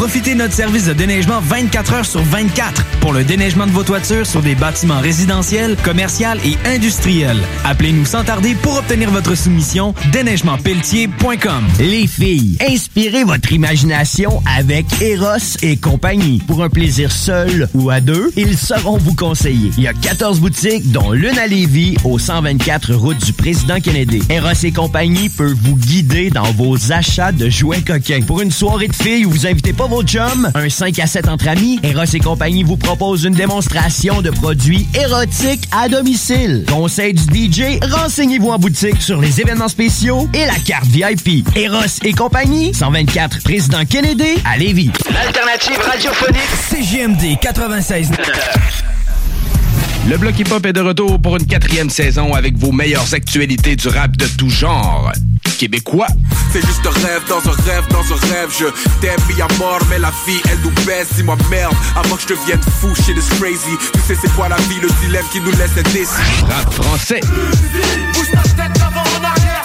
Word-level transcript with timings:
Profitez 0.00 0.32
de 0.32 0.38
notre 0.38 0.54
service 0.54 0.86
de 0.86 0.94
déneigement 0.94 1.40
24 1.40 1.92
heures 1.92 2.06
sur 2.06 2.22
24 2.22 2.86
pour 3.00 3.12
le 3.12 3.22
déneigement 3.22 3.66
de 3.66 3.70
vos 3.70 3.82
toitures 3.82 4.24
sur 4.24 4.40
des 4.40 4.54
bâtiments 4.54 4.98
résidentiels, 4.98 5.76
commerciaux 5.84 6.38
et 6.42 6.56
industriels. 6.66 7.36
Appelez-nous 7.66 8.06
sans 8.06 8.24
tarder 8.24 8.54
pour 8.54 8.78
obtenir 8.78 9.10
votre 9.10 9.34
soumission 9.34 9.94
déneigementpelletier.com. 10.10 11.66
Les 11.80 12.06
filles, 12.06 12.56
inspirez 12.66 13.24
votre 13.24 13.52
imagination 13.52 14.42
avec 14.46 14.86
Eros 15.02 15.58
et 15.60 15.76
compagnie. 15.76 16.38
Pour 16.46 16.64
un 16.64 16.70
plaisir 16.70 17.12
seul 17.12 17.68
ou 17.74 17.90
à 17.90 18.00
deux, 18.00 18.32
ils 18.36 18.56
sauront 18.56 18.96
vous 18.96 19.14
conseiller. 19.14 19.70
Il 19.76 19.82
y 19.82 19.88
a 19.88 19.92
14 19.92 20.40
boutiques, 20.40 20.90
dont 20.92 21.12
l'une 21.12 21.38
à 21.38 21.46
Lévis, 21.46 21.98
au 22.04 22.18
124 22.18 22.94
route 22.94 23.22
du 23.22 23.34
Président 23.34 23.78
Kennedy. 23.80 24.22
Eros 24.30 24.48
et 24.62 24.72
compagnie 24.72 25.28
peut 25.28 25.54
vous 25.62 25.76
guider 25.76 26.30
dans 26.30 26.50
vos 26.52 26.90
achats 26.90 27.32
de 27.32 27.50
jouets 27.50 27.82
coquins. 27.82 28.22
Pour 28.22 28.40
une 28.40 28.50
soirée 28.50 28.88
de 28.88 28.94
filles 28.94 29.26
où 29.26 29.30
vous 29.30 29.46
invitez 29.46 29.74
pas 29.74 29.89
vos 29.90 30.02
chums, 30.04 30.50
un 30.54 30.68
5 30.68 30.98
à 31.00 31.06
7 31.06 31.28
entre 31.28 31.48
amis, 31.48 31.80
Eros 31.82 32.04
et 32.04 32.20
compagnie 32.20 32.62
vous 32.62 32.76
propose 32.76 33.24
une 33.24 33.34
démonstration 33.34 34.22
de 34.22 34.30
produits 34.30 34.88
érotiques 34.94 35.68
à 35.72 35.88
domicile. 35.88 36.64
Conseil 36.70 37.12
du 37.12 37.50
DJ, 37.50 37.80
renseignez-vous 37.82 38.50
en 38.50 38.58
boutique 38.58 39.02
sur 39.02 39.20
les 39.20 39.40
événements 39.40 39.68
spéciaux 39.68 40.28
et 40.32 40.46
la 40.46 40.54
carte 40.64 40.86
VIP. 40.86 41.44
Eros 41.56 41.98
et 42.04 42.12
compagnie, 42.12 42.72
124 42.72 43.42
Président 43.42 43.84
Kennedy 43.84 44.36
à 44.44 44.56
Lévis. 44.56 44.92
L'alternative 45.12 45.78
radiophonique 45.80 46.40
CGMD 46.70 47.38
96. 47.40 48.10
Le 50.10 50.18
Bloc 50.18 50.36
Hip 50.40 50.50
Hop 50.50 50.66
est 50.66 50.72
de 50.72 50.80
retour 50.80 51.22
pour 51.22 51.36
une 51.36 51.46
quatrième 51.46 51.88
saison 51.88 52.34
avec 52.34 52.58
vos 52.58 52.72
meilleures 52.72 53.14
actualités 53.14 53.76
du 53.76 53.86
rap 53.86 54.16
de 54.16 54.26
tout 54.26 54.50
genre. 54.50 55.12
Québécois, 55.56 56.08
C'est 56.52 56.66
juste 56.66 56.84
un 56.84 57.06
rêve 57.06 57.22
dans 57.28 57.38
un 57.38 57.54
rêve 57.62 57.84
dans 57.90 58.02
un 58.02 58.34
rêve. 58.34 58.50
Je 58.58 58.64
t'aime 59.00 59.20
mis 59.32 59.40
à 59.40 59.46
mort 59.60 59.78
mais 59.88 60.00
la 60.00 60.10
vie 60.26 60.40
elle 60.50 60.58
nous 60.64 60.72
baisse. 60.84 61.14
Dis-moi 61.14 61.36
merde 61.48 61.76
avant 61.94 62.16
que 62.16 62.22
je 62.22 62.26
devienne 62.34 62.60
fou 62.80 62.88
shit 62.96 63.16
is 63.16 63.36
crazy. 63.38 63.76
Tu 63.92 64.00
sais 64.00 64.18
c'est 64.20 64.34
quoi 64.34 64.48
la 64.48 64.56
vie 64.56 64.80
le 64.82 64.88
dilemme 65.00 65.24
qui 65.30 65.40
nous 65.40 65.52
laisse 65.52 65.78
indécis 65.78 66.10
rap 66.48 66.72
français, 66.72 67.20
Bouge 68.12 68.30
ta 68.32 68.42
tête 68.42 68.82
avant 68.82 69.02
en 69.02 69.22
arrière. 69.22 69.64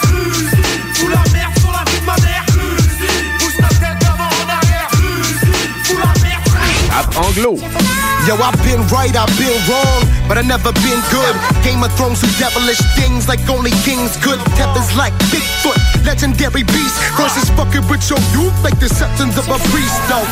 Fous 0.94 1.08
la 1.08 1.24
merde 1.32 1.58
sur 1.58 1.72
la 1.72 1.82
vie 1.90 2.00
de 2.00 2.06
ma 2.06 2.16
mère. 2.18 2.46
Bouge 3.40 3.56
ta 3.58 3.68
tête 3.68 4.08
avant 4.08 4.28
en 4.28 4.48
arrière. 4.48 4.90
Fous 5.82 5.98
la 5.98 6.22
merde 6.22 6.44
rap 6.92 7.16
anglo, 7.16 7.58
Yo, 8.26 8.34
I've 8.42 8.58
been 8.64 8.82
right, 8.88 9.14
I've 9.14 9.30
been 9.38 9.54
wrong, 9.70 10.02
but 10.26 10.36
I 10.36 10.42
never 10.42 10.72
been 10.82 10.98
good. 11.14 11.34
Game 11.62 11.80
of 11.84 11.92
Thrones 11.94 12.20
do 12.20 12.26
devilish 12.42 12.82
things 12.98 13.28
like 13.28 13.38
only 13.48 13.70
kings 13.86 14.16
could. 14.16 14.40
Peppers 14.58 14.96
like 14.96 15.12
Bigfoot, 15.30 15.78
legendary 16.04 16.64
beast. 16.64 16.98
Versus 17.14 17.48
fucking 17.50 17.86
with 17.86 18.02
your 18.10 18.18
youth 18.34 18.56
like 18.64 18.80
the 18.80 18.88
septons 18.88 19.38
of 19.38 19.46
a 19.46 19.58
priest, 19.70 20.00
though. 20.10 20.26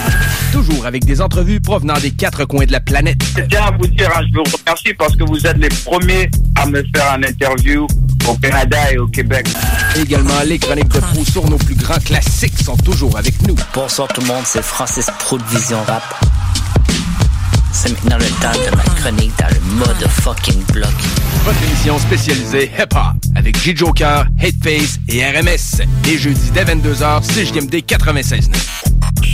toujours 0.50 0.86
avec 0.86 1.04
des 1.04 1.20
entrevues 1.20 1.60
provenant 1.60 1.94
des 1.94 2.10
quatre 2.10 2.44
coins 2.46 2.64
de 2.64 2.72
la 2.72 2.80
planète. 2.80 3.22
Je 3.36 3.42
tiens 3.42 3.66
à 3.66 3.70
vous 3.70 3.86
dire, 3.86 4.10
hein, 4.16 4.22
je 4.28 4.38
vous 4.38 4.44
remercie 4.44 4.94
parce 4.94 5.14
que 5.14 5.22
vous 5.22 5.46
êtes 5.46 5.58
les 5.58 5.68
premiers 5.84 6.28
à 6.56 6.66
me 6.66 6.82
faire 6.94 7.12
un 7.12 7.22
interview 7.22 7.86
au 8.28 8.34
Canada 8.34 8.76
et 8.92 8.98
au 8.98 9.06
Québec. 9.06 9.46
Également, 9.96 10.40
les 10.44 10.58
chroniques 10.58 10.88
de 10.88 11.00
fou 11.00 11.24
sur 11.24 11.48
nos 11.48 11.58
plus 11.58 11.76
grands 11.76 11.98
classiques 11.98 12.58
sont 12.60 12.76
toujours 12.76 13.16
avec 13.16 13.40
nous. 13.46 13.54
Bonsoir 13.72 14.08
tout 14.08 14.20
le 14.20 14.26
monde, 14.26 14.44
c'est 14.44 14.62
Francis 14.62 15.06
Pro 15.20 15.38
de 15.38 15.44
Vision 15.44 15.78
Rap. 15.86 16.02
C'est 17.74 17.90
maintenant 17.90 18.18
le 18.18 18.26
temps 18.40 18.52
de 18.52 18.76
ma 18.76 18.84
chronique 18.84 19.32
dans 19.36 19.48
le 19.48 19.60
mode 19.74 20.08
fucking 20.08 20.62
bloc. 20.72 20.92
Votre 21.44 21.60
émission 21.64 21.98
spécialisée 21.98 22.70
hip-hop 22.78 23.16
avec 23.34 23.60
J. 23.60 23.76
Joker, 23.76 24.26
Hateface 24.40 25.00
et 25.08 25.24
RMS. 25.24 25.82
Les 26.04 26.16
jeudis 26.16 26.52
dès 26.52 26.64
22h, 26.64 27.22
CJMD 27.22 27.74
96.9. 27.84 29.33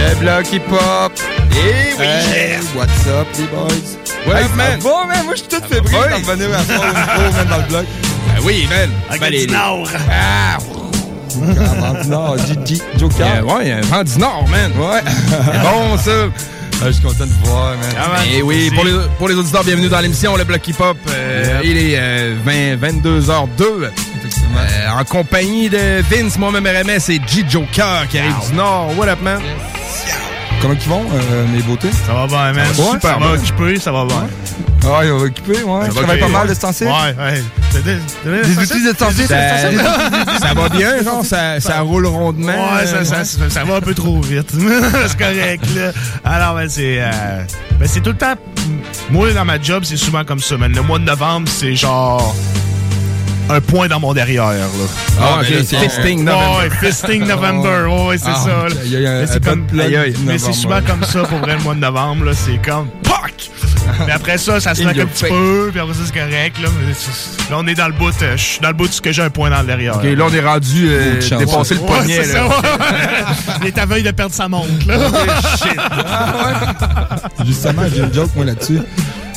Le 0.00 0.14
bloc 0.16 0.52
hip-hop. 0.52 1.12
Eh 1.52 1.56
oui, 1.98 2.06
Hey, 2.06 2.58
what's 2.74 3.06
up, 3.06 3.26
les 3.38 3.44
boys? 3.46 3.98
What 4.26 4.36
Hey, 4.36 4.48
man? 4.56 4.80
va, 4.80 5.04
man? 5.06 5.24
Moi, 5.26 5.34
je 5.34 5.40
suis 5.40 5.48
tout 5.48 5.62
fébrile 5.68 5.92
d'en 5.92 6.16
revenir 6.32 6.48
à 6.58 6.64
soir 6.64 6.86
micro, 6.88 7.32
man, 7.32 7.46
dans 7.48 7.56
le 7.58 7.62
bloc. 7.64 7.84
Ben 8.26 8.42
oui, 8.44 8.66
man. 8.70 8.90
Avec 9.08 9.20
Ben, 9.20 9.30
du 9.30 9.46
Nord. 9.52 9.88
Ah, 10.10 10.58
Vraiment, 11.36 12.04
non, 12.08 12.36
Gigi, 12.38 12.82
Joker. 12.98 13.26
euh, 13.26 13.42
ouais, 13.42 13.62
il 13.62 13.68
y 13.68 13.72
a 13.72 13.76
un 13.76 13.80
vent 13.82 14.02
du 14.04 14.18
Nord, 14.18 14.44
man. 14.48 14.72
Ouais. 14.78 15.00
C'est 15.04 15.60
bon, 15.62 15.98
ça. 15.98 16.10
Ah, 16.82 16.86
je 16.86 16.92
suis 16.92 17.02
content 17.02 17.26
de 17.26 17.30
vous 17.30 17.44
voir, 17.50 17.74
man. 17.76 18.22
Et 18.32 18.40
oui, 18.40 18.70
pour 18.74 18.84
les, 18.86 18.92
pour 19.18 19.28
les 19.28 19.34
auditeurs, 19.34 19.62
bienvenue 19.64 19.90
dans 19.90 20.00
l'émission 20.00 20.34
Le 20.34 20.44
Bloc 20.44 20.66
Hip 20.66 20.76
Hop. 20.80 20.96
Euh, 21.10 21.60
Yep. 21.62 21.64
Il 21.64 21.76
est 21.76 21.96
euh, 21.98 22.34
20, 22.42 22.76
22h02. 22.76 23.90
Effectivement. 24.16 24.60
Euh, 24.60 24.98
en 24.98 25.04
compagnie 25.04 25.68
de 25.68 26.00
Vince, 26.10 26.38
moi-même 26.38 26.64
RMS 26.66 27.10
et 27.10 27.20
G. 27.26 27.44
Joker 27.46 28.08
qui 28.08 28.18
arrive 28.18 28.34
du 28.48 28.54
Nord. 28.56 28.92
What 28.96 29.08
up, 29.08 29.18
man? 29.20 29.42
Comment 30.60 30.74
ils 30.74 30.88
vont, 30.88 31.04
euh, 31.14 31.46
mes 31.54 31.62
beautés? 31.62 31.90
Ça 32.06 32.12
va 32.12 32.26
bien, 32.26 32.52
man. 32.52 32.66
Ça 32.74 32.82
va 32.82 32.90
super 32.92 33.10
ça 33.10 33.18
va 33.18 33.32
occuper, 33.32 33.80
ça 33.80 33.92
va 33.92 34.04
bien. 34.04 34.26
Ah, 34.84 35.00
ils 35.04 35.10
vont 35.10 35.20
occupé, 35.22 35.62
ouais. 35.62 35.80
Je 35.86 35.90
va 35.90 36.02
travaille 36.02 36.20
pas 36.20 36.28
mal 36.28 36.42
ouais. 36.42 36.48
de 36.48 36.54
ce 36.54 36.60
temps-ci. 36.60 36.84
Ouais, 36.84 36.90
ouais. 37.18 37.42
Des- 37.82 38.58
outils 38.58 38.84
de 38.84 38.92
temps-ci. 38.92 39.26
Ça, 39.26 40.38
ça 40.38 40.54
va 40.54 40.68
bien, 40.68 41.02
genre? 41.02 41.24
Ça, 41.24 41.60
ça 41.60 41.80
roule 41.80 42.06
rondement? 42.06 42.52
Ouais, 42.52 42.86
ça, 42.86 43.04
ça, 43.04 43.24
ça, 43.24 43.48
ça 43.50 43.64
va 43.64 43.76
un 43.76 43.80
peu 43.80 43.94
trop 43.94 44.20
vite. 44.20 44.50
c'est 45.08 45.18
correct, 45.18 45.64
là. 45.74 45.92
Alors, 46.24 46.54
ben, 46.54 46.68
c'est. 46.68 47.00
euh, 47.00 47.42
ben, 47.78 47.88
c'est 47.88 48.00
tout 48.00 48.10
le 48.10 48.16
temps. 48.16 48.34
Moi, 49.10 49.32
dans 49.32 49.44
ma 49.44 49.60
job, 49.60 49.84
c'est 49.84 49.96
souvent 49.96 50.24
comme 50.24 50.40
ça, 50.40 50.56
man. 50.56 50.72
Le 50.74 50.82
mois 50.82 50.98
de 50.98 51.04
novembre, 51.04 51.48
c'est 51.50 51.74
genre. 51.74 52.34
Un 53.52 53.60
point 53.60 53.88
dans 53.88 54.00
mon 54.00 54.12
derrière, 54.14 54.46
là. 54.46 54.64
Ah, 55.20 55.42
là, 55.42 55.48
c'est- 55.64 55.76
Fisting 55.76 56.24
November. 56.24 56.58
Ouais, 56.58 56.70
Fisting 56.88 57.26
November. 57.26 57.86
C'est 58.16 58.24
Ah, 58.28 58.34
ça. 58.44 58.50
là. 58.68 58.74
il 58.84 58.92
y 59.00 59.06
a 59.06 59.10
un- 59.10 59.20
Mais 59.20 59.26
c'est 59.26 59.44
comme. 59.44 59.66
c'est 60.38 60.52
souvent 60.52 60.80
comme 60.86 61.02
ça 61.04 61.20
pour 61.22 61.38
vrai 61.38 61.56
le 61.56 61.62
mois 61.62 61.74
de 61.74 61.80
novembre, 61.80 62.26
là. 62.26 62.32
C'est 62.34 62.58
comme. 62.58 62.88
POC! 63.02 63.50
Mais 64.06 64.12
après 64.12 64.38
ça, 64.38 64.60
ça 64.60 64.74
se 64.74 64.82
fait 64.82 65.00
un 65.00 65.06
petit 65.06 65.24
peu, 65.24 65.68
puis 65.72 65.80
après 65.80 65.94
ça, 65.94 66.00
c'est 66.06 66.14
correct, 66.18 66.56
là. 66.62 66.68
Mais 66.86 66.94
c'est- 66.94 67.50
là, 67.50 67.56
on 67.58 67.66
est 67.66 67.74
dans 67.74 67.88
le 67.88 67.92
bout. 67.92 68.12
euh, 68.22 68.36
Je 68.36 68.42
suis 68.42 68.60
dans 68.60 68.68
le 68.68 68.74
bout 68.74 68.86
de 68.88 68.92
ce 68.92 69.00
que 69.00 69.10
j'ai 69.12 69.22
un 69.22 69.30
point 69.30 69.50
dans 69.50 69.60
le 69.60 69.66
derrière. 69.66 69.96
Ok, 69.96 70.04
là, 70.04 70.24
on 70.28 70.32
est 70.32 70.40
rendu 70.40 70.88
euh, 70.90 71.14
dépasser 71.38 71.74
le 71.74 71.80
Ouais, 71.80 71.86
poignet. 71.86 72.22
c'est 72.24 72.32
là. 72.34 72.48
ça. 72.48 72.78
Il 73.62 73.66
est 73.66 73.78
à 73.78 73.86
veille 73.86 74.02
de 74.04 74.10
perdre 74.12 74.34
sa 74.34 74.48
montre, 74.48 74.68
là. 74.86 74.96
Justement, 77.44 77.82
j'ai 77.92 78.02
une 78.02 78.14
joke, 78.14 78.30
moi, 78.36 78.44
là-dessus. 78.44 78.80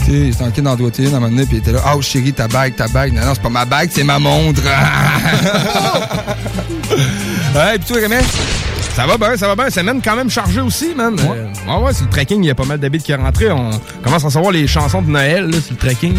Sais, 0.06 0.32
en 0.44 0.52
train 0.52 0.62
d'en 0.62 0.76
doigter 0.76 1.04
une 1.04 1.14
à 1.14 1.18
un 1.18 1.20
moment 1.22 1.32
donné, 1.32 1.46
puis 1.46 1.56
il 1.58 1.60
était 1.60 1.72
là, 1.72 1.80
oh 1.96 2.02
chérie, 2.02 2.34
ta 2.34 2.48
bague, 2.48 2.76
ta 2.76 2.88
bague. 2.90 3.14
Non, 3.14 3.22
non, 3.26 3.34
c'est 3.34 3.42
pas 3.42 3.50
ma 3.50 3.64
bague, 3.66 3.90
c'est 3.92 4.04
ma 4.04 4.20
montre. 4.20 4.62
ouais, 7.56 7.78
puis 7.80 7.88
toi, 7.88 7.98
Rémi? 8.02 8.16
Ça 8.96 9.08
va 9.08 9.18
bien, 9.18 9.36
ça 9.38 9.48
va 9.48 9.56
bien. 9.56 9.70
Semaine 9.70 10.02
quand 10.04 10.16
même 10.16 10.30
chargée 10.30 10.62
aussi, 10.62 10.94
man. 10.96 11.16
Euh, 11.20 11.48
Ouais, 11.68 11.84
ouais, 11.86 11.94
sur 11.94 12.04
le 12.06 12.12
tracking, 12.12 12.44
il 12.44 12.48
y 12.48 12.52
a 12.52 12.56
pas 12.56 12.66
mal 12.66 12.80
d'habits 12.80 13.00
qui 13.00 13.12
est 13.12 13.16
rentré. 13.16 13.50
On 13.52 13.72
commence 14.04 14.26
à 14.26 14.30
savoir 14.30 14.52
les 14.52 14.68
chansons 14.68 15.02
de 15.02 15.10
Noël 15.10 15.46
là, 15.50 15.58
sur 15.62 15.72
le 15.72 15.78
tracking. 15.78 16.14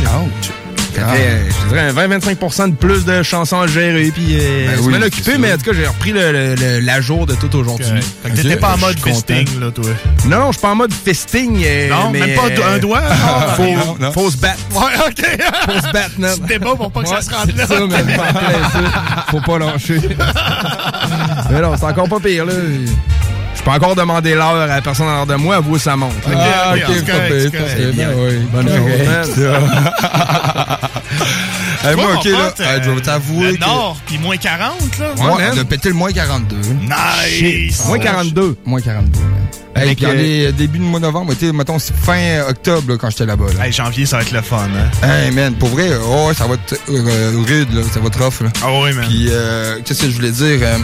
Ça 0.94 1.08
fait, 1.08 1.20
euh, 1.26 1.38
je 1.64 1.68
dirais, 1.68 1.80
un 1.88 1.92
20-25% 2.18 2.68
de 2.70 2.74
plus 2.76 3.04
de 3.04 3.22
chansons 3.22 3.60
à 3.60 3.66
gérer. 3.66 4.10
Puis, 4.14 4.38
euh, 4.40 4.68
Ben 4.68 4.76
je 4.76 4.80
oui, 4.82 4.92
me 4.94 5.00
c'est 5.00 5.06
occupé, 5.06 5.38
mais 5.38 5.52
en 5.52 5.56
tout 5.58 5.64
cas, 5.64 5.72
j'ai 5.74 5.86
repris 5.86 6.12
le, 6.12 6.32
le- 6.32 6.54
le- 6.54 6.80
la 6.80 7.00
jour 7.00 7.26
de 7.26 7.34
tout 7.34 7.54
aujourd'hui. 7.56 7.86
Fait 8.22 8.30
que 8.30 8.36
t'étais 8.36 8.56
pas 8.56 8.74
en 8.74 8.78
mode 8.78 8.98
fisting, 8.98 9.60
là, 9.60 9.70
toi. 9.70 9.84
Non, 10.26 10.38
non, 10.38 10.46
je 10.48 10.52
suis 10.52 10.62
pas 10.62 10.70
en 10.70 10.76
mode 10.76 10.92
fisting. 10.92 11.62
euh, 11.64 11.88
Non, 11.90 12.10
mais, 12.10 12.20
même 12.20 12.34
pas 12.36 12.46
euh, 12.48 12.74
un 12.76 12.78
doigt? 12.78 13.02
faut, 13.56 13.62
Non, 13.64 13.96
non. 14.00 14.12
faut 14.12 14.30
se 14.30 14.36
battre. 14.36 14.58
Ouais, 14.74 14.92
OK. 15.08 15.24
Faut 15.66 15.86
se 15.86 15.92
battre. 15.92 16.10
C'était 16.34 16.58
bon 16.58 16.76
pour 16.76 16.90
pas 16.92 17.02
que 17.02 17.08
ça 17.08 17.20
se 17.22 17.30
rende 17.30 17.56
là. 17.56 17.64
C'est 17.66 17.74
ça, 17.74 17.78
ça. 17.78 19.24
Faut 19.30 19.40
pas 19.40 19.58
lâcher. 19.58 20.00
mais 21.50 21.60
non, 21.60 21.74
c'est 21.78 21.84
encore 21.86 22.08
pas 22.08 22.20
pire, 22.20 22.44
là. 22.46 22.52
Je 23.54 23.62
peux 23.62 23.70
encore 23.70 23.94
demander 23.94 24.34
l'heure 24.34 24.56
à 24.56 24.66
la 24.66 24.82
personne 24.82 25.06
en 25.08 25.24
de 25.26 25.34
moi, 25.34 25.56
à 25.56 25.60
vous, 25.60 25.78
ça 25.78 25.96
monte. 25.96 26.12
Ah, 26.26 26.74
ok, 26.74 26.80
oui. 28.16 28.38
Bonne 28.52 28.68
journée. 28.68 29.06
Hey, 31.82 31.96
moi, 31.96 32.14
ok, 32.16 32.24
là, 32.24 32.54
je 32.82 32.90
vais 32.90 33.00
t'avouer 33.00 33.46
Le 33.52 33.54
que... 33.56 33.60
Nord, 33.60 33.96
puis 34.06 34.18
moins 34.18 34.36
40, 34.36 34.98
là. 34.98 35.14
Ouais, 35.16 35.44
on 35.54 35.58
a 35.58 35.64
pété 35.64 35.88
le 35.88 35.94
moins 35.94 36.12
42. 36.12 36.56
Nice! 36.56 37.84
Moins 37.86 37.98
42. 37.98 38.56
Moins 38.64 38.80
42. 38.80 39.20
man. 39.20 39.30
Hey, 39.76 39.82
Avec, 39.82 39.96
puis 39.98 40.06
en 40.06 40.10
euh, 40.10 40.14
les- 40.14 40.52
début 40.52 40.78
du 40.78 40.84
mois 40.84 41.00
de 41.00 41.04
novembre, 41.04 41.32
mettons, 41.52 41.80
c'est 41.80 41.96
fin 41.96 42.42
octobre 42.48 42.92
là, 42.92 42.96
quand 42.96 43.10
j'étais 43.10 43.26
là-bas. 43.26 43.46
Là. 43.58 43.66
Hey, 43.66 43.72
janvier, 43.72 44.06
ça 44.06 44.18
va 44.18 44.22
être 44.22 44.30
le 44.30 44.40
fun, 44.40 44.68
hein? 45.02 45.06
Hey 45.08 45.32
man, 45.32 45.54
pour 45.54 45.68
vrai, 45.70 45.90
oh, 46.08 46.30
ça 46.32 46.46
va 46.46 46.54
être 46.54 46.78
euh, 46.90 47.32
rude, 47.44 47.72
là, 47.74 47.82
ça 47.92 47.98
va 47.98 48.06
être 48.06 48.22
rough. 48.22 48.40
Là. 48.42 48.50
Ah 48.62 48.68
oui, 48.70 48.92
man. 48.92 49.04
Puis, 49.08 49.26
euh, 49.30 49.80
qu'est-ce 49.84 50.02
que 50.02 50.10
je 50.10 50.14
voulais 50.14 50.30
dire? 50.30 50.60
Euh, 50.62 50.78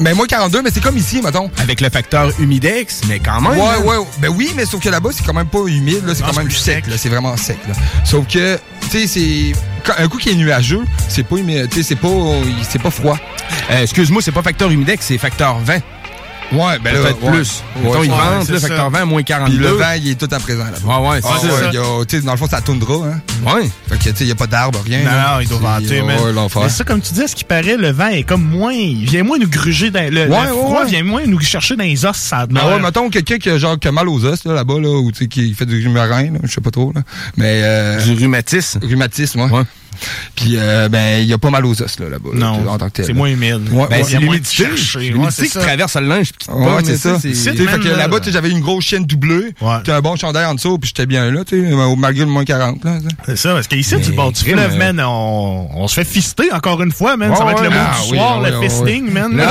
ben, 0.00 0.16
moi, 0.16 0.26
42, 0.26 0.60
mais 0.60 0.70
c'est 0.74 0.82
comme 0.82 0.96
ici, 0.96 1.20
mettons. 1.22 1.52
Avec 1.58 1.80
le 1.80 1.88
facteur 1.88 2.32
humidex, 2.40 3.02
mais 3.08 3.20
quand 3.20 3.40
même. 3.40 3.52
Ouais, 3.52 3.60
hein. 3.60 3.84
ouais, 3.84 3.96
ben 4.18 4.28
oui, 4.30 4.50
mais 4.56 4.66
sauf 4.66 4.80
que 4.80 4.88
là-bas, 4.88 5.10
c'est 5.12 5.24
quand 5.24 5.34
même 5.34 5.46
pas 5.46 5.64
humide, 5.68 6.04
là, 6.04 6.12
c'est 6.12 6.24
quand 6.24 6.36
même 6.36 6.50
sec, 6.50 6.84
sec. 6.84 6.86
là, 6.88 6.94
c'est 6.98 7.10
vraiment 7.10 7.36
sec, 7.36 7.58
là. 7.68 7.74
Sauf 8.04 8.26
que, 8.26 8.58
tu 8.90 8.90
sais, 8.90 9.06
c'est. 9.06 9.52
Un 9.98 10.08
coup 10.08 10.18
qui 10.18 10.30
est 10.30 10.34
nuageux, 10.34 10.82
c'est 11.08 11.24
pas 11.24 11.36
c'est 11.70 11.96
pas, 11.96 12.08
c'est 12.62 12.80
pas 12.82 12.90
froid. 12.90 13.18
Euh, 13.70 13.82
Excuse-moi, 13.82 14.22
c'est 14.22 14.32
pas 14.32 14.42
facteur 14.42 14.70
humidex, 14.70 15.04
c'est 15.06 15.18
facteur 15.18 15.58
20. 15.58 15.78
Ouais, 16.52 16.78
ben 16.84 16.92
là, 16.94 17.00
Peut-être 17.00 17.22
ouais. 17.22 17.30
plus. 17.30 17.62
Ouais, 17.76 17.82
Mettons, 17.84 18.02
ils 18.04 18.10
ouais, 18.10 18.16
vendent, 18.16 18.44
c'est 18.46 18.52
le 18.52 18.58
ça. 18.58 18.68
facteur 18.68 18.90
20, 18.90 19.04
moins 19.06 19.22
42. 19.22 19.56
Puis 19.56 19.64
le 19.64 19.70
vent, 19.72 19.92
il 19.96 20.10
est 20.10 20.14
tout 20.14 20.34
en 20.34 20.38
présent, 20.40 20.64
là. 20.64 21.00
Ouais, 21.00 21.08
ouais, 21.08 21.20
c'est 21.22 21.28
Ah, 21.32 21.38
ça. 21.40 21.46
ouais, 21.46 21.68
il 21.72 21.74
y 21.74 21.78
a- 21.78 22.04
tu 22.04 22.16
sais, 22.18 22.22
dans 22.22 22.32
le 22.32 22.36
fond, 22.38 22.46
c'est 22.48 22.56
la 22.56 22.62
toundra, 22.62 22.94
hein. 23.06 23.20
Ouais. 23.46 23.70
Fait 23.88 23.96
que, 23.98 24.02
tu 24.04 24.08
sais, 24.10 24.24
il 24.24 24.28
y 24.28 24.32
a 24.32 24.34
pas 24.34 24.46
d'arbre, 24.46 24.80
rien. 24.84 24.98
Non, 25.00 25.04
là. 25.06 25.32
non, 25.34 25.40
il 25.40 25.48
doit 25.48 25.58
C'est- 25.86 26.00
vanter, 26.00 26.32
l'enfer. 26.32 26.62
Mais 26.62 26.68
ça, 26.68 26.84
comme 26.84 27.00
tu 27.00 27.14
dis, 27.14 27.22
à 27.22 27.26
ce 27.28 27.34
qui 27.34 27.44
paraît, 27.44 27.76
le 27.76 27.90
vent 27.90 28.08
est 28.08 28.22
comme 28.22 28.42
moins. 28.44 28.72
Il 28.72 29.06
vient 29.08 29.22
moins 29.24 29.38
nous 29.38 29.48
gruger 29.48 29.90
dans. 29.90 30.02
Le, 30.04 30.10
le 30.26 30.30
Ouais, 30.30 30.38
ouais, 30.40 30.46
froid 30.48 30.80
ouais. 30.84 30.90
vient 30.90 31.04
moins 31.04 31.22
nous 31.26 31.40
chercher 31.40 31.76
dans 31.76 31.84
les 31.84 32.04
os, 32.04 32.16
ça 32.16 32.46
Ben 32.46 32.60
ouais, 32.66 32.80
mettons 32.80 33.08
quelqu'un 33.08 33.38
qui 33.38 33.48
a 33.50 33.58
genre 33.58 33.78
qui 33.78 33.88
a 33.88 33.92
mal 33.92 34.08
aux 34.08 34.24
os 34.24 34.44
là, 34.44 34.52
là-bas 34.54 34.78
là, 34.80 34.90
ou 35.00 35.10
tu 35.10 35.20
sais 35.20 35.28
qui 35.28 35.54
fait 35.54 35.66
du 35.66 35.82
rhumarin, 35.86 36.24
là, 36.32 36.38
je 36.44 36.52
sais 36.52 36.60
pas 36.60 36.70
trop 36.70 36.92
là. 36.94 37.00
Mais 37.36 37.60
euh, 37.64 38.02
Du 38.02 38.12
rhumatisme. 38.14 38.80
Rhumatisme, 38.82 39.40
ouais. 39.40 39.62
Puis 40.36 40.54
euh, 40.56 40.88
ben 40.88 41.20
il 41.22 41.26
y 41.28 41.32
a 41.32 41.38
pas 41.38 41.50
mal 41.50 41.64
aux 41.66 41.80
os 41.82 41.98
là 42.00 42.08
là-bas. 42.08 42.30
là, 42.34 42.38
Non, 42.38 42.68
en 42.68 42.78
tant 42.78 42.86
que 42.88 42.92
tel, 42.94 43.04
c'est 43.06 43.12
là. 43.12 43.18
moins 43.18 43.28
humide. 43.28 43.68
Ouais, 43.72 43.86
Ben, 43.90 44.04
c'est 44.04 44.18
l'humidité. 44.18 44.66
qui 45.48 45.48
traverse 45.58 45.96
le 45.96 46.06
linge. 46.06 46.30
Ouais, 46.48 46.66
c'est 46.84 46.96
ça. 46.96 47.16
tu 47.20 47.32
Tu 47.32 47.34
fait 47.34 47.78
que 47.78 47.88
là-bas, 47.88 48.16
là. 48.16 48.20
tu 48.20 48.32
j'avais 48.32 48.50
une 48.50 48.60
grosse 48.60 48.84
chaîne 48.84 49.04
doublée, 49.04 49.54
un 49.60 50.00
bon 50.00 50.16
chandail 50.16 50.46
en 50.46 50.54
dessous, 50.54 50.78
puis 50.78 50.88
j'étais 50.88 51.06
bien 51.06 51.30
là, 51.30 51.44
tu 51.44 51.62
sais, 51.68 51.72
au- 51.72 51.96
malgré 51.96 52.24
le 52.24 52.30
moins 52.30 52.44
40 52.44 52.84
là. 52.84 52.98
tu 53.02 53.08
sais. 53.08 53.14
C'est 53.26 53.36
ça, 53.36 53.54
parce 53.54 53.66
qu'ici, 53.68 53.96
du 53.96 54.12
bord 54.12 54.32
du 54.32 54.40
fleuve, 54.42 54.76
man, 54.76 55.00
on, 55.04 55.86
se 55.88 55.94
fait 55.94 56.04
fister 56.04 56.52
encore 56.52 56.82
une 56.82 56.92
fois, 56.92 57.16
man. 57.16 57.34
ça 57.36 57.44
va 57.44 57.52
être 57.52 57.62
le 57.62 57.70
mot 57.70 57.76
Ah, 57.78 57.96
du 58.02 58.08
soir, 58.08 58.40
le 58.40 58.60
fisting, 58.62 59.10
man. 59.12 59.36
Là, 59.36 59.48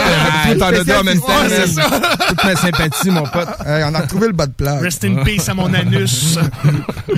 tout 0.53 0.62
en 0.63 0.71
dedans 0.71 1.00
en 1.00 1.03
même 1.03 1.19
temps. 1.19 1.27
c'est 1.50 1.68
ça. 1.68 1.89
Toute 2.27 2.44
ma 2.44 2.56
sympathie, 2.56 3.09
mon 3.12 3.24
pote. 3.24 3.48
On 3.65 3.94
a 3.95 4.00
retrouvé 4.01 4.27
le 4.27 4.33
bas 4.33 4.45
de 4.48 4.51
plage. 4.53 4.81
Rest 4.81 5.03
in 5.06 5.24
peace 5.24 5.48
à 5.50 5.53
mon 5.53 5.74
anus. 5.74 6.38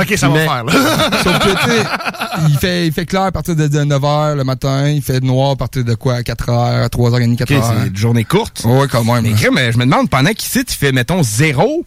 ok, 0.00 0.14
ça 0.16 0.28
va 0.28 0.38
faire, 0.40 0.64
là. 0.64 0.72
Sauf 1.22 1.38
que, 1.38 1.48
tu 1.64 1.70
sais, 1.70 1.82
il 2.48 2.58
fait, 2.58 2.86
il 2.86 2.92
fait 2.92 3.06
clair 3.06 3.22
à 3.22 3.32
partir 3.32 3.56
de, 3.56 3.66
9h 3.66 4.36
le 4.36 4.44
matin, 4.44 4.88
il 4.88 5.02
fait 5.02 5.20
noir 5.22 5.52
à 5.52 5.56
partir 5.56 5.84
de 5.84 5.94
quoi, 5.94 6.20
4h, 6.20 6.88
3h30, 6.88 7.36
4h. 7.38 7.42
Ok, 7.42 7.48
c'est 7.48 7.88
une 7.88 7.96
journée 7.96 8.24
courte. 8.24 8.62
Ouais, 8.64 8.86
quand 8.90 9.04
même. 9.04 9.22
Mais 9.22 9.32
crème, 9.32 9.58
je 9.70 9.78
me 9.78 9.84
demande, 9.84 10.08
pendant 10.10 10.32
qu'ici, 10.32 10.64
tu 10.64 10.76
fais, 10.76 10.92
mettons, 10.92 11.22
zéro, 11.22 11.84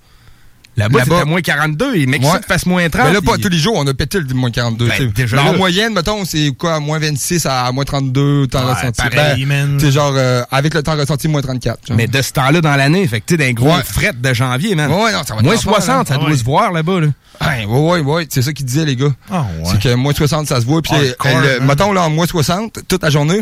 là-bas, 0.77 0.99
Là-bas- 0.99 1.15
c'est 1.17 1.21
à 1.21 1.25
moins 1.25 1.41
42, 1.41 1.95
et 1.95 2.05
mec, 2.05 2.21
Ouais. 2.21 2.29
fasses 2.47 2.65
moins 2.65 2.87
30. 2.89 3.07
Mais 3.07 3.13
là, 3.13 3.21
pas 3.21 3.33
puis- 3.33 3.41
tous 3.43 3.49
les 3.49 3.57
jours, 3.57 3.75
on 3.77 3.85
a 3.87 3.93
pété 3.93 4.19
le 4.19 4.33
moins 4.33 4.51
42. 4.51 4.87
Ben, 4.87 5.11
déjà 5.15 5.41
en 5.43 5.53
moyenne, 5.57 5.93
mettons, 5.93 6.25
c'est 6.25 6.51
quoi, 6.57 6.79
moins 6.79 6.99
26 6.99 7.45
à 7.45 7.71
moins 7.71 7.85
32, 7.85 8.47
temps 8.47 8.65
Ouais, 8.65 8.73
ressenti. 8.73 9.01
pareil, 9.01 9.45
man. 9.45 9.77
C'est 9.79 9.91
genre, 9.91 10.13
euh, 10.15 10.43
avec 10.51 10.73
le 10.73 10.83
temps 10.83 10.95
ressenti, 10.97 11.27
moins 11.27 11.41
34. 11.41 11.79
genre. 11.87 11.97
Mais 11.97 12.07
de 12.07 12.21
ce 12.21 12.31
temps-là 12.33 12.61
dans 12.61 12.75
l'année, 12.75 13.07
fait 13.07 13.21
que 13.21 13.25
tu 13.27 13.33
sais, 13.35 13.37
d'un 13.37 13.53
gros 13.53 13.67
Ouais. 13.75 13.83
fret 13.83 14.13
de 14.13 14.33
janvier, 14.33 14.75
man. 14.75 14.89
Ouais, 14.91 15.11
non, 15.11 15.23
ça 15.25 15.33
va 15.33 15.39
être 15.39 15.43
Moins 15.43 15.53
l'enfer, 15.55 15.73
60, 15.73 16.07
ça 16.07 16.17
là. 16.17 16.25
doit 16.25 16.37
se 16.37 16.43
voir 16.43 16.71
là-bas, 16.71 16.99
là. 17.01 17.07
Ouais, 17.41 17.65
ouais, 17.65 17.99
ouais, 17.99 18.27
c'est 18.29 18.41
ça 18.41 18.53
qu'ils 18.53 18.65
disaient, 18.65 18.85
les 18.85 18.95
gars. 18.95 19.11
Ah, 19.29 19.41
ouais. 19.59 19.69
C'est 19.71 19.81
que 19.89 19.93
moins 19.95 20.13
60, 20.13 20.47
ça 20.47 20.61
se 20.61 20.65
voit. 20.65 20.81
Puis, 20.81 20.93
Hardcore, 20.95 21.31
euh, 21.43 21.59
mettons, 21.61 21.91
là, 21.91 22.03
en 22.03 22.09
moins 22.09 22.25
60, 22.27 22.79
toute 22.87 23.03
la 23.03 23.09
journée, 23.09 23.41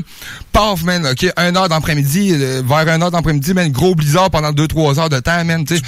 paf, 0.51 0.83
man, 0.83 1.05
OK, 1.05 1.27
1 1.37 1.55
heure 1.55 1.69
d'après-midi, 1.69 2.31
euh, 2.33 2.63
vers 2.65 2.87
1 2.91 3.01
heure 3.03 3.11
d'après-midi, 3.11 3.53
man, 3.53 3.71
gros 3.71 3.93
blizzard 3.93 4.31
pendant 4.31 4.51
2-3 4.51 4.99
heures 4.99 5.09
de 5.09 5.19
temps, 5.19 5.45
man, 5.45 5.63
tu 5.63 5.77
sais. 5.77 5.81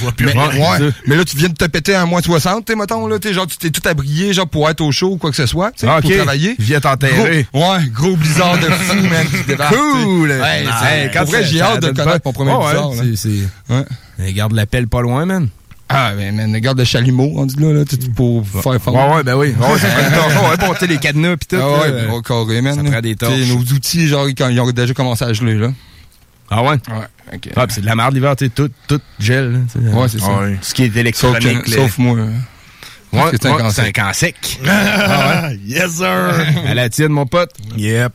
mais 1.07 1.15
là, 1.15 1.25
tu 1.25 1.34
viens 1.35 1.49
de 1.49 1.53
te 1.53 1.65
péter 1.65 1.95
un 1.95 2.05
moins 2.05 2.21
60, 2.21 2.65
tu 2.65 2.73
sais, 2.73 2.79
mettons, 2.79 3.07
là, 3.07 3.19
tu 3.19 3.27
sais, 3.27 3.33
genre, 3.33 3.47
tu 3.47 3.57
t'es 3.57 3.69
tout 3.69 3.81
abrié, 3.87 4.33
genre, 4.33 4.47
pour 4.47 4.69
être 4.69 4.81
au 4.81 4.91
chaud 4.91 5.11
ou 5.11 5.17
quoi 5.17 5.29
que 5.29 5.35
ce 5.35 5.45
soit, 5.45 5.71
tu 5.71 5.79
sais, 5.81 5.87
Ah, 5.89 5.99
pour 6.01 6.11
travailler. 6.11 6.55
Viens 6.59 6.79
t'enterrer. 6.79 7.45
Ouais, 7.53 7.61
gros 7.93 8.15
blizzard 8.15 8.57
de 8.57 8.65
fou, 8.65 8.95
man, 9.09 9.25
qui 9.27 9.43
débarque. 9.47 9.75
Cool! 9.75 10.29
tu. 10.35 10.41
Ouais, 10.41 11.11
Quand 11.13 11.25
vrai, 11.25 11.43
j'ai 11.45 11.61
hâte 11.61 11.81
de 11.81 11.91
connaître 11.91 12.21
mon 12.25 12.33
premier 12.33 12.51
Ouais, 12.53 12.57
blizzard, 12.71 12.89
là. 12.95 13.03
c'est- 13.03 13.15
c'est- 13.15 13.73
Ouais. 13.73 13.83
Mais 14.17 14.33
Garde 14.33 14.53
l'appel 14.53 14.87
pas 14.87 15.01
loin, 15.01 15.25
man. 15.25 15.49
Ah, 15.87 16.13
ben, 16.17 16.35
man, 16.35 16.51
regarde 16.53 16.79
le 16.79 16.83
chalumeau, 16.83 17.31
on 17.35 17.45
dit 17.45 17.57
là, 17.59 17.71
là, 17.71 17.85
tu 17.85 17.95
pour 18.09 18.43
faire 18.47 18.81
fondre. 18.81 18.97
Ouais, 19.09 19.15
ouais, 19.17 19.23
ben 19.23 19.35
oui. 19.35 19.53
Ouais, 19.59 19.77
ça 19.79 19.87
prend 19.89 20.17
torchon, 20.17 20.49
ouais, 20.49 20.57
pour 20.57 20.75
tu 20.77 20.87
les 20.87 20.97
cadenas 20.97 21.37
pis 21.37 21.45
tout. 21.45 21.57
Ah 21.61 21.81
ouais, 21.81 21.91
ben, 21.91 22.21
carré, 22.23 22.61
man. 22.61 22.73
Ça 22.75 22.83
prend 22.83 23.01
des 23.01 23.09
Tu 23.11 23.17
torches. 23.17 23.47
Nos 23.49 23.57
outils, 23.59 24.07
genre, 24.07 24.25
quand 24.35 24.49
ils 24.49 24.59
ont 24.59 24.71
déjà 24.71 24.93
commencé 24.95 25.23
à 25.25 25.31
geler, 25.33 25.53
là. 25.53 25.67
Ah 26.49 26.63
ouais? 26.63 26.69
Ouais, 26.89 27.05
ok. 27.33 27.49
Ah, 27.55 27.67
pis 27.67 27.73
c'est 27.75 27.81
de 27.81 27.85
la 27.85 27.95
merde 27.95 28.13
l'hiver, 28.13 28.35
tu 28.35 28.45
sais, 28.45 28.51
tout, 28.51 28.69
tout 28.87 29.01
gel. 29.19 29.63
Ouais, 29.75 30.07
c'est 30.07 30.19
ça. 30.19 30.39
Ouais. 30.39 30.57
Ce 30.61 30.73
qui 30.73 30.83
est 30.83 30.87
Sauf, 30.87 30.97
électronique. 30.97 31.63
que- 31.63 31.69
là. 31.71 31.75
sauf 31.77 31.97
moi. 31.97 32.17
Ouais, 33.13 33.31
que 33.31 33.37
c'est 33.41 33.45
un 33.47 33.55
ouais, 33.55 33.61
un 33.61 33.69
sec. 33.71 33.95
camp 33.95 34.11
sec. 34.13 34.59
Ah, 34.67 35.49
yes, 35.65 35.91
sir. 35.97 36.33
À 36.67 36.73
la 36.73 36.89
tienne, 36.89 37.11
mon 37.11 37.25
pote. 37.25 37.51
Yep. 37.77 38.11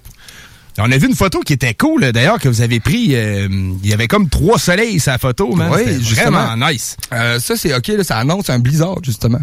On 0.78 0.90
a 0.90 0.96
vu 0.98 1.08
une 1.08 1.16
photo 1.16 1.40
qui 1.40 1.52
était 1.54 1.74
cool, 1.74 2.10
d'ailleurs, 2.12 2.38
que 2.38 2.48
vous 2.48 2.60
avez 2.62 2.80
pris. 2.80 3.14
euh, 3.14 3.48
il 3.82 3.88
y 3.88 3.92
avait 3.92 4.08
comme 4.08 4.28
trois 4.28 4.58
soleils 4.58 4.98
sur 5.00 5.12
la 5.12 5.18
photo, 5.18 5.54
man. 5.54 5.70
Oui, 5.74 6.02
justement. 6.02 6.44
Vraiment 6.46 6.68
nice. 6.68 6.96
Euh, 7.12 7.38
ça, 7.38 7.56
c'est 7.56 7.74
OK, 7.74 7.88
là, 7.88 8.04
ça 8.04 8.18
annonce 8.18 8.48
un 8.50 8.58
blizzard, 8.58 8.96
justement. 9.02 9.40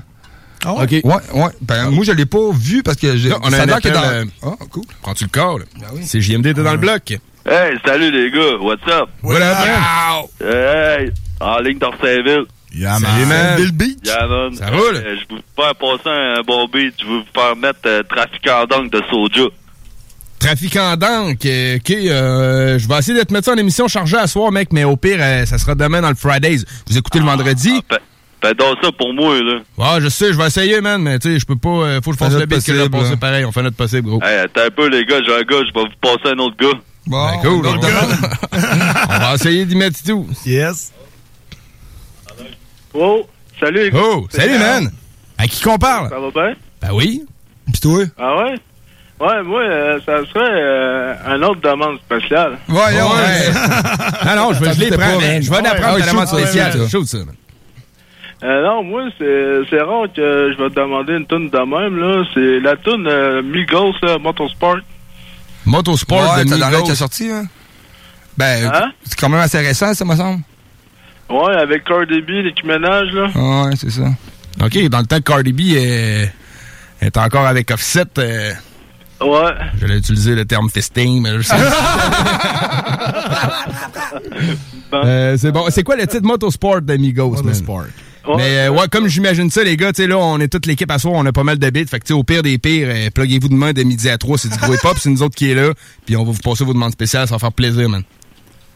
Ah 0.65 0.73
OK. 0.73 0.91
Ouais, 0.91 1.01
ouais. 1.03 1.49
Ben, 1.61 1.91
moi, 1.91 2.03
je 2.03 2.11
l'ai 2.11 2.25
pas 2.25 2.51
vu 2.53 2.81
parce 2.81 2.97
que 2.97 3.15
j'ai. 3.17 3.31
On 3.33 3.51
a 3.53 3.57
ça 3.57 3.63
un 3.63 3.69
appel, 3.69 3.93
dans. 3.93 4.03
euh, 4.03 4.25
Ah, 4.43 4.55
cool. 4.71 4.83
Prends-tu 5.03 5.25
le 5.25 5.29
corps, 5.29 5.59
là? 5.59 5.65
Ben 5.79 5.87
oui. 5.93 6.01
C'est 6.05 6.19
JMD, 6.21 6.43
t'es 6.55 6.63
dans 6.63 6.71
le 6.71 6.77
bloc. 6.79 7.17
Hey, 7.47 7.77
salut 7.85 8.11
les 8.11 8.29
gars, 8.31 8.57
what's 8.59 8.85
up? 8.91 9.09
Voilà, 9.21 9.55
Hey, 10.41 11.11
en 11.39 11.59
ligne 11.59 11.77
d'Orsainville. 11.79 12.45
Yeah, 12.75 12.97
Salut, 12.99 13.25
man. 13.25 13.55
Bill 13.57 13.71
Beach. 13.71 13.97
Yeah, 14.03 14.27
man. 14.27 14.53
Ça 14.55 14.67
roule? 14.69 14.95
Euh, 14.97 15.15
je 15.17 15.33
vous 15.35 15.41
faire 15.55 15.73
passer 15.75 16.09
un 16.09 16.41
bon 16.45 16.67
beat. 16.67 16.93
Je 16.99 17.05
veux 17.05 17.19
vous 17.19 17.23
faire 17.33 17.55
mettre 17.55 17.79
euh, 17.85 18.03
Trafiquant 18.03 18.65
d'angle 18.69 18.89
de 18.89 19.01
Soja. 19.09 19.47
Trafiquant 20.39 20.95
d'encre, 20.97 21.39
euh, 21.45 21.77
OK, 21.77 21.89
euh, 21.91 22.77
je 22.77 22.87
vais 22.87 22.97
essayer 22.99 23.17
de 23.17 23.23
te 23.23 23.33
mettre 23.33 23.45
ça 23.45 23.53
en 23.53 23.57
émission 23.57 23.87
chargée 23.87 24.17
à 24.17 24.27
soir, 24.27 24.51
mec, 24.51 24.69
mais 24.73 24.83
au 24.83 24.97
pire, 24.97 25.17
euh, 25.19 25.45
ça 25.45 25.57
sera 25.57 25.73
demain 25.73 26.01
dans 26.01 26.09
le 26.09 26.15
Fridays. 26.15 26.59
Vous 26.87 26.97
écoutez 26.97 27.19
le 27.19 27.25
vendredi? 27.25 27.81
Ah, 27.89 27.97
fais- 28.43 28.53
donc 28.53 28.77
ça 28.83 28.91
pour 28.91 29.13
moi, 29.13 29.41
là. 29.41 29.59
Ouais, 29.77 30.01
je 30.01 30.09
sais, 30.09 30.31
je 30.33 30.37
vais 30.37 30.47
essayer, 30.47 30.79
man, 30.81 31.01
mais 31.01 31.17
tu 31.17 31.31
sais, 31.33 31.39
je 31.39 31.45
peux 31.45 31.55
pas, 31.55 31.69
euh, 31.69 32.01
faut 32.03 32.11
que 32.11 32.17
je 32.17 32.23
fasse 32.23 32.33
le 32.33 32.45
beat 32.45 32.63
que 32.63 32.73
je 32.73 32.81
vais 32.81 32.89
passer 32.89 33.15
pareil. 33.17 33.45
On 33.45 33.51
fait 33.51 33.63
notre 33.63 33.77
possible, 33.77 34.09
gros. 34.09 34.21
Hey, 34.21 34.39
attends 34.39 34.61
un 34.67 34.69
peu, 34.69 34.87
les 34.89 35.05
gars. 35.05 35.21
J'ai 35.25 35.33
un 35.33 35.41
gars, 35.41 35.63
je 35.67 35.73
vais 35.73 35.85
vous 35.87 35.95
passer 36.01 36.33
un 36.35 36.37
autre 36.39 36.57
gars. 36.57 36.77
Bon, 37.07 37.25
Ben, 37.25 37.39
cool, 37.41 37.65
on 37.65 37.71
on, 37.71 37.75
demande. 37.77 38.17
on 38.53 39.19
va 39.19 39.33
essayer 39.35 39.65
d'y 39.65 39.75
mettre 39.75 40.03
tout. 40.03 40.27
Yes. 40.45 40.91
Oh, 42.93 43.25
salut. 43.59 43.91
Oh, 43.95 44.25
salut, 44.29 44.57
man! 44.57 44.91
À 45.37 45.47
qui 45.47 45.61
qu'on 45.61 45.77
parle? 45.77 46.09
Ça 46.09 46.19
va 46.19 46.31
bien? 46.31 46.55
Ben 46.81 46.89
oui. 46.93 47.23
Pis 47.71 47.79
toi? 47.79 48.03
Ah 48.17 48.35
ouais? 48.37 48.55
Ouais, 49.19 49.41
moi, 49.43 49.61
euh, 49.61 49.99
ça 50.05 50.17
serait 50.31 50.47
euh, 50.51 51.15
un 51.25 51.41
autre 51.43 51.61
demande 51.61 51.97
spéciale. 51.99 52.57
Ouais, 52.69 52.75
ouais. 52.75 52.93
ouais. 53.01 54.25
Non, 54.25 54.35
non, 54.35 54.53
je, 54.53 54.63
vais- 54.63 54.73
je 54.73 54.79
les 54.79 54.97
man. 54.97 55.41
je 55.41 55.49
vais 55.49 55.57
en 55.57 55.61
Ouais, 55.61 55.67
apprendre 55.67 55.95
ouais, 55.95 56.01
ta 56.01 56.11
demande 56.11 56.27
spéciale. 56.27 56.73
ça. 56.73 56.87
Shoot 56.87 57.05
ça, 57.07 57.17
man. 57.19 57.35
Euh, 58.43 58.63
non, 58.63 58.83
moi, 58.83 59.01
c'est 59.17 59.61
c'est 59.69 59.81
rare 59.81 60.05
que 60.15 60.53
je 60.55 60.61
vais 60.63 60.69
te 60.69 60.75
demander 60.75 61.13
une 61.13 61.25
toune 61.25 61.49
de 61.49 61.57
même, 61.57 61.97
là. 61.97 62.23
C'est 62.35 62.59
la 62.59 62.75
toune 62.75 63.07
euh, 63.07 63.41
Migos, 63.41 63.93
Motorsport. 64.21 64.77
Motorsport 65.67 66.35
Ouais, 66.37 66.45
de 66.45 66.53
Migos. 66.55 66.83
qui 66.83 66.91
est 66.91 66.95
sorti, 66.95 67.29
hein? 67.29 67.45
Ben, 68.37 68.71
Hein? 68.73 68.91
c'est 69.03 69.19
quand 69.19 69.29
même 69.29 69.39
assez 69.41 69.59
récent, 69.59 69.93
ça 69.93 70.05
me 70.05 70.15
semble. 70.15 70.41
Ouais, 71.29 71.55
avec 71.55 71.83
Cardi 71.83 72.21
B, 72.21 72.29
Minaj, 72.63 73.11
là. 73.13 73.27
Ouais, 73.35 73.71
c'est 73.75 73.89
ça. 73.91 74.03
OK, 74.63 74.87
dans 74.89 74.99
le 74.99 75.05
temps 75.05 75.17
que 75.17 75.23
Cardi 75.23 75.51
B 75.53 75.59
est, 75.75 76.31
est 77.01 77.17
encore 77.17 77.45
avec 77.45 77.69
Offset, 77.71 78.05
euh, 78.17 78.53
Ouais. 79.19 79.51
J'allais 79.81 79.97
utiliser 79.97 80.35
le 80.35 80.45
terme 80.45 80.69
fisting, 80.69 81.21
mais 81.23 81.37
je 81.37 81.41
sais. 81.41 81.55
Euh, 84.93 85.35
c'est 85.37 85.51
bon. 85.51 85.65
C'est 85.69 85.83
quoi 85.83 85.95
le 85.97 86.07
titre? 86.07 86.23
Motorsport 86.25 86.81
d'Amigos, 86.81 87.41
man? 87.43 87.53
Mais 88.35 88.67
euh, 88.67 88.69
ouais, 88.71 88.87
comme 88.91 89.07
j'imagine 89.07 89.49
ça, 89.49 89.63
les 89.63 89.77
gars, 89.77 89.93
tu 89.93 90.01
sais, 90.01 90.07
là, 90.07 90.17
on 90.17 90.39
est 90.39 90.47
toute 90.47 90.65
l'équipe 90.65 90.91
à 90.91 90.99
soir, 90.99 91.13
on 91.15 91.25
a 91.25 91.31
pas 91.31 91.43
mal 91.43 91.57
de 91.57 91.69
bits. 91.69 91.85
Fait 91.87 91.99
que, 91.99 92.05
tu 92.05 92.09
sais, 92.09 92.13
au 92.13 92.23
pire 92.23 92.43
des 92.43 92.57
pires, 92.57 92.89
euh, 92.89 93.09
pluguez-vous 93.13 93.49
demain 93.49 93.71
de 93.73 93.83
midi 93.83 94.09
à 94.09 94.17
3, 94.17 94.37
c'est 94.37 94.49
du 94.49 94.57
gros 94.57 94.73
hip-hop, 94.73 94.97
c'est 94.99 95.09
nous 95.09 95.23
autres 95.23 95.35
qui 95.35 95.51
est 95.51 95.55
là. 95.55 95.71
Puis 96.05 96.17
on 96.17 96.25
va 96.25 96.31
vous 96.31 96.41
passer 96.41 96.65
vos 96.65 96.73
demandes 96.73 96.91
spéciales, 96.91 97.27
ça 97.27 97.35
va 97.35 97.39
faire 97.39 97.53
plaisir, 97.53 97.87
man. 97.87 98.03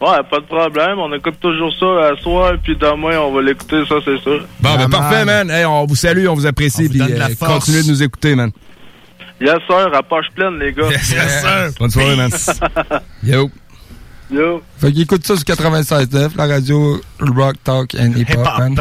Ouais, 0.00 0.18
pas 0.28 0.40
de 0.40 0.46
problème. 0.46 0.98
On 0.98 1.12
écoute 1.14 1.38
toujours 1.40 1.72
ça 1.78 2.08
à 2.08 2.16
soir, 2.20 2.54
puis 2.62 2.76
demain, 2.76 3.18
on 3.20 3.32
va 3.32 3.42
l'écouter, 3.42 3.84
ça, 3.88 3.96
c'est 4.04 4.18
sûr. 4.18 4.44
Bon, 4.60 4.76
ben 4.76 4.88
parfait, 4.90 5.24
man. 5.24 5.48
Hey, 5.48 5.64
on 5.64 5.86
vous 5.86 5.94
salue, 5.94 6.26
on 6.26 6.34
vous 6.34 6.46
apprécie, 6.46 6.88
puis 6.88 7.00
euh, 7.00 7.28
continuez 7.38 7.82
de 7.82 7.88
nous 7.88 8.02
écouter, 8.02 8.34
man. 8.34 8.50
Yes, 9.40 9.58
sir, 9.68 9.90
à 9.94 10.02
poche 10.02 10.26
pleine, 10.34 10.58
les 10.58 10.72
gars. 10.72 10.88
Yes, 10.90 11.02
sir. 11.04 11.70
Bonne 11.78 11.90
soirée, 11.90 12.16
man. 12.16 12.30
Yo. 13.22 13.50
Yo. 14.30 14.62
Fait 14.78 14.92
qu'il 14.92 15.02
écoute 15.02 15.24
ça 15.26 15.36
sur 15.36 15.44
96.9, 15.44 16.36
la 16.36 16.46
radio 16.46 17.00
Rock 17.20 17.56
Talk 17.62 17.94
and 17.94 18.12
Hip 18.16 18.36
Hop. 18.36 18.58
man. 18.58 18.76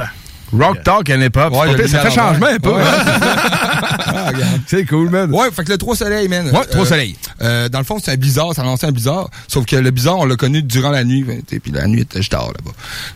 Rock 0.53 0.83
Talk 0.83 1.09
and 1.09 1.21
Hip 1.21 1.37
Hop. 1.37 1.53
Ouais, 1.53 1.87
ça 1.87 1.99
fait 1.99 2.11
changement 2.11 2.47
un 2.47 2.57
peu. 2.59 2.71
Ouais, 2.73 2.81
hein? 2.83 4.31
C'est 4.67 4.85
cool, 4.85 5.09
man. 5.09 5.31
Ouais, 5.33 5.49
fait 5.51 5.63
que 5.63 5.71
le 5.71 5.77
Trois 5.77 5.95
Soleils, 5.95 6.27
man. 6.27 6.49
Ouais, 6.49 6.65
Trois 6.69 6.85
Soleils. 6.85 7.15
euh, 7.41 7.69
dans 7.69 7.79
le 7.79 7.85
fond, 7.85 7.97
c'est 8.03 8.11
un 8.11 8.15
blizzard, 8.17 8.53
ça 8.53 8.63
lançait 8.63 8.87
un 8.87 8.91
blizzard. 8.91 9.29
Sauf 9.47 9.65
que 9.65 9.75
le 9.75 9.91
blizzard, 9.91 10.17
on 10.19 10.25
l'a 10.25 10.35
connu 10.35 10.61
durant 10.63 10.89
la 10.89 11.03
nuit. 11.03 11.25
t'sais, 11.47 11.59
Puis 11.59 11.71
la 11.71 11.87
nuit 11.87 12.01
était 12.01 12.19
tard 12.21 12.49
là-bas. 12.49 12.71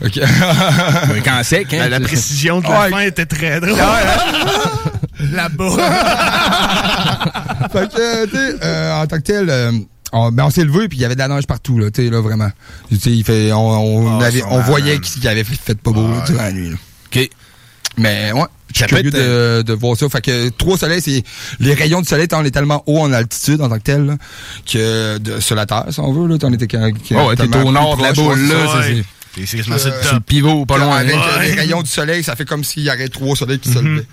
Ok. 0.07 0.19
quand 1.25 1.43
sec, 1.43 1.73
hein? 1.73 1.89
La 1.89 1.99
précision 1.99 2.59
de 2.59 2.63
la 2.67 2.81
Ouais. 2.81 2.89
fin 2.91 2.99
était 3.01 3.25
très 3.25 3.59
drôle. 3.59 3.77
Là-bas. 5.31 5.69
fait 7.71 7.89
que, 7.89 8.25
tu 8.25 8.31
sais, 8.35 8.55
euh, 8.63 9.01
en 9.01 9.07
tant 9.07 9.15
que 9.17 9.21
tel, 9.21 9.49
euh, 9.49 9.71
on, 10.11 10.31
ben 10.31 10.43
on 10.45 10.49
s'est 10.49 10.63
levé 10.63 10.87
puis 10.87 10.97
il 10.97 11.01
y 11.01 11.05
avait 11.05 11.15
de 11.15 11.19
la 11.19 11.27
neige 11.29 11.47
partout, 11.47 11.79
là, 11.79 11.89
tu 11.91 12.03
sais, 12.03 12.09
là, 12.09 12.19
vraiment. 12.21 12.49
Tu 12.89 12.97
sais, 12.99 13.11
il 13.11 13.23
fait, 13.23 13.51
on, 13.53 13.57
on, 13.59 14.19
Ah, 14.19 14.25
avait, 14.25 14.43
on 14.49 14.59
voyait 14.59 14.99
qu'il 14.99 15.25
avait 15.27 15.43
fait, 15.43 15.55
fait 15.55 15.79
pas 15.79 15.91
beau, 15.91 16.07
là, 16.07 16.23
durant 16.25 16.43
la 16.43 16.51
nuit, 16.51 16.69
là. 16.71 16.75
OK. 17.13 17.29
Mais, 17.97 18.31
ouais. 18.33 18.41
Je 18.73 18.79
suis 18.79 18.87
curieux 18.87 19.11
de, 19.11 19.61
de 19.61 19.73
voir 19.73 19.95
ça. 19.95 20.09
Fait 20.09 20.19
que 20.21 20.49
trois 20.49 20.77
soleils, 20.77 20.99
c'est 21.01 21.23
les 21.61 21.73
rayons 21.73 22.01
du 22.01 22.07
soleil, 22.07 22.27
on 22.33 22.43
est 22.43 22.51
tellement 22.51 22.83
haut 22.87 22.99
en 22.99 23.13
altitude 23.13 23.61
en 23.61 23.69
tant 23.69 23.77
que 23.77 23.83
tel, 23.83 24.05
là, 24.05 24.17
que 24.69 25.17
de, 25.17 25.39
sur 25.39 25.55
la 25.55 25.65
Terre, 25.65 25.85
si 25.91 25.99
on 26.01 26.11
veut, 26.11 26.27
là, 26.27 26.35
on 26.43 26.51
était 26.51 26.67
quand- 26.67 26.91
Oh, 27.11 27.29
ouais, 27.29 27.35
t'es 27.37 27.47
au 27.63 27.71
nord 27.71 27.95
de 27.95 28.03
la 28.03 28.11
boule, 28.35 28.39
là. 28.49 28.55
c'est 29.77 29.89
le 29.89 29.95
top. 30.15 30.25
pivot, 30.25 30.65
pas 30.65 30.77
loin. 30.77 30.97
Avec 30.97 31.15
euh, 31.15 31.41
les 31.43 31.53
rayons 31.53 31.81
du 31.83 31.89
soleil, 31.89 32.21
ça 32.23 32.35
fait 32.35 32.43
comme 32.45 32.65
s'il 32.65 32.83
y 32.83 32.89
avait 32.89 33.07
trois 33.07 33.35
soleils 33.37 33.59
qui 33.59 33.69
se 33.71 33.79
levaient. 33.79 34.05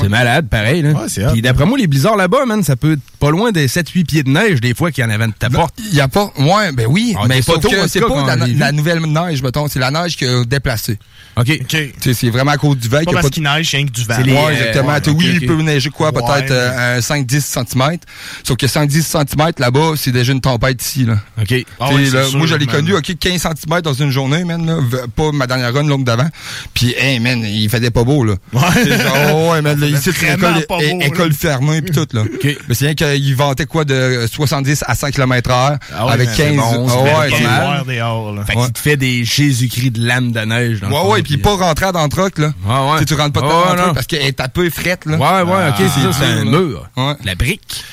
C'est 0.00 0.08
malade, 0.08 0.48
pareil. 0.48 0.82
Là. 0.82 0.90
Ouais. 0.90 1.32
Puis 1.32 1.42
d'après 1.42 1.64
moi, 1.64 1.78
les 1.78 1.86
blizzards 1.86 2.16
là-bas, 2.16 2.44
man, 2.46 2.62
ça 2.62 2.76
peut 2.76 2.92
être 2.92 3.02
pas 3.18 3.30
loin 3.30 3.52
des 3.52 3.68
7-8 3.68 4.04
pieds 4.04 4.22
de 4.22 4.30
neige, 4.30 4.60
des 4.60 4.74
fois, 4.74 4.90
qu'il 4.90 5.04
y 5.04 5.06
en 5.06 5.10
avait 5.10 5.26
de 5.26 5.32
ta 5.32 5.48
porte. 5.50 5.74
Il 5.78 5.94
y 5.94 6.00
a 6.00 6.08
pas. 6.08 6.32
Ouais, 6.38 6.72
ben 6.72 6.86
oui, 6.88 7.14
Ah, 7.18 7.24
mais 7.28 7.40
tout 7.40 7.52
c'est 7.88 8.00
pas 8.00 8.36
la, 8.36 8.72
nouvelle 8.72 9.00
neige, 9.02 9.42
mettons. 9.42 9.68
C'est 9.68 9.78
la 9.78 9.90
neige 9.90 10.16
qui 10.16 10.26
a 10.26 10.44
déplacé. 10.44 10.98
OK. 11.36 11.50
C'est 12.00 12.30
vraiment 12.30 12.52
à 12.52 12.56
cause 12.56 12.76
du 12.78 12.88
vent 12.88 12.98
Pas 13.04 13.12
parce 13.12 13.22
pas 13.22 13.28
de- 13.28 13.34
qu'il 13.34 13.42
neige, 13.42 13.70
c'est 13.70 13.76
rien 13.78 13.86
que 13.86 13.92
du 13.92 14.04
vent. 14.04 14.18
Les, 14.18 14.32
ouais, 14.32 14.52
exactement. 14.52 14.92
ouais, 14.92 15.00
Tu 15.00 15.10
sais, 15.10 15.16
oui, 15.16 15.38
il 15.40 15.46
peut 15.46 15.62
neiger 15.62 15.90
quoi, 15.90 16.12
peut-être 16.12 16.50
Ouais, 16.50 16.50
euh, 16.50 16.98
un 16.98 17.00
5-10 17.00 17.40
cm. 17.40 17.98
Sauf 18.44 18.56
que 18.56 18.66
5-10 18.66 19.02
cm 19.02 19.52
là-bas, 19.58 19.92
c'est 19.96 20.12
déjà 20.12 20.32
une 20.32 20.40
tempête 20.40 20.82
ici. 20.82 21.04
Là. 21.04 21.14
OK. 21.40 21.54
Ah 21.80 21.92
ouais, 21.92 22.04
c'est 22.06 22.16
là, 22.16 22.24
sûr, 22.24 22.38
moi, 22.38 22.46
je 22.46 22.54
l'ai 22.56 22.66
connu, 22.66 22.94
OK, 22.94 23.16
15 23.18 23.40
cm 23.42 23.80
dans 23.82 23.94
une 23.94 24.10
journée, 24.10 24.44
man. 24.44 24.66
Là, 24.66 24.76
pas 25.14 25.32
ma 25.32 25.46
dernière 25.46 25.72
run, 25.72 25.84
l'autre 25.84 26.04
d'avant. 26.04 26.28
Puis, 26.74 26.94
hey, 26.98 27.18
man, 27.20 27.42
il 27.44 27.68
faisait 27.70 27.90
pas 27.90 28.04
beau, 28.04 28.24
là. 28.24 28.34
Ouais, 28.52 29.62
man, 29.78 29.90
là, 29.90 29.98
ici, 29.98 30.10
c'est 30.14 30.26
vraiment 30.36 30.48
l'école 30.56 30.66
pas 30.66 30.84
é- 30.84 30.92
beau, 30.92 30.98
là. 31.00 31.06
école 31.06 31.32
fermée, 31.32 31.82
puis 31.82 31.94
tout, 31.94 32.08
là. 32.12 32.22
Mais 32.68 32.74
c'est 32.74 32.86
rien 32.86 32.94
qu'il 32.94 33.36
vantait 33.36 33.66
quoi 33.66 33.84
de 33.84 34.26
70 34.32 34.84
à 34.86 34.94
100 34.94 35.10
km 35.10 35.50
heure 35.50 35.78
Ah 35.94 36.06
ouais, 36.06 36.12
avec 36.12 36.28
man, 36.28 36.36
15. 36.36 36.48
c'est 36.48 36.56
bon, 36.56 36.86
Ah 36.88 36.92
c'est 36.92 37.18
ouais, 37.18 37.28
bien 37.28 37.36
c'est- 37.38 37.44
mal. 37.44 37.84
Dehors, 37.86 38.32
là. 38.34 38.44
Fait 38.44 38.54
qu'il 38.54 38.72
te 38.72 38.78
fait 38.78 38.96
des 38.96 39.24
Jésus-Christ 39.24 39.90
de 39.90 40.06
lames 40.06 40.32
de 40.32 40.40
neige. 40.40 40.80
Le 40.82 40.88
Ouais, 40.88 41.00
ouais, 41.12 41.22
puis 41.22 41.36
pas 41.36 41.54
rentrer 41.56 41.92
dans 41.92 42.02
le 42.02 42.08
truck, 42.08 42.38
là. 42.38 42.52
Ah 42.68 42.92
ouais. 42.92 42.98
Tu 43.00 43.06
tu 43.06 43.14
rentres 43.14 43.32
pas 43.32 43.40
Ah 43.42 43.46
dedans 43.48 43.70
ouais, 43.72 43.76
dans 43.76 43.86
le 43.88 43.92
parce 43.94 44.06
qu'elle 44.06 44.22
est 44.22 44.32
tapée 44.32 44.70
frette, 44.70 45.06
là. 45.06 45.16
Ouais, 45.16 45.50
ouais, 45.50 45.68
ok, 45.70 45.74
c'est 45.78 46.00
ça, 46.02 46.12
c'est 46.18 46.24
un 46.24 46.44
là. 46.44 46.50
mur. 46.50 46.88
La 47.24 47.34
brique. 47.34 47.84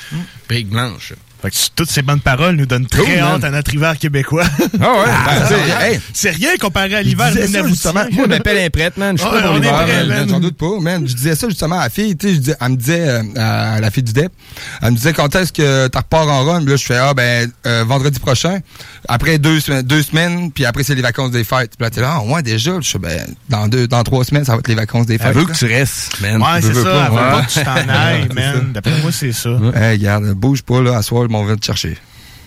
Brique 0.48 0.68
blanche. 0.70 1.12
Fait 1.42 1.50
que 1.50 1.56
toutes 1.74 1.90
ces 1.90 2.02
bonnes 2.02 2.20
paroles 2.20 2.56
nous 2.56 2.66
donnent 2.66 2.86
très 2.86 3.02
Cool, 3.02 3.14
man. 3.14 3.22
hâte 3.36 3.44
à 3.44 3.50
notre 3.50 3.72
hiver 3.74 3.96
québécois. 3.98 4.44
Ah 4.80 4.92
ouais, 4.92 5.04
ben, 5.40 5.46
sais, 5.46 5.92
hey, 5.92 6.00
C'est 6.12 6.30
rien 6.30 6.56
comparé 6.60 6.94
à 6.96 7.02
l'hiver 7.02 7.32
justement. 7.66 8.04
moi, 8.12 8.26
ma 8.26 8.40
pelle 8.40 8.58
est 8.58 8.70
prête, 8.70 8.96
man. 8.96 9.16
Je 9.16 9.22
suis 9.22 9.30
Ouais, 9.32 9.40
pas 9.42 9.48
est 9.48 9.54
l'hiver. 9.54 9.86
man. 9.86 10.08
man. 10.08 10.28
J'en 10.28 10.40
doute 10.40 10.56
pas, 10.56 10.78
man. 10.80 11.08
Je 11.08 11.14
disais 11.14 11.34
ça 11.34 11.48
justement 11.48 11.78
à 11.78 11.84
la 11.84 11.90
fille, 11.90 12.16
tu 12.16 12.34
sais, 12.36 12.42
je 12.44 12.52
elle 12.60 12.68
me 12.72 12.76
disait, 12.76 13.08
euh, 13.08 13.22
à 13.36 13.80
la 13.80 13.90
fille 13.90 14.02
du 14.02 14.12
DEP, 14.12 14.30
elle 14.82 14.90
me 14.90 14.96
disait 14.96 15.12
quand 15.14 15.34
est-ce 15.34 15.52
que 15.52 15.88
tu 15.88 15.96
repars 15.98 16.28
en 16.28 16.44
run, 16.44 16.60
là 16.64 16.76
je 16.76 16.84
fais, 16.84 16.96
ah 16.96 17.14
ben, 17.14 17.50
euh, 17.66 17.84
vendredi 17.86 18.18
prochain, 18.20 18.58
après 19.08 19.38
deux, 19.38 19.60
semaines- 19.60 19.82
deux 19.82 20.02
semaines, 20.02 20.52
puis 20.52 20.64
après 20.66 20.82
c'est 20.82 20.94
les 20.94 21.02
vacances 21.02 21.30
des 21.30 21.44
fêtes. 21.44 21.70
Puis 21.76 21.84
là 21.84 21.90
t'es 21.90 22.00
là, 22.02 22.16
ah 22.18 22.22
ouais 22.22 22.42
déjà, 22.42 22.72
je 22.80 22.88
fais, 22.90 22.98
ben, 22.98 23.18
dans 23.48 23.66
deux, 23.68 23.86
dans 23.88 24.02
trois 24.02 24.24
semaines, 24.24 24.44
ça 24.44 24.52
va 24.52 24.58
être 24.58 24.68
les 24.68 24.74
vacances 24.74 25.06
des 25.06 25.14
Elle 25.14 25.20
fêtes. 25.20 25.34
veut 25.34 25.42
là. 25.46 25.52
que 25.54 25.58
tu 25.58 25.64
restes, 25.66 26.20
man. 26.20 26.42
Ouais, 26.42 26.60
c'est 26.60 26.74
ça. 26.74 26.82
pas, 26.82 27.04
Elle 27.06 27.10
veut 27.12 27.16
pas 27.30 27.42
que 27.46 27.50
tu 27.52 27.64
t'en 27.64 27.94
ailles, 27.94 28.28
man. 28.34 28.72
D'après 28.74 29.00
moi, 29.00 29.10
c'est 29.12 29.32
ça. 29.32 29.50
Regarde, 29.50 30.32
bouge 30.34 30.62
pas, 30.62 30.82
là, 30.82 30.96
à 30.98 31.02
soir, 31.02 31.28
on 31.38 31.46
va 31.46 31.56
te 31.56 31.64
chercher. 31.64 31.98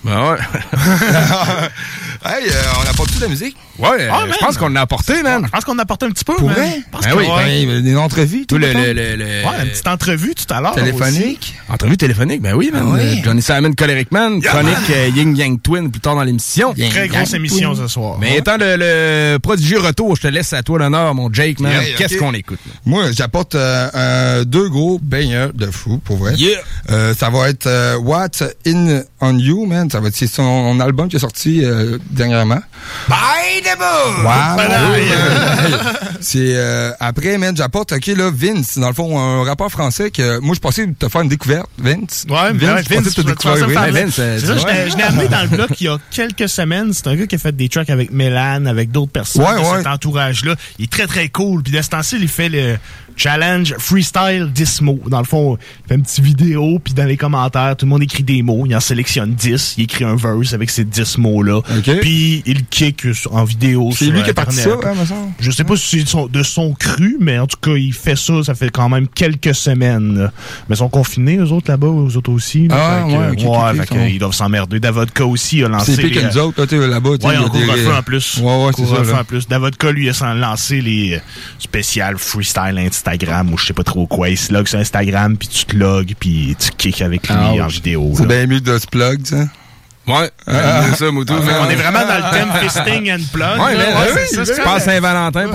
Ben 0.04 0.32
ouais. 0.32 0.38
hey, 2.26 2.48
euh, 2.50 2.54
on 2.78 2.82
a 2.90 2.94
pas 2.94 3.04
tout 3.06 3.16
de 3.16 3.22
la 3.22 3.28
musique? 3.28 3.56
Ouais, 3.80 4.08
Ah, 4.12 4.24
je 4.32 4.38
pense 4.38 4.58
qu'on 4.58 4.76
a 4.76 4.82
apporté, 4.82 5.24
man. 5.24 5.44
Je 5.46 5.50
pense 5.50 5.66
qu'on 5.66 5.80
a 5.80 5.82
apporté 5.82 6.06
un 6.06 6.12
petit 6.12 6.24
peu, 6.26 6.36
Pour 6.36 6.48
man. 6.50 6.56
vrai? 6.56 6.76
Je 6.78 6.90
pense 6.92 7.04
Ben 7.06 7.14
oui, 7.18 7.26
ouais. 7.26 7.66
Ben, 7.66 7.82
des 7.82 7.96
entrevues, 7.96 8.46
Tout 8.46 8.58
le, 8.58 8.72
le, 8.72 8.94
le, 8.94 9.16
le- 9.16 9.26
Ouais, 9.26 9.64
une 9.64 9.70
petite 9.70 9.88
entrevue 9.88 10.36
tout 10.36 10.54
à 10.54 10.62
l'heure. 10.62 10.76
téléphonique. 10.76 11.56
Entrevue 11.70 11.98
téléphonique, 11.98 12.42
ben 12.42 12.54
oui, 12.54 12.70
man. 12.72 12.84
Ah. 12.94 12.98
Euh, 13.00 13.16
Johnny 13.24 13.42
Simon, 13.42 13.72
Coleric 13.74 14.12
Man, 14.12 14.40
Yeah, 14.44 14.52
chronique 14.52 14.74
man. 14.74 14.84
euh, 14.92 15.08
Yin 15.16 15.36
Yang 15.36 15.62
Twin 15.64 15.90
plus 15.92 16.02
tard 16.02 16.16
dans 16.16 16.24
l'émission. 16.24 16.74
Très 16.74 17.08
grosse 17.08 17.32
Yang 17.32 17.36
émission 17.36 17.74
Twin. 17.74 17.88
ce 17.88 17.94
soir. 17.94 18.18
Mais 18.20 18.38
étant 18.38 18.58
le, 18.58 18.76
le 18.78 19.38
prodigieux 19.40 19.80
retour, 19.80 20.16
je 20.18 20.22
te 20.24 20.28
laisse 20.28 20.54
à 20.54 20.62
toi 20.62 20.80
l'honneur, 20.80 21.16
mon 21.16 21.32
Jake, 21.34 21.60
man. 21.60 21.72
Yeah, 21.72 21.96
Qu'est-ce 21.98 22.18
qu'on 22.18 22.34
écoute? 22.34 22.60
Moi, 22.86 23.12
j'apporte 23.12 23.56
euh, 23.56 23.90
euh, 23.96 24.44
deux 24.44 24.70
gros 24.70 25.00
baigneurs 25.02 25.52
de 25.54 25.66
fou, 25.72 25.98
pour 26.04 26.18
vrai. 26.18 26.34
Yeah! 26.36 26.60
Euh, 26.92 27.16
ça 27.16 27.30
va 27.32 27.50
être 27.50 27.66
euh, 27.68 27.98
What's 27.98 28.44
In 28.68 29.02
On 29.20 29.38
You, 29.38 29.66
man. 29.66 29.90
Ça 29.94 30.00
va 30.00 30.08
être 30.08 30.16
c'est 30.16 30.26
son 30.26 30.80
album 30.80 31.08
qui 31.08 31.18
est 31.18 31.20
sorti 31.20 31.64
euh, 31.64 32.00
dernièrement. 32.10 32.60
Bye 33.08 33.62
the 33.62 33.78
boo! 33.78 34.24
Wow! 34.24 34.58
c'est 36.20 36.56
euh, 36.56 36.92
après, 37.00 37.38
man, 37.38 37.56
j'apporte, 37.56 37.92
ok, 37.92 38.08
là, 38.08 38.32
Vince, 38.34 38.80
dans 38.80 38.88
le 38.88 38.94
fond, 38.96 39.20
un 39.20 39.44
rappeur 39.44 39.70
français 39.70 40.10
que 40.10 40.40
moi, 40.40 40.56
je 40.56 40.60
pensais 40.60 40.88
te 40.98 41.08
faire 41.10 41.22
une 41.22 41.30
découverte, 41.30 41.70
Vince. 41.78 42.26
Ouais, 42.28 42.54
Vince, 42.54 42.86
Vince, 42.88 42.88
je 42.90 42.96
pensais 42.96 43.12
te 43.12 43.22
découvrir. 43.22 43.68
Vince, 43.92 44.14
C'est 44.16 44.40
ça, 44.40 44.58
je 44.58 44.66
l'ai- 44.66 44.90
je 44.90 44.98
l'ai 44.98 45.04
amené 45.04 45.28
dans 45.28 45.44
le 45.44 45.48
bloc 45.50 45.70
il 45.80 45.84
y 45.86 45.90
a 45.90 45.98
quelques 46.10 46.50
semaines. 46.50 46.92
C'est 46.92 47.06
un 47.06 47.16
gars 47.16 47.28
qui 47.28 47.36
a 47.36 47.38
fait 47.38 47.56
des 47.56 47.70
tracks 47.70 47.92
avec 47.92 48.12
Mélan, 48.12 48.66
avec 48.66 48.90
d'autres 48.90 49.12
personnes 49.12 49.44
Ouais, 49.44 49.54
de 49.54 49.60
ouais. 49.60 49.78
cet 49.78 49.88
entourage-là. 49.88 50.56
Il 50.80 50.86
est 50.86 50.92
très, 50.92 51.06
très 51.06 51.30
cool. 51.30 51.62
Puis 51.62 51.72
de 51.72 51.82
ce 51.84 51.90
temps-ci, 51.90 52.18
il 52.20 52.28
fait 52.28 52.50
le 52.50 52.78
challenge 53.16 53.76
freestyle 53.78 54.50
10 54.54 54.82
mots. 54.82 55.00
Dans 55.08 55.20
le 55.20 55.26
fond, 55.26 55.58
il 55.86 55.88
fait 55.90 55.96
une 55.96 56.04
petite 56.04 56.24
vidéo, 56.24 56.80
puis 56.84 56.94
dans 56.94 57.06
les 57.06 57.18
commentaires, 57.18 57.76
tout 57.78 57.86
le 57.86 57.90
monde 57.92 58.04
écrit 58.04 58.24
des 58.24 58.42
mots. 58.42 58.64
Il 58.66 58.76
en 58.76 58.80
sélectionne 58.80 59.34
10. 59.34 59.76
Il 59.78 59.84
écrit 59.86 60.04
un 60.06 60.16
verse 60.16 60.54
avec 60.54 60.70
ces 60.70 60.84
10 60.84 61.18
mots-là. 61.18 61.58
Ok. 61.58 62.00
Puis 62.02 62.44
il 62.46 62.66
kick 62.66 63.06
en 63.32 63.44
vidéo 63.44 63.92
C'est 63.96 64.06
lui 64.06 64.24
qui 64.24 64.30
a 64.30 64.34
parti 64.34 64.58
ça, 64.58 64.70
hein. 64.72 64.94
Je 65.40 65.52
sais 65.52 65.64
pas 65.64 65.76
si 65.76 66.00
c'est 66.06 66.30
de 66.30 66.44
son- 66.44 66.74
cru, 66.74 67.18
mais 67.20 67.38
en 67.40 67.48
tout 67.48 67.58
cas, 67.62 67.76
il 67.76 67.94
fait 67.94 68.16
ça, 68.16 68.44
ça 68.44 68.56
fait 68.56 68.70
quand 68.70 68.90
même 68.90 69.08
quelques 69.08 69.54
semaines. 69.56 70.18
là. 70.18 70.32
Mais 70.68 70.76
ils 70.76 70.78
sont 70.80 70.90
confinés, 70.90 71.38
eux 71.38 71.52
autres, 71.52 71.70
là-bas, 71.70 71.88
eux 71.88 72.18
autres 72.18 72.32
aussi. 72.32 72.68
là. 72.68 72.76
Ah, 72.78 73.06
Fait 73.08 73.16
ouais, 73.18 73.28
ok, 73.30 73.34
ok, 73.34 73.46
ok, 73.46 73.72
fait 73.72 73.76
ils 73.76 73.80
que 73.82 73.88
sont- 73.88 74.06
ils 74.14 74.20
doivent 74.20 74.34
s'emmerder. 74.34 74.80
Davodka 74.80 75.26
aussi 75.26 75.64
a 75.64 75.68
lancé... 75.68 75.96
C'est 75.96 76.02
pire 76.04 76.12
que 76.12 76.20
les- 76.20 76.26
nous 76.34 76.38
autres, 76.38 76.64
là-bas. 76.76 77.10
Ouais, 77.12 77.18
il 77.22 77.26
y 77.26 77.36
a 77.36 77.40
des- 77.44 77.50
couvre-feu 77.50 77.94
en 77.98 78.02
plus. 78.04 78.38
Ouais, 78.42 78.66
ouais, 78.66 78.72
c'est 78.76 78.86
ça. 78.86 79.20
En 79.20 79.24
plus. 79.24 79.48
Davodka, 79.48 79.92
lui, 79.92 80.10
a 80.10 80.34
lancé 80.34 80.82
les 80.82 81.20
spéciales 81.60 82.18
freestyle 82.18 82.78
Instagram 83.06 83.54
ou 83.54 83.58
je 83.58 83.66
sais 83.68 83.74
pas 83.74 83.84
trop 83.84 84.08
quoi. 84.08 84.30
Il 84.30 84.38
se 84.38 84.54
log 84.54 84.68
sur 84.68 84.80
Instagram, 84.80 85.38
puis 85.38 85.48
tu 85.48 85.66
te 85.66 85.76
logs, 85.76 86.14
puis 86.20 86.56
tu 86.60 86.70
kicks 86.72 87.02
avec 87.02 87.28
lui 87.28 87.36
Ah, 87.38 87.66
en 87.66 87.68
vidéo. 87.68 88.14
C'est 88.16 88.28
bien 88.28 88.48
mieux 88.48 88.62
de 88.62 88.78
se 88.78 88.88
plug, 88.88 89.26
ça. 89.26 89.46
Ouais, 90.06 90.30
Ah. 90.48 90.52
euh, 90.52 90.94
ça, 90.96 91.12
Moutou. 91.12 91.34
On 91.34 91.70
est 91.70 91.76
vraiment 91.76 92.00
dans 92.06 92.18
le 92.18 92.32
thème 92.34 92.52
fisting 92.62 93.10
and 93.12 93.22
plug. 93.32 93.58
Ouais, 93.62 93.76
là. 93.76 93.84
Ouais, 93.86 94.12
oui, 94.14 94.20
c'est 94.30 94.46
ça, 94.46 94.54
je 94.78 94.82
Saint-Valentin. 94.84 95.48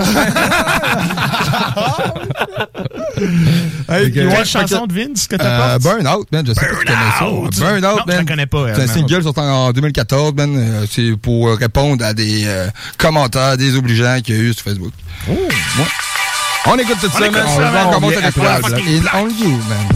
Hey, 3.89 4.11
Quelle 4.11 4.27
ouais, 4.27 4.45
chanson 4.45 4.85
de 4.85 4.93
Vince 4.93 5.27
que 5.27 5.35
Euh, 5.35 5.37
t'apportes? 5.39 5.81
Burn 5.81 6.07
Out, 6.07 6.27
man, 6.31 6.45
je 6.47 6.53
sais 6.53 6.59
pas 6.61 6.67
si 6.67 6.79
tu 6.79 6.85
connais 6.85 6.97
ça. 7.19 7.25
Burn 7.65 7.81
Non, 7.81 7.93
Out, 7.95 8.01
je 8.05 8.11
la 8.11 8.15
man. 8.17 8.25
connais 8.25 8.45
pas, 8.45 8.73
C'est 8.75 8.83
un 8.83 8.87
single 8.87 9.23
sorti 9.23 9.39
en 9.39 9.71
2014, 9.71 10.33
man. 10.35 10.55
Euh, 10.55 10.85
C'est 10.89 11.15
pour 11.17 11.47
euh, 11.49 11.55
répondre 11.55 12.03
à 12.05 12.13
des 12.13 12.43
euh, 12.45 12.67
commentaires 12.97 13.57
désobligeants 13.57 14.19
qu'il 14.23 14.35
y 14.35 14.39
a 14.39 14.41
eu 14.41 14.53
sur 14.53 14.63
Facebook. 14.63 14.91
Oh. 15.29 15.31
Ouais. 15.33 15.85
On 16.65 16.77
écoute 16.77 16.97
tout 17.01 17.07
On 17.07 17.19
ça, 17.19 17.31
man. 17.31 17.87
On 17.87 18.05
On 18.05 18.11
ça 18.11 18.19
vient 18.19 18.29
après 18.29 18.41
In 18.41 19.19
on 19.19 19.29
you, 19.29 19.49
man. 19.69 19.87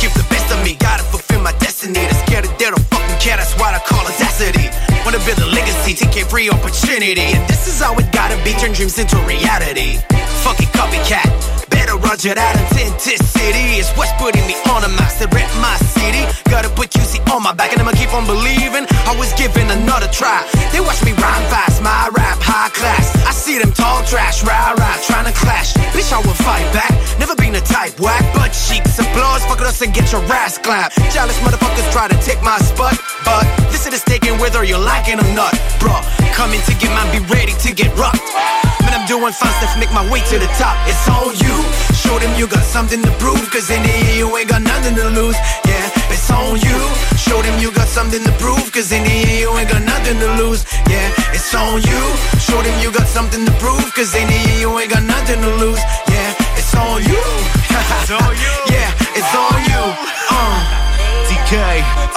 Give 0.00 0.12
the 0.14 0.24
best 0.28 0.50
of 0.50 0.62
me, 0.64 0.74
gotta 0.74 1.02
fulfill 1.04 1.40
my 1.40 1.52
destiny. 1.60 1.94
They're 1.94 2.26
scared 2.26 2.44
they 2.58 2.70
don't 2.70 2.78
fucking 2.90 3.18
care, 3.20 3.36
that's 3.36 3.54
why 3.56 3.72
I 3.74 3.80
call 3.86 4.04
audacity. 4.04 4.68
Wanna 5.04 5.18
build 5.24 5.38
a 5.38 5.46
legacy, 5.46 5.94
take 5.94 6.16
every 6.16 6.50
opportunity. 6.50 7.32
And 7.34 7.46
this 7.48 7.66
is 7.66 7.80
how 7.80 7.94
it 7.94 8.10
gotta 8.12 8.36
be, 8.44 8.52
turn 8.52 8.72
dreams 8.72 8.98
into 8.98 9.16
reality. 9.24 9.98
Fucking 10.44 10.68
copycat, 10.74 11.28
better 11.74 11.98
roger 11.98 12.30
that 12.34 12.54
authenticity 12.54 13.82
is 13.82 13.90
what's 13.98 14.14
putting 14.22 14.46
me 14.46 14.54
on 14.70 14.86
a 14.86 14.90
map. 14.94 15.10
Said 15.10 15.34
rep 15.34 15.50
my 15.58 15.74
city, 15.98 16.22
gotta 16.46 16.70
put 16.70 16.94
QC 16.94 17.18
on 17.34 17.42
my 17.42 17.52
back 17.52 17.74
and 17.74 17.82
I'ma 17.82 17.92
keep 17.98 18.14
on 18.14 18.24
believing. 18.24 18.86
I 19.10 19.12
was 19.18 19.34
given 19.34 19.66
another 19.66 20.06
try. 20.14 20.46
They 20.70 20.78
watch 20.78 21.02
me 21.02 21.12
rhyme 21.18 21.46
fast, 21.50 21.82
my 21.82 22.10
rap 22.14 22.38
high 22.38 22.70
class. 22.70 23.10
I 23.26 23.32
see 23.34 23.58
them 23.58 23.74
tall 23.74 24.06
trash, 24.06 24.46
rah 24.46 24.78
rah, 24.78 24.96
trying 25.02 25.26
to 25.26 25.34
clash. 25.34 25.74
Bitch, 25.90 26.14
I 26.14 26.22
will 26.22 26.38
fight 26.46 26.66
back. 26.70 26.94
Never 27.18 27.34
been 27.34 27.54
a 27.58 27.64
type 27.64 27.98
whack, 27.98 28.22
but 28.34 28.54
cheeks 28.54 28.94
applause. 28.98 29.42
Fuck 29.50 29.60
us 29.66 29.82
and 29.82 29.92
get 29.92 30.12
your 30.14 30.22
ass 30.30 30.58
clapped. 30.58 30.94
Jealous 31.10 31.38
motherfuckers 31.42 31.90
try 31.90 32.06
to 32.06 32.18
take 32.22 32.40
my 32.42 32.58
spot, 32.58 32.94
but 33.26 33.44
this 33.74 33.86
is 33.86 34.02
taking 34.04 34.38
whether 34.38 34.64
you 34.64 34.76
like 34.76 35.08
it 35.08 35.18
or 35.18 35.30
not, 35.34 35.54
bro. 35.78 35.94
Coming 36.34 36.60
to 36.62 36.74
get 36.74 36.90
man, 36.94 37.06
be 37.14 37.20
ready 37.32 37.52
to 37.52 37.74
get 37.74 37.94
rocked. 37.96 38.22
Man, 38.82 38.92
I'm 38.92 39.06
doing 39.06 39.32
fine 39.32 39.54
stuff, 39.58 39.78
make 39.78 39.92
my 39.92 40.04
way 40.10 40.20
to 40.30 40.38
the 40.38 40.50
top. 40.58 40.76
It's 40.88 41.08
on 41.08 41.34
you. 41.38 41.63
Show 41.94 42.18
them 42.18 42.34
you 42.38 42.46
got 42.46 42.64
something 42.64 43.02
to 43.02 43.10
prove, 43.18 43.50
cause 43.50 43.70
in 43.70 43.82
the 43.82 43.90
end 43.90 44.18
you 44.18 44.36
ain't 44.36 44.48
got 44.48 44.62
nothing 44.62 44.94
to 44.96 45.08
lose. 45.10 45.36
Yeah, 45.64 46.12
it's 46.12 46.30
on 46.30 46.58
you. 46.60 46.78
Show 47.16 47.40
them 47.42 47.58
you 47.60 47.70
got 47.72 47.88
something 47.88 48.22
to 48.22 48.32
prove, 48.42 48.70
cause 48.72 48.92
in 48.92 49.04
the 49.04 49.10
end 49.10 49.40
you 49.40 49.50
ain't 49.58 49.68
got 49.68 49.82
nothing 49.82 50.18
to 50.18 50.28
lose. 50.40 50.64
Yeah, 50.88 51.08
it's 51.36 51.54
on 51.54 51.82
you. 51.82 52.02
Show 52.38 52.60
them 52.62 52.76
you 52.82 52.90
got 52.92 53.06
something 53.06 53.44
to 53.44 53.52
prove, 53.62 53.86
cause 53.94 54.14
in 54.14 54.26
the 54.28 54.34
end 54.34 54.60
you 54.60 54.70
ain't 54.78 54.90
got 54.90 55.02
nothing 55.02 55.40
to 55.40 55.50
lose. 55.62 55.82
Yeah, 56.08 56.58
it's 56.58 56.74
on 56.74 57.02
you. 57.02 57.22
it's 57.70 58.10
on 58.10 58.32
you. 58.44 58.54
Yeah, 58.74 58.90
it's 59.18 59.32
on 59.34 59.58
you. 59.70 60.13
DK, 61.44 61.60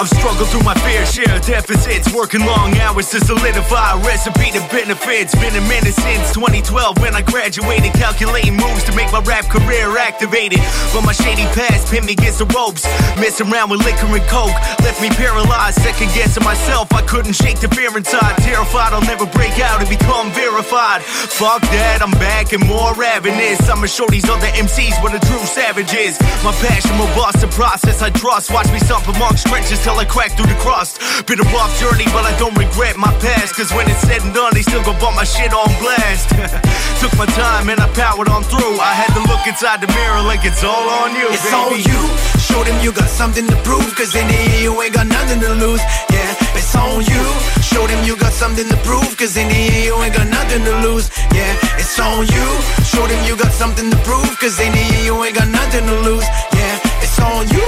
I've 0.00 0.08
struggled 0.08 0.48
through 0.48 0.62
my 0.62 0.74
fair 0.74 1.04
share 1.04 1.36
of 1.36 1.44
deficits, 1.44 2.12
working 2.14 2.40
long 2.46 2.76
hours 2.78 3.10
to 3.10 3.20
solidify 3.20 3.92
a 3.92 3.98
recipe 4.00 4.50
to 4.52 4.60
benefits. 4.72 5.34
Been 5.34 5.54
a 5.54 5.60
minute 5.68 5.94
since 5.94 6.32
2012 6.32 6.98
when 6.98 7.14
I 7.14 7.22
graduated, 7.22 7.92
calculating 7.92 8.56
moves 8.56 8.84
to 8.84 8.94
make 8.96 9.12
my 9.12 9.20
rap 9.20 9.44
career 9.44 9.96
activated. 9.98 10.60
But 10.92 11.04
my 11.04 11.12
shady 11.12 11.44
past 11.52 11.92
pinned 11.92 12.06
me 12.06 12.12
against 12.12 12.38
the 12.38 12.46
ropes, 12.56 12.84
messing 13.20 13.52
around 13.52 13.70
with 13.70 13.84
liquor 13.84 14.08
and 14.08 14.24
coke, 14.32 14.56
left 14.80 15.00
me 15.02 15.08
paralyzed, 15.10 15.80
second 15.82 16.08
guessing 16.16 16.44
myself. 16.44 16.92
I 16.92 17.02
couldn't 17.02 17.34
shake 17.34 17.60
the 17.60 17.68
fear 17.68 17.94
inside, 17.96 18.36
terrified 18.40 18.92
I'll 18.92 19.04
never 19.04 19.26
break 19.26 19.60
out 19.60 19.80
and 19.80 19.88
become 19.88 20.32
verified. 20.32 21.02
Fuck 21.02 21.62
that, 21.68 22.00
I'm 22.00 22.12
back 22.16 22.52
and 22.52 22.64
more 22.64 22.94
ravenous. 22.94 23.60
I'ma 23.68 23.86
show 23.86 24.06
these 24.08 24.28
other 24.28 24.48
MCs 24.56 25.02
what 25.02 25.12
a 25.12 25.20
true 25.20 25.44
savage 25.44 25.92
is. 25.92 26.18
My 26.40 26.52
passion 26.64 26.96
will 26.96 27.12
bust 27.12 27.40
the 27.40 27.48
process 27.48 28.00
I 28.00 28.10
trust. 28.10 28.52
Watch 28.52 28.72
me 28.72 28.78
suffer 28.78 29.12
amongst 29.28 29.46
trenches 29.46 29.78
till 29.84 29.98
I 30.00 30.04
crack 30.04 30.32
through 30.32 30.48
the 30.48 30.56
crust. 30.56 31.00
Been 31.28 31.40
a 31.40 31.48
rough 31.52 31.72
journey, 31.76 32.08
but 32.16 32.24
I 32.24 32.32
don't 32.40 32.56
regret 32.56 32.96
my 32.96 33.12
past. 33.20 33.54
Cause 33.54 33.68
when 33.76 33.84
it's 33.90 34.00
said 34.00 34.24
and 34.24 34.32
done, 34.32 34.52
they 34.54 34.62
still 34.62 34.82
gon' 34.82 34.98
bump 34.98 35.16
my 35.16 35.24
shit 35.24 35.52
on 35.52 35.68
blast. 35.76 36.32
Took 37.00 37.12
my 37.20 37.28
time 37.36 37.68
and 37.68 37.78
I 37.78 37.88
powered 37.92 38.28
on 38.28 38.42
through. 38.42 38.80
I 38.80 38.96
had 38.96 39.12
to 39.12 39.22
look 39.28 39.44
inside 39.46 39.84
the 39.84 39.90
mirror 39.92 40.22
like 40.24 40.44
it's 40.48 40.64
all 40.64 40.88
on 41.04 41.12
you. 41.12 41.28
It's 41.28 41.44
baby. 41.44 41.60
on 41.60 41.76
you. 41.84 42.00
Show 42.40 42.64
them 42.64 42.80
you 42.80 42.90
got 42.92 43.08
something 43.08 43.46
to 43.46 43.56
prove, 43.68 43.92
cause 43.94 44.16
in 44.16 44.26
the 44.26 44.34
end 44.34 44.62
you 44.64 44.72
ain't 44.80 44.94
got 44.94 45.06
nothing 45.06 45.40
to 45.44 45.52
lose. 45.60 45.84
Yeah, 46.08 46.56
it's 46.56 46.74
on 46.74 47.04
you. 47.04 47.24
Show 47.60 47.84
them 47.86 48.00
you 48.08 48.16
got 48.16 48.32
something 48.32 48.66
to 48.68 48.76
prove, 48.88 49.12
cause 49.20 49.36
in 49.36 49.48
the 49.48 49.54
end 49.54 49.84
you 49.84 49.94
ain't 50.00 50.14
got 50.16 50.26
nothing 50.26 50.64
to 50.64 50.74
lose. 50.80 51.12
Yeah, 51.36 51.52
it's 51.76 52.00
on 52.00 52.24
you. 52.24 52.46
Show 52.80 53.04
them 53.04 53.20
you 53.28 53.36
got 53.36 53.52
something 53.52 53.90
to 53.90 53.98
prove, 54.08 54.32
cause 54.40 54.58
in 54.58 54.72
the 54.72 54.80
end 54.80 55.04
you 55.04 55.14
ain't 55.22 55.36
got 55.36 55.48
nothing 55.48 55.84
to 55.84 55.96
lose. 56.00 56.24
Yeah, 56.56 57.04
it's 57.04 57.18
on 57.20 57.44
you. 57.52 57.66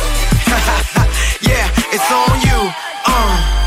yeah, 1.50 1.94
it's 1.94 2.10
on 2.10 2.34
you. 2.46 2.60
Uh. 3.06 3.60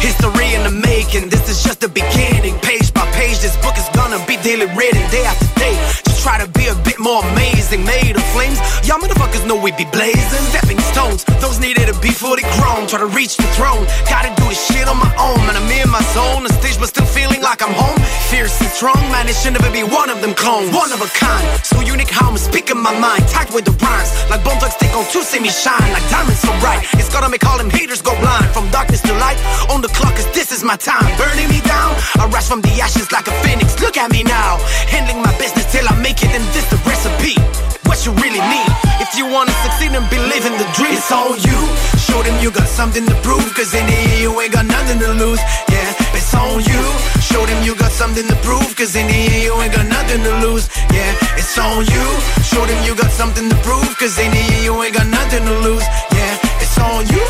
History 0.00 0.54
in 0.54 0.62
the 0.62 0.70
making, 0.70 1.28
this 1.28 1.48
is 1.48 1.62
just 1.62 1.80
the 1.80 1.88
beginning. 1.88 2.54
Page 2.60 2.92
by 2.92 3.04
page, 3.12 3.38
this 3.40 3.56
book 3.64 3.76
is 3.76 3.88
gonna 3.94 4.20
be 4.26 4.36
daily 4.40 4.66
written 4.76 5.02
day 5.10 5.24
after 5.24 5.48
day. 5.58 5.74
Just 6.06 6.22
try 6.22 6.38
to 6.38 6.48
be 6.58 6.66
a 6.68 6.76
bit 6.88 6.98
more 6.98 7.24
amazing. 7.32 7.84
Made 7.84 8.16
of 8.16 8.26
flames, 8.34 8.58
y'all 8.86 8.98
motherfuckers 8.98 9.15
know 9.46 9.56
we 9.56 9.70
be 9.72 9.86
blazing. 9.94 10.42
Stepping 10.50 10.80
stones, 10.92 11.24
those 11.40 11.58
needed 11.58 11.86
to 11.86 11.96
be 12.00 12.10
fully 12.10 12.42
grown. 12.58 12.86
Try 12.86 12.98
to 12.98 13.06
reach 13.06 13.36
the 13.36 13.46
throne, 13.54 13.86
gotta 14.10 14.34
do 14.34 14.46
this 14.50 14.58
shit 14.66 14.86
on 14.88 14.98
my 14.98 15.12
own. 15.16 15.38
Man, 15.46 15.56
I'm 15.56 15.70
in 15.70 15.88
my 15.88 16.02
zone, 16.12 16.42
the 16.42 16.52
stage, 16.58 16.78
but 16.78 16.90
still 16.90 17.06
feeling 17.06 17.40
like 17.40 17.62
I'm 17.62 17.72
home. 17.72 17.96
Fierce 18.28 18.58
and 18.60 18.70
strong, 18.70 18.98
man, 19.14 19.28
it 19.28 19.36
should 19.38 19.54
never 19.54 19.70
be 19.70 19.82
one 19.86 20.10
of 20.10 20.20
them 20.20 20.34
clones. 20.34 20.74
One 20.74 20.90
of 20.90 21.00
a 21.00 21.08
kind, 21.14 21.44
so 21.64 21.80
unique 21.80 22.10
how 22.10 22.28
I'm 22.30 22.36
speaking 22.36 22.78
my 22.78 22.92
mind. 22.98 23.22
Tight 23.28 23.52
with 23.54 23.64
the 23.64 23.74
rhymes, 23.78 24.10
like 24.30 24.42
bone 24.42 24.58
thugs 24.58 24.74
stick 24.74 24.92
on 24.98 25.06
two, 25.14 25.22
see 25.22 25.40
me 25.40 25.50
shine. 25.50 25.88
Like 25.94 26.06
diamonds 26.10 26.42
so 26.42 26.50
bright, 26.58 26.82
it's 26.98 27.08
gonna 27.12 27.30
make 27.30 27.46
all 27.46 27.58
them 27.58 27.70
haters 27.70 28.02
go 28.02 28.12
blind. 28.18 28.50
From 28.50 28.68
darkness 28.70 29.00
to 29.02 29.14
light, 29.22 29.38
on 29.70 29.80
the 29.80 29.88
clock, 29.94 30.14
cause 30.18 30.28
this 30.34 30.50
is 30.50 30.64
my 30.64 30.76
time. 30.76 31.06
Burning 31.16 31.48
me 31.48 31.60
down, 31.62 31.94
I 32.18 32.26
rise 32.32 32.48
from 32.48 32.60
the 32.60 32.72
ashes 32.82 33.12
like 33.12 33.28
a 33.28 33.34
phoenix. 33.46 33.78
Look 33.80 33.96
at 33.96 34.10
me 34.10 34.22
now, 34.24 34.58
handling 34.90 35.22
my 35.22 35.32
business 35.38 35.70
till 35.70 35.86
I 35.86 35.94
make 36.02 36.22
it, 36.22 36.34
and 36.34 36.44
this 36.50 36.66
the 36.70 36.78
recipe. 36.88 37.38
What 37.86 38.04
you 38.04 38.12
really 38.18 38.42
need, 38.42 38.70
you 39.18 39.26
wanna 39.26 39.52
succeed 39.64 39.92
and 39.94 40.08
believe 40.10 40.44
in 40.44 40.52
the 40.58 40.68
dream, 40.76 40.92
it's 40.92 41.10
on 41.10 41.38
you. 41.40 41.58
Show 41.96 42.22
them 42.22 42.36
you 42.42 42.50
got 42.50 42.68
something 42.68 43.06
to 43.06 43.14
prove, 43.22 43.48
cause 43.54 43.72
in 43.72 43.86
end 43.88 44.20
you 44.20 44.30
ain't 44.40 44.52
got 44.52 44.66
nothing 44.66 44.98
to 44.98 45.12
lose. 45.12 45.40
Yeah, 45.68 45.94
it's 46.12 46.34
on 46.34 46.60
you. 46.60 46.82
Show 47.20 47.44
them 47.46 47.62
you 47.64 47.74
got 47.76 47.92
something 47.92 48.26
to 48.28 48.36
prove, 48.44 48.76
cause 48.76 48.94
in 48.94 49.08
end 49.08 49.42
you 49.42 49.54
ain't 49.62 49.72
got 49.72 49.86
nothing 49.86 50.22
to 50.22 50.32
lose. 50.44 50.68
Yeah, 50.92 51.38
it's 51.40 51.56
on 51.58 51.86
you. 51.86 52.04
Show 52.44 52.64
them 52.66 52.80
you 52.84 52.94
got 52.94 53.10
something 53.10 53.48
to 53.48 53.56
prove, 53.64 53.88
cause 53.96 54.18
in 54.18 54.32
end 54.32 54.64
you 54.64 54.74
ain't 54.82 54.94
got 54.94 55.06
nothing 55.06 55.44
to 55.44 55.54
lose. 55.60 55.84
Yeah, 56.12 56.36
it's 56.60 56.78
on 56.78 57.06
you. 57.08 57.24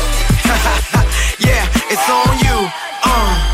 yeah, 1.47 1.63
it's 1.91 2.09
on 2.09 2.33
you. 2.43 2.57
Uh. 3.03 3.46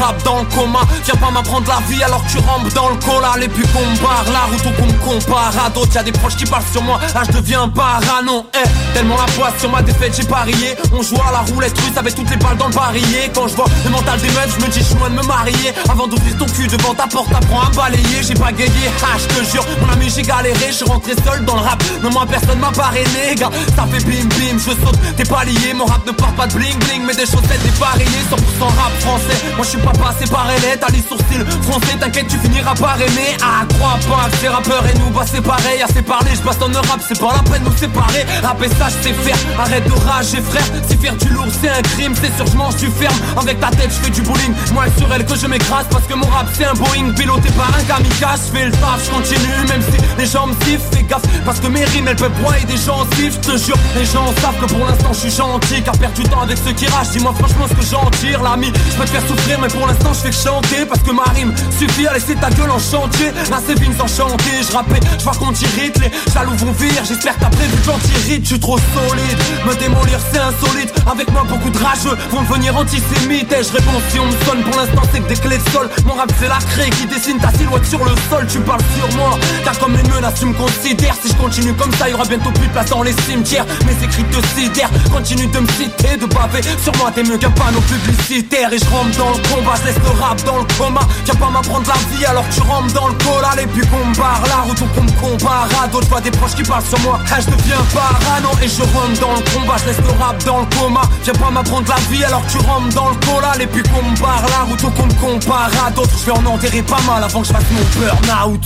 Rap 0.00 0.22
dans 0.24 0.40
le 0.40 0.46
coma. 0.54 0.80
Viens 1.04 1.14
pas 1.14 1.30
m'apprendre 1.30 1.66
la 1.68 1.80
vie 1.88 2.02
alors 2.02 2.24
que 2.24 2.30
tu 2.30 2.38
rampes 2.38 2.72
dans 2.74 2.90
le 2.90 2.96
cola. 2.96 3.32
Les 3.38 3.48
plus 3.48 3.66
qu'on 3.68 3.84
barre, 4.02 4.24
la 4.32 4.44
route 4.50 4.64
où 4.66 4.80
qu'on 4.80 4.86
me 4.86 4.98
compare. 5.20 5.52
À 5.64 5.70
d'autres 5.70 5.94
Y'a 5.94 6.02
des 6.02 6.12
proches 6.12 6.36
qui 6.36 6.44
parlent 6.44 6.62
sur 6.70 6.82
moi, 6.82 6.98
là 7.14 7.22
je 7.26 7.32
deviens 7.32 7.68
parano. 7.68 8.46
Eh, 8.54 8.94
Tellement 8.94 9.16
la 9.16 9.24
poisse 9.32 9.58
sur 9.58 9.70
ma 9.70 9.82
défaite 9.82 10.14
j'ai 10.16 10.26
parié. 10.26 10.76
On 10.92 11.02
joue 11.02 11.16
à 11.28 11.32
la 11.32 11.40
roulette 11.40 11.76
russe 11.78 11.96
avec 11.96 12.14
toutes 12.14 12.30
les 12.30 12.36
balles 12.36 12.56
dans 12.56 12.68
le 12.68 12.74
barillet. 12.74 13.30
Quand 13.34 13.48
je 13.48 13.56
vois 13.56 13.66
le 13.84 13.90
mental 13.90 14.20
des 14.20 14.28
meufs, 14.28 14.56
je 14.58 14.64
me 14.64 14.70
dis 14.70 14.80
je 14.80 14.94
de 14.94 15.14
me 15.14 15.22
marier. 15.26 15.72
Avant 15.90 16.06
d'ouvrir 16.06 16.36
ton 16.38 16.46
cul 16.46 16.66
devant 16.68 16.94
ta 16.94 17.06
porte, 17.06 17.32
apprends 17.34 17.62
à 17.62 17.70
balayer. 17.70 18.22
J'ai 18.22 18.34
pas 18.34 18.52
gagné, 18.52 18.90
ah 19.02 19.16
je 19.18 19.26
te 19.34 19.44
jure, 19.50 19.64
mon 19.80 19.92
ami 19.92 20.10
j'ai 20.14 20.22
galéré. 20.22 20.66
Je 20.68 20.72
suis 20.72 20.84
rentré 20.84 21.12
seul 21.24 21.44
dans 21.44 21.56
le 21.56 21.62
rap, 21.62 21.82
mais 22.02 22.10
moi 22.10 22.26
personne 22.28 22.58
m'a 22.58 22.70
parrainé 22.70 23.34
gars. 23.36 23.50
Ça 23.74 23.86
fait 23.90 24.04
bim 24.04 24.28
bim, 24.36 24.58
je 24.58 24.70
saute, 24.70 24.98
t'es 25.16 25.24
pas 25.24 25.44
lié 25.44 25.74
Mon 25.74 25.86
rap 25.86 26.06
ne 26.06 26.12
porte 26.12 26.36
pas 26.36 26.46
de 26.46 26.54
bling 26.54 26.78
bling, 26.78 27.02
mais 27.06 27.14
des 27.14 27.26
chaussettes 27.26 27.62
dépareillées 27.64 28.24
100% 28.30 28.64
rap 28.64 28.92
français, 29.00 29.38
moi 29.56 29.64
je 29.64 29.70
suis 29.70 29.78
pas 29.92 29.98
passé 29.98 30.30
par 30.30 30.46
elle 30.50 30.78
T'as 30.78 30.88
les 30.88 31.02
sourcils 31.02 31.44
français, 31.62 31.96
t'inquiète 31.98 32.28
tu 32.28 32.38
finiras 32.38 32.74
par 32.74 32.96
aimer. 33.00 33.36
Ah 33.42 33.64
crois 33.74 33.98
pas 34.08 34.28
que 34.30 34.36
ces 34.36 34.48
rappeurs 34.48 34.84
et 34.86 34.98
nous 34.98 35.10
bah 35.10 35.24
c'est 35.26 35.40
pareil 35.40 35.82
Assez 35.82 36.02
parlé, 36.02 36.30
je 36.34 36.40
passe 36.40 36.58
le 36.60 36.76
rap, 36.76 37.00
c'est 37.06 37.18
pas 37.18 37.32
la 37.34 37.42
peine 37.50 37.62
de 37.62 37.68
nous 37.70 37.76
séparer. 37.76 38.26
Rapper 38.42 38.68
ça 38.68 38.88
je 38.88 39.08
sais 39.08 39.14
faire, 39.14 39.36
arrête 39.58 39.84
de 39.84 39.92
rager 40.06 40.40
frère. 40.40 40.64
C'est 40.88 41.00
faire 41.00 41.16
du 41.16 41.28
lourd, 41.28 41.46
c'est 41.60 41.70
un 41.70 41.82
crime, 41.82 42.14
c'est 42.14 42.34
sûr 42.36 42.46
je 42.46 42.56
mange 42.56 42.76
du 42.76 42.88
ferme. 42.88 43.16
Avec 43.40 43.60
ta 43.60 43.70
tête 43.70 43.90
je 43.90 44.04
fais 44.04 44.10
du 44.10 44.22
bowling, 44.22 44.52
moi 44.72 44.84
sur 44.96 45.12
elle 45.12 45.24
que 45.24 45.36
je 45.36 45.46
m'écrase 45.46 45.86
Parce 45.90 46.04
que 46.04 46.14
mon 46.14 46.26
rap 46.26 46.46
c'est 46.52 46.64
un 46.64 46.74
Boeing 46.74 47.12
piloté 47.14 47.50
par 47.50 47.68
un 47.68 47.82
kamikaze. 47.84 48.50
Je 48.52 48.58
fais 48.58 48.66
le 48.66 48.72
taf, 48.72 49.04
je 49.04 49.10
continue 49.10 49.66
même 49.68 49.82
si 49.82 49.98
les 50.18 50.26
gens 50.26 50.46
me 50.46 50.54
sifflent 50.64 50.88
Fais 50.92 51.02
gaffe 51.02 51.22
parce 51.44 51.60
que 51.60 51.66
mes 51.68 51.84
rimes 51.84 52.08
elles 52.08 52.16
peuvent 52.16 52.40
broyer 52.40 52.64
des 52.64 52.76
gens 52.76 53.06
sifflent 53.14 53.38
Je 53.44 53.52
te 53.52 53.56
jure, 53.56 53.78
les 53.96 54.04
gens 54.04 54.26
savent 54.40 54.58
que 54.60 54.66
pour 54.66 54.84
l'instant 54.86 55.12
je 55.12 55.18
suis 55.18 55.30
gentil 55.30 55.82
Car 55.82 55.96
perdre 55.96 56.14
du 56.16 56.22
temps 56.24 56.42
avec 56.42 56.58
ceux 56.58 56.72
qui 56.72 56.86
ragent, 56.86 57.10
dis-moi 57.10 57.34
franchement 57.38 57.66
ce 57.68 57.74
que 57.74 57.84
j'en 57.90 58.08
tire 58.20 58.42
L'ami, 58.42 58.72
je 58.90 58.96
peux 58.96 59.04
te 59.04 59.10
faire 59.10 59.26
souffrir 59.26 59.58
mais 59.60 59.68
pour 59.78 59.86
l'instant 59.86 60.12
je 60.12 60.20
fais 60.20 60.30
que 60.30 60.36
chanter 60.36 60.84
Parce 60.86 61.02
que 61.02 61.12
ma 61.12 61.24
rime 61.34 61.54
suffit 61.78 62.06
à 62.06 62.14
laisser 62.14 62.34
ta 62.34 62.50
gueule 62.50 62.70
en 62.70 62.78
chantier 62.78 63.30
Là 63.50 63.58
c'est 63.64 63.78
Vince 63.78 64.00
enchanté, 64.00 64.50
je 64.66 64.72
rappelle, 64.72 65.02
je 65.18 65.24
vois 65.24 65.34
qu'on 65.34 65.52
t'irrite 65.52 65.98
Les 66.00 66.10
jaloux 66.32 66.56
vont 66.56 66.72
vire, 66.72 67.02
j'espère 67.06 67.36
que 67.36 67.40
t'as 67.40 67.50
prévu 67.50 67.76
j'en 67.84 67.98
Je 67.98 68.44
suis 68.44 68.60
trop 68.60 68.78
solide, 68.78 69.38
me 69.66 69.74
démolir 69.76 70.18
c'est 70.32 70.40
insolite 70.40 70.92
Avec 71.10 71.30
moi 71.32 71.44
beaucoup 71.48 71.70
de 71.70 71.78
rageux 71.78 72.16
vont 72.30 72.42
devenir 72.42 72.76
antisémites 72.76 73.52
Et 73.52 73.62
je 73.62 73.72
réponds 73.72 74.00
si 74.10 74.18
on 74.18 74.26
me 74.26 74.36
sonne 74.44 74.62
pour 74.64 74.80
l'instant 74.80 75.02
c'est 75.12 75.20
que 75.20 75.28
des 75.28 75.36
clés 75.36 75.58
de 75.58 75.70
sol 75.70 75.88
Mon 76.04 76.14
rap 76.14 76.30
c'est 76.38 76.48
la 76.48 76.58
craie 76.58 76.90
qui 76.90 77.06
dessine 77.06 77.38
ta 77.38 77.50
silhouette 77.52 77.86
sur 77.86 78.04
le 78.04 78.12
sol 78.30 78.46
Tu 78.50 78.58
parles 78.60 78.82
sur 78.96 79.16
moi, 79.16 79.38
car 79.64 79.78
comme 79.78 79.94
une 79.94 80.08
menace, 80.08 80.40
tu 80.40 80.46
me 80.46 80.54
considères. 80.54 81.14
Si 81.22 81.28
je 81.28 81.34
continue 81.34 81.74
comme 81.74 81.92
ça, 81.94 82.08
il 82.08 82.12
y 82.12 82.14
aura 82.14 82.24
bientôt 82.24 82.50
plus 82.50 82.66
de 82.66 82.72
place 82.72 82.90
dans 82.90 83.02
les 83.02 83.12
cimetières. 83.12 83.66
Mes 83.86 84.04
écrits 84.04 84.24
te 84.24 84.40
sidèrent, 84.54 84.90
continue 85.12 85.46
de 85.46 85.58
me 85.58 85.68
citer, 85.68 86.16
de 86.16 86.26
baver. 86.26 86.62
Sur 86.82 86.94
moi, 86.96 87.10
t'es 87.14 87.22
mieux 87.22 87.38
qu'un 87.38 87.50
panneau 87.50 87.80
publicitaire. 87.80 88.72
Et 88.72 88.78
je 88.78 88.84
rentre 88.86 89.16
dans 89.18 89.30
le 89.30 89.38
combat, 89.48 89.67
je 89.76 89.86
laisse 89.86 89.96
le 89.96 90.20
rap 90.20 90.42
dans 90.44 90.58
le 90.58 90.64
coma. 90.76 91.00
Viens 91.24 91.34
pas 91.34 91.50
m'apprendre 91.50 91.86
la 91.88 92.16
vie 92.16 92.24
alors 92.24 92.48
que 92.48 92.54
tu 92.54 92.60
rentres 92.62 92.92
dans 92.94 93.08
le 93.08 93.14
collal. 93.14 93.60
Et 93.60 93.66
puis 93.66 93.86
qu'on 93.88 94.04
me 94.04 94.14
barre 94.16 94.42
la 94.46 94.62
route 94.62 94.80
ou 94.80 94.86
qu'on 94.86 95.02
me 95.02 95.12
compare 95.20 95.68
à 95.82 95.86
d'autres. 95.88 96.04
Je 96.04 96.10
vois 96.10 96.20
des 96.20 96.30
proches 96.30 96.54
qui 96.54 96.62
parlent 96.62 96.84
sur 96.84 96.98
moi. 97.00 97.18
Ah, 97.30 97.40
je 97.40 97.46
deviens 97.46 97.82
parano 97.92 98.50
et 98.62 98.68
je 98.68 98.82
rentre 98.82 99.20
dans 99.20 99.34
le 99.34 99.42
combat, 99.52 99.76
je 99.78 99.86
laisse 99.86 99.98
le 99.98 100.22
rap 100.22 100.42
dans 100.44 100.60
le 100.60 100.66
coma. 100.76 101.02
Viens 101.24 101.34
pas 101.34 101.50
m'apprendre 101.50 101.88
la 101.88 102.00
vie 102.10 102.24
alors 102.24 102.44
que 102.46 102.52
tu 102.52 102.58
rentres 102.58 102.94
dans 102.94 103.10
le 103.10 103.16
collal. 103.26 103.60
Et 103.60 103.66
puis 103.66 103.82
qu'on 103.82 104.02
me 104.02 104.16
barre 104.16 104.46
la 104.48 104.64
route 104.64 104.82
ou 104.82 104.90
qu'on 104.90 105.06
me 105.06 105.14
compare 105.14 105.70
à 105.86 105.90
d'autres. 105.90 106.16
Je 106.20 106.26
vais 106.26 106.38
en 106.38 106.46
enterrer 106.46 106.82
pas 106.82 107.00
mal 107.06 107.22
avant 107.22 107.40
que 107.40 107.48
je 107.48 107.52
fasse 107.52 107.64
mon 107.70 108.00
burn-out. 108.00 108.62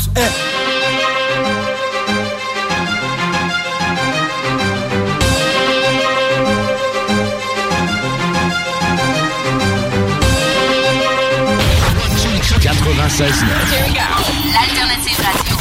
L'alternative 14.54 15.18
radio. 15.18 15.56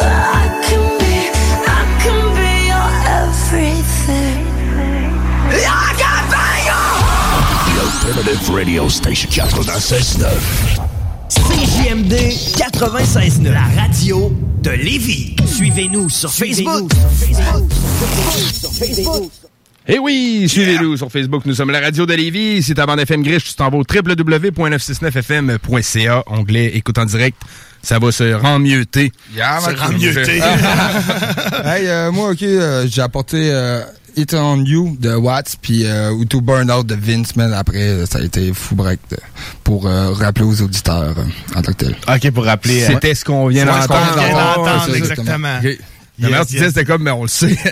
I 0.00 0.48
can 0.62 0.84
be, 0.98 1.28
I 1.66 1.84
can 2.02 2.32
be 2.34 2.52
your 2.68 2.90
everything. 3.20 4.40
I 5.52 5.92
can 5.98 6.24
be 6.32 6.44
your 6.64 7.82
Alternative 7.84 8.48
Radio 8.54 8.88
Station 8.88 9.28
96.9. 9.30 10.26
CJMD 11.28 12.14
96.9, 12.56 13.52
la 13.52 13.68
radio 13.82 14.32
de 14.62 14.70
Lévis. 14.70 15.36
Suivez-nous 15.46 16.08
sur 16.08 16.32
Facebook. 16.32 16.90
Eh 19.88 19.98
oui, 19.98 20.46
suivez-nous 20.48 20.96
sur 20.96 21.10
Facebook. 21.10 21.42
Nous 21.44 21.54
sommes 21.54 21.72
la 21.72 21.80
radio 21.80 22.06
de 22.06 22.14
Lévis. 22.14 22.62
C'est 22.62 22.74
ta 22.74 22.86
bande 22.86 23.00
FM 23.00 23.22
Griche. 23.24 23.42
Tu 23.44 23.54
t'en 23.54 23.68
vas 23.68 23.78
au 23.78 23.82
www.969fm.ca, 23.82 26.22
onglet 26.26 26.66
écoute 26.76 26.98
en 26.98 27.04
direct. 27.04 27.36
Ça 27.82 27.98
va 27.98 28.12
se 28.12 28.32
remmieuter. 28.34 29.10
Yeah, 29.34 29.58
se 29.60 29.66
man. 29.70 29.76
remmieuter. 29.76 30.38
hey, 31.64 31.88
euh, 31.88 32.12
moi, 32.12 32.30
OK, 32.30 32.42
euh, 32.44 32.86
j'ai 32.88 33.02
apporté 33.02 33.50
euh, 33.50 33.82
It 34.16 34.32
On 34.34 34.64
You 34.64 34.96
de 35.00 35.16
Watts, 35.16 35.56
puis 35.60 35.84
euh, 35.84 36.12
ou 36.12 36.24
To 36.26 36.40
Burn 36.40 36.70
Out 36.70 36.86
de 36.86 36.94
Vince, 36.94 37.34
man. 37.34 37.52
Après, 37.52 37.82
euh, 37.82 38.06
ça 38.06 38.20
a 38.20 38.22
été 38.22 38.52
fou 38.54 38.76
break 38.76 39.00
de- 39.10 39.16
pour 39.64 39.88
euh, 39.88 40.12
rappeler 40.12 40.44
aux 40.44 40.62
auditeurs 40.62 41.16
euh, 41.18 41.24
en 41.58 41.62
tant 41.62 41.72
que 41.72 41.84
tel. 41.86 41.96
OK, 42.08 42.30
pour 42.30 42.44
rappeler... 42.44 42.82
C'était 42.82 43.16
ce 43.16 43.24
qu'on 43.24 43.48
vient 43.48 43.66
Ouais, 43.66 43.82
ce 43.82 43.88
qu'on 43.88 43.94
d'entendre. 43.94 44.16
vient 44.16 44.32
d'entendre, 44.54 44.94
exactement. 44.94 45.58
Ok. 45.60 45.76
La 46.18 46.28
mère, 46.28 46.46
tu 46.46 46.52
disais, 46.54 46.68
c'était 46.68 46.84
comme, 46.84 47.02
mais 47.02 47.10
on 47.10 47.22
le 47.22 47.28
sait. 47.28 47.48
Dit. 47.48 47.56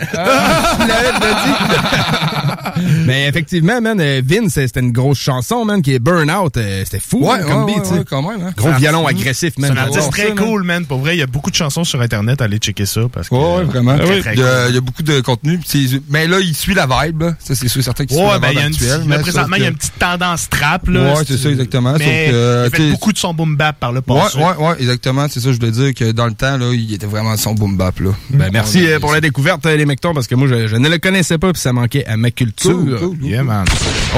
mais 3.07 3.29
effectivement, 3.29 3.81
man, 3.81 4.01
euh, 4.01 4.23
Vince, 4.25 4.55
c'était 4.55 4.81
une 4.81 4.93
grosse 4.93 5.19
chanson, 5.19 5.65
man, 5.65 5.83
qui 5.83 5.95
est 5.95 5.99
Burnout. 5.99 6.57
euh, 6.57 6.83
C'était 6.85 7.01
fou, 7.01 7.19
Ouais, 7.21 7.39
man, 7.39 7.47
comme 7.47 7.65
ouais, 7.65 7.67
beat, 7.67 7.77
ouais, 7.77 7.83
tu 7.83 7.89
sais. 7.91 7.95
ouais, 7.99 8.05
quand 8.09 8.23
même, 8.23 8.47
hein. 8.47 8.53
Gros 8.57 8.69
C'est 8.73 8.79
violon 8.79 9.05
artiste, 9.07 9.21
agressif, 9.23 9.53
C'est 9.57 9.63
man. 9.63 9.79
un 9.79 9.83
artiste 9.83 10.11
très 10.11 10.29
ça, 10.29 10.35
cool, 10.35 10.63
man. 10.63 10.85
Pour 10.87 10.99
vrai, 11.01 11.17
il 11.17 11.19
y 11.19 11.23
a 11.23 11.27
beaucoup 11.27 11.51
de 11.51 11.55
chansons 11.57 11.85
sur 11.85 12.01
Internet. 12.01 12.41
Allez 12.41 12.59
checker 12.59 12.87
ça. 12.87 13.03
Parce 13.13 13.29
que, 13.29 13.35
Ouais, 13.35 13.57
ouais, 13.59 13.65
vraiment. 13.65 13.97
Très, 13.99 14.21
très 14.21 14.35
il, 14.35 14.41
y 14.41 14.43
a, 14.43 14.47
cool. 14.47 14.69
il 14.71 14.75
y 14.75 14.79
a 14.79 14.81
beaucoup 14.81 15.03
de 15.03 15.21
contenu. 15.21 15.61
c'est- 15.67 16.01
Mais 16.09 16.27
là, 16.27 16.39
il 16.41 16.55
suit 16.55 16.75
la 16.75 16.87
vibe. 16.87 17.23
là. 17.23 17.35
Ça, 17.39 17.55
c'est 17.55 17.69
sûr 17.69 17.83
certain 17.83 18.07
qu'il 18.07 18.17
suit 18.17 18.25
Ouais, 18.25 18.33
la 18.33 18.39
ben, 18.39 18.49
vibe 18.51 18.59
actuelle. 18.59 19.03
mais 19.07 19.19
présentement, 19.19 19.57
il 19.57 19.63
y 19.63 19.67
a 19.67 19.69
une 19.69 19.77
petite 19.77 19.99
tendance 19.99 20.49
trap, 20.49 20.89
là. 20.89 21.15
Ouais, 21.15 21.25
c'est 21.27 21.37
ça, 21.37 21.51
exactement. 21.51 21.95
Il 21.97 22.03
a 22.35 22.71
fait 22.71 22.91
beaucoup 22.91 23.13
de 23.13 23.19
son 23.19 23.35
boom 23.35 23.57
bap 23.57 23.79
par 23.79 23.93
le 23.93 24.01
Ouais, 24.07 24.21
passé. 24.21 24.39
ouais, 24.39 24.57
ouais, 24.59 24.75
exactement. 24.81 25.27
C'est 25.29 25.41
ça, 25.41 25.53
je 25.53 25.57
voulais 25.59 25.73
dire 25.73 25.95
que 25.95 26.13
dans 26.13 26.27
le 26.27 26.35
temps, 26.35 26.57
là, 26.57 26.71
il 26.73 26.93
était 26.95 27.07
vraiment 27.07 27.37
son 27.37 27.53
boom 27.55 27.77
bap, 27.77 27.99
là. 28.01 28.11
Ben, 28.41 28.51
merci 28.53 28.87
euh, 28.87 28.99
pour 28.99 29.13
la 29.13 29.21
découverte, 29.21 29.65
euh, 29.67 29.77
les 29.77 29.87
mectons, 29.87 30.15
parce 30.15 30.27
que 30.27 30.35
moi, 30.35 30.49
je, 30.49 30.67
je 30.67 30.77
ne 30.77 30.89
le 30.89 30.99
connaissais 30.99 31.39
pas, 31.39 31.53
puis 31.53 31.61
ça 31.61 31.73
manquait 31.73 32.05
à 32.07 32.17
ma 32.17 32.31
culture. 32.31 32.73
Cool, 32.73 32.99
cool, 32.99 33.19
cool. 33.19 33.27
Yeah, 33.27 33.43
man. 33.43 33.65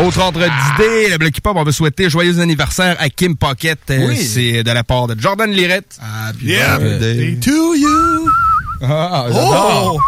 Autre 0.04 0.20
ordre 0.20 0.40
d'idée, 0.40 1.08
le 1.10 1.18
Bloc 1.18 1.36
Hip-Hop, 1.36 1.56
on 1.56 1.64
veut 1.64 1.72
souhaiter 1.72 2.08
joyeux 2.08 2.38
anniversaire 2.40 2.96
à 2.98 3.08
Kim 3.10 3.36
Pocket. 3.36 3.78
Euh, 3.90 4.06
Oui. 4.08 4.16
C'est 4.16 4.62
de 4.62 4.70
la 4.70 4.84
part 4.84 5.06
de 5.08 5.20
Jordan 5.20 5.50
Lirette. 5.50 5.98
Happy 6.00 6.46
Yeah, 6.46 6.78
birthday. 6.78 7.36
to 7.40 7.74
you. 7.74 8.28
Ah, 8.82 9.26
Oh! 9.30 9.98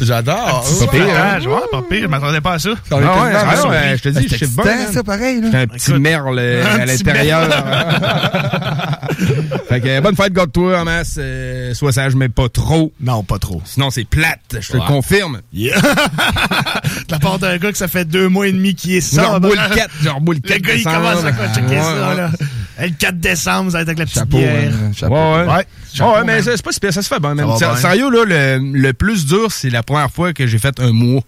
J'adore. 0.00 0.64
Petit 0.64 0.86
Pas 0.86 0.92
pire, 0.92 1.02
hein? 1.02 1.06
spectacle, 1.40 1.48
ouais, 1.48 1.60
pas 1.70 1.82
pire. 1.88 2.02
Je 2.02 2.06
m'attendais 2.08 2.40
pas 2.40 2.52
à 2.54 2.58
ça. 2.58 2.70
Ça 2.88 2.92
Ah 2.92 2.96
ouais, 2.96 3.04
ah 3.34 3.68
ouais, 3.68 3.94
je 3.96 4.02
te 4.02 4.08
dis, 4.10 4.28
je 4.28 4.44
bien, 4.46 4.64
hein. 4.66 4.92
ça, 4.92 5.02
pareil, 5.02 5.40
là. 5.40 5.48
J'ai 5.52 5.58
un 5.58 5.66
petit 5.66 5.92
merle 5.94 6.38
euh, 6.38 6.64
un 6.64 6.80
à 6.80 6.86
l'intérieur. 6.86 7.48
fait 9.68 9.80
que 9.80 10.00
bonne 10.00 10.16
fête, 10.16 10.32
garde-toi 10.32 10.80
en 10.80 10.84
masse. 10.84 11.16
euh, 11.18 11.74
sois 11.74 11.92
sage, 11.92 12.14
mais 12.14 12.28
pas 12.28 12.48
trop. 12.48 12.92
Non, 13.00 13.22
pas 13.22 13.38
trop. 13.38 13.60
Sinon, 13.64 13.90
c'est 13.90 14.04
plate, 14.04 14.40
je 14.60 14.68
te 14.72 14.76
Ouais. 14.76 14.82
le 14.82 14.86
confirme. 14.88 15.40
Yeah. 15.52 15.80
de 15.80 17.12
la 17.12 17.18
part 17.18 17.38
d'un 17.38 17.56
gars 17.58 17.72
que 17.72 17.78
ça 17.78 17.88
fait 17.88 18.04
deux 18.04 18.28
mois 18.28 18.48
et 18.48 18.52
demi 18.52 18.74
qu'il 18.74 18.94
est 18.94 19.14
Genre 19.14 19.34
sobre. 19.34 19.48
boule 19.48 19.58
4, 19.74 19.90
genre 20.02 20.20
boule 20.20 20.40
4 20.40 20.58
Le 20.60 20.66
gars, 20.66 20.74
il 20.74 20.84
commence 20.84 21.24
à 21.24 21.32
quoi 21.32 21.46
checker 21.54 21.80
ça, 21.80 22.14
là. 22.14 22.30
Le 22.80 22.88
4 22.90 23.18
décembre, 23.20 23.70
ça 23.70 23.78
va 23.78 23.82
être 23.82 23.88
avec 23.88 23.98
la 24.00 24.06
petite 24.06 24.24
bière. 24.28 24.72
hein, 24.72 24.90
chapeau. 24.96 25.14
Ouais, 25.14 25.66
ouais. 26.00 26.06
Ouais, 26.18 26.24
mais 26.24 26.42
c'est 26.42 26.62
pas 26.62 26.72
si 26.72 26.80
pire, 26.80 26.92
ça 26.92 27.02
se 27.02 27.08
fait 27.08 27.20
bien, 27.20 27.34
même. 27.34 27.48
Sérieux, 27.76 28.10
là, 28.10 28.24
le, 28.24 28.58
le 28.72 28.92
plus 28.92 29.26
dur, 29.26 29.50
c'est 29.52 29.70
la 29.70 29.82
première 29.82 30.10
fois 30.10 30.32
que 30.32 30.46
j'ai 30.46 30.58
fait 30.58 30.78
un 30.80 30.92
mois. 30.92 31.22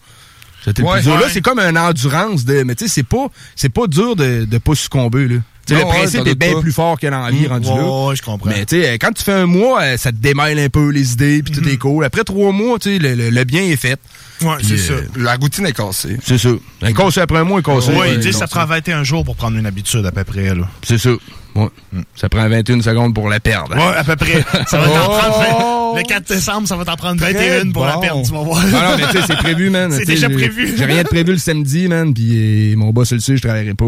C'était 0.65 0.83
le 0.83 0.89
Ouais, 0.89 0.95
plus 0.95 1.03
dur. 1.05 1.15
Là, 1.15 1.23
ouais. 1.23 1.27
c'est 1.31 1.41
comme 1.43 1.61
une 1.61 1.79
endurance 1.79 2.45
de. 2.45 2.63
Mais 2.65 2.75
tu 2.75 2.87
sais, 2.89 2.93
c'est 2.95 3.03
pas, 3.07 3.27
c'est 3.55 3.69
pas 3.69 3.87
dur 3.87 4.17
de, 4.17 4.45
de 4.45 4.59
pas 4.59 4.75
succomber, 4.75 5.29
là. 5.29 5.37
Non, 5.69 5.79
le 5.79 5.85
principe 5.87 6.25
est 6.29 6.37
bien 6.37 6.61
plus 6.61 6.71
fort 6.71 6.97
que 6.97 7.09
l'envie 7.09 7.49
rendu 7.49 7.67
là. 7.67 7.75
Ouais, 8.07 8.15
je 8.15 8.23
comprends. 8.23 8.49
Mais 8.51 8.65
tu 8.67 8.81
sais, 8.81 8.99
quand 9.01 9.11
tu 9.13 9.25
fais 9.25 9.33
un 9.33 9.47
mois, 9.47 9.83
euh, 9.83 9.97
ça 9.97 10.13
te 10.13 10.17
démêle 10.17 10.61
un 10.61 10.69
peu 10.69 10.91
les 10.91 11.15
idées, 11.15 11.43
puis 11.43 11.53
tout 11.53 11.69
est 11.69 11.77
cool. 11.77 12.05
Après 12.05 12.23
trois 12.23 12.53
mois, 12.53 12.79
tu 12.79 12.93
sais, 12.93 12.99
le, 13.01 13.17
le- 13.17 13.31
le 13.31 13.45
bien 13.45 13.63
est 13.63 13.75
fait. 13.75 13.99
Ouais, 14.43 14.55
c'est 14.63 14.77
ça. 14.79 14.93
euh, 14.93 15.03
La 15.17 15.35
routine 15.35 15.67
est 15.67 15.73
cassée. 15.73 16.19
C'est 16.25 16.39
ça. 16.39 16.51
Un 16.83 16.93
cassé 16.93 17.21
après 17.21 17.39
un 17.39 17.45
mois, 17.45 17.59
un 17.59 17.63
cassé. 17.63 17.91
Ouais, 17.91 17.99
Ouais, 17.99 18.15
ils 18.15 18.21
disent 18.21 18.33
que 18.35 18.39
ça 18.39 18.47
prend 18.47 18.65
21 18.65 19.03
jours 19.03 19.25
pour 19.25 19.35
prendre 19.35 19.57
une 19.59 19.67
habitude, 19.67 20.07
à 20.07 20.13
peu 20.13 20.23
près, 20.23 20.55
là. 20.55 20.69
C'est 20.85 20.99
ça. 20.99 21.11
Ouais. 21.57 21.69
Ça 22.15 22.29
prend 22.29 22.49
21 22.49 22.83
secondes 22.83 23.15
pour 23.15 23.29
la 23.29 23.41
perdre. 23.41 23.75
Ouais, 23.77 23.97
à 23.97 24.05
peu 24.05 24.17
près. 24.17 24.45
Ça 24.67 24.79
va 24.79 24.87
t'en 24.89 25.07
Oh! 25.07 25.19
prendre. 25.19 25.97
Le 25.97 26.03
4 26.03 26.29
décembre, 26.29 26.69
ça 26.69 26.77
va 26.77 26.85
t'en 26.85 26.97
prendre 26.97 27.19
21 27.21 27.71
pour 27.73 27.87
la 27.87 27.97
perdre, 27.99 28.23
tu 28.27 28.33
vas 28.33 28.43
voir. 28.43 28.63
Ah 28.75 28.91
non, 28.91 28.97
mais 28.99 29.05
tu 29.11 29.19
sais, 29.19 29.25
c'est 29.29 29.37
prévu, 29.37 29.71
man. 29.71 29.91
C'est 29.91 30.05
déjà 30.05 30.29
prévu. 30.29 30.75
J'ai 30.77 30.85
rien 30.85 31.03
de 31.03 31.09
prévu 31.09 31.33
le 31.33 31.39
samedi, 31.39 31.89
man. 31.89 32.13
Puis 32.13 32.73
euh, 32.73 32.77
mon 32.77 32.91
boss 32.91 33.13
le 33.13 33.21
sait, 33.21 33.37
je 33.37 33.43
travaillerai 33.43 33.73
pas. 33.75 33.85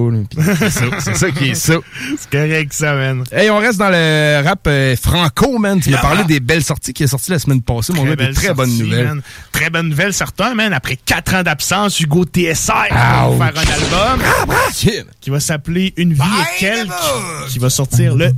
C'est 0.60 0.70
ça, 0.70 0.84
c'est 1.00 1.16
ça 1.16 1.30
qui 1.30 1.50
est 1.50 1.54
ça. 1.54 1.74
C'est 2.18 2.30
correct, 2.30 2.72
ça, 2.72 2.94
man. 2.94 3.24
Hey, 3.30 3.50
on 3.50 3.58
reste 3.58 3.78
dans 3.78 3.90
le 3.90 4.42
rap 4.42 4.60
euh, 4.68 4.96
franco, 4.96 5.58
man. 5.58 5.80
Tu 5.80 5.90
m'as 5.90 5.96
Yeah. 5.98 6.02
parlé 6.02 6.24
des 6.24 6.40
belles 6.40 6.62
sorties 6.64 6.92
qui 6.94 7.02
est 7.02 7.06
sorties 7.08 7.30
la 7.32 7.38
semaine 7.40 7.60
passée, 7.60 7.92
mon 7.92 8.04
gars. 8.04 8.16
Des 8.16 8.32
très 8.32 8.54
bonnes 8.54 8.68
sortie, 8.70 8.82
nouvelles. 8.84 9.04
man. 9.06 9.22
Très 9.52 9.68
bonne 9.68 9.88
nouvelle, 9.88 10.14
certain, 10.14 10.54
man. 10.54 10.72
Après 10.72 10.96
4 10.96 11.34
ans 11.34 11.42
d'absence, 11.42 11.98
Hugo 12.00 12.24
TSR 12.24 12.72
va 12.90 13.52
faire 13.52 13.62
un 13.62 13.72
album 14.14 14.26
Shit. 14.74 15.04
qui 15.20 15.30
va 15.30 15.40
s'appeler 15.40 15.92
Une 15.96 16.12
vie 16.14 16.20
et 16.22 16.58
quelques, 16.60 17.57
qui 17.58 17.62
va 17.62 17.70
sortir 17.70 18.14
le... 18.14 18.30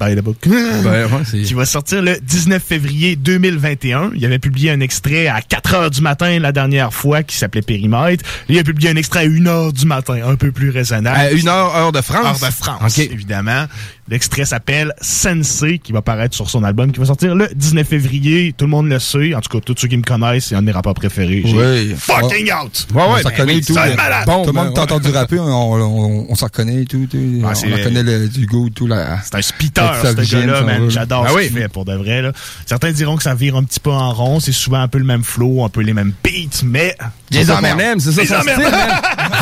By 0.00 0.14
the 0.14 0.20
book. 0.22 0.36
Ben, 0.48 1.06
ouais, 1.06 1.08
c'est- 1.24 1.42
qui 1.42 1.54
va 1.54 1.64
sortir 1.64 2.00
le 2.00 2.16
19 2.22 2.62
février 2.62 3.16
2021. 3.16 4.12
Il 4.14 4.24
avait 4.24 4.38
publié 4.38 4.70
un 4.70 4.80
extrait 4.80 5.26
à 5.26 5.42
4 5.42 5.74
heures 5.74 5.90
du 5.90 6.00
matin 6.00 6.38
la 6.38 6.52
dernière 6.52 6.94
fois 6.94 7.22
qui 7.24 7.36
s'appelait 7.36 7.62
Périmètre. 7.62 8.24
Il 8.48 8.58
a 8.58 8.62
publié 8.62 8.90
un 8.90 8.96
extrait 8.96 9.20
à 9.20 9.28
1 9.28 9.46
heure 9.46 9.72
du 9.72 9.84
matin, 9.86 10.20
un 10.24 10.36
peu 10.36 10.52
plus 10.52 10.70
raisonnable. 10.70 11.18
À 11.18 11.32
une 11.32 11.48
heure, 11.48 11.74
heure 11.76 11.92
de 11.92 12.00
France? 12.00 12.24
Heure 12.42 12.48
de 12.50 12.54
France, 12.54 12.98
évidemment. 12.98 13.66
L'extrait 14.10 14.44
s'appelle 14.44 14.92
Sensei, 15.00 15.78
qui 15.78 15.92
va 15.92 16.00
paraître 16.02 16.34
sur 16.34 16.48
son 16.48 16.64
album, 16.64 16.92
qui 16.92 16.98
va 17.00 17.06
sortir 17.06 17.34
le 17.34 17.48
19 17.54 17.86
février. 17.86 18.54
Tout 18.56 18.64
le 18.64 18.70
monde 18.70 18.88
le 18.88 18.98
sait. 18.98 19.34
En 19.34 19.40
tout 19.40 19.50
cas, 19.50 19.62
tous 19.64 19.74
ceux 19.78 19.88
qui 19.88 19.96
me 19.96 20.02
connaissent, 20.02 20.46
c'est 20.46 20.54
un 20.54 20.60
de 20.60 20.66
mes 20.66 20.72
rappeurs 20.72 20.94
préférés. 20.94 21.42
Oui. 21.44 21.94
Fucking 21.96 22.50
out! 22.52 22.86
Ouais, 22.94 23.02
ouais, 23.02 23.08
on 23.18 23.22
s'en 23.22 23.30
connaît 23.36 23.56
et 23.58 23.60
tout. 23.62 23.74
ça, 23.74 23.86
malade. 23.94 24.24
Tout 24.24 24.30
le 24.46 24.52
Bon, 24.52 24.64
monde 24.64 24.74
t'a 24.74 24.82
entendu 24.82 25.10
rapper, 25.10 25.38
on, 25.38 25.46
on, 25.46 26.26
on 26.30 26.34
s'en 26.34 26.46
reconnaît 26.46 26.82
et 26.82 26.86
tout. 26.86 27.06
tout. 27.10 27.18
Ah, 27.44 27.52
on 27.66 27.76
reconnaît 27.76 28.02
le, 28.02 28.28
du 28.28 28.46
goût, 28.46 28.70
tout. 28.70 28.88
C'est 29.24 29.34
un 29.36 29.42
spitter, 29.42 29.82
ce 30.02 30.32
gars-là, 30.36 30.58
ça 30.60 30.64
man. 30.64 30.90
J'adore 30.90 31.24
Ah 31.26 31.30
ce 31.30 31.36
oui. 31.36 31.48
qu'il 31.48 31.58
fait, 31.58 31.68
pour 31.68 31.84
de 31.84 31.94
vrai. 31.94 32.22
Là. 32.22 32.32
Certains 32.66 32.92
diront 32.92 33.16
que 33.16 33.22
ça 33.22 33.34
vire 33.34 33.56
un 33.56 33.64
petit 33.64 33.80
peu 33.80 33.90
en 33.90 34.12
rond. 34.12 34.40
C'est 34.40 34.52
souvent 34.52 34.80
un 34.80 34.88
peu 34.88 34.98
le 34.98 35.04
même 35.04 35.22
flow, 35.22 35.64
un 35.64 35.68
peu 35.68 35.80
les 35.82 35.92
mêmes 35.94 36.12
beats, 36.24 36.62
mais... 36.64 36.96
C'est 37.30 37.44
ça 37.44 37.56
qu'on 37.60 37.78
aime, 37.78 38.00
c'est 38.00 38.12
ça 38.24 38.40
emmerdes. 38.40 38.60
style. 38.62 38.72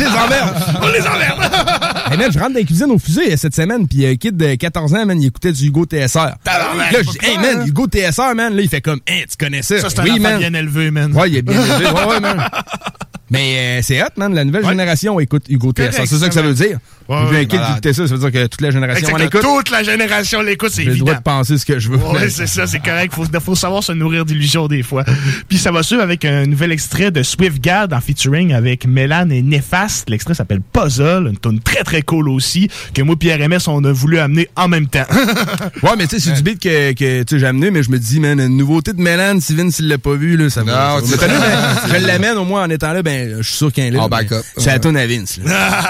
Les 0.01 0.07
emmerdes. 0.07 0.57
On 0.83 0.89
les 0.89 1.01
emmerde! 1.01 1.53
Hey 2.09 2.17
man, 2.19 2.31
je 2.33 2.39
rentre 2.39 2.53
dans 2.53 2.61
la 2.61 2.65
cuisine 2.65 2.91
au 2.93 3.01
fusée 3.01 3.33
euh, 3.33 3.37
cette 3.37 3.57
semaine, 3.57 3.89
puis 3.89 4.07
un 4.07 4.15
kid 4.15 4.37
de 4.37 4.55
14 4.57 4.95
ans, 4.95 5.07
man, 5.07 5.21
il 5.21 5.27
écoutait 5.27 5.53
du 5.53 5.67
Hugo 5.67 5.85
TSR. 5.85 6.35
Tabarnak, 6.45 6.93
Là, 6.93 6.99
je 7.03 7.11
dis, 7.11 7.19
hey 7.23 7.39
man, 7.39 7.67
Hugo 7.67 7.87
TSR, 7.87 8.35
man, 8.35 8.55
là, 8.55 8.63
il 8.63 8.69
fait 8.69 8.81
comme, 8.81 9.01
hey, 9.07 9.27
tu 9.27 9.37
connais 9.37 9.63
ça? 9.63 9.79
Ça, 9.81 9.91
c'est 9.91 10.01
un 10.01 10.05
oui, 10.05 10.13
enfant 10.13 10.21
man. 10.23 10.39
bien 10.39 10.55
élevé, 10.55 10.91
man. 10.91 11.13
Ouais, 11.15 11.31
il 11.31 11.37
est 11.37 11.43
bien 11.43 11.61
élevé. 11.61 11.87
Ouais, 11.87 12.05
ouais, 12.07 12.21
man. 12.21 12.49
Mais 13.31 13.79
euh, 13.79 13.81
c'est 13.83 14.03
hot, 14.03 14.07
man. 14.17 14.35
La 14.35 14.45
nouvelle 14.45 14.67
génération 14.67 15.19
écoute 15.21 15.45
Hugo. 15.49 15.73
Correct, 15.73 15.95
C'est 15.97 16.07
ça 16.07 16.29
que 16.29 16.35
ça 16.35 16.43
veut 16.43 16.55
dire. 16.55 16.79
Ouais, 17.09 17.17
ouais, 17.31 17.47
qui 17.47 17.55
malade. 17.57 17.71
écoutait 17.73 17.93
ça, 17.93 18.07
ça 18.09 18.15
veut 18.15 18.21
dire 18.21 18.33
que 18.33 18.47
toute 18.49 18.61
la 18.61 18.71
génération 18.71 19.07
en 19.09 19.17
Exactement. 19.19 19.41
écoute. 19.43 19.57
Toute 19.59 19.71
la 19.71 19.83
génération 19.85 20.43
l'écoute, 20.43 20.71
c'est 20.73 20.83
J'ai 20.83 20.87
le 20.89 20.93
évident. 20.93 21.05
droit 21.07 21.19
de 21.19 21.23
penser 21.23 21.59
ce 21.59 21.65
que 21.65 21.79
je 21.79 21.91
veux. 21.91 21.97
Ouais, 21.99 22.29
c'est 22.31 22.47
ça, 22.49 22.67
c'est 22.67 22.81
correct. 22.81 23.15
Faut, 23.15 23.25
faut 23.41 23.55
savoir 23.55 23.83
se 23.85 23.93
nourrir 23.93 24.25
d'illusions 24.25 24.67
des 24.67 24.83
fois. 24.83 25.05
Puis 25.49 25.59
ça 25.59 25.71
va 25.71 25.83
suivre 25.85 26.03
avec 26.03 26.25
un 26.25 26.47
nouvel 26.47 26.73
extrait 26.73 27.11
de 27.13 27.23
Swift 27.23 27.61
Gad 27.63 27.93
en 27.93 28.01
featuring 28.01 28.53
avec 28.53 28.87
Mélan 28.87 29.31
et 29.31 29.43
Néfaste. 29.43 30.11
L'extrait 30.11 30.35
s'appelle 30.35 30.61
Puzzle, 30.73 31.29
une 31.31 31.39
tune 31.39 31.61
très 31.61 31.85
très 31.85 32.03
cool 32.03 32.29
aussi, 32.29 32.69
que 32.93 33.03
moi 33.03 33.15
Pierre 33.17 33.39
MS 33.49 33.69
on 33.69 33.85
a 33.85 33.93
voulu 33.93 34.19
amener 34.19 34.49
en 34.57 34.69
même 34.69 34.87
temps. 34.89 35.07
Ouais, 35.83 35.91
mais 35.99 36.07
tu 36.07 36.19
sais, 36.19 36.31
c'est 36.31 36.33
du 36.35 36.43
beat 36.43 36.61
que, 36.61 37.23
que 37.25 37.39
j'ai 37.39 37.47
amené, 37.47 37.71
mais 37.71 37.83
je 37.83 37.91
me 37.91 37.99
dis, 37.99 38.19
man, 38.19 38.41
une 38.41 38.57
nouveauté 38.57 38.93
de 38.93 39.01
Mélan, 39.01 39.39
si 39.41 39.55
Vince 39.55 39.81
l'a 39.81 39.99
pas 39.99 40.15
vu, 40.15 40.37
là, 40.37 40.49
ça 40.51 40.63
va. 40.65 40.97
Je 41.89 42.07
l'amène 42.07 42.37
au 42.39 42.45
moins 42.45 42.65
en 42.65 42.71
étant 42.71 42.93
là, 42.93 43.03
ben, 43.03 43.16
je 43.39 43.43
suis 43.43 43.57
sûr 43.57 43.73
qu'il 43.73 43.85
y 43.85 43.97
a 43.97 44.01
un 44.01 44.05
En 44.05 44.09
backup. 44.09 44.43
C'est 44.57 44.67
la 44.67 44.79
tune 44.79 44.97
à 44.97 45.07
Vince. 45.07 45.41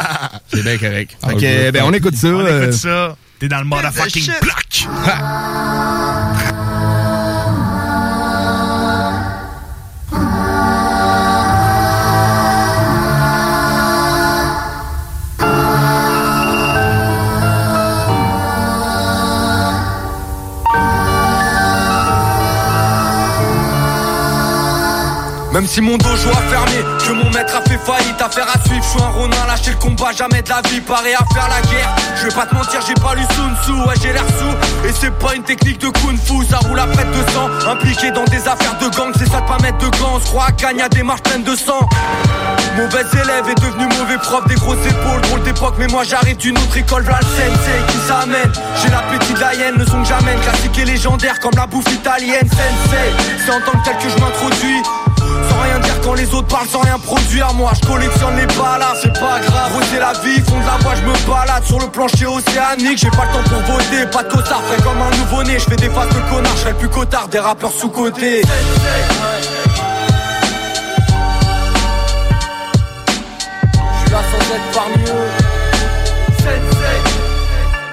C'est 0.52 0.62
bien 0.62 0.78
correct. 0.78 1.16
Fait 1.26 1.36
que, 1.36 1.70
ben, 1.70 1.84
on 1.84 1.92
écoute 1.92 2.16
ça. 2.16 2.28
on 2.28 2.40
euh, 2.40 2.64
écoute 2.64 2.78
ça. 2.78 3.16
T'es 3.38 3.48
dans 3.48 3.58
le 3.58 3.64
motherfucking 3.64 4.32
block. 4.42 4.88
Même 25.56 25.66
si 25.66 25.80
mon 25.80 25.96
dojo 25.96 26.28
a 26.28 26.42
fermé, 26.50 26.75
que 27.06 27.12
mon 27.12 27.30
maître 27.30 27.54
a 27.56 27.62
fait 27.68 27.78
faillite, 27.78 28.20
affaire 28.20 28.48
à 28.52 28.58
suivre, 28.66 28.82
je 28.82 28.88
suis 28.88 29.02
un 29.02 29.10
ronin, 29.10 29.46
lâcher 29.46 29.70
le 29.70 29.76
combat, 29.76 30.10
jamais 30.12 30.42
de 30.42 30.48
la 30.48 30.60
vie, 30.68 30.80
paré 30.80 31.14
à 31.14 31.24
faire 31.32 31.48
la 31.48 31.60
guerre. 31.70 31.94
Je 32.16 32.26
vais 32.26 32.34
pas 32.34 32.46
te 32.46 32.54
mentir, 32.54 32.80
j'ai 32.86 32.94
pas 32.94 33.14
lu 33.14 33.22
Sun 33.34 33.54
Tzu, 33.62 33.72
ouais 33.86 33.94
j'ai 34.02 34.12
l'air 34.12 34.24
sous, 34.38 34.88
et 34.88 34.92
c'est 34.92 35.16
pas 35.18 35.34
une 35.34 35.44
technique 35.44 35.78
de 35.78 35.88
kung 35.88 36.18
fu, 36.18 36.44
ça 36.50 36.58
roule 36.58 36.80
à 36.80 36.86
près 36.86 37.04
de 37.04 37.30
sang, 37.32 37.48
impliqué 37.70 38.10
dans 38.10 38.24
des 38.24 38.48
affaires 38.48 38.76
de 38.80 38.88
gang, 38.88 39.12
c'est 39.16 39.30
ça 39.30 39.40
de 39.40 39.46
pas 39.46 39.58
mettre 39.62 39.78
de 39.78 39.88
gants, 39.98 40.16
on 40.16 40.20
se 40.20 40.36
à 40.36 40.50
Cannes, 40.52 40.78
y'a 40.78 40.88
des 40.88 41.04
marches 41.04 41.22
pleines 41.22 41.44
de 41.44 41.54
sang. 41.54 41.88
Mauvais 42.76 43.06
élève 43.22 43.48
est 43.48 43.60
devenu 43.60 43.86
mauvais 43.98 44.18
prof, 44.18 44.44
des 44.48 44.56
grosses 44.56 44.84
épaules, 44.86 45.20
drôle 45.22 45.42
d'époque, 45.42 45.74
mais 45.78 45.86
moi 45.86 46.02
j'arrive 46.02 46.36
d'une 46.38 46.58
autre 46.58 46.76
école, 46.76 47.04
v'là 47.04 47.20
le 47.20 47.26
sensei 47.26 47.78
qui 47.88 47.98
s'amène. 48.08 48.52
J'ai 48.82 48.90
l'appétit 48.90 49.32
de 49.32 49.40
la 49.40 49.54
hyène, 49.54 49.76
le 49.76 49.86
son 49.86 50.02
que 50.02 50.08
j'amène, 50.08 50.40
classique 50.40 50.78
et 50.78 50.84
légendaire 50.84 51.38
comme 51.40 51.54
la 51.56 51.66
bouffe 51.66 51.90
italienne, 51.92 52.48
sensei. 52.50 53.12
C'est 53.44 53.52
en 53.52 53.60
tant 53.60 53.78
que 53.78 53.84
tel 53.84 53.96
que 53.96 54.08
je 54.08 54.18
m'introduis. 54.20 54.82
Sans 55.56 55.62
rien 55.62 55.78
dire 55.78 56.00
quand 56.02 56.12
les 56.14 56.34
autres 56.34 56.48
parlent 56.48 56.68
sans 56.68 56.80
rien 56.80 56.98
produire. 56.98 57.54
Moi 57.54 57.72
je 57.80 57.86
collectionne 57.86 58.36
les 58.36 58.46
balades, 58.46 58.98
c'est 59.02 59.12
pas 59.18 59.40
grave. 59.40 59.72
C'est 59.90 59.98
la 59.98 60.12
vie, 60.12 60.40
fond 60.40 60.60
de 60.60 60.66
la 60.66 60.76
voix 60.82 60.94
je 60.94 61.02
me 61.02 61.26
balade. 61.26 61.64
Sur 61.64 61.78
le 61.78 61.86
plancher 61.86 62.26
océanique, 62.26 62.98
j'ai 62.98 63.10
pas 63.10 63.24
le 63.24 63.32
temps 63.32 63.42
pour 63.50 63.62
voter. 63.74 64.04
Pas 64.12 64.22
de 64.22 64.28
costard, 64.28 64.62
frais 64.64 64.82
comme 64.82 65.00
un 65.00 65.10
nouveau-né. 65.16 65.58
Je 65.58 65.64
fais 65.64 65.76
des 65.76 65.88
faces 65.88 66.10
de 66.10 66.20
connard, 66.30 66.52
je 66.56 66.60
serai 66.60 66.72
le 66.72 66.76
plus 66.76 66.88
cotard 66.90 67.28
Des 67.28 67.38
rappeurs 67.38 67.72
sous-côté 67.72 68.42
Je 68.42 68.46
suis 74.02 74.10
là 74.10 74.20
sans 74.30 74.54
être 74.54 74.70
parmi 74.74 75.04
eux. 75.04 75.30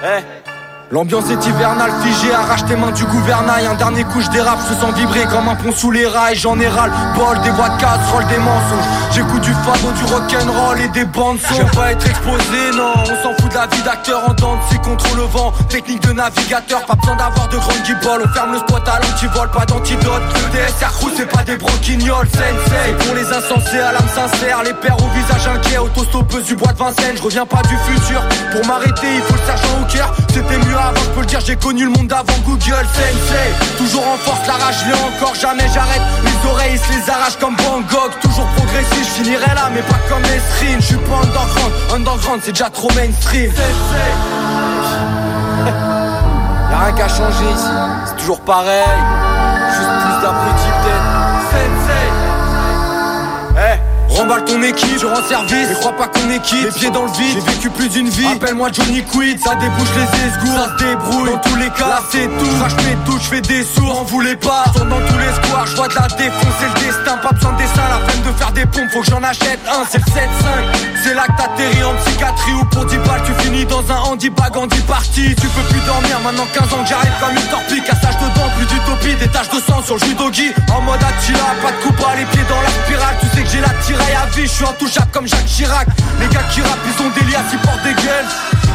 Eh 0.06 0.43
L'ambiance 0.90 1.24
est 1.30 1.46
hivernale, 1.46 1.90
figée, 2.02 2.32
arrache 2.32 2.64
tes 2.66 2.76
mains 2.76 2.92
du 2.92 3.04
gouvernail. 3.04 3.66
Un 3.66 3.74
dernier 3.74 4.04
coup 4.04 4.20
je 4.20 4.30
dérape, 4.30 4.58
je 4.68 4.74
sens 4.74 4.94
vibrer 4.94 5.24
comme 5.24 5.48
un 5.48 5.54
pont 5.54 5.72
sous 5.72 5.90
les 5.90 6.06
rails. 6.06 6.36
J'en 6.36 6.58
ai 6.60 6.66
le 6.66 7.18
bol, 7.18 7.40
des 7.42 7.50
voix 7.50 7.70
de 7.70 7.80
casserole, 7.80 8.26
des 8.26 8.38
mensonges. 8.38 8.84
J'écoute 9.12 9.40
du 9.40 9.52
fado, 9.52 9.92
du 9.96 10.04
rock'n'roll 10.04 10.80
et 10.80 10.88
des 10.88 11.04
bandes 11.06 11.38
son. 11.40 11.54
J'aime 11.54 11.70
pas 11.70 11.92
être 11.92 12.06
exposé, 12.06 12.70
non, 12.76 12.92
on 13.02 13.22
s'en 13.22 13.34
fout 13.40 13.50
de 13.50 13.54
la 13.54 13.66
vie 13.66 13.82
d'acteur 13.82 14.22
En 14.28 14.34
dents, 14.34 14.58
c'est 14.70 14.80
contre 14.82 15.16
le 15.16 15.22
vent, 15.22 15.52
technique 15.68 16.02
de 16.06 16.12
navigateur 16.12 16.84
Pas 16.84 16.94
besoin 16.94 17.16
d'avoir 17.16 17.48
de 17.48 17.56
grandes 17.56 17.82
guibolles, 17.84 18.22
on 18.24 18.28
ferme 18.34 18.52
le 18.52 18.58
spot 18.58 18.82
à 18.86 19.00
l'antivol, 19.00 19.50
pas 19.50 19.64
d'antidote. 19.64 20.22
DSR 20.52 20.92
crew, 20.98 21.10
c'est 21.16 21.28
pas 21.28 21.42
des 21.42 21.56
broquignoles, 21.56 22.28
sensei 22.28 22.92
Pour 23.06 23.14
les 23.14 23.26
insensés 23.32 23.80
à 23.80 23.92
l'âme 23.92 24.08
sincère, 24.14 24.62
les 24.62 24.74
pères 24.74 24.96
au 25.02 25.08
visage 25.08 25.46
inquiet 25.48 25.78
Autostoppeuse 25.78 26.44
du 26.44 26.56
bois 26.56 26.72
de 26.72 26.78
Vincennes, 26.78 27.16
je 27.16 27.22
reviens 27.22 27.46
pas 27.46 27.62
du 27.62 27.76
futur. 27.78 28.22
Pour 28.52 28.66
m'arrêter, 28.66 29.06
il 29.14 29.22
faut 29.22 29.34
le 29.34 29.40
sergent 29.46 29.80
au 29.80 29.84
cœur. 29.92 30.12
C'était 30.28 30.58
mieux 30.58 30.73
avant, 30.78 31.00
je 31.04 31.10
peux 31.10 31.20
le 31.20 31.26
dire, 31.26 31.40
j'ai 31.40 31.56
connu 31.56 31.84
le 31.84 31.90
monde 31.90 32.12
avant 32.12 32.38
Google 32.44 32.86
Sensei 32.94 33.54
Toujours 33.78 34.06
en 34.06 34.16
force, 34.18 34.46
la 34.46 34.54
rage, 34.54 34.76
je 34.86 34.92
encore, 34.92 35.34
jamais 35.34 35.66
j'arrête. 35.72 36.02
Les 36.24 36.50
oreilles 36.50 36.78
se 36.78 36.92
les 36.92 37.10
arrachent 37.10 37.38
comme 37.38 37.56
Van 37.56 37.80
Gogh 37.80 38.12
Toujours 38.20 38.46
progressif, 38.56 39.04
je 39.04 39.22
finirai 39.22 39.54
là, 39.54 39.70
mais 39.72 39.82
pas 39.82 39.98
comme 40.08 40.22
les 40.22 40.40
streams 40.54 40.80
Je 40.80 40.86
suis 40.86 40.96
pas 40.96 41.16
underground, 41.22 41.72
underground 41.94 42.40
c'est 42.42 42.52
déjà 42.52 42.70
trop 42.70 42.90
mainstream. 42.94 43.52
Y'a 46.70 46.78
rien 46.78 46.92
qu'à 46.92 47.08
changer 47.08 47.44
ici, 47.54 47.70
c'est 48.06 48.16
toujours 48.16 48.40
pareil. 48.40 48.82
Juste 49.70 49.88
plus 49.88 50.22
d'abrutis 50.22 50.73
Remballe 54.14 54.44
ton 54.44 54.62
équipe, 54.62 54.98
je 55.00 55.06
rends 55.06 55.28
service. 55.28 55.68
Mais 55.68 55.74
crois 55.74 55.96
pas 55.96 56.06
qu'on 56.06 56.30
est 56.30 56.40
quitte, 56.40 56.64
les 56.64 56.70
pieds 56.70 56.90
dans 56.90 57.04
le 57.04 57.10
vide. 57.12 57.34
J'ai 57.34 57.52
vécu 57.52 57.70
plus 57.70 57.88
d'une 57.88 58.08
vie, 58.08 58.26
appelle-moi 58.26 58.70
Johnny 58.72 59.02
Quid. 59.02 59.40
Ça 59.42 59.56
débouche 59.56 59.88
les 59.96 60.26
esgours, 60.26 60.56
ça 60.56 60.78
se 60.78 60.84
débrouille. 60.84 61.30
Dans 61.30 61.38
tous 61.38 61.56
les 61.56 61.70
cas, 61.70 61.88
là 61.88 62.00
c'est 62.10 62.26
tout. 62.26 62.56
Crache 62.58 62.76
mes 62.84 62.96
touches, 63.04 63.24
je 63.24 63.28
fais 63.28 63.40
des 63.40 63.64
sourds, 63.64 64.00
en 64.00 64.04
voulez 64.04 64.36
pas. 64.36 64.64
Tourne 64.74 64.88
dans 64.88 65.00
tous 65.00 65.18
les 65.18 65.32
squares, 65.34 65.66
je 65.66 65.76
vois 65.76 65.88
de 65.88 65.94
la 65.94 66.06
défonce. 66.06 66.54
C'est 66.60 66.68
le 66.68 66.86
destin, 66.86 67.16
pas 67.18 67.32
besoin 67.32 67.52
de 67.52 67.58
dessin. 67.58 67.82
La 67.90 68.06
peine 68.06 68.22
de 68.22 68.38
faire 68.38 68.52
des 68.52 68.66
pompes, 68.66 68.90
faut 68.92 69.00
que 69.00 69.10
j'en 69.10 69.22
achète 69.22 69.60
un. 69.68 69.84
C'est 69.90 69.98
le 69.98 70.04
7-5, 70.04 70.24
c'est 71.02 71.14
là 71.14 71.24
que 71.26 71.36
t'atterris 71.36 71.84
en 71.84 71.94
psychiatrie 72.04 72.52
Ou 72.54 72.64
pour 72.66 72.84
10 72.86 72.96
balles, 72.98 73.22
tu 73.26 73.32
finis 73.42 73.64
dans 73.64 73.82
un 73.90 73.98
handibag 74.10 74.56
en 74.56 74.66
10 74.66 74.80
parties. 74.82 75.34
Tu 75.34 75.48
peux 75.48 75.66
plus 75.70 75.80
dormir, 75.86 76.20
maintenant 76.22 76.46
15 76.54 76.72
ans 76.72 76.82
que 76.82 76.88
j'arrive 76.88 77.12
comme 77.20 77.34
une 77.34 77.50
torpille. 77.50 77.82
Cassage 77.82 78.16
de 78.18 78.28
dents, 78.38 78.50
plus 78.56 78.66
d'utopie, 78.66 79.16
des 79.16 79.28
taches 79.28 79.50
de 79.50 79.60
sang 79.60 79.82
sur 79.82 79.96
le 79.96 80.00
judogi. 80.06 80.52
En 80.72 80.80
mode 80.82 81.02
Attila, 81.02 81.50
pas 81.62 81.72
de 81.72 81.82
coupa, 81.82 82.14
les 82.16 82.24
pieds 82.26 82.46
dans 82.48 82.62
la 82.62 82.70
spirale. 82.70 83.16
Tu 83.20 83.26
sais 83.36 83.42
que 83.42 83.50
j'ai 83.50 83.60
la 83.60 83.74
tiraille 84.04 84.22
à 84.22 84.26
vie, 84.26 84.42
je 84.42 84.52
suis 84.52 84.64
intouchable 84.64 85.10
comme 85.12 85.26
Jacques 85.26 85.46
Chirac. 85.46 85.86
Les 86.20 86.28
gars 86.28 86.42
qui 86.52 86.60
rappent, 86.60 86.78
ils 86.86 87.02
ont 87.02 87.10
des 87.10 87.30
liasses, 87.30 87.52
ils 87.52 87.58
portent 87.58 87.82
des 87.82 87.94
gueules. 87.94 88.26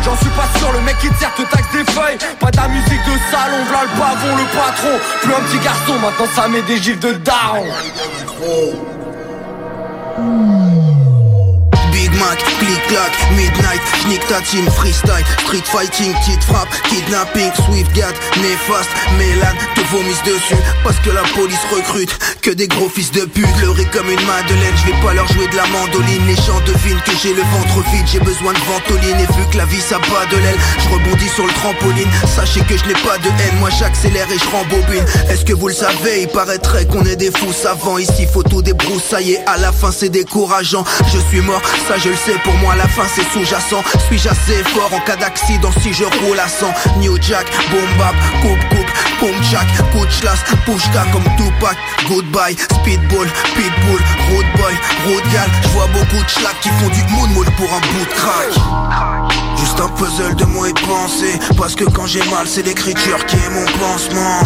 J'en 0.03 0.17
suis 0.17 0.29
pas 0.29 0.47
sûr, 0.57 0.71
le 0.71 0.81
mec 0.81 0.97
qui 0.99 1.07
sert 1.19 1.33
te 1.35 1.41
taxe 1.43 1.71
des 1.73 1.83
feuilles. 1.91 2.17
Pas 2.39 2.51
de 2.51 2.57
la 2.57 2.67
musique 2.67 3.03
de 3.05 3.17
salon, 3.31 3.63
v'là 3.69 3.83
le 3.83 3.89
pavon, 3.99 4.35
le 4.37 4.45
patron. 4.57 4.99
Plus 5.21 5.33
un 5.33 5.41
petit 5.41 5.59
garçon, 5.63 5.99
maintenant 5.99 6.27
ça 6.35 6.47
met 6.47 6.61
des 6.63 6.77
gifs 6.77 6.99
de 6.99 7.13
daron. 7.13 7.65
Big 10.17 10.98
Mac, 12.19 12.37
click 12.59 12.81
clack, 12.87 13.13
midnight, 13.35 13.81
sneak 14.03 14.19
ta 14.27 14.41
team, 14.41 14.65
freestyle, 14.71 15.23
street 15.45 15.65
fighting, 15.65 16.13
petite 16.19 16.43
frappe, 16.43 16.69
kidnapping, 16.89 17.51
swift 17.65 17.91
gad, 17.95 18.13
néfaste, 18.41 18.89
Mélan, 19.17 19.55
te 19.75 19.81
vomissent 19.91 20.23
dessus, 20.23 20.59
parce 20.83 20.97
que 20.99 21.11
la 21.11 21.23
police 21.35 21.63
recrute, 21.71 22.11
que 22.41 22.51
des 22.51 22.67
gros 22.67 22.89
fils 22.89 23.11
de 23.11 23.21
pute, 23.21 23.47
leurrés 23.61 23.87
comme 23.93 24.09
une 24.09 24.25
madeleine, 24.25 24.75
je 24.75 24.91
vais 24.91 25.01
pas 25.01 25.13
leur 25.13 25.27
jouer 25.31 25.47
de 25.47 25.55
la 25.55 25.65
mandoline, 25.67 26.25
les 26.27 26.35
gens 26.35 26.59
devinent 26.65 27.01
que 27.05 27.11
j'ai 27.23 27.33
le 27.33 27.41
ventre 27.41 27.79
vide, 27.91 28.05
j'ai 28.11 28.19
besoin 28.19 28.53
de 28.53 28.59
ventoline, 28.59 29.19
et 29.19 29.33
vu 29.33 29.43
que 29.51 29.57
la 29.57 29.65
vie 29.65 29.81
ça 29.81 29.97
bat 29.99 30.25
de 30.29 30.37
l'aile, 30.37 30.59
je 30.79 30.89
rebondis 30.89 31.29
sur 31.29 31.45
le 31.45 31.53
trampoline, 31.53 32.09
sachez 32.35 32.61
que 32.61 32.77
je 32.77 32.85
n'ai 32.85 32.99
pas 33.07 33.17
de 33.17 33.27
haine, 33.27 33.59
moi 33.59 33.69
j'accélère 33.69 34.27
et 34.31 34.37
je 34.37 34.49
rembobine, 34.49 35.05
est-ce 35.29 35.45
que 35.45 35.53
vous 35.53 35.69
le 35.69 35.73
savez, 35.73 36.23
il 36.23 36.27
paraîtrait 36.27 36.85
qu'on 36.85 37.05
est 37.05 37.15
des 37.15 37.31
fous 37.31 37.53
savants, 37.53 37.97
ici 37.97 38.27
faut 38.31 38.43
tout 38.43 38.61
débroussailler, 38.61 39.39
à 39.47 39.57
la 39.57 39.71
fin 39.71 39.91
c'est 39.91 40.09
décourageant, 40.09 40.83
je 41.13 41.19
suis 41.29 41.41
mort, 41.41 41.61
ça 41.87 41.97
je 41.97 42.08
le 42.09 42.15
sais, 42.15 42.37
pour 42.43 42.53
moi 42.55 42.75
la 42.75 42.87
fin 42.87 43.03
c'est 43.13 43.27
sous-jacent. 43.31 43.83
Suis-je 44.07 44.29
assez 44.29 44.63
fort 44.63 44.91
en 44.93 44.99
cas 45.01 45.15
d'accident 45.15 45.69
si 45.81 45.93
je 45.93 46.03
roule 46.03 46.39
à 46.39 46.47
100 46.47 46.67
New 46.97 47.17
Jack, 47.21 47.45
boom 47.69 47.89
coupe 48.41 48.69
coupe, 48.69 48.91
boom 49.19 49.43
jack 49.51 49.67
chlasse, 50.19 50.43
pushka 50.65 51.05
comme 51.11 51.23
Tupac. 51.37 51.77
Goodbye, 52.07 52.55
speedball, 52.55 53.27
pitbull, 53.55 54.01
road 54.29 54.45
boy, 54.57 54.73
road 55.05 55.23
gal. 55.31 55.49
Je 55.63 55.67
vois 55.69 55.87
beaucoup 55.87 56.23
de 56.23 56.29
schlack 56.29 56.59
qui 56.61 56.69
font 56.69 56.89
du 56.89 57.03
moonwalk 57.13 57.55
pour 57.55 57.69
un 57.73 57.79
bout 57.79 58.05
de 58.05 58.13
crack. 58.13 59.57
Juste 59.57 59.79
un 59.79 59.89
puzzle 59.89 60.35
de 60.35 60.45
mots 60.45 60.65
et 60.65 60.73
de 60.73 60.79
pensées 60.79 61.37
Parce 61.57 61.75
que 61.75 61.83
quand 61.83 62.05
j'ai 62.05 62.23
mal 62.31 62.47
c'est 62.47 62.65
l'écriture 62.65 63.23
qui 63.25 63.35
est 63.35 63.49
mon 63.49 63.65
pansement. 63.77 64.39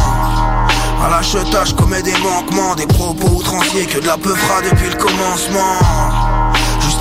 À 1.06 1.10
l'achetage, 1.10 1.70
je 1.70 1.76
commets 1.76 2.02
des 2.02 2.18
manquements, 2.20 2.76
des 2.76 2.88
propos 2.88 3.28
outranciers 3.28 3.86
que 3.86 4.00
de 4.00 4.08
la 4.08 4.18
peu 4.18 4.34
fera 4.34 4.62
depuis 4.62 4.90
le 4.90 4.96
commencement. 4.96 6.33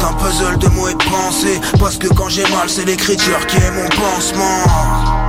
Un 0.02 0.12
puzzle 0.14 0.58
de 0.58 0.68
mots 0.68 0.88
et 0.88 0.94
de 0.94 1.04
pensées. 1.04 1.60
Parce 1.78 1.96
que 1.96 2.08
quand 2.08 2.28
j'ai 2.28 2.42
mal 2.42 2.68
c'est 2.68 2.84
l'écriture 2.84 3.46
qui 3.46 3.56
est 3.56 3.70
mon 3.70 3.88
pansement 3.88 5.21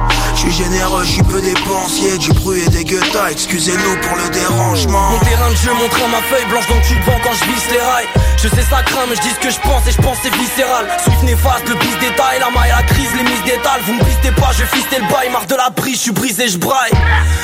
Je 0.44 0.52
suis 0.52 0.66
généreux, 0.66 1.06
je 1.06 1.12
suis 1.12 1.24
peu 1.24 1.42
dépensier, 1.42 2.18
du 2.18 2.34
bruit 2.34 2.62
et 2.68 2.70
des 2.70 2.84
guettas, 2.84 3.32
excusez-nous 3.32 3.96
pour 4.02 4.18
le 4.18 4.30
dérangement. 4.30 5.12
Mon 5.12 5.20
terrain 5.20 5.50
de 5.50 5.56
jeu 5.56 5.72
montrant 5.72 6.10
ma 6.10 6.22
feuille 6.28 6.44
blanche 6.50 6.68
donc 6.68 6.82
tu 6.86 6.96
le 6.96 7.02
vends 7.04 7.20
quand 7.24 7.32
je 7.32 7.46
visse 7.46 7.72
les 7.72 7.80
rails. 7.80 8.08
Je 8.44 8.50
sais 8.50 8.68
ça 8.70 8.84
craint 8.84 9.08
mais 9.08 9.16
je 9.16 9.22
dis 9.22 9.30
ce 9.30 9.40
que 9.40 9.50
je 9.50 9.60
pense 9.62 9.88
et 9.88 9.92
je 9.92 10.02
pense 10.02 10.18
c'est 10.22 10.36
viscéral. 10.36 10.86
Swift 11.02 11.24
néfaste, 11.24 11.70
le 11.70 11.76
pisse 11.76 11.98
détail, 12.00 12.44
la 12.44 12.52
maille, 12.52 12.76
la 12.76 12.84
crise, 12.84 13.08
les 13.16 13.24
mises 13.24 13.44
d'étal. 13.46 13.80
Vous 13.88 13.94
me 13.94 14.04
pistez 14.04 14.32
pas, 14.32 14.52
je 14.52 14.66
fistais 14.66 15.00
le 15.00 15.08
bail, 15.08 15.32
marre 15.32 15.48
de 15.48 15.56
la 15.56 15.72
prise, 15.72 15.96
je 15.96 16.12
suis 16.12 16.12
brisé, 16.12 16.50
je 16.50 16.58
braille. 16.58 16.92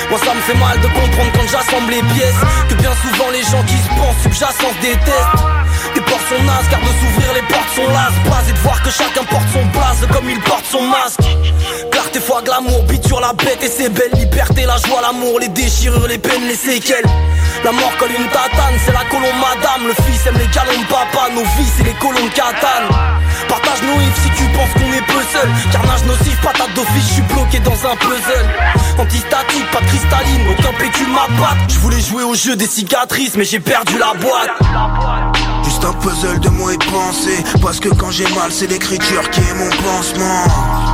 Moi 0.09 0.19
ça 0.19 0.35
me 0.35 0.41
fait 0.41 0.59
mal 0.59 0.75
de 0.81 0.87
comprendre 0.91 1.31
quand 1.39 1.47
j'assemble 1.47 1.91
les 1.91 2.03
pièces 2.03 2.41
Que 2.67 2.75
bien 2.75 2.91
souvent 2.99 3.31
les 3.31 3.43
gens 3.47 3.63
qui 3.63 3.79
se 3.79 3.89
pensent 3.95 4.19
subjacents 4.23 4.75
se 4.75 4.81
détestent. 4.83 5.39
Des 5.95 6.01
portes 6.01 6.27
sont 6.27 6.43
nazes 6.43 6.67
car 6.69 6.81
de 6.83 6.91
s'ouvrir 6.99 7.31
les 7.33 7.47
portes 7.47 7.71
sont 7.79 7.87
las 7.95 8.11
Blasé 8.27 8.51
de 8.51 8.59
voir 8.59 8.83
que 8.83 8.91
chacun 8.91 9.23
porte 9.23 9.47
son 9.55 9.65
place 9.71 10.03
comme 10.11 10.29
il 10.29 10.39
porte 10.41 10.65
son 10.69 10.83
masque 10.83 11.23
Clarté, 11.99 12.21
foi, 12.21 12.41
glamour, 12.41 12.83
bite 12.83 13.05
sur 13.05 13.19
la 13.19 13.33
bête 13.33 13.59
et 13.61 13.67
c'est 13.67 13.89
belle 13.89 14.13
liberté, 14.13 14.63
la 14.65 14.77
joie, 14.77 15.01
l'amour, 15.01 15.37
les 15.41 15.49
déchirures, 15.49 16.07
les 16.07 16.17
peines, 16.17 16.47
les 16.47 16.55
séquelles. 16.55 17.03
La 17.65 17.73
mort 17.73 17.91
colle 17.99 18.11
une 18.17 18.25
tatane, 18.29 18.79
c'est 18.85 18.93
la 18.93 19.03
colombe 19.11 19.35
madame. 19.35 19.85
Le 19.85 19.93
fils 20.05 20.25
aime 20.25 20.37
les 20.39 20.47
galons 20.47 20.79
papa, 20.87 21.27
nos 21.35 21.41
vies 21.41 21.69
c'est 21.75 21.83
les 21.83 21.93
colons 21.95 22.23
de 22.23 23.49
Partage 23.49 23.81
nos 23.83 23.99
ifs 23.99 24.15
si 24.23 24.29
tu 24.29 24.45
penses 24.55 24.71
qu'on 24.75 24.93
est 24.93 25.05
peu 25.07 25.21
seul. 25.33 25.49
Carnage 25.73 26.05
nocif, 26.05 26.39
patate 26.41 26.73
d'office, 26.73 27.05
je 27.05 27.13
suis 27.15 27.21
bloqué 27.23 27.59
dans 27.59 27.73
un 27.73 27.95
puzzle. 27.97 28.47
Antistatique, 28.97 29.71
pas 29.71 29.81
cristalline, 29.81 30.47
aucun 30.51 30.71
pécule 30.79 31.09
m'abatte. 31.09 31.57
Je 31.67 31.79
voulais 31.79 31.99
jouer 31.99 32.23
au 32.23 32.33
jeu 32.33 32.55
des 32.55 32.67
cicatrices 32.67 33.35
mais 33.35 33.43
j'ai 33.43 33.59
perdu 33.59 33.97
la 33.97 34.13
boîte. 34.13 34.55
Juste 35.65 35.83
un 35.83 35.93
puzzle 35.93 36.39
de 36.39 36.47
mots 36.47 36.69
et 36.69 36.77
pensées. 36.77 37.43
Parce 37.61 37.81
que 37.81 37.89
quand 37.89 38.11
j'ai 38.11 38.27
mal 38.35 38.51
c'est 38.51 38.67
l'écriture 38.67 39.29
qui 39.31 39.41
est 39.41 39.53
mon 39.53 39.69
pansement 39.69 40.88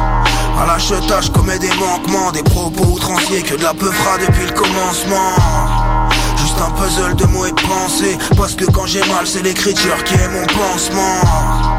À 0.58 0.65
l'achetage 0.65 1.32
commets 1.32 1.60
des 1.60 1.74
manquements 1.76 2.32
Des 2.32 2.44
propos 2.44 2.86
outranciers 2.86 3.41
que 3.41 3.56
de 3.56 3.63
la 3.63 3.74
peu 3.74 3.91
fera 3.91 4.18
depuis 4.18 4.46
le 4.46 4.54
commencement. 4.54 5.36
Juste 6.38 6.58
un 6.60 6.72
puzzle 6.72 7.15
de 7.15 7.26
mots 7.26 7.46
et 7.46 7.52
de 7.52 7.62
pensées 7.62 8.18
Parce 8.38 8.56
que 8.56 8.65
quand 8.65 8.86
j'ai 8.86 9.02
mal 9.02 9.26
c'est 9.26 9.44
l'écriture 9.44 10.04
qui 10.04 10.15
est 10.15 10.30
mon 10.30 10.46
pansement 10.48 11.74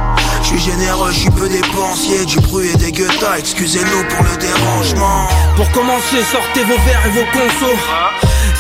je 0.47 0.59
suis 0.59 0.71
généreux, 0.71 1.11
je 1.11 1.19
suis 1.19 1.31
peu 1.31 1.49
dépensier 1.49 2.25
Du 2.25 2.39
bruit 2.39 2.69
et 2.73 2.77
des 2.77 2.93
guettas, 2.93 3.39
excusez-nous 3.39 4.05
pour 4.09 4.23
le 4.23 4.37
dérangement 4.37 5.27
Pour 5.57 5.69
commencer, 5.73 6.23
sortez 6.31 6.63
vos 6.63 6.79
verres 6.87 7.07
et 7.07 7.11
vos 7.11 7.27
consos 7.33 7.83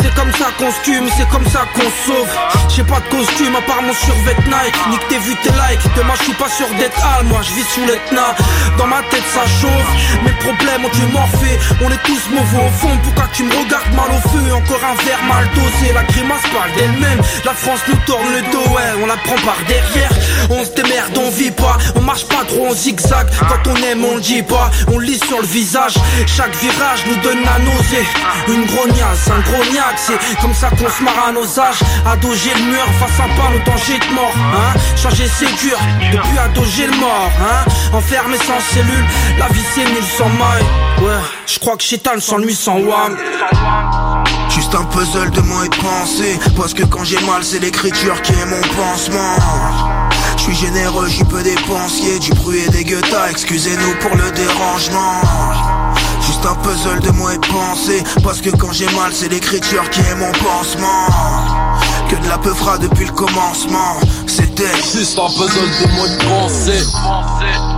c'est 0.03 0.15
comme 0.15 0.33
ça 0.33 0.47
qu'on 0.59 0.71
se 0.71 1.17
c'est 1.17 1.29
comme 1.31 1.47
ça 1.47 1.65
qu'on 1.75 1.89
sauve. 2.05 2.29
J'ai 2.75 2.85
pas 2.85 3.01
de 3.01 3.09
costume 3.09 3.57
à 3.57 3.63
part 3.63 3.83
mon 3.83 3.95
survêt 3.95 4.37
Nike. 4.45 4.77
Nique 4.91 5.09
tes 5.09 5.19
vues, 5.19 5.37
tes 5.43 5.51
likes. 5.51 5.95
Demain, 5.97 6.15
je 6.19 6.25
suis 6.25 6.35
pas 6.35 6.49
sûr 6.49 6.67
d'être 6.79 6.99
hal, 7.01 7.25
moi 7.27 7.41
je 7.43 7.53
vis 7.55 7.67
sous 7.73 7.81
l'Etna. 7.81 8.35
Dans 8.79 8.87
ma 8.87 9.01
tête, 9.11 9.25
ça 9.33 9.45
chauffe. 9.61 9.91
Mes 10.23 10.33
problèmes 10.45 10.85
ont 10.85 10.91
tué 10.91 11.07
morphé. 11.13 11.59
On 11.83 11.91
est 11.91 12.03
tous 12.05 12.23
mauvais 12.31 12.67
au 12.67 12.71
fond. 12.79 12.97
Pourquoi 13.03 13.25
tu 13.33 13.45
me 13.45 13.51
regardes 13.51 13.95
mal 13.95 14.11
au 14.11 14.29
feu? 14.29 14.55
Encore 14.55 14.85
un 14.85 14.95
verre 15.05 15.25
mal 15.25 15.49
dosé. 15.55 15.93
La 15.95 16.05
grimace 16.05 16.47
parle 16.55 16.73
d'elle-même. 16.77 17.21
La 17.45 17.55
France 17.55 17.81
nous 17.89 17.99
tourne 18.07 18.29
le 18.33 18.43
dos, 18.53 18.69
ouais. 18.75 19.03
On 19.03 19.07
la 19.07 19.17
prend 19.17 19.37
par 19.45 19.59
derrière. 19.67 20.13
On 20.51 20.65
se 20.65 20.71
démerde, 20.71 21.19
on 21.19 21.31
vit 21.31 21.51
pas. 21.51 21.76
On 21.95 22.01
marche 22.01 22.27
pas 22.27 22.45
trop 22.47 22.69
en 22.69 22.75
zigzag. 22.75 23.27
Quand 23.49 23.71
on 23.71 23.77
aime, 23.77 24.05
on 24.05 24.19
dit 24.19 24.43
pas. 24.43 24.71
On 24.93 24.99
lit 24.99 25.19
sur 25.19 25.41
le 25.41 25.47
visage. 25.47 25.95
Chaque 26.27 26.55
virage 26.57 27.05
nous 27.09 27.17
donne 27.23 27.43
la 27.43 27.59
nausée. 27.59 28.07
Une 28.49 28.65
grognasse, 28.67 29.29
un 29.29 29.41
grognac. 29.41 29.95
C'est 29.97 30.19
comme 30.41 30.55
ça 30.55 30.71
qu'on 30.71 30.89
se 30.89 31.03
marre 31.03 31.29
à 31.29 31.33
nos 31.33 31.61
âges. 31.61 31.83
Ado, 32.07 32.29
j'ai 32.35 32.55
le 32.55 32.71
mur. 32.71 32.87
Face 32.99 33.21
à 33.21 33.29
pas, 33.41 33.51
le 33.53 33.59
danger 33.65 33.99
de 33.99 34.15
mort. 34.15 34.35
Hein 34.37 34.79
Changer 34.97 35.29
c'est 35.39 35.53
dur. 35.67 35.79
Depuis 36.13 36.39
ado, 36.39 36.63
j'ai 36.77 36.87
le 36.87 36.97
mort. 36.97 37.31
Hein 37.41 37.71
Enfermé 37.93 38.37
sans 38.39 38.61
cellule. 38.75 39.07
La 39.39 39.47
vie 39.49 39.65
c'est 39.75 39.85
nul 39.85 40.05
sans 40.17 40.29
maille. 40.29 40.65
Ouais, 41.03 41.21
je 41.47 41.59
crois 41.59 41.77
que 41.77 41.83
Chétan 41.83 42.19
s'ennuie 42.19 42.55
sans 42.55 42.79
wham. 42.79 43.17
Juste 44.49 44.75
un 44.75 44.85
puzzle 44.85 45.31
de 45.31 45.41
mots 45.43 45.65
et 45.65 45.69
de 45.69 46.57
Parce 46.57 46.73
que 46.73 46.85
quand 46.85 47.05
j'ai 47.05 47.21
mal 47.21 47.45
c'est 47.45 47.59
l'écriture 47.59 48.21
qui 48.23 48.33
est 48.33 48.47
mon 48.47 48.61
pansement 48.61 49.37
Je 50.37 50.43
suis 50.43 50.55
généreux, 50.55 51.09
j'y 51.09 51.25
peu 51.25 51.43
dépensier 51.43 52.19
Du 52.19 52.33
bruit 52.33 52.61
et 52.67 52.71
des 52.71 52.85
guettas, 52.85 53.31
excusez-nous 53.31 53.95
pour 54.01 54.17
le 54.17 54.31
dérangement. 54.33 55.21
Juste 56.21 56.45
un 56.47 56.55
puzzle 56.57 57.01
de 57.01 57.11
mots 57.11 57.31
et 57.31 57.39
pensées. 57.39 58.03
Parce 58.23 58.41
que 58.41 58.51
quand 58.51 58.73
j'ai 58.73 58.87
mal 58.87 59.13
c'est 59.13 59.29
l'écriture 59.29 59.89
qui 59.91 60.01
est 60.01 60.15
mon 60.15 60.33
pansement. 60.33 61.07
Que 62.09 62.17
de 62.17 62.29
la 62.29 62.39
peu 62.39 62.55
fera 62.55 62.79
depuis 62.79 63.07
le 63.07 63.13
commencement. 63.13 64.01
C'était 64.27 64.65
Juste 64.93 65.19
un 65.19 65.29
puzzle 65.29 65.71
de 65.81 65.97
mots 65.97 66.07
et 66.07 66.19
pensées 66.25 67.76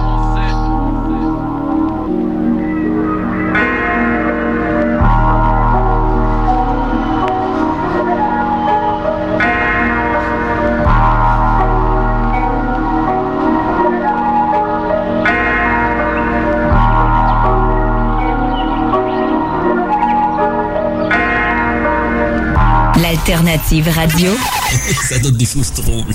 L'alternative 23.29 23.89
radio. 23.91 24.31
Ça 25.09 25.19
donne 25.19 25.37
des 25.37 25.45
choses 25.45 25.71
drôles. 25.75 26.15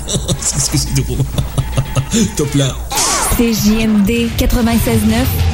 Que 0.72 0.78
c'est 0.78 0.94
drôle. 0.94 1.18
Top 2.36 2.52
là. 2.54 2.74
CJMD 3.36 4.30
96.9 4.36 5.53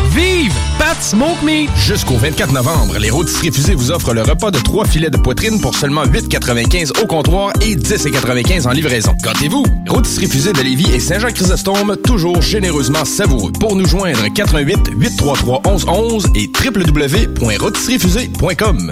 Vive 0.13 0.53
Pat 0.77 1.01
Smoke 1.01 1.43
Meat! 1.43 1.69
Jusqu'au 1.77 2.17
24 2.17 2.51
novembre, 2.51 2.97
les 2.99 3.09
rôtisseries 3.09 3.51
fusées 3.51 3.75
vous 3.75 3.91
offrent 3.91 4.13
le 4.13 4.21
repas 4.21 4.51
de 4.51 4.59
trois 4.59 4.85
filets 4.85 5.09
de 5.09 5.15
poitrine 5.17 5.59
pour 5.61 5.73
seulement 5.73 6.03
8,95 6.03 7.01
au 7.01 7.07
comptoir 7.07 7.53
et 7.61 7.75
10,95 7.75 8.67
en 8.67 8.71
livraison. 8.71 9.13
Gâtez-vous! 9.23 9.65
Rôtisserie 9.87 10.27
fusée 10.27 10.51
de 10.51 10.61
Lévis 10.61 10.93
et 10.93 10.99
Saint-Jean-Chrysostome, 10.99 11.95
toujours 12.03 12.41
généreusement 12.41 13.05
savoureux. 13.05 13.53
Pour 13.53 13.73
nous 13.75 13.85
joindre, 13.85 14.25
88 14.33 14.91
833 14.97 15.61
1111 15.65 16.27
et 16.35 16.49
www.rôtisseriefusée.com. 16.61 18.91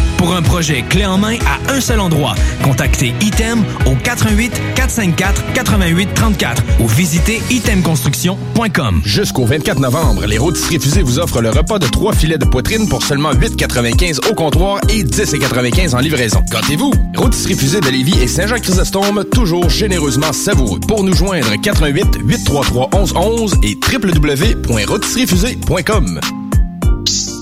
Pour 0.21 0.35
un 0.35 0.43
projet 0.43 0.83
clé 0.83 1.03
en 1.03 1.17
main 1.17 1.37
à 1.47 1.57
un 1.73 1.81
seul 1.81 1.99
endroit, 1.99 2.35
contactez 2.63 3.15
Item 3.21 3.63
au 3.87 3.95
88 3.95 4.61
454 4.75 5.53
88 5.53 6.13
34 6.13 6.63
ou 6.79 6.87
visitez 6.87 7.41
itemconstruction.com. 7.49 9.01
Jusqu'au 9.03 9.45
24 9.45 9.79
novembre, 9.79 10.27
les 10.27 10.37
rôtisseries 10.37 10.79
fusées 10.79 11.01
vous 11.01 11.17
offrent 11.17 11.41
le 11.41 11.49
repas 11.49 11.79
de 11.79 11.87
trois 11.87 12.13
filets 12.13 12.37
de 12.37 12.45
poitrine 12.45 12.87
pour 12.87 13.01
seulement 13.01 13.31
8,95 13.31 14.29
au 14.29 14.35
comptoir 14.35 14.79
et 14.89 15.03
10,95 15.03 15.95
en 15.95 15.99
livraison. 15.99 16.43
Gâtez-vous! 16.51 16.93
Rôtisserie 17.17 17.55
fusée 17.55 17.81
de 17.81 17.89
Lévis 17.89 18.21
et 18.21 18.27
Saint-Jean-Chrysostome, 18.27 19.23
toujours 19.33 19.71
généreusement 19.71 20.33
savoureux. 20.33 20.81
Pour 20.81 21.03
nous 21.03 21.15
joindre, 21.15 21.49
88 21.63 22.19
833 22.23 22.89
1111 22.93 23.55
et 23.63 23.75
www.rôtisseriefusée.com. 23.91 26.19
Tous 27.07 27.41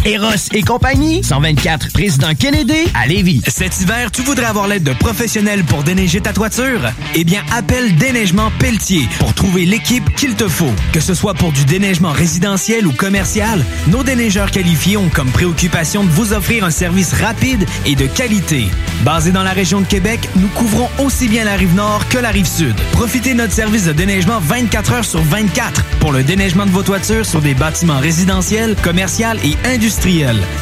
Eros 0.03 0.49
et 0.53 0.63
compagnie, 0.63 1.23
124 1.23 1.93
Président 1.93 2.33
Kennedy 2.33 2.87
à 2.95 3.05
Lévis. 3.05 3.41
Cet 3.47 3.79
hiver, 3.81 4.09
tu 4.09 4.23
voudrais 4.23 4.47
avoir 4.47 4.67
l'aide 4.67 4.81
de 4.81 4.93
professionnels 4.93 5.63
pour 5.63 5.83
déneiger 5.83 6.21
ta 6.21 6.33
toiture? 6.33 6.81
Eh 7.13 7.23
bien, 7.23 7.43
appelle 7.51 7.95
Déneigement 7.97 8.51
Pelletier 8.57 9.07
pour 9.19 9.35
trouver 9.35 9.65
l'équipe 9.65 10.03
qu'il 10.15 10.33
te 10.33 10.47
faut. 10.47 10.71
Que 10.91 10.99
ce 10.99 11.13
soit 11.13 11.35
pour 11.35 11.51
du 11.51 11.65
déneigement 11.65 12.13
résidentiel 12.13 12.87
ou 12.87 12.93
commercial, 12.93 13.63
nos 13.89 14.01
déneigeurs 14.01 14.49
qualifiés 14.49 14.97
ont 14.97 15.09
comme 15.09 15.29
préoccupation 15.29 16.03
de 16.03 16.09
vous 16.09 16.33
offrir 16.33 16.63
un 16.63 16.71
service 16.71 17.13
rapide 17.13 17.67
et 17.85 17.95
de 17.95 18.07
qualité. 18.07 18.69
Basé 19.05 19.31
dans 19.31 19.43
la 19.43 19.51
région 19.51 19.81
de 19.81 19.85
Québec, 19.85 20.27
nous 20.35 20.47
couvrons 20.49 20.89
aussi 20.97 21.27
bien 21.27 21.43
la 21.43 21.55
rive 21.55 21.75
nord 21.75 22.07
que 22.09 22.17
la 22.17 22.29
rive 22.29 22.47
sud. 22.47 22.75
Profitez 22.93 23.33
de 23.33 23.37
notre 23.37 23.53
service 23.53 23.85
de 23.85 23.93
déneigement 23.93 24.39
24 24.39 24.93
heures 24.93 25.05
sur 25.05 25.21
24 25.21 25.83
pour 25.99 26.11
le 26.11 26.23
déneigement 26.23 26.65
de 26.65 26.71
vos 26.71 26.83
toitures 26.83 27.25
sur 27.25 27.41
des 27.41 27.53
bâtiments 27.53 27.99
résidentiels, 27.99 28.75
commerciaux 28.81 29.11
et 29.43 29.55
industriels. 29.67 29.90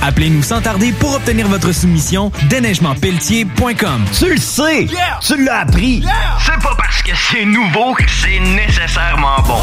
Appelez-nous 0.01 0.41
sans 0.41 0.59
tarder 0.59 0.91
pour 0.91 1.13
obtenir 1.13 1.47
votre 1.47 1.71
soumission 1.71 2.32
déneigementpelletier.com. 2.49 4.05
Tu 4.17 4.32
le 4.34 4.38
sais! 4.38 4.88
Tu 5.21 5.43
l'as 5.43 5.59
appris! 5.59 6.03
C'est 6.43 6.59
pas 6.63 6.75
parce 6.75 7.03
que 7.03 7.11
c'est 7.15 7.45
nouveau 7.45 7.93
que 7.93 8.03
c'est 8.09 8.39
nécessairement 8.39 9.39
bon. 9.45 9.59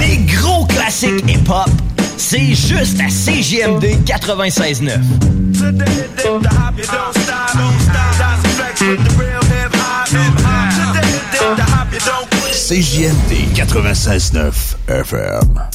Les 0.00 0.16
gros 0.34 0.64
classiques 0.64 1.22
hip-hop, 1.28 1.68
c'est 2.16 2.54
juste 2.54 2.98
à 3.00 3.10
CGMD 3.10 3.84
96.9. 4.06 5.00
CJMD 12.52 13.54
96.9 13.54 14.52
FM. 14.88 15.68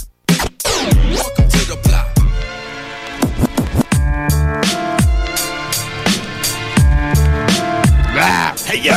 Hey 8.72 8.82
yo! 8.88 8.94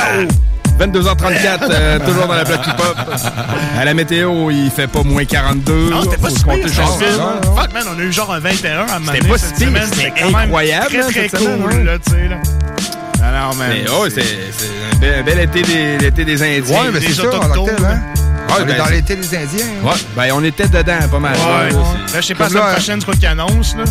22h34, 0.78 1.58
euh, 1.70 1.98
toujours 2.00 2.26
dans 2.26 2.34
la 2.34 2.44
plaque 2.44 2.66
hip-hop. 2.66 2.96
À 3.78 3.84
la 3.84 3.94
météo, 3.94 4.50
il 4.50 4.70
fait 4.70 4.88
pas 4.88 5.04
moins 5.04 5.24
42. 5.24 5.90
Non, 5.90 6.02
c'était 6.02 6.16
pas 6.16 6.30
si 6.30 6.42
pire. 6.42 6.54
Fuck, 7.56 7.72
man, 7.72 7.84
on 7.94 8.00
a 8.00 8.02
eu 8.02 8.12
genre 8.12 8.32
un 8.32 8.40
21 8.40 8.80
à 8.80 8.86
C'était 9.06 9.28
pas 9.28 9.38
si 9.38 9.54
pire, 9.54 9.82
c'était 9.92 10.22
incroyable, 10.22 10.86
Très, 10.88 11.28
très 11.28 11.28
cool, 11.28 11.70
semaine, 11.70 11.84
là, 11.84 11.98
tu 11.98 12.10
sais, 12.10 12.28
là. 12.28 12.36
Alors, 13.22 13.54
man. 13.54 13.70
Mais 13.72 13.84
oh, 13.88 14.06
c'est 14.10 14.22
un 15.16 15.22
bel, 15.22 15.38
été, 15.38 15.62
des, 15.62 16.10
des 16.10 16.42
Indiens. 16.42 16.74
Ouais, 16.74 16.90
mais 16.92 17.00
c'est 17.00 17.14
ça, 17.14 17.38
en 17.38 17.52
hein? 17.52 18.00
Ouais, 18.56 18.62
on 18.62 18.66
ben, 18.66 18.74
est 18.74 18.78
dans 18.78 18.86
l'été 18.86 19.16
des 19.16 19.26
Indiens. 19.36 19.64
hein. 19.82 19.86
Ouais, 19.88 19.96
ben 20.16 20.28
on 20.34 20.44
était 20.44 20.68
dedans 20.68 21.08
pas 21.10 21.18
mal. 21.18 21.34
Ouais. 21.36 21.72
Ouais, 21.74 21.82
Là, 22.14 22.20
je 22.20 22.26
sais 22.26 22.34
pas, 22.34 22.44
la 22.44 22.50
semaine 22.50 22.72
prochaine, 22.72 23.00
c'est 23.00 23.04
quoi 23.06 23.14
qui 23.16 23.26
annonce, 23.26 23.74
là? 23.76 23.84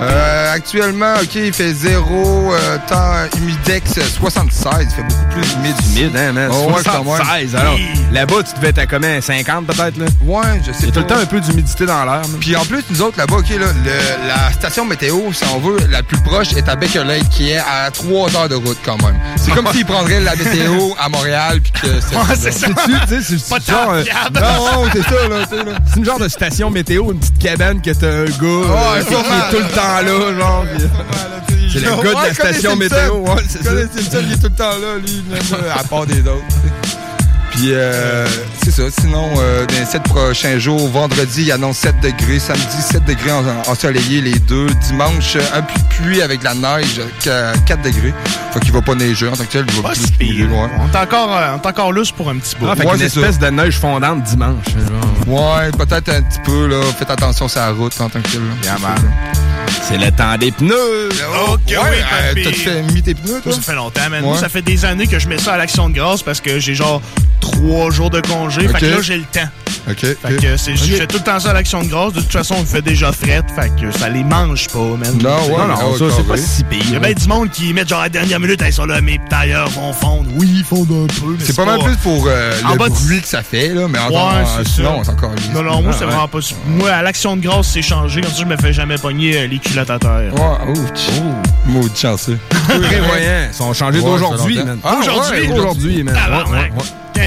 Euh, 0.00 0.54
actuellement, 0.54 1.14
OK, 1.20 1.34
il 1.34 1.52
fait 1.52 1.72
zéro 1.74 2.52
euh, 2.54 2.78
temps 2.88 3.14
humidex 3.36 3.98
76. 4.20 4.72
Il 4.80 4.90
fait 4.90 5.02
beaucoup 5.02 5.24
plus 5.40 5.52
humide. 5.54 5.74
Humide, 5.96 6.16
hein, 6.16 6.32
man. 6.32 6.50
Oh, 6.52 6.66
ouais, 6.70 6.82
quand 6.84 7.04
même. 7.04 7.16
76. 7.16 7.56
Alors, 7.56 7.76
là-bas, 8.12 8.36
tu 8.46 8.54
devais 8.56 8.68
être 8.68 8.78
à 8.78 8.86
combien? 8.86 9.20
50 9.20 9.66
peut-être, 9.66 9.96
là? 9.98 10.06
Ouais, 10.24 10.42
je 10.64 10.72
sais 10.72 10.78
Il 10.82 10.86
y 10.86 10.88
a 10.90 10.92
tout 10.92 10.94
pas. 10.94 11.00
le 11.00 11.06
temps 11.06 11.20
un 11.22 11.26
peu 11.26 11.40
d'humidité 11.40 11.84
dans 11.86 12.04
l'air. 12.04 12.22
Puis 12.40 12.54
en 12.54 12.64
plus, 12.64 12.84
nous 12.90 13.02
autres, 13.02 13.18
là-bas, 13.18 13.36
OK, 13.38 13.48
là, 13.50 13.56
le- 13.84 14.28
la 14.28 14.52
station 14.52 14.84
météo, 14.84 15.32
si 15.32 15.42
on 15.52 15.58
veut, 15.58 15.78
la 15.90 16.02
plus 16.04 16.18
proche 16.18 16.52
est 16.54 16.68
à 16.68 16.76
Baker 16.76 17.02
Lake, 17.04 17.28
qui 17.30 17.50
est 17.50 17.58
à 17.58 17.90
3 17.92 18.36
heures 18.36 18.48
de 18.48 18.54
route 18.54 18.78
quand 18.84 19.02
même. 19.02 19.16
C'est 19.36 19.50
comme 19.52 19.66
s'ils 19.72 19.84
prendraient 19.84 20.20
la 20.20 20.36
météo 20.36 20.92
à 21.00 21.08
Montréal, 21.08 21.60
puis 21.60 21.72
que 21.72 21.88
c'est... 22.00 22.14
Ouais, 22.16 22.22
c'est 22.38 22.52
ça. 22.52 22.68
C'est-tu, 22.68 22.98
tu 23.08 23.22
sais, 23.22 23.36
c'est 23.38 23.48
Pas 23.48 23.56
c'est 23.60 23.72
genre... 24.04 24.14
euh, 24.16 24.30
fiable. 24.30 24.40
Non, 24.40 24.82
non, 24.82 24.90
c'est 24.92 25.02
ça, 25.02 25.28
là, 25.28 25.46
tu 25.48 25.56
sais, 25.56 25.64
là. 25.64 25.72
C'est 25.86 25.96
une 25.98 26.04
genre 26.04 26.18
de 26.18 26.28
station 26.28 26.70
météo, 26.70 27.12
une 27.12 27.18
petite 27.18 27.38
cabane 27.38 27.80
que 27.82 27.90
t'as 27.90 28.08
un 28.08 28.24
gars 28.24 28.30
euh, 28.42 28.94
Ouais, 28.94 29.04
qui 29.04 29.14
est 29.14 29.50
tout 29.50 29.62
le 29.62 29.74
temps 29.74 30.00
là, 30.02 30.38
genre. 30.38 30.64
C'est 31.72 31.80
le 31.80 32.02
gars 32.02 32.20
de 32.22 32.26
la 32.28 32.34
station 32.34 32.76
météo, 32.76 33.14
ouais, 33.18 33.42
c'est 33.48 33.62
ça. 33.62 33.70
il 33.72 34.32
est 34.32 34.36
tout 34.36 34.44
le 34.44 34.50
temps 34.50 34.70
là, 34.70 34.96
lui, 34.98 35.22
à 35.78 35.84
part 35.84 36.06
des 36.06 36.20
autres. 36.20 36.44
Puis, 37.52 37.70
euh, 37.72 38.26
c'est 38.70 38.90
ça. 38.90 39.00
Sinon, 39.00 39.28
euh, 39.38 39.66
dans 39.66 39.74
les 39.74 39.84
sept 39.84 40.02
prochains 40.04 40.58
jours, 40.58 40.88
vendredi, 40.88 41.42
il 41.42 41.52
annonce 41.52 41.78
7 41.78 42.00
degrés. 42.00 42.38
Samedi, 42.38 42.80
7 42.80 43.04
degrés 43.04 43.32
en, 43.32 43.44
ensoleillé, 43.70 44.20
les 44.20 44.38
deux. 44.38 44.66
Dimanche, 44.88 45.36
un 45.54 45.62
peu 45.62 45.74
de 45.78 45.84
pluie 45.94 46.22
avec 46.22 46.40
de 46.40 46.44
la 46.44 46.54
neige, 46.54 47.00
qu'à 47.20 47.52
4 47.66 47.82
degrés. 47.82 48.14
Fait 48.52 48.60
qu'il 48.60 48.72
va 48.72 48.82
pas 48.82 48.94
neiger 48.94 49.28
en 49.28 49.32
tant 49.32 49.44
que 49.44 49.50
tel. 49.52 49.64
Il 49.68 49.82
va 49.82 49.88
Pas 49.90 49.94
plus 49.94 50.10
pire. 50.12 50.50
ouais. 50.52 50.68
On 50.80 50.92
est 50.92 50.96
encore, 50.96 51.36
euh, 51.36 51.54
on 51.54 51.62
est 51.62 51.66
encore 51.66 51.92
lousse 51.92 52.12
pour 52.12 52.28
un 52.30 52.36
petit 52.36 52.56
bout. 52.56 52.66
Ah, 52.70 52.76
fait 52.76 52.84
Ouais, 52.86 52.94
c'est 52.98 53.04
espèce 53.04 53.38
de 53.38 53.48
neige 53.48 53.78
fondante 53.78 54.22
dimanche. 54.24 54.64
genre. 55.26 55.58
Ouais, 55.58 55.70
peut-être 55.72 56.08
un 56.10 56.22
petit 56.22 56.40
peu, 56.44 56.66
là. 56.66 56.80
Faites 56.98 57.10
attention 57.10 57.48
sur 57.48 57.60
la 57.60 57.70
route 57.70 57.98
en 58.00 58.08
tant 58.08 58.20
que 58.20 58.28
tel. 58.28 58.40
là. 58.40 58.76
Ça. 58.78 58.94
C'est 59.82 59.98
le 59.98 60.10
temps 60.10 60.36
des 60.38 60.52
pneus. 60.52 61.08
Ok, 61.48 61.60
Ouais, 61.68 61.76
oui, 61.76 61.96
euh. 62.12 62.34
T'as-tu 62.44 62.60
fait 62.60 62.82
mis 62.82 63.02
tes 63.02 63.14
pneus, 63.14 63.40
toi? 63.42 63.52
Ça 63.52 63.60
fait 63.60 63.74
longtemps, 63.74 64.00
man. 64.10 64.22
Ouais. 64.22 64.28
Moi, 64.30 64.38
ça 64.38 64.48
fait 64.48 64.62
des 64.62 64.84
années 64.84 65.06
que 65.06 65.18
je 65.18 65.28
mets 65.28 65.38
ça 65.38 65.54
à 65.54 65.56
l'action 65.56 65.88
de 65.88 65.94
grâce 65.94 66.22
parce 66.22 66.40
que 66.40 66.58
j'ai 66.58 66.74
genre 66.74 67.00
trois 67.40 67.90
jours 67.90 68.10
de 68.10 68.20
congé. 68.20 68.66
Ok. 68.66 68.72
Fait 68.72 68.80
que 68.80 68.86
là, 68.86 69.00
j'ai 69.00 69.16
le 69.16 69.24
temps. 69.24 69.48
OK. 69.90 70.00
Fait 70.00 70.36
que 70.36 70.56
c'est, 70.58 70.76
je 70.76 70.94
fais 70.96 71.06
tout 71.06 71.16
le 71.18 71.22
temps 71.24 71.40
ça 71.40 71.50
à 71.50 71.52
l'action 71.54 71.82
de 71.82 71.88
grâce. 71.88 72.12
De 72.12 72.20
toute 72.20 72.32
façon, 72.32 72.56
on 72.58 72.60
me 72.60 72.66
fait 72.66 72.82
déjà 72.82 73.10
frette. 73.12 73.46
Fait 73.54 73.70
que 73.80 73.90
ça 73.96 74.08
les 74.10 74.24
mange 74.24 74.68
pas, 74.68 74.78
man. 74.78 75.18
Non, 75.22 75.30
ouais, 75.46 75.56
non, 75.58 75.68
non, 75.68 75.96
ça, 75.96 76.04
ouais, 76.04 76.12
c'est 76.16 76.26
pas 76.26 76.36
si 76.36 76.64
pire. 76.64 76.82
Il 76.84 76.92
y 76.92 76.96
a 76.96 76.98
bien 77.00 77.12
du 77.12 77.26
monde 77.26 77.50
qui 77.50 77.72
met 77.72 77.86
genre 77.86 78.00
à 78.00 78.04
la 78.04 78.08
dernière 78.10 78.40
minute, 78.40 78.62
ils 78.66 78.72
sont 78.72 78.84
là, 78.84 79.00
mes 79.00 79.18
tailleurs 79.30 79.68
vont 79.70 79.92
fondre. 79.94 80.28
Oui, 80.34 80.46
ils 80.58 80.64
fondent 80.64 81.04
un 81.10 81.20
peu. 81.20 81.36
C'est 81.42 81.56
pas 81.56 81.64
mal 81.64 81.78
plus 81.80 81.96
pour 81.96 82.26
euh, 82.28 82.52
En 82.66 82.72
le 82.72 82.78
bas 82.78 82.88
bruit 82.88 83.22
que 83.22 83.28
ça 83.28 83.42
fait, 83.42 83.68
là. 83.68 83.86
Mais 83.88 83.98
en 83.98 84.08
Ouais, 84.10 84.44
c'est 84.58 84.68
sinon, 84.68 85.02
ça. 85.04 85.12
calisse. 85.14 85.48
Non, 85.54 85.62
non, 85.62 85.80
moi, 85.82 85.92
Ah, 85.94 85.96
c'est 85.98 86.04
vraiment 86.04 86.28
pas. 86.28 86.38
Moi, 86.66 86.90
à 86.90 87.02
l'action 87.02 87.36
de 87.36 87.42
grâce, 87.42 87.68
c'est 87.68 87.82
changé. 87.82 88.20
Comme 88.20 88.30
ça, 88.32 88.40
je 88.42 88.44
me 88.46 88.56
fais 88.56 88.72
jamais 88.72 88.98
pogner 88.98 89.38
euh, 89.38 89.46
les 89.62 89.70
culottes 89.70 89.90
à 89.90 89.98
terre. 89.98 90.32
Ouais, 90.34 90.70
ouch. 90.72 91.10
Maudit 91.66 91.96
chanceux. 91.96 92.38
Prévoyants. 92.50 93.48
Ils 93.50 93.54
sont 93.54 93.72
changés 93.72 93.98
Ouais, 94.00 94.04
d'aujourd'hui, 94.10 94.62
man. 94.64 94.78
Ah, 94.84 94.96
Aujourd'hui? 95.00 95.48
ouais, 95.48 95.58
Aujourd'hui, 95.58 96.02
man. 96.02 96.16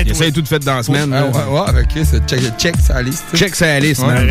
Il 0.06 0.12
essaye 0.12 0.32
tout 0.32 0.44
fait 0.46 0.60
dans 0.60 0.76
la 0.78 0.84
semaine. 0.84 1.12
Ah, 1.14 1.22
là. 1.22 1.28
ouais, 1.28 1.60
ouais, 1.60 1.68
avec 1.70 1.88
Chris, 1.90 2.06
check, 2.28 2.40
check 2.58 2.76
sa 2.86 3.02
liste. 3.02 3.24
Check 3.36 3.56
sa 3.56 3.80
liste, 3.80 4.06
man. 4.06 4.26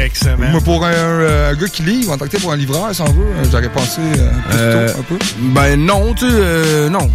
Moi, 0.51 0.61
pour 0.63 0.85
un, 0.85 0.91
euh, 0.93 1.51
un 1.53 1.55
gars 1.55 1.69
qui 1.69 1.83
livre, 1.83 2.13
contacté 2.13 2.39
pour 2.39 2.53
un 2.53 2.57
livreur, 2.57 2.95
si 2.95 3.01
on 3.03 3.07
veut, 3.13 3.23
euh, 3.25 3.45
j'aurais 3.51 3.69
pensé 3.69 4.01
euh, 4.01 4.31
plus 4.49 4.59
Euh, 4.59 4.89
tôt, 4.93 4.99
un 4.99 5.03
peu. 5.03 5.19
Ben 5.55 5.77
non, 5.77 6.15
tu 6.15 6.27
sais, 6.27 6.33
euh, 6.33 6.89
non. 6.89 7.11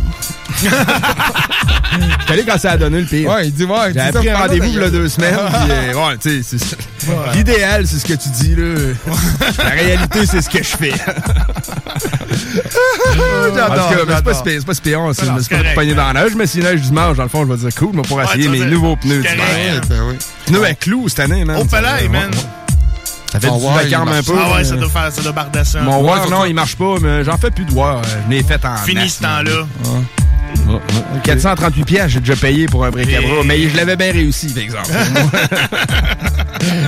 Allé 2.27 2.43
quand 2.43 2.57
ça 2.57 2.71
a 2.71 2.77
donné 2.77 2.99
le 3.01 3.05
pire. 3.05 3.29
Ouais, 3.29 3.47
il 3.47 3.53
dit, 3.53 3.63
ouais, 3.65 3.93
J'ai 3.93 4.11
pris 4.11 4.29
un 4.29 4.37
rendez-vous 4.37 4.59
ta 4.61 4.67
il 4.67 4.73
y 4.73 4.77
a 4.77 4.81
gueule. 4.81 4.91
deux 4.91 5.09
semaines. 5.09 5.35
puis, 5.47 5.71
euh, 5.71 5.93
ouais, 5.93 6.17
tu 6.21 6.43
sais, 6.43 6.57
c'est 6.57 6.57
ça. 6.63 6.75
L'idéal, 7.33 7.85
c'est 7.87 7.97
ce 7.99 8.05
que 8.05 8.13
tu 8.13 8.29
dis, 8.29 8.55
là. 8.55 8.93
La 9.63 9.69
réalité, 9.69 10.25
c'est 10.25 10.41
ce 10.41 10.49
que 10.49 10.57
je 10.57 10.63
fais. 10.77 10.91
En 12.35 13.49
tout 13.49 13.55
cas, 13.55 14.05
mais 14.07 14.15
c'est 14.15 14.23
pas 14.23 14.33
j'adore. 14.33 14.43
si 14.45 14.59
c'est 14.59 14.65
pas 14.65 14.73
pire, 14.81 14.99
c'est- 15.13 15.25
pas 15.25 15.55
correct, 15.57 15.75
pogné 15.75 15.93
dans 15.93 16.11
la 16.13 16.23
neige, 16.23 16.33
mais 16.35 16.47
si 16.47 16.59
neige 16.59 16.81
dimanche, 16.81 17.17
dans 17.17 17.23
le 17.23 17.29
fond, 17.29 17.45
je 17.45 17.53
vais 17.53 17.57
dire 17.69 17.75
cool, 17.79 17.91
mais 17.93 18.01
pour 18.03 18.21
essayer 18.21 18.47
mes 18.49 18.57
dire, 18.59 18.67
nouveaux 18.67 18.95
pneus 18.95 19.21
d'hiver. 19.21 19.81
Ben. 19.89 20.17
Pneus 20.45 20.65
à 20.65 20.73
clous 20.73 21.09
cette 21.09 21.19
année, 21.21 21.45
man. 21.45 21.57
Au 21.57 21.65
palais, 21.65 22.07
man. 22.09 22.31
Ça 23.31 23.39
fait 23.39 23.47
Mon 23.47 23.57
du 23.57 23.65
vacarme 23.75 24.09
un 24.09 24.23
peu. 24.23 24.33
Ah 24.39 24.55
ouais, 24.55 24.63
ça 24.63 24.75
doit 24.75 24.89
faire, 24.89 25.11
ça 25.11 25.21
doit 25.21 25.31
bardasser. 25.33 25.79
Mon 25.79 26.01
War, 26.03 26.29
non, 26.29 26.45
il 26.45 26.53
marche 26.53 26.77
pas, 26.77 26.95
mais 27.01 27.23
j'en 27.23 27.37
fais 27.37 27.51
plus 27.51 27.65
de 27.65 27.73
War. 27.73 28.01
Je 28.03 28.31
l'ai 28.33 28.43
fait 28.43 28.63
en 28.65 28.77
Fini 28.77 29.09
ce 29.09 29.21
temps-là. 29.21 29.65
Man. 30.93 31.21
438 31.23 31.85
pièces, 31.85 32.11
j'ai 32.11 32.19
déjà 32.19 32.35
payé 32.35 32.65
pour 32.67 32.85
un 32.85 32.89
bric 32.91 33.11
à 33.13 33.21
bras, 33.21 33.41
Et- 33.41 33.45
mais 33.45 33.69
je 33.69 33.75
l'avais 33.77 33.95
bien 33.95 34.11
réussi, 34.11 34.47
par 34.47 34.63
exemple. 34.63 34.87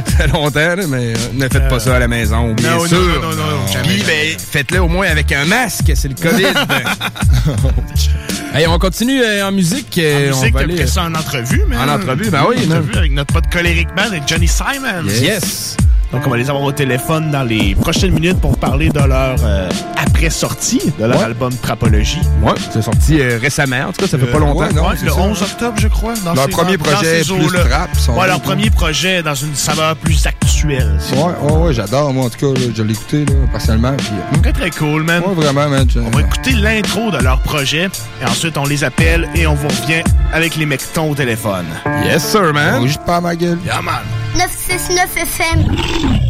ça 0.05 0.17
fait 0.17 0.27
longtemps, 0.27 0.75
là, 0.75 0.88
mais 0.88 1.13
euh, 1.13 1.15
ne 1.33 1.47
faites 1.49 1.67
pas 1.67 1.79
ça 1.79 1.95
à 1.95 1.99
la 1.99 2.07
maison, 2.07 2.53
bien 2.53 2.71
non, 2.71 2.77
non, 2.83 2.88
sûr. 2.88 2.97
non, 3.21 3.29
non, 3.29 3.35
non, 3.35 3.81
Puis, 3.83 4.03
ben, 4.05 4.38
faites-le 4.38 4.81
au 4.81 4.88
moins 4.88 5.07
avec 5.07 5.31
un 5.31 5.45
masque, 5.45 5.91
c'est 5.95 6.07
le 6.07 6.15
COVID. 6.15 6.45
hey, 8.53 8.67
on 8.67 8.77
continue 8.79 9.21
euh, 9.23 9.47
en 9.47 9.51
musique. 9.51 9.97
euh, 9.97 10.31
En 10.31 10.38
on 10.38 10.39
musique, 10.39 10.53
va 10.53 10.59
t'as 10.59 10.65
aller, 10.65 10.88
ça 10.88 11.03
en 11.03 11.15
entrevue, 11.15 11.63
man. 11.67 11.89
En 11.89 11.93
entrevue, 11.93 12.29
ben 12.29 12.45
oui, 12.49 12.65
man. 12.67 12.79
entrevue 12.79 12.97
avec 12.97 13.11
notre 13.11 13.33
pote 13.33 13.45
Coléric 13.51 13.88
Man 13.95 14.13
et 14.13 14.21
Johnny 14.27 14.47
Simon. 14.47 15.05
Yes. 15.07 15.21
Yes. 15.21 15.77
Donc, 16.12 16.22
on 16.26 16.30
va 16.30 16.38
les 16.38 16.49
avoir 16.49 16.64
au 16.64 16.72
téléphone 16.72 17.32
dans 17.32 17.43
les 17.43 17.76
prochaines 17.76 18.12
minutes 18.14 18.39
pour 18.39 18.58
parler 18.58 18.89
de 18.89 18.99
leur 18.99 19.36
euh, 19.43 19.70
après-sortie 19.97 20.93
de 20.97 21.05
leur 21.05 21.18
Ouais. 21.20 21.26
album 21.26 21.53
Trapologie. 21.62 22.22
Ouais, 22.41 22.53
c'est 22.72 22.82
sorti 22.82 23.20
euh, 23.20 23.38
récemment. 23.41 23.88
En 23.89 23.91
tout 23.91 24.01
cas, 24.01 24.08
ça 24.08 24.18
fait 24.18 24.26
pas 24.26 24.38
Euh, 24.38 24.39
longtemps. 24.39 24.60
ouais, 24.60 24.74
non, 24.74 24.86
le 25.03 25.12
11 25.14 25.41
octobre, 25.41 25.76
je 25.78 25.88
crois. 25.89 26.14
Dans 26.24 26.34
Leur 26.34 26.45
ces- 26.45 26.51
premier 26.51 26.78
dans- 26.78 26.84
projet 26.86 27.24
dans 27.24 27.36
plus 27.36 27.47
trap, 27.70 27.89
on 28.10 28.20
Ouais, 28.20 28.28
leur 28.28 28.39
premier 28.41 28.70
projet 28.70 29.22
dans 29.22 29.36
une 29.36 29.53
saveur 29.53 29.95
plus 29.97 30.26
actuelle. 30.26 30.95
si 30.99 31.14
Ouais, 31.14 31.24
ouais, 31.41 31.51
ouais, 31.68 31.74
j'adore, 31.74 32.14
moi, 32.14 32.26
en 32.26 32.30
tout 32.30 32.53
cas, 32.53 32.60
là, 32.60 32.68
je 32.76 32.84
l'ai 32.84 32.93
écouté, 32.93 33.26
là, 33.26 33.34
personnellement. 33.51 33.93
Puis, 33.97 34.08
euh, 34.12 34.41
Très, 34.41 34.53
très 34.53 34.70
cool, 34.72 35.03
man. 35.03 35.22
ouais, 35.28 35.36
vraiment, 35.36 35.68
man. 35.70 35.88
je- 35.93 35.99
On 35.99 36.10
va 36.10 36.22
écouter 36.22 36.51
l'intro 36.53 37.12
de 37.12 37.18
leur 37.18 37.39
projet 37.41 37.89
et 38.22 38.26
ensuite 38.26 38.58
on 38.58 38.66
les 38.66 38.84
appelle 38.86 39.28
et 39.36 39.45
on 39.45 39.55
vous 39.55 39.68
revient 39.68 40.03
avec 40.34 40.55
les 40.55 40.66
mectons 40.66 41.12
au 41.12 41.16
téléphone. 41.16 41.66
Yes, 42.05 42.24
sir, 42.24 42.53
man. 42.53 42.82
Juste 42.84 43.01
pas 43.05 43.18
à 43.18 43.22
ma 43.22 43.36
gueule. 43.36 43.58
Yeah, 43.66 43.82
man. 43.82 43.95
969 44.38 45.17
FM, 45.17 45.65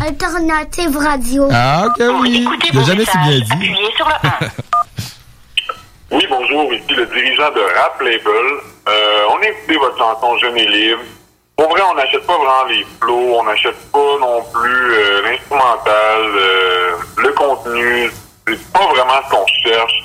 Alternative 0.07 0.95
Radio. 0.97 1.49
Ah, 1.51 1.87
ok, 1.87 2.05
oui. 2.21 2.47
Il 2.71 2.79
a 2.79 2.83
jamais 2.83 3.03
si 3.03 3.17
bien 3.17 3.39
dit. 3.39 3.75
Oui, 6.09 6.25
bonjour, 6.29 6.71
ici 6.73 6.85
le 6.95 7.05
dirigeant 7.07 7.51
de 7.51 7.59
Rap 7.59 7.99
Label. 7.99 8.21
Euh, 8.87 9.23
on 9.29 9.41
a 9.41 9.47
écouté 9.49 9.75
votre 9.75 9.97
chanson 9.97 10.37
Jeune 10.37 10.57
et 10.57 10.65
libre. 10.65 11.01
Pour 11.57 11.67
vrai, 11.67 11.81
on 11.91 11.95
n'achète 11.95 12.25
pas 12.25 12.37
vraiment 12.37 12.63
les 12.69 12.85
flots, 13.01 13.35
on 13.39 13.43
n'achète 13.43 13.75
pas 13.91 14.17
non 14.21 14.41
plus 14.53 14.93
euh, 14.93 15.21
l'instrumental, 15.23 16.21
euh, 16.21 16.91
le 17.17 17.29
contenu. 17.33 18.09
C'est 18.47 18.71
pas 18.71 18.87
vraiment 18.87 19.19
ce 19.25 19.35
qu'on 19.35 19.45
cherche. 19.65 20.03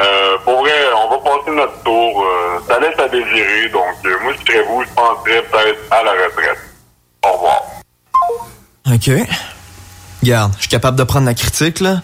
Euh, 0.00 0.38
pour 0.42 0.60
vrai, 0.60 0.72
on 0.94 1.10
va 1.10 1.18
passer 1.18 1.50
notre 1.50 1.82
tour. 1.82 2.22
euh, 2.24 2.58
ça 2.66 2.80
laisse 2.80 2.98
à 2.98 3.06
désirer, 3.08 3.68
donc 3.68 3.94
euh, 4.06 4.16
moi, 4.22 4.32
si 4.38 4.40
je 4.46 4.52
serais 4.52 4.64
vous, 4.64 4.82
je 4.84 4.88
penserais 4.94 5.42
peut-être 5.42 5.80
à 5.90 6.02
la 6.02 6.12
retraite. 6.12 6.58
Au 7.26 7.32
revoir. 7.32 7.62
OK. 8.92 9.10
Regarde, 10.22 10.52
je 10.56 10.60
suis 10.60 10.68
capable 10.68 10.96
de 10.96 11.04
prendre 11.04 11.26
la 11.26 11.34
critique, 11.34 11.80
là. 11.80 12.02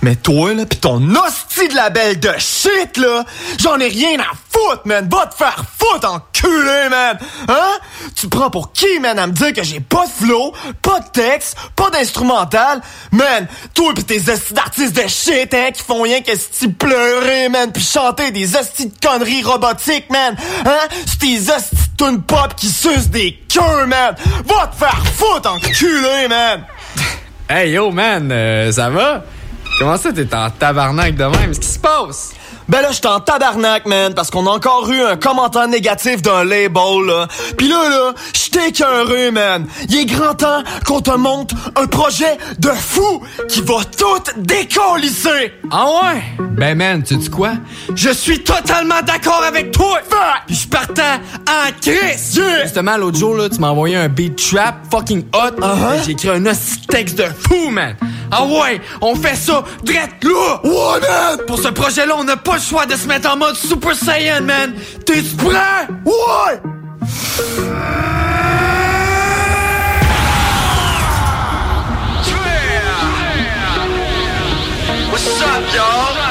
Mais 0.00 0.14
toi, 0.14 0.54
là, 0.54 0.64
pis 0.64 0.76
ton 0.76 1.02
hostie 1.14 1.68
de 1.68 1.74
label 1.74 2.20
de 2.20 2.30
shit, 2.38 2.96
là, 2.98 3.24
j'en 3.58 3.78
ai 3.80 3.88
rien 3.88 4.20
à 4.20 4.32
foutre, 4.48 4.82
man. 4.84 5.08
Va 5.10 5.26
te 5.26 5.34
faire 5.34 5.64
foutre, 5.76 6.08
enculé, 6.08 6.88
man. 6.88 7.18
Hein? 7.48 7.78
Tu 8.14 8.28
prends 8.28 8.48
pour 8.48 8.72
qui, 8.72 9.00
man, 9.00 9.18
à 9.18 9.26
me 9.26 9.32
dire 9.32 9.52
que 9.52 9.64
j'ai 9.64 9.80
pas 9.80 10.06
de 10.06 10.24
flow, 10.24 10.52
pas 10.82 11.00
de 11.00 11.08
texte, 11.12 11.56
pas 11.74 11.90
d'instrumental? 11.90 12.80
Man, 13.10 13.48
toi 13.74 13.92
pis 13.92 14.04
tes 14.04 14.30
hosties 14.30 14.54
d'artistes 14.54 14.94
de 14.94 15.08
shit, 15.08 15.52
hein, 15.52 15.70
qui 15.74 15.82
font 15.82 16.02
rien 16.02 16.20
que 16.20 16.32
si 16.36 16.68
pleurer, 16.68 17.48
man, 17.48 17.72
pis 17.72 17.82
chanter 17.82 18.30
des 18.30 18.54
hosties 18.54 18.86
de 18.86 18.94
conneries 19.04 19.42
robotiques, 19.42 20.10
man. 20.10 20.36
Hein? 20.64 20.88
C'est 21.06 21.18
tes 21.18 21.50
hosties 21.50 21.74
de 21.98 22.04
tunes 22.04 22.22
pop 22.22 22.54
qui 22.56 22.68
sucent 22.68 23.10
des 23.10 23.36
queues, 23.52 23.86
man. 23.86 24.14
Va 24.46 24.68
te 24.68 24.76
faire 24.76 25.02
foutre, 25.16 25.52
enculé, 25.52 26.28
man. 26.28 26.64
Hey 27.50 27.72
yo 27.72 27.90
man, 27.90 28.28
euh, 28.30 28.70
ça 28.70 28.90
va? 28.90 29.24
Comment 29.78 29.96
ça 29.96 30.12
t'es 30.12 30.34
en 30.34 30.50
tabarnak 30.50 31.14
de 31.14 31.24
même? 31.24 31.32
Qu'est-ce 31.46 31.60
qui 31.60 31.68
se 31.68 31.78
passe? 31.78 32.32
Ben 32.68 32.82
là, 32.82 32.88
j'étais 32.92 33.08
en 33.08 33.20
tabarnak, 33.20 33.86
man, 33.86 34.12
parce 34.12 34.30
qu'on 34.30 34.46
a 34.46 34.50
encore 34.50 34.90
eu 34.90 35.00
un 35.00 35.16
commentaire 35.16 35.68
négatif 35.68 36.20
d'un 36.20 36.44
label, 36.44 37.06
là. 37.06 37.26
Pis 37.56 37.66
là, 37.66 37.88
là, 37.88 38.12
j'étais 38.34 38.68
écœuré, 38.68 39.30
man. 39.30 39.66
Il 39.88 39.96
est 39.96 40.04
grand 40.04 40.34
temps 40.34 40.62
qu'on 40.86 41.00
te 41.00 41.10
montre 41.10 41.54
un 41.76 41.86
projet 41.86 42.36
de 42.58 42.68
fou 42.68 43.22
qui 43.48 43.62
va 43.62 43.76
tout 43.96 44.22
décollisser. 44.36 45.54
Ah 45.70 45.86
ouais? 45.86 46.22
Ben 46.58 46.76
man, 46.76 47.02
tu 47.02 47.16
dis 47.16 47.30
quoi? 47.30 47.52
Je 47.94 48.10
suis 48.10 48.42
totalement 48.42 49.00
d'accord 49.02 49.42
avec 49.44 49.70
toi! 49.70 50.00
Puis 50.46 50.56
je 50.56 50.68
partais 50.68 51.02
en 51.02 51.72
crise! 51.80 52.38
Justement, 52.64 52.98
l'autre 52.98 53.18
jour, 53.18 53.34
là, 53.34 53.48
tu 53.48 53.60
m'as 53.60 53.68
envoyé 53.68 53.96
un 53.96 54.08
beat 54.08 54.36
trap 54.36 54.76
fucking 54.90 55.24
hot. 55.32 55.58
Uh-huh. 55.58 56.00
et 56.00 56.04
J'ai 56.04 56.10
écrit 56.12 56.28
un 56.28 56.42
texte 56.88 57.16
de 57.16 57.24
fou, 57.24 57.70
man! 57.70 57.96
Ah 58.30 58.44
ouais, 58.44 58.80
on 59.00 59.14
fait 59.14 59.36
ça 59.36 59.64
drette 59.82 60.22
là! 60.22 60.60
Ouais, 60.64 61.00
man! 61.00 61.38
Pour 61.46 61.58
ce 61.58 61.68
projet-là, 61.68 62.14
on 62.18 62.24
n'a 62.24 62.36
pas 62.36 62.57
le 62.58 62.64
choix 62.64 62.86
de 62.86 62.96
se 62.96 63.06
mettre 63.06 63.30
en 63.30 63.36
mode 63.36 63.56
Super 63.56 63.94
Saiyan, 63.94 64.42
man! 64.42 64.74
T'es-tu 65.06 65.36
prêt? 65.36 65.86
Ouais! 66.04 66.60
What's 75.10 75.42
up, 75.42 75.74
y'all? 75.74 76.27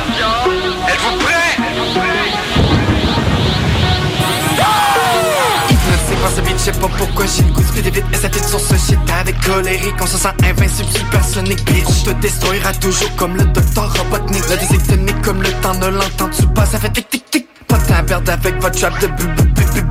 Sais 6.71 6.79
pas 6.79 6.87
pourquoi 6.97 7.25
j'ai 7.25 7.43
le 7.43 7.51
goût 7.51 7.61
de 7.61 7.89
vite 7.89 8.05
Et 8.11 8.15
fit 8.15 8.49
sur 8.49 8.59
ce 8.59 8.75
shit 8.75 8.99
avec 9.19 9.39
colérique. 9.41 9.95
On 10.01 10.05
se 10.05 10.17
sent 10.17 10.33
invincible, 10.43 10.89
supersonique 10.91 11.63
bitch 11.65 11.85
On 11.87 12.05
te 12.05 12.21
détruira 12.21 12.73
toujours 12.73 13.15
comme 13.15 13.35
le 13.35 13.45
docteur 13.45 13.93
Robotnik. 13.95 14.43
Le 14.49 14.57
déséctonique 14.57 15.21
comme 15.21 15.41
le 15.41 15.51
temps 15.61 15.75
ne 15.75 15.87
l'entends-tu 15.87 16.45
pas? 16.47 16.65
Ça 16.65 16.79
fait 16.79 16.89
tic 16.89 17.09
tic 17.09 17.25
tic. 17.29 17.47
Pas 17.67 17.77
perdre 18.03 18.31
avec 18.31 18.61
votre 18.61 18.79
trap 18.79 18.99
de 19.01 19.07
bu 19.07 19.27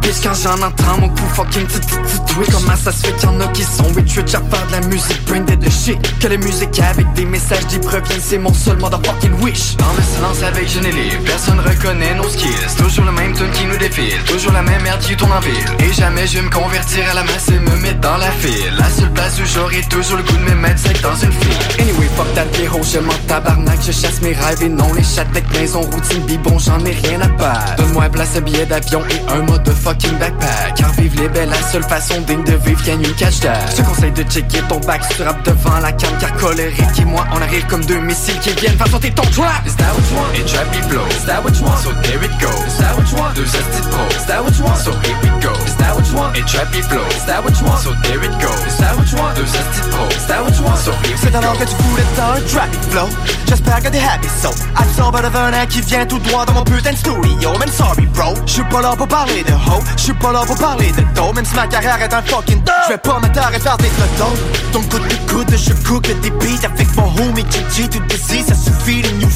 bitch 0.06 0.22
Quand 0.22 0.34
j'en 0.34 0.62
entends 0.62 1.00
mon 1.00 1.08
coup 1.08 1.26
fucking 1.34 1.66
tit 1.66 1.80
tit 1.80 1.86
tit 1.86 2.34
twitch 2.34 2.50
Comment 2.50 2.76
ça 2.76 2.92
se 2.92 3.06
fait 3.06 3.12
qu'il 3.14 3.28
y 3.28 3.32
en 3.32 3.40
a 3.40 3.48
qui 3.48 3.62
sont 3.62 3.92
rich 3.94 4.16
rich 4.16 4.34
à 4.34 4.40
faire 4.40 4.66
de 4.66 4.72
la 4.72 4.80
musique 4.88 5.24
branded 5.26 5.58
de 5.58 5.70
shit 5.70 5.98
Que 6.20 6.28
les 6.28 6.38
musiques 6.38 6.80
avec 6.80 7.12
des 7.14 7.24
messages 7.24 7.66
d'y 7.66 7.78
proviennent 7.78 8.20
C'est 8.20 8.38
mon 8.38 8.54
seul 8.54 8.78
motherfucking 8.78 9.42
wish 9.42 9.76
Dans 9.76 9.92
le 9.96 10.02
silence 10.02 10.42
avec 10.42 10.66
je 10.68 10.80
personne 11.24 11.60
reconnaît 11.60 12.14
nos 12.14 12.28
skills. 12.28 12.76
Toujours 12.78 13.04
le 13.04 13.12
même 13.12 13.32
tune 13.34 13.50
qui 13.50 13.64
nous 13.66 13.76
défile, 13.76 14.18
toujours 14.26 14.52
la 14.52 14.62
même 14.62 14.82
merde 14.82 15.00
qui 15.00 15.16
tourne 15.16 15.32
en 15.32 15.40
ville. 15.40 15.54
Et 15.80 15.92
jamais 15.92 16.26
je 16.26 16.36
vais 16.38 16.42
me 16.42 16.50
convertir 16.50 17.10
à 17.10 17.14
la 17.14 17.22
masse 17.22 17.48
et 17.48 17.58
me 17.58 17.76
mettre 17.76 18.00
dans 18.00 18.16
la 18.16 18.30
file. 18.30 18.74
La 18.78 18.88
seule 18.90 19.12
place 19.12 19.38
où 19.40 19.44
j'aurai 19.44 19.82
toujours 19.88 20.18
le 20.18 20.22
goût 20.22 20.36
de 20.36 20.50
me 20.50 20.54
mettre, 20.54 20.80
c'est 20.84 21.00
dans 21.02 21.14
une 21.14 21.32
file. 21.32 21.80
Anyway, 21.80 22.08
fuck 22.16 22.32
that 22.34 22.46
héros, 22.60 22.82
je 22.82 22.98
m'en 22.98 23.12
tabarnak, 23.26 23.78
je 23.86 23.92
chasse 23.92 24.20
mes 24.22 24.32
rêves 24.32 24.62
et 24.62 24.68
non 24.68 24.92
les 24.92 25.02
chattes 25.02 25.28
avec 25.30 25.50
maison, 25.52 25.82
routine, 25.82 26.22
bibon, 26.26 26.58
j'en 26.58 26.84
ai 26.84 26.92
rien 26.92 27.20
à 27.20 27.28
perdre. 27.28 27.76
Donne-moi 27.78 28.08
place, 28.10 28.36
un 28.36 28.40
billet 28.40 28.66
d'avion 28.66 29.02
et 29.10 29.32
un 29.32 29.42
mode 29.42 29.62
de 29.62 29.72
fucking 29.96 30.18
backpack. 30.18 30.76
Car 30.76 30.92
vivre 30.92 31.20
les 31.22 31.28
belles, 31.28 31.48
la 31.48 31.70
seule 31.70 31.82
façon 31.84 32.20
digne 32.26 32.44
de 32.44 32.54
vivre, 32.64 32.82
gagne 32.84 33.02
une 33.02 33.14
catch 33.14 33.40
tag. 33.40 33.56
Je 33.70 33.76
te 33.76 33.82
conseille 33.82 34.12
de 34.12 34.22
checker 34.24 34.60
ton 34.68 34.78
back, 34.80 35.02
tu 35.14 35.22
rappes 35.22 35.42
devant 35.44 35.78
la 35.80 35.92
cam, 35.92 36.10
car 36.20 36.32
colérique 36.36 36.98
et 37.00 37.04
moi, 37.04 37.24
on 37.32 37.40
arrive 37.42 37.66
comme 37.66 37.84
deux 37.84 38.00
missiles 38.00 38.38
qui 38.40 38.50
viennent 38.60 38.76
faire 38.76 38.88
sauter 38.88 39.10
ton 39.12 39.22
trap. 39.32 39.66
Is 39.66 39.76
that 39.76 39.92
what 39.94 40.02
you 40.10 40.16
want? 40.16 40.46
Trap 40.46 40.70
beat 40.72 40.84
flow. 40.84 41.06
Is 41.10 41.24
that 41.26 41.42
what 41.44 41.52
you 41.56 41.64
want? 41.64 41.78
So 41.82 41.90
there 42.02 42.24
it 42.24 42.32
goes. 42.40 42.66
Is 42.66 42.78
that 42.78 42.96
what 42.96 43.10
you 43.10 43.16
want? 43.18 43.34
Deux 43.34 43.44
de 43.44 43.88
pro. 43.90 44.06
Is 44.16 44.26
that 44.26 44.42
what 44.42 44.52
you 44.56 44.64
want? 44.64 44.78
So 44.78 44.92
here 44.92 45.16
we 45.22 45.28
go. 45.42 45.52
Is 45.66 45.76
that 45.76 45.94
what 45.94 46.06
you 46.06 46.16
want? 46.16 46.36
Trap 46.46 46.72
beat 46.72 46.84
flow. 46.84 47.06
Is 47.16 47.24
that 47.26 47.44
what 47.44 47.54
you 47.58 47.66
want? 47.66 47.80
So 47.82 47.90
there 48.02 48.22
it 48.24 48.34
goes. 48.40 48.66
Is 48.66 48.78
that 48.78 48.96
what 48.96 49.06
you 49.10 49.18
want? 49.18 49.36
Deux 49.36 49.44
de 49.46 49.90
pro. 49.90 50.04
Is 50.08 50.26
that 50.28 50.40
what 50.42 50.54
you 50.56 50.64
want? 50.64 50.78
So 50.78 50.92
here 50.92 51.12
we 51.12 51.20
C'est 51.20 51.32
go. 51.32 51.38
alors 51.38 51.58
que 51.58 51.64
tu 51.64 51.74
voulais 51.88 52.06
dans 52.16 52.32
un 52.36 52.40
traffic 52.46 52.82
flow 52.90 53.08
J'espère 53.48 53.82
que 53.82 53.88
t'es 53.88 53.98
happy 54.00 54.28
so 54.42 54.50
Absorbe 54.76 55.20
le 55.22 55.28
venin 55.28 55.66
qui 55.66 55.80
vient 55.80 56.04
tout 56.06 56.18
droit 56.18 56.44
dans 56.44 56.52
mon 56.54 56.64
putain 56.64 56.92
de 56.92 56.96
studio 56.96 57.50
Man 57.58 57.68
sorry 57.72 58.06
bro 58.06 58.34
J'suis 58.46 58.64
pas 58.70 58.80
là 58.82 58.94
pour 58.96 59.08
parler 59.08 59.42
de 59.42 59.52
ho 59.86 59.96
J'suis 59.96 60.14
pas 60.14 60.32
là 60.32 60.42
pour 60.46 60.56
parler 60.56 60.92
de 60.92 61.02
dos 61.14 61.32
Même 61.32 61.44
si 61.44 61.54
ma 61.54 61.66
carrière 61.66 62.00
est 62.00 62.12
un 62.12 62.22
fucking 62.22 62.62
do 62.62 62.72
J'vais 62.86 62.98
pas 62.98 63.18
m'attarder 63.18 63.58
faire 63.58 63.76
des 63.78 63.88
clotons 63.88 64.34
Donc 64.72 64.88
coup 64.88 64.98
de 64.98 65.32
coude 65.32 65.56
je 65.56 65.72
cook 65.86 66.06
des 66.22 66.30
beats 66.30 66.64
Avec 66.64 66.96
mon 66.96 67.08
homie 67.22 67.44
Gigi 67.50 67.88
tout 67.88 68.02
busy 68.08 68.42
Ça 68.42 68.54
suffit 68.54 69.02
les 69.02 69.12
new 69.12 69.28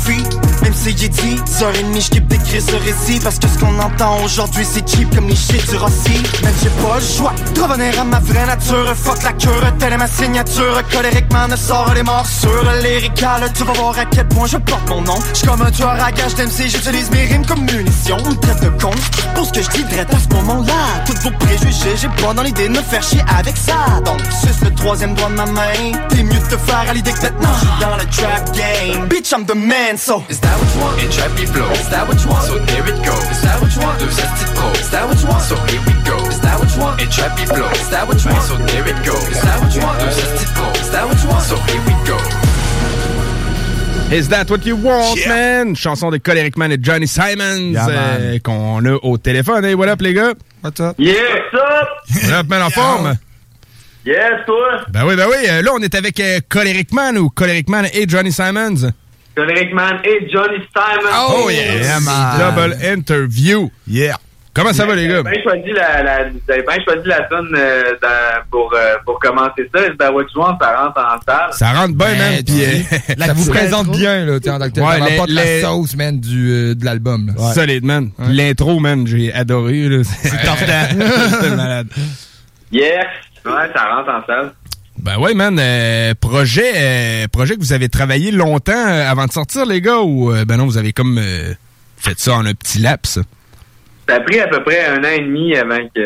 Même 0.62 0.74
si 0.74 0.96
j'ai 0.96 1.08
dit 1.08 1.36
6h30, 1.36 2.14
je 2.14 2.20
d'écrire 2.20 2.62
ce 2.62 2.76
récit. 2.76 3.20
Parce 3.22 3.38
que 3.38 3.48
ce 3.48 3.58
qu'on 3.58 3.78
entend 3.78 4.22
aujourd'hui 4.24 4.64
c'est 4.64 4.88
cheap 4.88 5.14
comme 5.14 5.28
les 5.28 5.36
shit 5.36 5.68
du 5.68 5.76
Rossi. 5.76 6.22
Même 6.42 6.54
j'ai 6.62 6.70
pas 6.70 6.96
le 6.96 7.04
choix 7.04 7.32
de 7.54 7.60
revenir 7.60 8.00
à 8.00 8.04
ma 8.04 8.20
vraie 8.20 8.46
nature 8.46 8.94
Fuck 8.96 9.22
la 9.22 9.32
cure, 9.32 9.76
telle 9.78 9.92
est 9.92 9.98
ma 9.98 10.08
signature. 10.08 10.82
Colériquement 10.92 11.48
ne 11.48 11.56
sort 11.56 11.92
les 11.94 12.02
morsures. 12.02 12.70
Lyrical, 12.82 13.50
tu 13.54 13.64
vas 13.64 13.72
voir 13.72 13.98
à 13.98 14.04
quel 14.04 14.26
point 14.28 14.46
je 14.46 14.56
porte 14.58 14.88
mon 14.88 15.02
nom. 15.02 15.18
J'suis 15.34 15.46
comme 15.46 15.62
un 15.62 15.70
tueur 15.70 15.96
à 16.02 16.12
gage 16.12 16.34
d'MC, 16.34 16.68
j'utilise 16.68 17.10
mes 17.10 17.24
rimes 17.26 17.46
comme 17.46 17.60
munitions 17.60 18.18
On 18.24 18.34
traite 18.34 18.62
de 18.62 18.68
con. 18.68 18.90
Pour 19.34 19.46
ce 19.46 19.52
que 19.52 19.62
je 19.62 19.68
dis 19.70 19.84
à 19.98 20.18
ce 20.18 20.28
moment-là 20.42 21.04
Tous 21.06 21.18
vos 21.22 21.36
préjugés, 21.38 21.96
j'ai 21.96 22.08
pas 22.22 22.34
dans 22.34 22.42
l'idée 22.42 22.68
de 22.68 22.72
me 22.72 22.82
faire 22.82 23.02
chier 23.02 23.22
avec 23.38 23.56
ça 23.56 24.00
Donc 24.04 24.20
suce 24.42 24.60
le 24.62 24.74
troisième 24.74 25.14
doigt 25.14 25.28
de 25.28 25.34
ma 25.34 25.46
main 25.46 25.92
T'es 26.08 26.22
mieux 26.22 26.38
de 26.38 26.46
te 26.48 26.56
faire 26.56 26.84
à 26.88 26.94
l'idée 26.94 27.12
que 27.12 27.22
maintenant 27.22 27.50
j'suis 27.58 27.80
dans 27.80 27.96
le 27.96 28.04
trap 28.06 28.56
game 28.56 29.08
Bitch 29.08 29.32
I'm 29.32 29.44
the 29.44 29.54
man 29.54 29.96
so 29.96 30.22
Is 30.28 30.40
that 30.40 30.56
what 30.58 30.74
you 30.74 30.80
want? 30.80 30.98
Et 30.98 31.08
trap 31.08 31.30
flow. 31.30 31.70
Is 31.72 31.88
that 31.90 32.06
what 32.06 32.16
you 32.22 32.30
want? 32.30 32.44
So 32.44 32.54
here 32.70 32.86
it 32.86 33.02
goes. 33.04 33.24
Is 33.30 33.42
that 33.42 33.60
what 33.60 33.70
you 33.74 33.80
want? 33.82 33.98
Deux 33.98 34.06
astuces 34.06 34.52
pro. 34.54 34.70
Is 34.78 34.90
that 34.90 35.06
what 35.08 35.20
you 35.20 35.28
want? 35.28 35.42
So 35.42 35.56
here 35.66 35.80
we 35.86 35.92
go. 36.04 36.16
Is 36.28 36.40
that 36.40 36.58
what 36.58 36.70
you 36.74 36.80
want? 36.82 37.00
Et 37.00 37.08
trap 37.08 37.38
flow. 37.38 37.70
Is 37.72 37.88
that 37.90 38.06
what 38.06 38.24
you 38.24 38.30
want? 38.30 38.44
So 38.44 38.56
here 38.56 38.86
it 38.86 39.04
goes. 39.04 39.28
Is 39.28 39.42
that 39.42 39.60
what 39.60 39.74
you 39.74 39.82
want? 39.82 39.98
Deux 40.00 40.06
astuces 40.06 40.50
pro. 40.54 40.70
Is 40.80 40.90
that 40.90 41.06
what 41.06 41.18
you 41.22 41.28
want? 41.28 41.44
So 41.44 41.56
here 41.56 41.82
we 41.86 41.94
go. 42.06 42.49
Is 44.12 44.28
that 44.30 44.50
what 44.50 44.66
you 44.66 44.74
want, 44.76 45.18
man? 45.28 45.74
Chanson 45.76 46.10
de 46.10 46.18
Coleric 46.18 46.56
Man 46.56 46.72
et 46.72 46.78
Johnny 46.82 47.06
Simons 47.06 47.72
Yeah, 47.74 47.86
man. 47.86 48.20
euh, 48.20 48.38
qu'on 48.42 48.84
a 48.84 48.94
au 49.04 49.16
téléphone. 49.18 49.64
Hey, 49.64 49.74
what 49.74 49.88
up, 49.88 50.00
les 50.02 50.12
gars? 50.14 50.34
What's 50.62 50.80
up? 50.80 50.96
Yeah, 50.98 51.12
what's 51.12 51.54
up? 51.54 52.24
What 52.24 52.32
up, 52.40 52.48
man, 52.48 52.62
en 52.62 52.70
forme? 52.70 53.16
Yes, 54.04 54.44
toi? 54.46 54.84
Ben 54.90 55.04
oui, 55.06 55.14
ben 55.14 55.26
oui. 55.28 55.46
euh, 55.48 55.62
là, 55.62 55.70
on 55.74 55.78
est 55.78 55.94
avec 55.94 56.18
euh, 56.18 56.40
Coleric 56.48 56.92
Man 56.92 57.18
ou 57.18 57.28
Coleric 57.30 57.68
Man 57.68 57.86
et 57.92 58.08
Johnny 58.08 58.32
Simons. 58.32 58.90
Coleric 59.36 59.72
Man 59.72 60.00
et 60.02 60.28
Johnny 60.28 60.58
Simon. 60.74 61.10
Oh, 61.14 61.48
yes! 61.48 61.86
Double 62.38 62.74
interview. 62.84 63.70
Yeah. 63.86 64.16
Comment 64.52 64.72
ça 64.72 64.84
va, 64.84 64.96
les 64.96 65.06
gars? 65.06 65.20
Vous 65.22 65.28
avez 65.28 65.36
bien 65.36 65.42
choisi 65.44 65.70
la, 65.72 66.02
la, 66.02 66.28
vous 66.28 66.40
avez 66.52 66.62
bien 66.62 66.76
choisi 66.84 67.06
la 67.08 67.20
tonne 67.28 67.54
euh, 67.56 67.82
dans- 68.02 68.42
pour, 68.50 68.72
euh, 68.74 68.96
pour 69.04 69.18
commencer 69.20 69.70
ça. 69.72 69.80
You 69.86 70.26
want? 70.34 70.58
Ça 70.60 70.76
rentre 70.76 70.98
en 71.00 71.20
salle? 71.24 71.52
Ça 71.52 71.72
rentre 71.72 71.94
bien, 71.94 72.14
man. 72.16 72.42
Puis, 72.44 72.64
euh, 72.64 73.16
ça 73.26 73.32
vous 73.32 73.48
présente 73.50 73.90
bien, 73.96 74.24
là, 74.26 74.34
en 74.36 74.40
tant 74.40 74.70
que. 74.70 74.80
Ouais, 74.80 75.00
les- 75.08 75.14
apporte 75.14 75.28
les- 75.30 75.60
la 75.62 75.68
sauce, 75.68 75.94
man, 75.96 76.18
du, 76.18 76.50
euh, 76.50 76.74
de 76.74 76.84
l'album. 76.84 77.32
Solide, 77.54 77.84
man. 77.84 78.10
L'intro, 78.28 78.80
man, 78.80 79.06
j'ai 79.06 79.32
adoré. 79.32 79.88
C'est 80.04 80.28
C'était 80.30 81.50
malade. 81.56 81.86
Yes! 82.72 83.04
Ouais, 83.46 83.52
ça 83.74 83.84
rentre 83.94 84.10
en 84.10 84.26
salle. 84.26 84.52
Ben 84.98 85.16
ouais, 85.18 85.32
man. 85.32 85.58
euh, 85.60 86.12
projet, 86.20 86.72
euh, 86.74 87.26
projet 87.28 87.54
que 87.54 87.60
vous 87.60 87.72
avez 87.72 87.88
travaillé 87.88 88.32
longtemps 88.32 88.72
avant 88.84 89.26
de 89.26 89.32
sortir, 89.32 89.64
les 89.64 89.80
gars, 89.80 90.00
ou 90.00 90.32
euh, 90.32 90.44
ben 90.44 90.56
non, 90.56 90.66
vous 90.66 90.76
avez 90.76 90.92
comme 90.92 91.18
euh, 91.18 91.54
fait 91.96 92.18
ça 92.18 92.34
en 92.34 92.44
un 92.44 92.52
petit 92.54 92.80
laps? 92.80 93.20
Ça 94.10 94.16
a 94.16 94.20
pris 94.20 94.40
à 94.40 94.48
peu 94.48 94.62
près 94.62 94.84
un 94.86 94.98
an 95.04 95.08
et 95.16 95.20
demi 95.20 95.56
avant 95.56 95.78
que, 95.94 96.00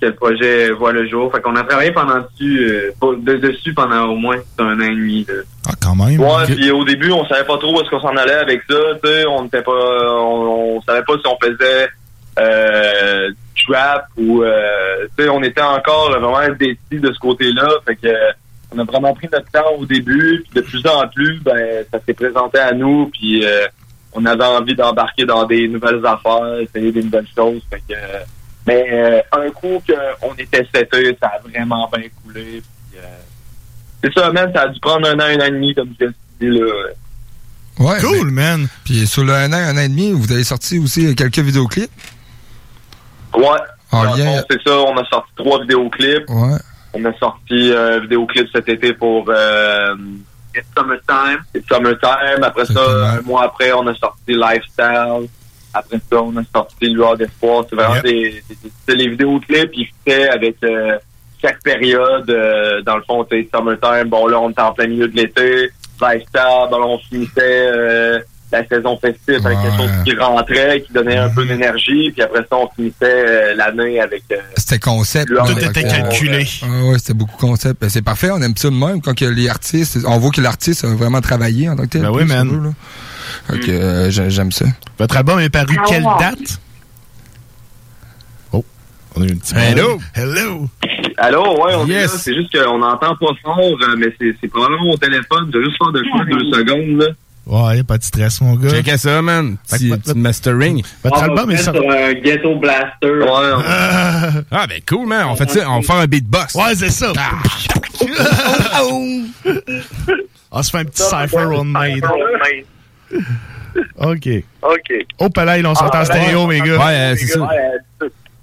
que 0.00 0.06
le 0.06 0.14
projet 0.14 0.70
voit 0.70 0.92
le 0.92 1.06
jour. 1.08 1.30
Fait 1.32 1.40
qu'on 1.40 1.54
a 1.56 1.62
travaillé 1.64 1.92
pendant 1.92 2.18
dessus, 2.20 2.58
euh, 2.70 2.90
pour- 2.98 3.16
de- 3.16 3.36
dessus 3.36 3.72
pendant 3.74 4.06
au 4.08 4.16
moins 4.16 4.36
un 4.58 4.80
an 4.80 4.84
et 4.84 4.88
demi. 4.90 5.24
là. 5.28 5.34
Ah, 5.68 5.72
quand 5.80 5.94
même. 5.94 6.18
Ouais, 6.20 6.44
puis 6.46 6.70
au 6.70 6.84
début, 6.84 7.12
on 7.12 7.24
savait 7.26 7.44
pas 7.46 7.56
trop 7.58 7.76
où 7.76 7.80
est-ce 7.80 7.90
qu'on 7.90 8.00
s'en 8.00 8.16
allait 8.16 8.32
avec 8.34 8.62
ça. 8.68 8.76
Tu 9.02 9.08
sais, 9.08 9.24
on 9.26 9.44
n'était 9.44 9.62
pas, 9.62 9.72
on, 9.72 10.76
on 10.76 10.82
savait 10.82 11.02
pas 11.04 11.14
si 11.14 11.26
on 11.26 11.38
faisait 11.46 11.88
euh, 12.38 13.30
trap 13.66 14.06
ou, 14.16 14.42
euh, 14.42 15.06
tu 15.16 15.24
sais, 15.24 15.30
on 15.30 15.42
était 15.42 15.60
encore 15.62 16.10
là, 16.10 16.18
vraiment 16.18 16.54
décis 16.58 16.78
de 17.00 17.12
ce 17.12 17.18
côté-là. 17.18 17.68
Fait 17.86 17.96
que 17.96 18.08
on 18.74 18.78
a 18.78 18.84
vraiment 18.84 19.12
pris 19.14 19.28
notre 19.30 19.50
temps 19.50 19.70
au 19.78 19.84
début. 19.84 20.42
Puis 20.50 20.62
de 20.62 20.66
plus 20.66 20.84
en 20.86 21.06
plus, 21.08 21.38
ben, 21.42 21.84
ça 21.92 21.98
s'est 22.04 22.14
présenté 22.14 22.58
à 22.58 22.72
nous. 22.72 23.10
Puis 23.12 23.44
euh, 23.44 23.66
on 24.14 24.24
avait 24.26 24.44
envie 24.44 24.74
d'embarquer 24.74 25.24
dans 25.24 25.44
des 25.44 25.68
nouvelles 25.68 26.04
affaires, 26.04 26.58
essayer 26.60 26.92
des 26.92 27.02
nouvelles 27.02 27.26
choses. 27.36 27.62
Fait 27.70 27.80
que, 27.88 27.94
euh, 27.94 28.20
mais 28.66 28.86
euh, 28.92 29.20
un 29.32 29.50
coup 29.50 29.82
qu'on 29.86 30.34
était 30.36 30.66
seté, 30.74 31.16
ça 31.20 31.28
a 31.28 31.38
vraiment 31.48 31.88
bien 31.92 32.08
coulé. 32.22 32.62
Puis, 32.90 32.98
euh, 33.00 33.06
c'est 34.04 34.12
ça, 34.14 34.30
même, 34.32 34.52
ça 34.54 34.62
a 34.62 34.68
dû 34.68 34.78
prendre 34.80 35.08
un 35.08 35.14
an, 35.18 35.22
un 35.24 35.40
an 35.40 35.44
et 35.46 35.50
demi, 35.50 35.74
comme 35.74 35.92
je 36.00 36.06
dis 36.40 36.58
là. 36.58 36.66
Ouais, 37.78 37.98
cool, 38.00 38.30
mais- 38.30 38.42
man. 38.42 38.68
Puis 38.84 39.06
sur 39.06 39.24
le 39.24 39.32
un 39.32 39.50
an, 39.52 39.56
un 39.56 39.76
an 39.76 39.80
et 39.80 39.88
demi, 39.88 40.12
vous 40.12 40.30
avez 40.30 40.44
sorti 40.44 40.78
aussi 40.78 41.14
quelques 41.14 41.38
vidéoclips? 41.38 41.90
Ouais. 43.34 43.46
En 43.90 44.04
lien- 44.04 44.24
fond, 44.40 44.44
C'est 44.50 44.62
ça, 44.68 44.78
on 44.78 44.96
a 44.96 45.04
sorti 45.06 45.30
trois 45.36 45.60
vidéoclips. 45.60 46.28
Ouais. 46.28 46.58
On 46.94 47.04
a 47.06 47.12
sorti 47.18 47.72
un 47.74 48.00
vidéoclip 48.00 48.46
cet 48.54 48.68
été 48.68 48.92
pour 48.92 49.24
euh, 49.28 49.94
It's 50.54 50.66
Summertime. 50.76 51.44
It's 51.54 51.66
Summertime. 51.68 52.42
Après 52.42 52.64
ça, 52.66 52.80
un 53.16 53.20
mois 53.22 53.44
après, 53.44 53.72
on 53.72 53.86
a 53.86 53.94
sorti 53.94 54.32
Lifestyle. 54.34 55.28
Après 55.74 55.98
ça, 56.10 56.22
on 56.22 56.36
a 56.36 56.42
sorti 56.54 56.86
Lueur 56.90 57.16
d'Espoir. 57.16 57.64
C'est 57.68 57.76
vraiment 57.76 57.94
Yep. 57.96 58.04
des, 58.04 58.42
des- 58.48 58.56
c'est 58.86 58.94
les 58.94 59.08
vidéoclips, 59.08 59.70
ils 59.72 59.88
faisaient 60.04 60.28
avec 60.28 60.56
euh, 60.64 60.98
chaque 61.40 61.62
période. 61.62 62.28
euh, 62.28 62.82
dans 62.82 62.96
le 62.96 63.02
fond, 63.02 63.26
c'est 63.30 63.48
Summertime. 63.54 64.08
Bon, 64.08 64.26
là, 64.26 64.38
on 64.40 64.50
était 64.50 64.60
en 64.62 64.72
plein 64.72 64.86
milieu 64.88 65.08
de 65.08 65.16
l'été. 65.16 65.70
Lifestyle, 66.00 66.68
bon, 66.70 66.78
là, 66.78 66.86
on 66.86 66.98
finissait 66.98 67.70
euh, 67.74 68.18
la 68.52 68.66
saison 68.68 68.98
festive 68.98 69.44
avec 69.46 69.58
quelque 69.62 69.76
chose 69.76 69.90
qui 70.04 70.14
rentrait, 70.16 70.82
qui 70.86 70.92
donnait 70.92 71.16
un 71.16 71.28
peu 71.30 71.44
d'énergie. 71.46 72.10
Puis 72.12 72.22
après 72.22 72.40
ça, 72.40 72.56
on 72.56 72.68
finissait 72.74 72.94
euh, 73.02 73.54
l'année 73.54 74.00
avec... 74.00 74.22
euh, 74.32 74.36
C'était 74.56 74.78
concept. 74.78 75.30
Là. 75.30 75.42
d'Espoir. 75.42 75.72
Fait 75.72 75.82
que- 75.82 75.88
calculé. 75.90 76.46
Ah 76.62 76.84
ouais, 76.84 76.98
c'était 76.98 77.14
beaucoup 77.14 77.36
concept. 77.38 77.80
Ben, 77.80 77.88
c'est 77.88 78.02
parfait, 78.02 78.30
on 78.30 78.40
aime 78.42 78.56
ça 78.56 78.68
de 78.70 78.74
même. 78.74 79.00
Quand 79.00 79.14
que 79.16 79.24
les 79.24 79.48
artistes, 79.48 79.98
on 80.06 80.18
voit 80.18 80.30
que 80.30 80.40
l'artiste 80.40 80.84
a 80.84 80.88
vraiment 80.94 81.20
travaillé 81.20 81.68
en 81.68 81.76
tant 81.76 81.82
que 81.84 81.88
tel. 81.88 82.02
Ben 82.02 82.10
oui, 82.10 82.24
plus, 82.24 82.28
man. 82.34 82.64
là. 83.50 83.56
Euh, 83.68 84.10
j'aime 84.10 84.52
ça. 84.52 84.66
Votre 84.98 85.16
album 85.16 85.40
est 85.40 85.48
paru 85.50 85.76
Ah 85.78 85.84
quelle 85.88 86.04
date? 86.20 86.60
Oh, 88.52 88.64
on 89.16 89.22
a 89.22 89.24
eu 89.26 89.32
un 89.32 89.36
petit 89.36 89.54
Hello? 89.54 89.98
Hello! 90.14 90.68
Allô, 91.18 91.42
ouais, 91.64 91.74
on 91.76 91.86
est 91.86 91.90
Yes. 91.90 92.12
là. 92.12 92.18
C'est 92.18 92.34
juste 92.34 92.50
qu'on 92.52 92.78
n'entend 92.78 93.14
pas 93.16 93.26
fort, 93.42 93.58
euh, 93.60 93.96
mais 93.98 94.06
c'est 94.20 94.34
c'est 94.40 94.48
probablement 94.48 94.84
mon 94.84 94.96
téléphone. 94.96 95.50
Je 95.52 95.58
vais 95.58 95.64
juste 95.64 95.76
faire 95.78 95.92
de 95.92 96.02
quoi 96.10 96.24
deux 96.24 96.50
secondes, 96.50 97.00
là. 97.00 97.06
Ouais, 97.44 97.82
pas 97.82 97.98
de 97.98 98.04
stress, 98.04 98.40
mon 98.40 98.54
gars. 98.54 98.70
Checkez 98.70 98.98
ça, 98.98 99.20
man. 99.20 99.56
Petit, 99.68 99.90
petit 99.90 100.16
mastering. 100.16 100.80
Votre 101.02 101.24
album 101.24 101.50
est 101.50 101.56
sorti. 101.56 101.80
un 101.88 102.12
ghetto 102.14 102.54
blaster. 102.56 103.10
Ouais. 103.10 103.28
Ah, 104.50 104.66
ben 104.68 104.80
cool, 104.88 105.06
man. 105.08 105.26
On 105.28 105.34
fait 105.36 105.50
ça, 105.50 105.68
on 105.68 105.80
va 105.80 105.82
faire 105.82 105.96
un 105.96 106.06
beatbox. 106.06 106.54
Ouais, 106.54 106.74
c'est 106.76 106.90
ça. 106.90 107.12
On 110.54 110.62
se 110.62 110.70
fait 110.70 110.78
un 110.78 110.84
petit 110.84 111.02
cypher 111.02 111.46
on 111.46 111.64
made. 111.64 112.04
OK. 113.98 114.28
OK. 114.62 114.92
Oh, 115.18 115.30
palais, 115.30 115.64
on 115.64 115.74
s'entend 115.74 116.00
en 116.00 116.04
stéréo, 116.04 116.46
mes 116.46 116.60
gars. 116.60 116.76
Ouais, 116.76 116.94
euh, 116.94 117.16
c'est 117.16 117.26
ça. 117.28 117.48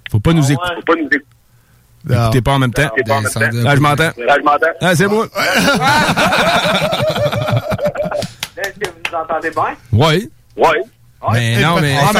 Faut 0.10 0.20
pas 0.20 0.34
nous 0.34 0.52
écouter. 0.52 0.74
Faut 0.76 0.82
pas 0.82 0.96
nous 1.00 1.06
écouter. 1.06 1.24
Écoutez 2.10 2.42
pas 2.42 2.54
en 2.54 2.60
même 2.60 2.74
temps? 2.74 2.90
pas 3.06 3.14
en 3.14 3.22
même 3.22 3.32
temps. 3.32 3.40
Là, 3.40 3.76
je 3.76 3.80
m'entends. 3.80 4.12
Là, 4.18 4.36
je 4.40 4.44
m'entends. 4.44 4.66
Ah, 4.82 4.96
c'est 4.96 5.06
moi. 5.08 5.28
Est-ce 8.62 8.80
que 8.80 8.88
vous 8.90 8.96
nous 9.12 9.18
entendez 9.18 9.50
bien? 9.52 9.76
Ouais. 9.92 10.30
Ouais. 10.58 10.82
Mais 11.34 11.62
non, 11.62 11.80
mais. 11.82 11.96
Ah, 12.02 12.12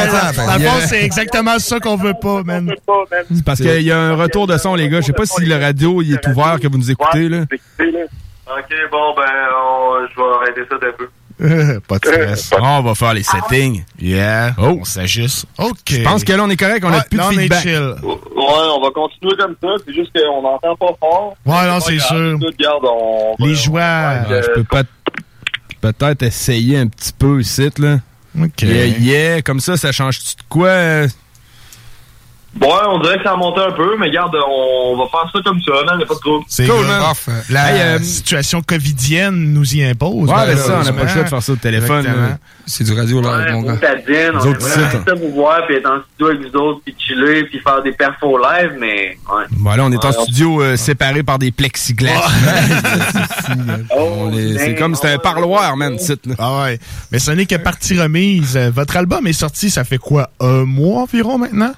mais 0.60 0.66
fond, 0.66 0.74
c'est 0.88 1.04
exactement 1.04 1.58
ça 1.60 1.80
qu'on 1.80 1.96
veut 1.96 2.14
pas, 2.22 2.44
man. 2.44 2.70
C'est 3.34 3.46
parce 3.46 3.60
qu'il 3.62 3.82
y 3.82 3.92
a 3.92 3.98
un 3.98 4.16
retour 4.16 4.46
de 4.48 4.58
son, 4.58 4.76
les 4.76 4.90
gars. 4.90 5.00
Je 5.02 5.08
sais 5.08 5.14
pas 5.14 5.26
si 5.26 5.46
le 5.46 5.56
radio 5.56 6.02
il 6.02 6.14
est 6.14 6.28
ouvert 6.28 6.60
que 6.62 6.68
vous 6.68 6.78
nous 6.78 6.92
écoutez, 6.92 7.30
là. 7.30 7.42
OK, 7.42 8.74
bon, 8.92 9.14
ben, 9.16 9.24
on- 9.56 10.08
je 10.10 10.16
vais 10.16 10.36
arrêter 10.42 10.62
ça 10.70 10.78
d'un 10.80 10.92
peu. 10.98 11.08
pas 11.88 12.00
de 12.00 12.06
stress. 12.06 12.52
On 12.60 12.82
va 12.82 12.96
faire 12.96 13.14
les 13.14 13.24
settings. 13.24 13.86
Yeah. 13.98 14.54
Oh. 14.58 14.80
On 14.82 14.84
s'ajuste. 14.84 15.46
OK. 15.58 15.78
Je 15.88 16.02
pense 16.04 16.26
que 16.26 16.34
là, 16.34 16.44
on 16.44 16.50
est 16.50 16.58
correct. 16.58 16.84
On 16.84 16.92
a 16.92 16.98
Ouais, 16.98 17.04
plus 17.10 17.18
de 17.18 17.22
là, 17.22 17.28
on 17.30 17.32
est 17.32 17.42
feedback. 17.44 17.62
chill. 17.62 17.94
Ouais, 18.04 18.68
on 18.76 18.82
va 18.82 18.90
continuer 18.94 19.36
comme 19.38 19.56
ça. 19.62 19.68
C'est 19.86 19.94
juste 19.94 20.12
qu'on 20.14 20.42
n'entend 20.42 20.76
pas 20.76 20.94
fort. 21.00 21.38
Ouais, 21.46 21.68
non, 21.68 21.80
c'est 21.80 22.00
sûr. 22.00 22.38
On 23.40 23.46
Les 23.46 23.56
joies. 23.56 23.80
Ouais, 24.30 24.42
je 24.42 24.52
peux 24.56 24.64
pas 24.66 24.84
peut-être 25.82 26.24
essayer 26.24 26.78
un 26.78 26.88
petit 26.88 27.14
peu 27.18 27.42
ici, 27.42 27.70
là. 27.78 28.00
OK. 28.40 28.62
Yeah, 28.62 28.86
yeah. 28.86 29.42
Comme 29.42 29.60
ça, 29.60 29.78
ça 29.78 29.92
change-tu 29.92 30.36
de 30.36 30.44
quoi? 30.50 31.08
Ouais, 32.62 32.68
on 32.90 33.00
dirait 33.00 33.18
que 33.18 33.24
ça 33.24 33.32
a 33.32 33.36
monté 33.38 33.62
un 33.62 33.72
peu, 33.72 33.96
mais 33.98 34.08
regarde, 34.08 34.36
on 34.36 34.98
va 34.98 35.06
faire 35.10 35.32
ça 35.32 35.40
comme 35.46 35.62
ça, 35.62 35.72
non, 35.88 35.94
il 35.98 36.04
a 36.04 36.06
pas 36.06 36.14
de 36.16 36.20
trouble. 36.20 36.44
C'est 36.50 36.68
Cool, 36.68 36.86
man. 36.86 37.02
La 37.50 37.72
Hey, 37.74 37.82
euh, 37.82 38.00
situation 38.00 38.62
covidienne 38.62 39.54
nous 39.54 39.76
y 39.76 39.84
impose. 39.84 40.28
Ouais, 40.30 40.36
Ben 40.36 40.46
là, 40.48 40.58
ça, 40.58 40.80
on 40.82 40.84
n'a 40.84 40.92
pas 40.94 41.04
le 41.04 41.08
choix 41.10 41.24
de 41.24 41.30
faire 41.30 41.42
ça 41.44 41.52
au 41.54 41.56
téléphone. 41.56 42.38
C'est 42.66 42.84
du 42.84 42.94
radio, 42.94 43.22
là, 43.22 43.30
Ouais, 43.38 43.52
mon 43.54 43.62
gars. 43.64 43.78
Tadine, 43.78 44.32
on 44.34 44.38
autres 44.40 44.78
aimerait 44.78 45.02
ça 45.08 45.14
vous 45.16 45.32
voir, 45.34 45.66
puis 45.68 45.76
être 45.78 45.90
en 45.90 46.02
studio 46.04 46.28
avec 46.28 46.42
vous 46.52 46.58
autres, 46.60 46.82
puis 46.86 46.96
chiller, 47.00 47.44
puis 47.46 47.60
faire 47.60 47.82
des 47.82 47.94
perfos 47.94 48.38
live, 48.38 48.74
mais 48.80 49.18
ouais. 49.32 49.44
Bon, 49.52 49.70
là, 49.76 49.86
on 49.86 49.92
est 49.92 50.06
en 50.06 50.10
Ouais, 50.10 50.14
studio 50.24 50.62
euh, 50.62 50.76
séparé 50.76 51.24
par 51.24 51.40
des 51.40 51.52
plexiglas. 51.52 52.12
Est- 54.38 54.58
c'est 54.58 54.76
comme, 54.76 54.96
c'est 54.96 55.12
un 55.14 55.18
parloir, 55.18 55.76
man, 55.78 55.98
site, 55.98 56.26
là. 56.26 56.36
Ah 56.38 56.64
ouais. 56.64 56.80
Mais 57.12 57.20
ce 57.20 57.32
n'est 57.32 57.46
que 57.46 57.56
partie 57.56 58.00
remise. 58.00 58.56
Euh, 58.58 58.70
Votre 58.74 58.98
album 58.98 59.26
est 59.28 59.34
sorti, 59.34 59.70
ça 59.70 59.84
fait 59.84 59.98
quoi? 59.98 60.30
Un 60.40 60.66
mois 60.66 61.04
environ 61.04 61.38
maintenant? 61.38 61.72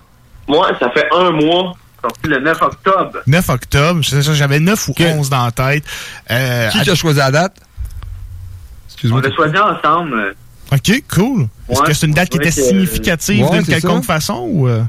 Moi, 0.48 0.70
ça 0.80 0.90
fait 0.92 1.08
un 1.16 1.32
mois, 1.32 1.74
sorti 2.02 2.28
le 2.28 2.40
9 2.40 2.62
octobre. 2.62 3.20
9 3.28 3.50
octobre. 3.50 4.02
C'est 4.04 4.22
ça, 4.22 4.34
J'avais 4.34 4.60
9 4.60 4.88
ou 4.90 4.94
11 5.00 5.30
dans 5.30 5.46
la 5.46 5.52
tête. 5.52 5.84
Euh, 6.30 6.70
Qui 6.70 6.82
qui 6.82 6.90
a 6.90 6.96
choisi 6.96 7.20
la 7.20 7.32
date? 7.32 7.56
On 7.62 8.86
Excuse-moi. 8.94 9.22
l'a 9.22 9.32
choisi 9.36 9.58
ensemble. 9.58 10.36
OK, 10.72 11.04
cool. 11.14 11.48
Est-ce 11.70 11.82
que 11.82 11.94
c'est 11.94 12.06
une 12.08 12.14
date 12.14 12.30
qui 12.30 12.38
était 12.38 12.50
que- 12.50 12.56
significative 12.56 13.46
Ouais, 13.46 13.58
d'une 13.58 13.66
quelconque 13.66 14.06
ça. 14.06 14.14
façon 14.14 14.48
ou 14.50 14.68
euh, 14.68 14.84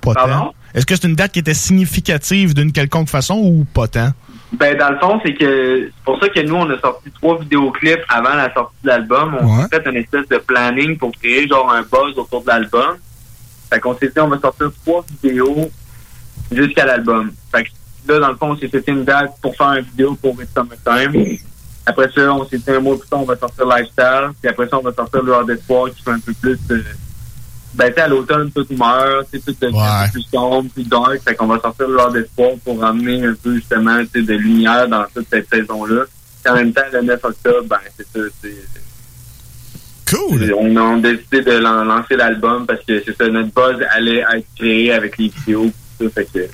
pas 0.00 0.14
Pardon? 0.14 0.32
tant? 0.32 0.54
Est-ce 0.74 0.84
que 0.86 0.94
c'est 0.96 1.06
une 1.06 1.14
date 1.14 1.32
qui 1.32 1.38
était 1.38 1.54
significative 1.54 2.54
d'une 2.54 2.72
quelconque 2.72 3.08
façon 3.08 3.34
ou 3.36 3.64
pas 3.72 3.88
tant? 3.88 4.10
Ben, 4.52 4.76
dans 4.78 4.90
le 4.90 4.98
fond, 4.98 5.20
c'est 5.24 5.34
que 5.34 5.86
c'est 5.86 6.04
pour 6.04 6.20
ça 6.20 6.28
que 6.28 6.40
nous, 6.40 6.54
on 6.54 6.70
a 6.70 6.78
sorti 6.80 7.10
trois 7.10 7.38
vidéoclips 7.38 8.04
avant 8.08 8.34
la 8.34 8.52
sortie 8.54 8.76
de 8.84 8.88
l'album. 8.88 9.36
On 9.40 9.58
Ouais. 9.58 9.64
a 9.64 9.68
fait 9.68 9.88
une 9.90 9.96
espèce 9.96 10.28
de 10.28 10.38
planning 10.38 10.96
pour 10.96 11.10
créer 11.12 11.48
genre 11.48 11.70
un 11.72 11.82
buzz 11.82 12.16
autour 12.16 12.42
de 12.42 12.48
l'album. 12.48 12.96
Fait 13.70 13.80
qu'on 13.80 13.96
s'est 13.96 14.08
dit, 14.08 14.20
on 14.20 14.28
va 14.28 14.38
sortir 14.38 14.70
trois 14.84 15.04
vidéos 15.22 15.70
jusqu'à 16.52 16.86
l'album. 16.86 17.32
Fait 17.52 17.64
que 17.64 17.68
là, 18.08 18.20
dans 18.20 18.28
le 18.28 18.36
fond, 18.36 18.50
on 18.50 18.56
s'est 18.56 18.68
fait 18.68 18.84
une 18.86 19.04
date 19.04 19.34
pour 19.42 19.56
faire 19.56 19.72
une 19.72 19.84
vidéo 19.84 20.14
pour 20.14 20.40
It's 20.40 20.50
Summertime. 20.54 21.38
Après 21.84 22.10
ça, 22.12 22.32
on 22.32 22.46
s'est 22.46 22.58
dit 22.58 22.70
un 22.70 22.80
mois 22.80 22.98
plus 22.98 23.08
tard, 23.08 23.20
on 23.20 23.24
va 23.24 23.36
sortir 23.36 23.64
Lifestyle. 23.66 24.30
Puis 24.40 24.50
après 24.50 24.68
ça, 24.68 24.78
on 24.78 24.82
va 24.82 24.92
sortir 24.92 25.22
Lueur 25.22 25.44
d'Espoir 25.44 25.90
qui 25.90 26.02
fait 26.02 26.10
un 26.10 26.20
peu 26.20 26.32
plus... 26.34 26.58
euh, 26.70 26.82
ben, 27.74 27.88
tu 27.88 27.94
sais, 27.94 28.00
à 28.00 28.08
l'automne, 28.08 28.50
tout 28.50 28.66
meurt, 28.70 29.28
tu 29.30 29.38
sais, 29.38 29.44
tout 29.44 29.56
devient 29.60 30.10
plus 30.10 30.22
sombre, 30.22 30.70
plus 30.72 30.88
dark. 30.88 31.20
Fait 31.22 31.34
qu'on 31.34 31.46
va 31.46 31.60
sortir 31.60 31.88
Lueur 31.88 32.10
d'Espoir 32.10 32.52
pour 32.64 32.80
ramener 32.80 33.24
un 33.24 33.34
peu, 33.34 33.54
justement, 33.56 33.98
tu 34.04 34.20
sais, 34.20 34.22
de 34.22 34.34
lumière 34.34 34.88
dans 34.88 35.04
toute 35.14 35.28
cette 35.28 35.48
saison-là. 35.48 36.04
En 36.48 36.54
même 36.54 36.72
temps, 36.72 36.82
le 36.92 37.02
9 37.02 37.24
octobre, 37.24 37.66
ben, 37.68 37.78
c'est 37.96 38.06
ça, 38.06 38.24
c'est... 38.40 38.56
Cool! 40.10 40.54
On 40.56 40.76
a 40.76 40.98
décidé 41.00 41.42
de 41.42 41.52
lan- 41.58 41.84
lancer 41.84 42.16
l'album 42.16 42.64
parce 42.66 42.80
que 42.86 43.02
c'est 43.04 43.16
ça, 43.16 43.28
notre 43.28 43.52
buzz 43.52 43.76
allait 43.90 44.18
être 44.36 44.46
créé 44.58 44.92
avec 44.92 45.18
les 45.18 45.28
vidéos, 45.28 45.70
tout 45.98 46.04
ça, 46.04 46.10
fait 46.10 46.28
que... 46.32 46.44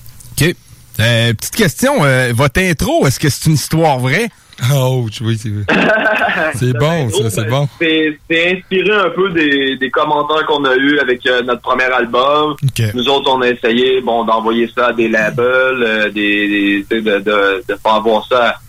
OK. 0.46 0.56
Euh, 1.00 1.32
petite 1.34 1.56
question, 1.56 2.04
euh, 2.04 2.32
votre 2.34 2.60
intro, 2.60 3.06
est-ce 3.06 3.18
que 3.20 3.28
c'est 3.28 3.46
une 3.46 3.54
histoire 3.54 3.98
vraie? 3.98 4.28
Oh, 4.72 5.06
oui, 5.22 5.36
c'est 5.42 5.48
C'est 6.54 6.72
bon, 6.78 7.10
ça, 7.10 7.30
c'est 7.30 7.48
bon. 7.48 7.66
C'est 7.80 8.52
inspiré 8.52 8.92
un 8.92 9.10
peu 9.10 9.30
des, 9.30 9.76
des 9.76 9.90
commentaires 9.90 10.46
qu'on 10.46 10.64
a 10.64 10.76
eu 10.76 10.98
avec 11.00 11.26
euh, 11.26 11.42
notre 11.42 11.62
premier 11.62 11.84
album. 11.92 12.54
Nous 12.94 13.08
autres, 13.08 13.28
on 13.32 13.40
a 13.40 13.48
essayé 13.48 14.00
bon 14.02 14.24
d'envoyer 14.24 14.70
ça 14.72 14.88
à 14.88 14.92
des 14.92 15.08
labels, 15.08 15.82
euh, 15.82 16.10
des, 16.10 16.86
de, 16.88 17.00
de, 17.00 17.64
de 17.68 17.74
faire 17.82 18.00
voir 18.02 18.24
ça 18.28 18.60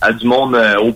à, 0.00 0.06
à 0.08 0.12
du 0.14 0.26
monde 0.26 0.54
euh, 0.54 0.78
haut 0.78 0.92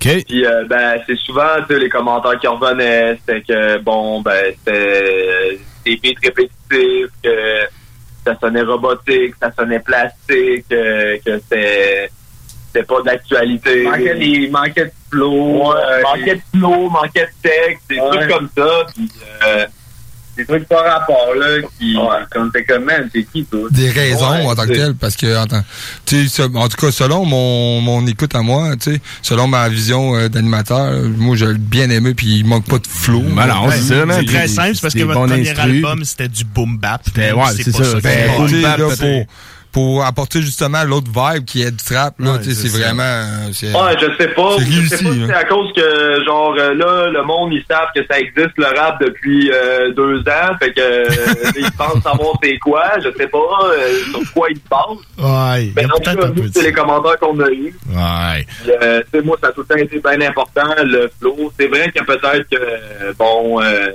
placé. 0.00 0.24
Puis 0.24 0.46
euh, 0.46 0.64
ben 0.66 1.00
c'est 1.06 1.16
souvent 1.16 1.56
tu 1.68 1.74
sais, 1.74 1.80
les 1.80 1.88
commentaires 1.88 2.38
qui 2.38 2.46
revenaient, 2.46 3.16
c'était 3.18 3.42
que 3.42 3.78
bon 3.78 4.20
ben 4.22 4.54
c'était 4.58 5.52
euh, 5.52 5.56
des 5.84 5.96
beats 5.96 6.20
répétitifs, 6.22 7.10
que 7.22 7.60
ça 8.24 8.38
sonnait 8.40 8.62
robotique, 8.62 9.34
ça 9.40 9.50
sonnait 9.58 9.80
plastique, 9.80 10.66
euh, 10.72 11.16
que 11.24 11.38
c'était 11.38 12.10
c'était 12.72 12.86
pas 12.86 13.02
d'actualité. 13.02 13.82
Manquait 13.82 14.14
des, 14.14 14.48
manquait 14.48 14.84
de 14.84 14.92
flow, 15.10 15.74
manquait 16.04 16.36
de 16.36 16.58
flow, 16.58 16.88
manquait 16.90 17.26
de 17.26 17.48
texte, 17.48 17.88
des 17.88 17.98
Ouais. 17.98 18.10
trucs 18.10 18.30
comme 18.30 18.48
ça. 18.56 18.86
Puis, 18.94 19.08
euh, 19.44 19.66
des 20.40 20.46
trucs 20.46 20.68
par 20.68 20.84
rapport 20.84 21.34
là 21.38 21.60
qui, 21.78 21.96
comme 22.30 22.50
t'es 22.52 22.64
comme 22.64 22.84
man, 22.84 23.08
c'est 23.14 23.24
qui 23.24 23.44
toi? 23.44 23.68
Des 23.70 23.90
raisons 23.90 24.30
Ouais, 24.30 24.46
en 24.46 24.54
tant 24.54 24.66
que 24.66 24.72
telles, 24.72 24.94
parce 24.94 25.16
que 25.16 25.36
en, 25.42 25.46
tant- 25.46 25.62
tu 26.06 26.28
sais, 26.28 26.42
en 26.42 26.68
tout 26.68 26.76
cas 26.76 26.90
selon 26.92 27.24
mon, 27.24 27.80
mon 27.80 28.06
écoute 28.06 28.34
à 28.34 28.42
moi, 28.42 28.76
tu 28.76 28.92
sais, 28.94 29.00
selon 29.22 29.46
ma 29.48 29.68
vision 29.68 30.16
euh, 30.16 30.28
d'animateur, 30.28 30.92
moi 31.16 31.36
j'ai 31.36 31.52
bien 31.54 31.90
aimé 31.90 32.14
puis 32.14 32.38
il 32.38 32.46
manque 32.46 32.66
pas 32.66 32.78
de 32.78 32.86
flow. 32.86 33.22
Ben 33.22 33.46
non, 33.46 33.70
c'est 33.70 33.80
ça. 33.82 34.04
C'est 34.18 34.24
très 34.26 34.48
simple, 34.48 34.74
c'est 34.74 34.82
parce 34.82 34.94
que 34.94 35.02
votre 35.02 35.20
premier 35.26 35.40
instrus. 35.50 35.58
album, 35.58 36.04
c'était 36.04 36.28
du 36.28 36.44
boom 36.44 36.78
bap. 36.78 37.02
C'était- 37.04 37.32
ouais, 37.32 37.44
c'est 37.56 37.70
ça. 37.72 38.00
Ben, 38.02 38.30
pour, 39.72 40.04
apporter 40.04 40.40
justement 40.42 40.82
l'autre 40.84 41.08
vibe 41.14 41.44
qui 41.44 41.62
est 41.62 41.70
du 41.70 41.76
trap, 41.84 42.14
là, 42.18 42.32
Ouais, 42.32 42.38
tu 42.40 42.52
sais, 42.52 42.68
c'est 42.68 42.78
vraiment... 42.78 43.02
euh, 43.02 43.48
c'est- 43.52 43.72
Ouais, 43.72 43.94
je 44.00 44.06
sais 44.18 44.28
pas. 44.28 44.56
C'est 44.58 44.64
Je 44.64 44.70
sais 44.70 44.76
réussi, 44.96 45.04
pas 45.04 45.12
si 45.12 45.26
c'est 45.26 45.34
à 45.34 45.44
cause 45.44 45.72
que, 45.74 46.24
genre, 46.24 46.54
euh, 46.58 46.74
là, 46.74 47.08
le 47.10 47.22
monde, 47.24 47.52
ils 47.52 47.64
savent 47.70 47.88
que 47.94 48.00
ça 48.10 48.18
existe, 48.18 48.56
le 48.56 48.66
rap, 48.78 49.00
depuis 49.00 49.50
euh, 49.52 49.92
deux 49.92 50.18
ans. 50.20 50.56
Fait 50.60 50.72
que, 50.72 51.58
ils 51.58 51.70
pensent 51.72 52.02
savoir 52.02 52.34
c'est 52.42 52.58
quoi. 52.58 52.84
Je 52.98 53.08
sais 53.16 53.26
pas 53.28 53.38
euh, 53.38 53.96
sur 54.10 54.32
quoi 54.32 54.48
ils 54.50 54.56
se 54.56 54.62
basent. 54.70 55.06
Ouais, 55.18 55.72
Mais 55.76 55.86
c'est 56.52 56.62
les 56.62 56.72
commentaires 56.72 57.18
qu'on 57.18 57.38
a 57.40 57.48
eus. 57.50 57.74
Ouais. 57.88 58.46
Puis, 58.62 58.72
euh, 58.82 59.02
tu 59.12 59.18
sais, 59.18 59.24
moi, 59.24 59.36
ça 59.42 59.48
a 59.48 59.52
tout 59.52 59.60
le 59.60 59.66
temps 59.66 59.76
été 59.82 59.98
bien 60.00 60.28
important, 60.28 60.74
le 60.84 61.10
flow. 61.20 61.52
C'est 61.58 61.68
vrai 61.68 61.90
que 61.94 62.02
peut-être 62.04 62.48
que, 62.50 63.12
bon, 63.18 63.60
euh, 63.62 63.88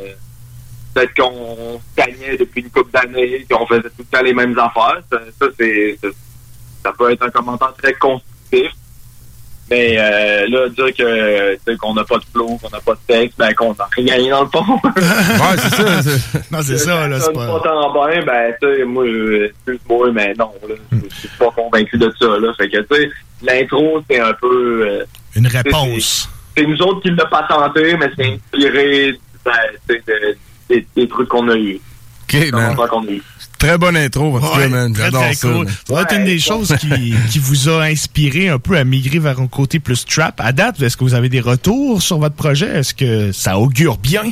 peut-être 0.96 1.14
qu'on 1.16 1.80
gagnait 1.98 2.38
depuis 2.38 2.62
une 2.62 2.70
couple 2.70 2.92
d'années, 2.92 3.46
qu'on 3.52 3.68
faisait 3.68 3.82
tout 3.82 3.90
le 4.00 4.06
temps 4.06 4.24
les 4.24 4.34
mêmes 4.34 4.58
affaires. 4.58 5.02
Ça, 5.12 5.20
ça, 5.40 5.48
c'est, 5.60 6.00
ça, 6.84 6.92
peut 6.98 7.12
être 7.12 7.24
un 7.24 7.30
commentaire 7.30 7.74
très 7.82 7.94
constructif. 7.94 8.72
Mais 9.70 9.96
euh, 9.98 10.48
là, 10.48 10.70
dire 10.70 10.94
que 10.96 11.76
qu'on 11.78 11.96
n'a 11.96 12.04
pas 12.04 12.18
de 12.20 12.24
flow, 12.32 12.60
qu'on 12.62 12.70
n'a 12.70 12.80
pas 12.82 12.94
de 12.94 13.00
texte, 13.08 13.36
ben 13.40 13.52
qu'on 13.56 13.74
n'a 13.74 13.90
rien 13.98 14.06
gagné 14.16 14.30
dans 14.30 14.44
le 14.44 14.50
fond. 14.50 14.64
ouais, 14.86 15.58
c'est 15.58 15.76
ça. 15.76 16.40
Non, 16.52 16.60
c'est 16.62 16.78
ça, 16.78 17.08
là, 17.08 17.20
c'est 17.20 17.34
pas... 17.34 17.60
tant 17.64 17.92
bien, 17.92 18.24
ben, 18.24 18.54
tu 18.62 18.68
sais, 18.76 18.84
moi, 18.86 19.06
excuse-moi, 19.08 20.12
mais 20.14 20.34
non, 20.38 20.52
là, 20.70 20.76
je 20.92 20.98
je 21.10 21.16
suis 21.16 21.28
pas 21.40 21.50
convaincu 21.50 21.98
de 21.98 22.14
ça, 22.20 22.28
là. 22.40 22.54
Fait 22.54 22.70
que, 22.70 22.78
tu 22.78 22.96
sais, 22.96 23.10
l'intro, 23.42 24.04
c'est 24.08 24.20
un 24.20 24.34
peu... 24.34 24.88
euh, 24.88 25.06
Une 25.36 25.48
réponse. 25.48 26.30
C'est 26.56 26.66
nous 26.68 26.80
autres 26.84 27.02
qui 27.02 27.10
l'a 27.10 27.26
patenté, 27.26 27.98
mais 27.98 28.12
c'est 28.16 28.34
inspiré 28.34 29.18
ben, 29.44 29.52
de- 29.90 30.38
des, 30.70 30.86
des 30.96 31.08
trucs 31.08 31.30
qu'on 31.30 31.48
a 31.50 31.56
eu. 31.56 31.80
OK, 32.28 32.52
man. 32.52 32.76
qu'on 32.76 33.08
a 33.08 33.12
eu. 33.12 33.22
Très 33.60 33.78
bonne 33.78 33.96
intro, 33.98 34.36
en 34.36 34.40
tout 34.40 34.48
cas, 34.60 34.68
man. 34.68 34.94
très, 34.94 35.04
J'adore 35.06 35.22
très 35.24 35.34
ça. 35.34 35.48
cool. 35.48 35.68
Ça 35.88 35.94
va 35.94 36.02
être 36.02 36.14
une 36.16 36.26
des 36.26 36.40
choses 36.40 36.76
qui, 36.80 37.14
qui 37.32 37.40
vous 37.40 37.70
a 37.70 37.84
inspiré 37.84 38.50
un 38.50 38.60
peu 38.60 38.78
à 38.78 38.84
migrer 38.84 39.20
vers 39.20 39.40
un 39.40 39.48
côté 39.48 39.80
plus 39.80 40.06
trap. 40.06 40.40
À 40.40 40.52
date, 40.52 40.82
est-ce 40.82 40.98
que 40.98 41.04
vous 41.04 41.14
avez 41.14 41.30
des 41.30 41.40
retours 41.40 42.02
sur 42.02 42.18
votre 42.20 42.36
projet? 42.36 42.68
Est-ce 42.68 42.94
que 42.94 43.32
ça 43.32 43.58
augure 43.58 43.98
bien? 43.98 44.24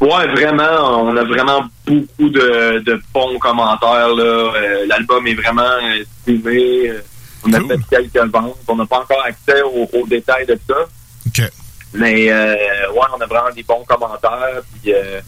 Ouais, 0.00 0.26
vraiment, 0.28 1.02
on 1.04 1.16
a 1.16 1.24
vraiment 1.24 1.64
beaucoup 1.86 2.28
de, 2.28 2.80
de 2.84 3.00
bons 3.14 3.38
commentaires. 3.38 4.08
là. 4.14 4.22
Euh, 4.22 4.86
L'album 4.86 5.26
est 5.26 5.34
vraiment 5.34 5.62
euh, 5.62 6.04
streamé. 6.22 6.88
Euh, 6.90 7.00
On 7.46 7.52
a 7.52 7.60
fait 7.60 7.78
quelques 7.90 8.32
ventes. 8.32 8.56
On 8.68 8.76
n'a 8.76 8.86
pas 8.86 9.00
encore 9.00 9.22
accès 9.24 9.62
aux, 9.62 9.88
aux 9.98 10.06
détails 10.06 10.46
de 10.46 10.58
ça. 10.68 10.74
OK. 11.26 11.50
Mais 11.94 12.30
euh, 12.30 12.54
ouais, 12.92 13.06
on 13.16 13.20
a 13.20 13.26
vraiment 13.26 13.54
des 13.54 13.62
bons 13.62 13.84
commentaires. 13.86 14.60
Puis 14.82 14.92
euh, 14.92 15.20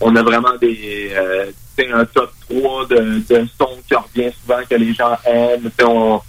on 0.00 0.14
a 0.16 0.22
vraiment 0.22 0.56
des 0.60 1.10
euh, 1.12 1.46
tu 1.76 1.84
sais, 1.84 1.90
un 1.92 2.04
top 2.04 2.32
3 2.48 2.86
de, 2.86 3.22
de 3.28 3.46
sons 3.58 3.78
qui 3.86 3.94
revient 3.94 4.32
souvent 4.40 4.60
que 4.68 4.74
les 4.74 4.94
gens 4.94 5.16
aiment. 5.24 5.70
On, 5.82 6.20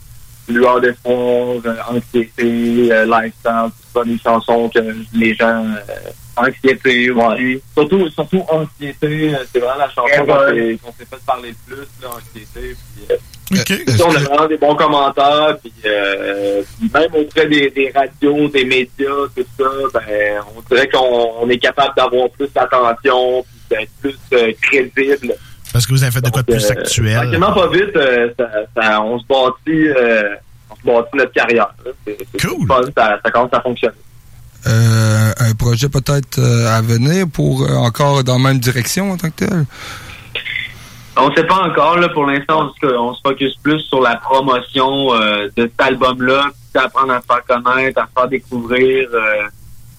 Lueur 0.50 0.82
d'espoir, 0.82 1.16
euh, 1.16 1.76
anxiété, 1.88 2.92
euh, 2.92 3.06
lifestyle, 3.06 3.70
tout 3.70 4.00
ça, 4.00 4.04
des 4.04 4.18
chansons 4.18 4.70
que 4.70 4.80
les 5.14 5.36
gens 5.36 5.64
euh, 5.64 6.10
anxiété, 6.36 7.12
ouais. 7.12 7.62
Surtout, 7.78 8.10
surtout 8.10 8.44
anxiété, 8.50 9.36
euh, 9.36 9.44
c'est 9.52 9.60
vraiment 9.60 9.78
la 9.78 9.90
chanson 9.90 10.10
Eh 10.12 10.78
qu'on 10.78 10.92
s'est 10.94 11.06
fait 11.06 11.26
parler 11.26 11.50
le 11.50 11.76
plus, 11.76 11.88
là, 12.02 12.10
anxiété. 12.16 12.76
Puis, 12.96 13.06
euh, 13.12 13.64
puis 13.64 14.02
on 14.04 14.16
a 14.16 14.20
vraiment 14.20 14.48
des 14.48 14.58
bons 14.58 14.76
commentaires, 14.76 15.58
puis, 15.62 15.74
euh, 15.86 16.64
puis 16.80 16.90
même 16.94 17.14
auprès 17.14 17.48
des, 17.48 17.70
des 17.70 17.92
radios, 17.94 18.48
des 18.48 18.66
médias, 18.66 19.28
tout 19.36 19.46
ça, 19.58 19.70
ben, 19.94 20.42
on 20.56 20.62
dirait 20.62 20.90
qu'on 20.90 21.34
on 21.42 21.50
est 21.50 21.60
capable 21.60 21.96
d'avoir 21.96 22.30
plus 22.32 22.52
d'attention, 22.54 23.44
puis 23.44 23.59
d'être 23.70 23.92
plus 24.02 24.18
euh, 24.34 24.52
crédible. 24.62 25.36
Parce 25.72 25.86
que 25.86 25.94
vous 25.94 26.02
avez 26.04 26.12
fait 26.12 26.22
de 26.22 26.30
quoi 26.30 26.42
de 26.42 26.52
plus 26.52 26.66
Euh, 26.66 26.72
actuel? 26.72 27.16
Tranquillement, 27.16 27.54
pas 27.54 27.68
vite, 27.70 27.96
euh, 27.96 28.30
ça, 28.38 28.50
ça- 28.76 29.02
on 29.02 29.20
se 29.20 29.26
bâtit, 29.28 29.88
euh, 29.90 30.36
on 30.72 30.76
se 30.76 30.82
bâtit 30.86 31.10
notre 31.18 31.32
carrière. 31.34 31.70
C'est- 32.06 32.18
c'est 32.32 32.48
Cool. 32.48 32.68
fun, 32.68 32.82
ça, 32.98 33.20
ça 33.24 33.32
commence 33.32 33.54
à 33.54 33.62
fonctionner. 33.62 33.94
Euh, 34.68 35.32
un 35.40 35.54
projet 35.54 35.88
peut-être 35.88 36.40
euh, 36.40 36.68
à 36.76 36.82
venir 36.82 37.28
pour 37.32 37.64
euh, 37.64 37.76
encore 37.76 38.24
dans 38.24 38.38
la 38.38 38.44
même 38.50 38.60
direction 38.60 39.12
en 39.12 39.18
tant 39.18 39.30
que 39.30 39.46
tel? 39.46 39.66
On 41.18 41.34
sait 41.36 41.44
pas 41.46 41.68
encore, 41.68 41.98
là, 41.98 42.10
pour 42.10 42.26
l'instant, 42.26 42.70
on, 42.82 42.88
se- 42.88 42.96
on 42.96 43.14
se 43.14 43.20
focus 43.22 43.56
plus 43.62 43.80
sur 43.82 44.02
la 44.02 44.16
promotion 44.16 45.14
euh, 45.14 45.48
de 45.56 45.64
cet 45.64 45.80
album-là, 45.82 46.46
puis 46.74 46.84
apprendre 46.84 47.14
à 47.14 47.22
se 47.22 47.26
faire 47.26 47.44
connaître, 47.46 48.02
à 48.02 48.06
se 48.06 48.12
faire 48.16 48.28
découvrir 48.30 49.08
euh, 49.14 49.20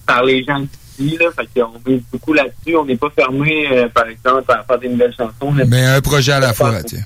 par 0.07 0.23
les 0.23 0.43
gens 0.43 0.63
d'ici, 1.01 1.17
là. 1.17 1.27
Fait 1.31 1.47
qu'on 1.61 1.71
mise 1.89 2.01
beaucoup 2.11 2.33
là-dessus. 2.33 2.75
On 2.75 2.85
n'est 2.85 2.95
pas 2.97 3.09
fermé, 3.09 3.67
euh, 3.71 3.87
par 3.89 4.07
exemple, 4.07 4.51
à 4.51 4.63
faire 4.63 4.79
des 4.79 4.89
nouvelles 4.89 5.13
chansons. 5.15 5.53
là. 5.53 5.63
Mais 5.67 5.85
un 5.85 6.01
projet 6.01 6.31
à 6.33 6.39
la 6.39 6.53
fois, 6.53 6.81
tiens. 6.83 7.03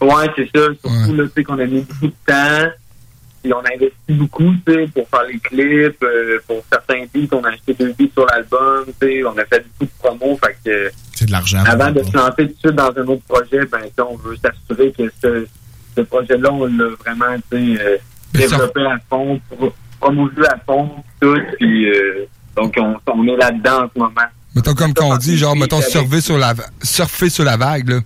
Ouais, 0.00 0.26
c'est 0.36 0.48
ça. 0.54 0.66
Surtout, 0.84 1.14
là, 1.14 1.24
tu 1.24 1.30
sais, 1.36 1.44
qu'on 1.44 1.58
a 1.58 1.64
mis 1.66 1.80
beaucoup 1.80 2.06
de 2.06 2.12
temps. 2.26 2.70
Puis 3.42 3.52
on 3.54 3.58
a 3.60 3.68
investi 3.74 3.94
beaucoup, 4.10 4.52
tu 4.66 4.72
sais, 4.74 4.86
pour 4.92 5.08
faire 5.08 5.22
les 5.24 5.38
clips. 5.38 6.02
euh, 6.02 6.38
pour 6.48 6.62
certains 6.70 7.04
beats, 7.14 7.28
on 7.36 7.44
a 7.44 7.50
acheté 7.50 7.74
deux 7.74 7.94
beats 7.98 8.10
sur 8.12 8.26
l'album, 8.26 8.84
tu 9.00 9.06
sais. 9.06 9.24
On 9.24 9.38
a 9.38 9.44
fait 9.44 9.64
beaucoup 9.78 9.84
de 9.84 9.98
promos. 9.98 10.38
Fait 10.44 10.56
que 10.64 10.90
C'est 11.14 11.26
de 11.26 11.32
l'argent. 11.32 11.62
avant 11.66 11.90
de 11.92 12.02
se 12.02 12.16
lancer 12.16 12.32
tout 12.38 12.44
de 12.44 12.54
suite 12.58 12.72
dans 12.74 12.90
un 12.96 13.06
autre 13.06 13.22
projet, 13.28 13.64
ben, 13.66 13.78
tu 13.82 13.86
sais, 13.96 14.02
on 14.02 14.16
veut 14.16 14.36
s'assurer 14.36 14.92
que 14.92 15.04
ce, 15.22 15.46
ce 15.96 16.00
projet-là, 16.02 16.52
on 16.52 16.66
l'a 16.66 16.88
vraiment, 17.04 17.36
tu 17.50 17.76
sais, 17.76 17.82
euh, 17.82 17.96
ça- 18.34 18.38
développé 18.40 18.82
à 18.84 18.98
fond, 19.08 19.40
pro- 19.48 19.72
promovu 20.00 20.44
à 20.44 20.58
fond, 20.66 20.90
tout. 21.20 21.38
Puis, 21.58 21.88
euh, 21.88 22.26
donc, 22.56 22.74
on, 22.78 22.96
on 23.06 23.28
est 23.28 23.36
là-dedans 23.36 23.84
en 23.84 23.90
ce 23.94 23.98
moment. 23.98 24.10
Mettons 24.54 24.74
comme 24.74 24.94
qu'on 24.94 25.16
dit, 25.16 25.36
genre, 25.36 25.56
mettons 25.56 25.80
surfer 25.82 26.20
sur 26.20 26.38
la, 26.38 26.54
surfer 26.82 27.28
sur 27.28 27.44
la 27.44 27.56
vague, 27.56 27.88
là. 27.88 28.00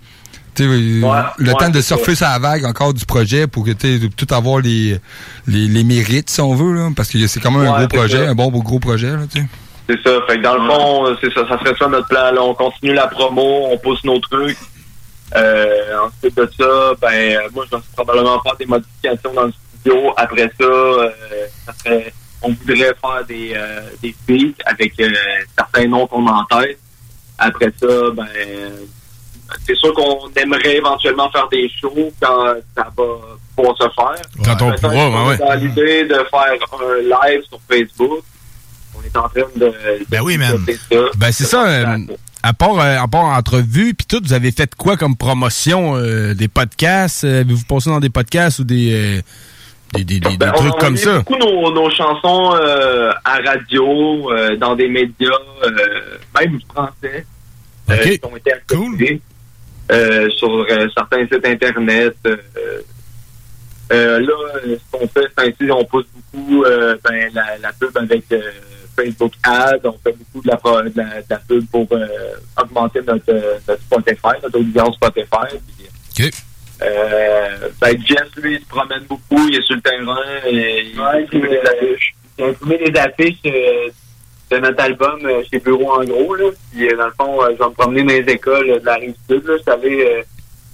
Euh, 0.58 1.00
le 1.38 1.48
ouais, 1.48 1.54
temps 1.54 1.70
de 1.70 1.80
surfer 1.80 2.14
sur 2.14 2.26
la 2.26 2.38
vague 2.38 2.66
encore 2.66 2.92
du 2.92 3.06
projet 3.06 3.46
pour 3.46 3.64
que 3.64 3.70
tu 3.70 4.10
tout 4.10 4.26
avoir 4.34 4.58
les, 4.58 4.98
les, 5.46 5.68
les 5.68 5.84
mérites, 5.84 6.28
si 6.28 6.40
on 6.40 6.54
veut, 6.54 6.74
là, 6.74 6.90
parce 6.94 7.08
que 7.08 7.26
c'est 7.28 7.40
quand 7.40 7.50
même 7.50 7.66
un 7.66 7.78
gros 7.78 7.88
projet, 7.88 8.24
ça. 8.26 8.30
un 8.30 8.34
bon 8.34 8.48
gros 8.48 8.78
projet, 8.78 9.10
là, 9.10 9.20
tu 9.32 9.40
sais. 9.40 9.46
C'est 9.88 10.02
ça. 10.06 10.20
Fait 10.28 10.36
que 10.36 10.42
dans 10.42 10.56
le 10.56 10.68
fond, 10.70 11.06
euh, 11.06 11.16
c'est 11.20 11.32
ça. 11.32 11.48
Ça 11.48 11.58
serait 11.58 11.74
ça 11.76 11.88
notre 11.88 12.06
plan. 12.08 12.30
Là, 12.30 12.42
on 12.42 12.54
continue 12.54 12.92
la 12.92 13.08
promo, 13.08 13.68
on 13.70 13.78
pousse 13.78 14.04
nos 14.04 14.18
trucs. 14.20 14.58
Euh, 15.36 16.06
ensuite 16.06 16.36
de 16.36 16.50
ça, 16.58 16.92
ben 17.00 17.38
moi 17.54 17.64
je 17.70 17.76
vais 17.76 17.82
probablement 17.94 18.40
faire 18.42 18.56
des 18.56 18.66
modifications 18.66 19.32
dans 19.32 19.44
le 19.44 19.52
studio. 19.52 20.12
Après 20.16 20.50
ça, 20.58 20.64
euh, 20.64 21.10
ça 21.64 21.72
serait, 21.78 22.12
on 22.42 22.50
voudrait 22.52 22.94
faire 23.00 23.24
des, 23.28 23.52
euh, 23.54 23.80
des 24.02 24.14
feats 24.26 24.54
avec 24.66 24.98
euh, 25.00 25.10
certains 25.56 25.86
noms 25.88 26.06
qu'on 26.06 26.26
a 26.26 26.32
en 26.32 26.44
tête. 26.44 26.78
Après 27.38 27.72
ça, 27.80 27.86
ben 28.14 28.26
c'est 29.66 29.74
sûr 29.76 29.92
qu'on 29.94 30.28
aimerait 30.36 30.76
éventuellement 30.76 31.30
faire 31.30 31.48
des 31.48 31.68
shows 31.80 32.12
quand 32.20 32.54
ça 32.76 32.84
va 32.96 33.04
pouvoir 33.56 33.76
se 33.76 33.88
faire. 33.94 34.22
Quand 34.44 34.62
on 34.66 34.72
pourra, 34.76 35.10
ben 35.10 35.26
ouais. 35.28 35.34
est 35.34 35.38
Dans 35.38 35.54
l'idée 35.54 36.04
de 36.04 36.14
faire 36.14 36.80
un 36.80 37.00
live 37.30 37.42
sur 37.48 37.58
Facebook. 37.68 38.20
On 38.96 39.02
est 39.02 39.16
en 39.16 39.28
train 39.28 39.42
de. 39.56 39.72
Ben 40.08 40.20
oui, 40.22 40.36
man. 40.36 40.56
Ben 41.16 41.32
c'est 41.32 41.44
ça. 41.44 41.66
euh, 41.66 41.96
à 42.42 42.52
part, 42.52 42.78
euh, 42.78 42.98
à 42.98 43.06
part 43.08 43.24
entrevue, 43.24 43.94
puis 43.94 44.06
tout, 44.06 44.20
vous 44.24 44.32
avez 44.32 44.50
fait 44.52 44.74
quoi 44.74 44.96
comme 44.96 45.16
promotion 45.16 45.96
euh, 45.96 46.34
des 46.34 46.48
podcasts? 46.48 47.24
Euh, 47.24 47.40
Avez-vous 47.40 47.64
passé 47.64 47.90
dans 47.90 48.00
des 48.00 48.10
podcasts 48.10 48.60
ou 48.60 48.64
des 48.64 49.22
des, 49.92 50.04
des, 50.04 50.20
des 50.20 50.36
Ben, 50.36 50.52
trucs 50.52 50.76
comme 50.78 50.96
ça 50.96 51.18
beaucoup 51.18 51.36
nos, 51.36 51.72
nos 51.72 51.90
chansons 51.90 52.54
euh, 52.54 53.12
à 53.24 53.38
radio, 53.44 54.30
euh, 54.32 54.56
dans 54.56 54.76
des 54.76 54.88
médias, 54.88 55.30
euh, 55.64 56.18
même 56.38 56.60
français, 56.72 57.26
qui 57.88 58.20
ont 58.24 58.36
été 58.36 58.52
acceptés 58.52 59.20
sur 60.36 60.66
certains 60.94 61.26
sites 61.26 61.44
internet. 61.44 62.14
là, 62.24 62.38
ce 63.90 64.78
qu'on 64.92 65.08
fait, 65.08 65.26
c'est 65.36 65.48
ainsi, 65.48 65.70
on 65.72 65.84
pousse 65.84 66.06
beaucoup 66.14 66.64
ben, 66.64 67.30
la, 67.34 67.58
la 67.58 67.72
pub 67.72 67.96
avec 67.96 68.24
Facebook 68.96 69.32
Ads, 69.42 69.78
on 69.84 69.98
fait 70.04 70.16
beaucoup 70.16 70.44
de 70.44 70.48
la, 70.48 70.56
pro- 70.56 70.82
de 70.82 70.92
la, 70.94 71.22
de 71.22 71.26
la 71.30 71.38
pub 71.38 71.66
pour 71.66 71.88
augmenter 72.56 73.00
notre, 73.04 73.32
notre 73.66 73.82
Spotify, 73.82 74.36
notre 74.42 74.58
audience 74.60 74.94
Spotify. 74.94 75.56
Puis. 76.14 76.30
Euh, 76.82 77.68
ben, 77.80 77.96
Jess, 78.04 78.34
lui, 78.36 78.54
il 78.54 78.60
se 78.60 78.66
promène 78.66 79.04
beaucoup, 79.08 79.48
il 79.48 79.56
est 79.56 79.62
sur 79.62 79.76
le 79.76 79.82
terrain, 79.82 80.16
et 80.46 80.86
il 80.92 81.00
imprime 81.00 81.48
des 81.48 81.58
affiches. 81.58 82.14
J'ai 82.38 82.44
imprimé 82.46 82.78
des 82.78 82.98
affiches 82.98 83.38
euh, 83.46 83.88
de 84.50 84.56
notre 84.58 84.82
album 84.82 85.20
euh, 85.24 85.42
chez 85.50 85.58
Bureau 85.58 85.92
en 85.92 86.04
gros, 86.04 86.34
là. 86.34 86.50
Puis, 86.72 86.88
euh, 86.88 86.96
dans 86.96 87.06
le 87.06 87.12
fond, 87.12 87.42
euh, 87.42 87.50
je 87.52 87.58
vais 87.58 87.68
me 87.68 87.74
promener 87.74 88.02
dans 88.02 88.26
les 88.26 88.32
écoles 88.32 88.70
euh, 88.70 88.78
de 88.78 88.86
la 88.86 88.94
Rive-Sud, 88.94 89.44
là. 89.46 89.74
Allé, 89.74 90.04
euh, 90.04 90.22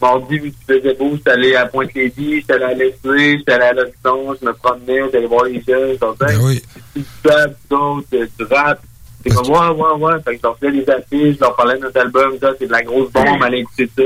mardi, 0.00 0.38
vu 0.38 0.52
qu'il 0.52 0.76
faisait 0.76 0.94
beau, 0.94 1.12
j'étais 1.16 1.30
allé 1.30 1.57
à 1.57 1.66
Pointe-Lévis, 1.66 2.40
j'étais 2.40 2.52
allé 2.52 2.64
à 2.64 2.74
Leslie, 2.74 3.38
j'étais 3.38 3.52
allé 3.52 3.64
à 3.64 3.72
l'Horizon, 3.72 4.36
je 4.40 4.46
me 4.46 4.52
promenais, 4.52 5.00
j'allais 5.12 5.26
voir 5.26 5.44
les 5.44 5.62
jeunes, 5.66 5.94
je 5.94 6.00
leur 6.00 6.14
disais, 6.14 6.36
oui. 6.42 6.62
du 6.94 7.28
rap, 7.28 7.52
d'autres, 7.70 8.07
du 8.11 8.44
rap. 8.50 8.80
C'est 9.22 9.34
comme, 9.34 9.48
ouais, 9.48 9.82
ouais, 9.82 10.04
ouais. 10.04 10.20
Fait 10.24 10.32
que 10.32 10.36
je 10.36 10.42
leur 10.42 10.59
faisais 10.59 10.72
des 10.72 10.90
affiches, 10.90 11.36
je 11.36 11.40
leur 11.40 11.57
parlais 11.57 11.76
de 11.76 11.80
notre 11.80 11.98
album, 12.00 12.38
ça, 12.38 12.52
c'est 12.59 12.66
de 12.66 12.72
la 12.72 12.82
grosse 12.82 13.11
bombe, 13.11 13.42
allez 13.42 13.59
écouter 13.59 13.90
ça. 13.96 14.02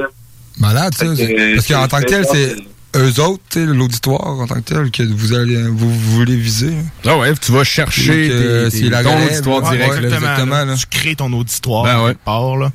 Malade, 0.60 0.94
ça. 0.94 1.06
Que, 1.06 1.54
Parce 1.56 1.66
qu'en 1.66 1.88
tant 1.88 2.00
que 2.00 2.06
tel, 2.06 2.24
c'est- 2.26 2.56
eux 2.96 3.20
autres, 3.20 3.42
l'auditoire 3.60 4.26
en 4.40 4.46
tant 4.46 4.56
que 4.56 4.60
tel, 4.74 4.90
que 4.90 5.02
vous 5.04 5.32
allez, 5.32 5.56
vous, 5.62 5.88
vous 5.90 6.16
voulez 6.16 6.36
viser. 6.36 6.72
Ah 7.06 7.16
ouais, 7.18 7.32
tu 7.40 7.52
vas 7.52 7.62
chercher 7.64 8.28
Donc, 8.28 8.36
euh, 8.38 8.70
c'est 8.70 8.88
la 8.88 9.02
ton 9.04 9.14
relève, 9.14 9.28
auditoire 9.30 9.62
ouais, 9.62 9.76
direct, 9.76 9.94
ouais, 9.94 10.00
là. 10.00 10.16
exactement, 10.16 10.64
là. 10.64 10.74
Tu 10.76 10.86
crées 10.86 11.14
ton 11.14 11.32
auditoire. 11.32 11.84
Ben 11.84 12.04
ouais. 12.04 12.14
part, 12.24 12.56
là. 12.56 12.70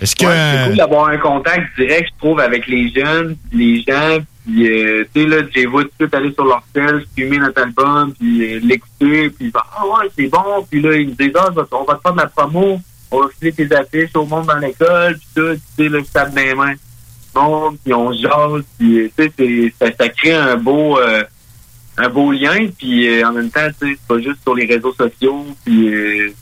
Est-ce 0.00 0.16
que. 0.16 0.26
Ouais, 0.26 0.34
c'est 0.64 0.68
cool 0.68 0.76
d'avoir 0.76 1.08
un 1.08 1.18
contact 1.18 1.62
direct, 1.78 2.10
je 2.14 2.18
trouve, 2.18 2.40
avec 2.40 2.66
les 2.66 2.90
jeunes, 2.92 3.36
les 3.52 3.82
gens. 3.86 4.18
Puis, 4.44 4.66
euh, 4.68 5.04
tu 5.14 5.22
sais, 5.22 5.28
là, 5.28 5.36
j'ai 5.54 5.66
vu 5.66 5.72
tout 5.72 5.82
de 5.82 5.90
suite 6.00 6.14
aller 6.14 6.32
sur 6.32 6.44
leur 6.44 6.62
sel, 6.74 7.04
fumer 7.16 7.38
notre 7.38 7.62
album, 7.62 8.12
puis 8.18 8.42
euh, 8.54 8.60
l'écouter, 8.64 9.30
puis 9.30 9.50
bah, 9.50 9.64
ah 9.76 9.84
ouais, 9.86 10.08
c'est 10.18 10.26
bon. 10.26 10.66
Puis 10.68 10.80
là, 10.82 10.94
ils 10.96 11.08
me 11.10 11.14
disent, 11.14 11.32
ah, 11.38 11.48
on 11.52 11.84
va 11.84 11.94
te 11.94 12.00
faire 12.02 12.12
de 12.12 12.18
la 12.18 12.26
promo, 12.26 12.80
on 13.12 13.20
va 13.20 13.26
filer 13.38 13.52
tes 13.52 13.72
affiches 13.76 14.10
au 14.14 14.24
monde 14.26 14.46
dans 14.46 14.58
l'école, 14.58 15.16
puis 15.18 15.28
tout, 15.36 15.54
tu 15.76 15.84
sais, 15.84 15.88
là, 15.88 15.98
je 16.00 16.12
tape 16.12 16.34
les 16.36 16.54
mains. 16.54 16.74
Bon, 17.34 17.76
puis 17.84 17.94
on 17.94 18.12
jase, 18.12 18.64
puis 18.78 19.12
tu 19.16 19.32
sais, 19.38 19.74
ça, 19.98 20.08
crée 20.08 20.34
un 20.34 20.56
beau... 20.56 20.98
euh, 20.98 21.22
un 21.96 22.08
beau 22.08 22.32
lien, 22.32 22.66
puis 22.78 23.08
euh, 23.08 23.28
en 23.28 23.32
même 23.32 23.50
temps, 23.50 23.66
tu 23.78 23.88
sais, 23.88 23.98
c'est 24.00 24.06
pas 24.08 24.18
juste 24.22 24.40
sur 24.42 24.54
les 24.54 24.64
réseaux 24.64 24.94
sociaux, 24.94 25.44
puis 25.64 25.88
euh, 25.92 26.32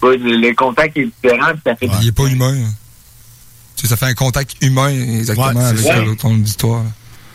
pas, 0.00 0.16
le, 0.16 0.52
contact 0.54 0.96
est 0.96 1.04
différent, 1.04 1.52
puis 1.52 1.60
ça 1.64 1.76
fait 1.76 1.88
Il 2.02 2.08
est 2.08 2.12
pas 2.12 2.24
humain. 2.26 2.52
hein. 2.52 2.72
Tu 3.76 3.82
sais, 3.82 3.88
ça 3.88 3.96
fait 3.96 4.06
un 4.10 4.14
contact 4.14 4.56
humain, 4.60 4.88
exactement, 4.88 5.52
Ouais, 5.52 5.64
avec 5.66 5.78
ça. 5.78 5.98
euh, 5.98 6.14
ton 6.16 6.34
auditoire. 6.34 6.82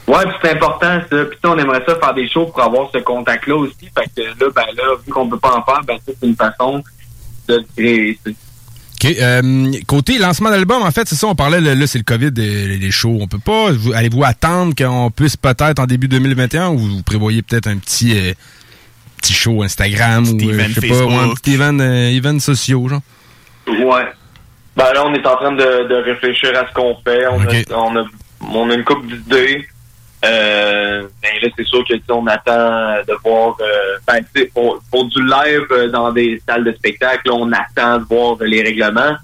Ouais, 0.08 0.24
puis 0.26 0.34
c'est 0.42 0.50
important 0.52 1.00
ça. 1.10 1.26
Puis 1.26 1.40
on 1.46 1.58
aimerait 1.58 1.84
ça 1.88 1.96
faire 1.96 2.14
des 2.14 2.28
shows 2.28 2.48
pour 2.48 2.62
avoir 2.62 2.90
ce 2.92 2.98
contact-là 2.98 3.56
aussi. 3.56 3.90
Fait 3.98 4.10
que 4.14 4.22
là, 4.22 4.50
ben 4.54 4.66
là, 4.76 4.84
vu 5.06 5.14
qu'on 5.14 5.30
peut 5.30 5.40
pas 5.40 5.56
en 5.58 5.64
faire, 5.64 5.82
ben 5.88 5.98
ça, 6.06 6.12
c'est 6.20 6.28
une 6.28 6.36
façon 6.36 6.84
de 7.48 7.66
créer. 7.78 8.20
OK. 9.04 9.16
euh, 9.20 9.72
côté 9.88 10.18
lancement 10.18 10.50
d'album, 10.50 10.82
en 10.84 10.92
fait, 10.92 11.08
c'est 11.08 11.16
ça, 11.16 11.28
on 11.28 11.36
parlait, 11.36 11.62
là, 11.62 11.76
là, 11.76 11.88
c'est 11.88 11.98
le 11.98 12.04
COVID, 12.04 12.32
les 12.36 12.92
shows. 12.92 13.18
On 13.22 13.28
peut 13.28 13.40
pas. 13.40 13.72
vous- 13.72 13.94
Allez-vous 13.94 14.24
attendre 14.24 14.74
qu'on 14.76 15.12
puisse 15.12 15.38
peut-être 15.38 15.80
en 15.80 15.86
début 15.86 16.08
2021 16.08 16.70
ou 16.70 16.78
vous 16.78 17.04
prévoyez 17.04 17.42
peut-être 17.42 17.68
un 17.68 17.78
petit, 17.78 18.18
euh, 18.18 18.34
petit 19.22 19.34
show 19.34 19.64
Instagram 19.64 20.24
ou, 20.28 20.38
euh, 20.50 20.54
event 20.54 20.64
je 20.76 20.80
sais 20.82 20.88
pas, 20.88 21.06
ouais, 21.06 21.16
un 21.16 21.34
petit 21.34 21.54
event, 21.54 21.80
euh, 21.80 22.10
event 22.10 22.40
sociaux, 22.40 22.88
genre? 22.90 23.02
Ouais. 23.68 24.04
Ben 24.76 24.92
là, 24.94 25.04
on 25.06 25.14
est 25.14 25.26
en 25.28 25.36
train 25.36 25.52
de, 25.52 25.88
de 25.88 25.96
réfléchir 26.04 26.52
à 26.58 26.68
ce 26.68 26.74
qu'on 26.74 26.96
fait. 27.06 27.28
On, 27.28 27.40
a, 27.42 27.78
on, 27.78 27.96
a, 27.96 28.06
on 28.52 28.70
a 28.70 28.74
une 28.74 28.84
couple 28.84 29.06
d'idées. 29.08 29.68
Euh, 30.24 31.02
ben 31.22 31.30
là, 31.42 31.50
c'est 31.58 31.66
sûr 31.66 31.80
que 31.88 31.94
tu 31.94 32.00
sais, 32.00 32.12
on 32.12 32.26
attend 32.28 32.96
de 33.08 33.14
voir. 33.24 33.58
Euh, 33.60 33.98
ben, 34.08 34.20
tu 34.34 34.42
sais, 34.42 34.52
pour, 34.54 34.82
pour 34.90 35.06
du 35.06 35.22
live 35.22 35.66
euh, 35.72 35.90
dans 35.90 36.12
des 36.12 36.42
salles 36.48 36.64
de 36.64 36.72
spectacle, 36.74 37.22
là, 37.28 37.34
on 37.34 37.52
attend 37.52 38.00
de 38.00 38.06
voir 38.06 38.38
les 38.42 38.62
règlements. 38.64 39.16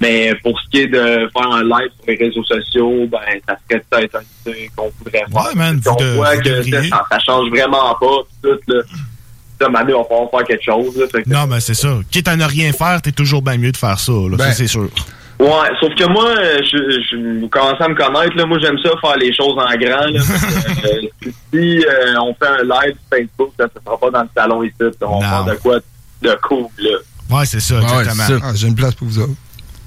Mais 0.00 0.34
pour 0.42 0.58
ce 0.60 0.68
qui 0.70 0.80
est 0.82 0.86
de 0.88 1.28
faire 1.32 1.50
un 1.52 1.62
live 1.62 1.90
sur 1.96 2.04
les 2.08 2.16
réseaux 2.16 2.44
sociaux, 2.44 3.06
ben 3.10 3.18
ça 3.48 3.56
serait 3.68 3.82
peut-être 3.90 4.16
un 4.16 4.50
qu'on 4.76 4.92
voudrait 4.98 5.24
faire. 5.32 5.34
Ouais, 5.34 5.54
man, 5.54 5.80
on 5.86 5.94
de- 5.96 6.14
voit 6.16 6.36
que 6.36 6.62
ça, 6.62 7.06
ça 7.10 7.18
change 7.20 7.48
vraiment 7.50 7.94
pas. 7.94 8.16
Tout, 8.42 8.58
là. 8.68 8.80
Maintenant, 9.70 10.06
on 10.10 10.24
va 10.24 10.30
faire 10.38 10.46
quelque 10.46 10.64
chose. 10.64 10.96
Là, 10.98 11.06
Non, 11.26 11.46
mais 11.46 11.60
c'est 11.60 11.74
ça. 11.74 11.96
Quitte 12.10 12.28
à 12.28 12.36
ne 12.36 12.44
rien 12.44 12.72
faire, 12.72 13.00
t'es 13.00 13.12
toujours 13.12 13.40
bien 13.40 13.56
mieux 13.56 13.72
de 13.72 13.76
faire 13.76 13.98
ça, 13.98 14.12
là. 14.12 14.36
Ben, 14.36 14.44
ça, 14.46 14.52
c'est 14.52 14.66
sûr. 14.66 14.88
Ouais, 15.40 15.68
sauf 15.80 15.92
que 15.96 16.08
moi, 16.08 16.26
euh, 16.28 16.60
je, 16.62 17.00
je 17.10 17.40
vous 17.40 17.48
commencez 17.48 17.82
à 17.82 17.88
me 17.88 17.94
connaître, 17.94 18.36
là. 18.36 18.46
Moi, 18.46 18.58
j'aime 18.60 18.78
ça 18.78 18.90
faire 19.00 19.16
les 19.16 19.34
choses 19.34 19.56
en 19.58 19.76
grand, 19.76 20.06
là. 20.06 20.20
Euh, 20.84 21.30
si 21.52 21.84
euh, 21.86 22.14
on 22.20 22.34
fait 22.34 22.46
un 22.46 22.62
live 22.62 22.94
sur 22.94 23.18
Facebook, 23.18 23.52
ça 23.58 23.64
ne 23.64 23.80
sera 23.84 23.98
pas 23.98 24.10
dans 24.10 24.22
le 24.22 24.28
salon 24.36 24.62
ici. 24.62 24.74
On 25.00 25.18
va 25.18 25.28
faire 25.28 25.44
de 25.44 25.54
quoi 25.60 25.78
de 26.22 26.38
cool, 26.42 26.66
là. 26.78 26.90
Ouais, 27.30 27.46
c'est 27.46 27.60
ça, 27.60 27.76
exactement. 27.80 28.40
Ah, 28.44 28.52
J'ai 28.54 28.68
une 28.68 28.74
place 28.74 28.94
pour 28.94 29.08
vous 29.08 29.18
autres. 29.18 29.32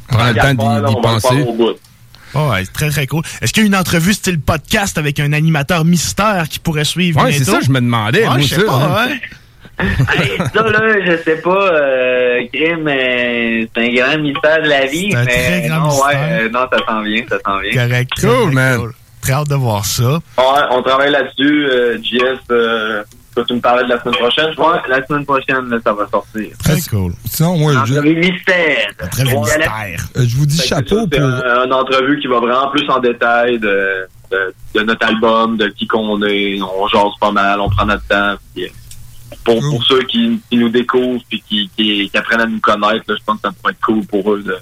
Prends 0.08 0.28
le 0.30 0.36
temps 0.36 0.54
d'y- 0.89 1.02
penser. 1.02 1.45
au 1.48 1.54
bout. 1.54 1.74
Oh, 2.34 2.50
ouais, 2.52 2.66
c'est 2.66 2.74
très 2.74 2.89
très 2.89 3.08
cool. 3.08 3.24
Est-ce 3.41 3.54
qu'il 3.54 3.64
y 3.64 3.66
a 3.66 3.68
une 3.68 3.76
entrevue 3.76 4.14
style 4.14 4.39
podcast 4.41 4.98
avec 4.98 5.20
un 5.20 5.32
animateur 5.34 5.86
mystère 5.86 6.48
qui 6.50 6.60
pourrait 6.60 6.84
suivre 6.84 7.24
Ouais, 7.24 7.32
c'est 7.32 7.43
ça, 7.45 7.60
je 7.62 7.70
me 7.70 7.80
demandais, 7.80 8.22
Ouais, 8.24 8.26
moi, 8.28 8.39
je 8.39 8.48
sais 8.48 8.56
ça, 8.56 8.64
pas, 8.64 8.74
hein. 8.74 9.08
ouais. 9.08 9.22
Hey, 9.80 10.38
ça, 10.53 10.63
là, 10.63 10.82
je 11.05 11.17
sais 11.23 11.38
pas, 11.38 11.71
euh, 11.71 12.39
Grim, 12.53 12.88
euh, 12.88 13.65
c'est 13.75 13.84
un 13.84 13.93
grand 13.93 14.17
mystère 14.21 14.61
de 14.63 14.67
la 14.69 14.86
vie, 14.88 15.13
un 15.15 15.23
mais 15.23 15.32
très 15.32 15.67
grand 15.67 15.80
non, 15.82 15.89
ouais, 15.89 16.15
mystère. 16.15 16.39
euh, 16.41 16.49
non, 16.49 16.59
ça 16.71 16.86
s'en 16.88 17.01
vient, 17.03 17.23
ça 17.30 17.38
s'en 17.45 17.59
vient. 17.59 17.88
Correct. 17.88 18.09
Cool, 18.19 18.51
man. 18.53 18.82
Très 19.21 19.34
hâte 19.34 19.49
de 19.49 19.55
voir 19.55 19.86
ça. 19.86 20.03
Ouais, 20.38 20.61
on 20.71 20.82
travaille 20.82 21.11
là-dessus, 21.11 21.67
euh, 21.69 21.97
JS, 22.01 22.39
euh, 22.51 23.03
toi, 23.36 23.43
tu 23.47 23.53
me 23.53 23.59
parlais 23.59 23.84
de 23.84 23.89
la 23.89 24.01
semaine 24.01 24.15
prochaine, 24.15 24.47
je 24.51 24.55
crois. 24.55 24.82
la 24.89 25.05
semaine 25.05 25.25
prochaine, 25.25 25.69
là, 25.69 25.78
ça 25.84 25.93
va 25.93 26.07
sortir. 26.09 26.47
Très 26.63 26.82
cool. 26.89 27.13
Sinon, 27.25 27.57
moi, 27.57 27.73
je, 27.86 27.93
Entrevue 27.93 28.15
mystère. 28.15 28.88
Très 29.11 29.23
Ouais. 29.25 29.95
euh, 30.17 30.23
je 30.28 30.36
vous 30.38 30.45
dis 30.47 30.57
Fait 30.57 30.63
que 30.63 30.69
chapeau 30.69 30.95
ça, 31.01 31.05
c'est 31.11 31.19
pour. 31.19 31.28
un- 31.30 31.65
une 31.65 31.73
entrevue 31.73 32.19
qui 32.19 32.28
va 32.28 32.39
vraiment 32.39 32.69
plus 32.71 32.89
en 32.89 32.99
détail 32.99 33.59
de, 33.59 34.07
de, 34.32 34.53
de 34.73 34.82
notre 34.82 35.05
album, 35.05 35.55
de 35.57 35.67
qui 35.67 35.86
qu'on 35.86 36.19
est. 36.23 36.59
On 36.61 36.88
jase 36.88 37.11
pas 37.21 37.32
mal, 37.32 37.59
on 37.61 37.69
prend 37.69 37.86
notre 37.86 38.07
temps. 38.07 38.36
puis, 38.55 38.65
euh, 38.65 38.69
pour, 39.43 39.59
pour 39.59 39.84
ceux 39.86 40.03
qui, 40.03 40.39
qui 40.49 40.57
nous 40.57 40.69
découvrent 40.69 41.23
puis 41.30 41.43
qui, 41.47 41.69
qui, 41.75 42.09
qui 42.09 42.17
apprennent 42.17 42.41
à 42.41 42.45
nous 42.45 42.59
connaître, 42.59 43.03
là, 43.07 43.15
je 43.17 43.23
pense 43.25 43.38
que 43.38 43.47
ça 43.47 43.51
pourrait 43.51 43.73
être 43.73 43.82
cool 43.82 44.05
pour 44.05 44.34
eux 44.34 44.43
de, 44.43 44.57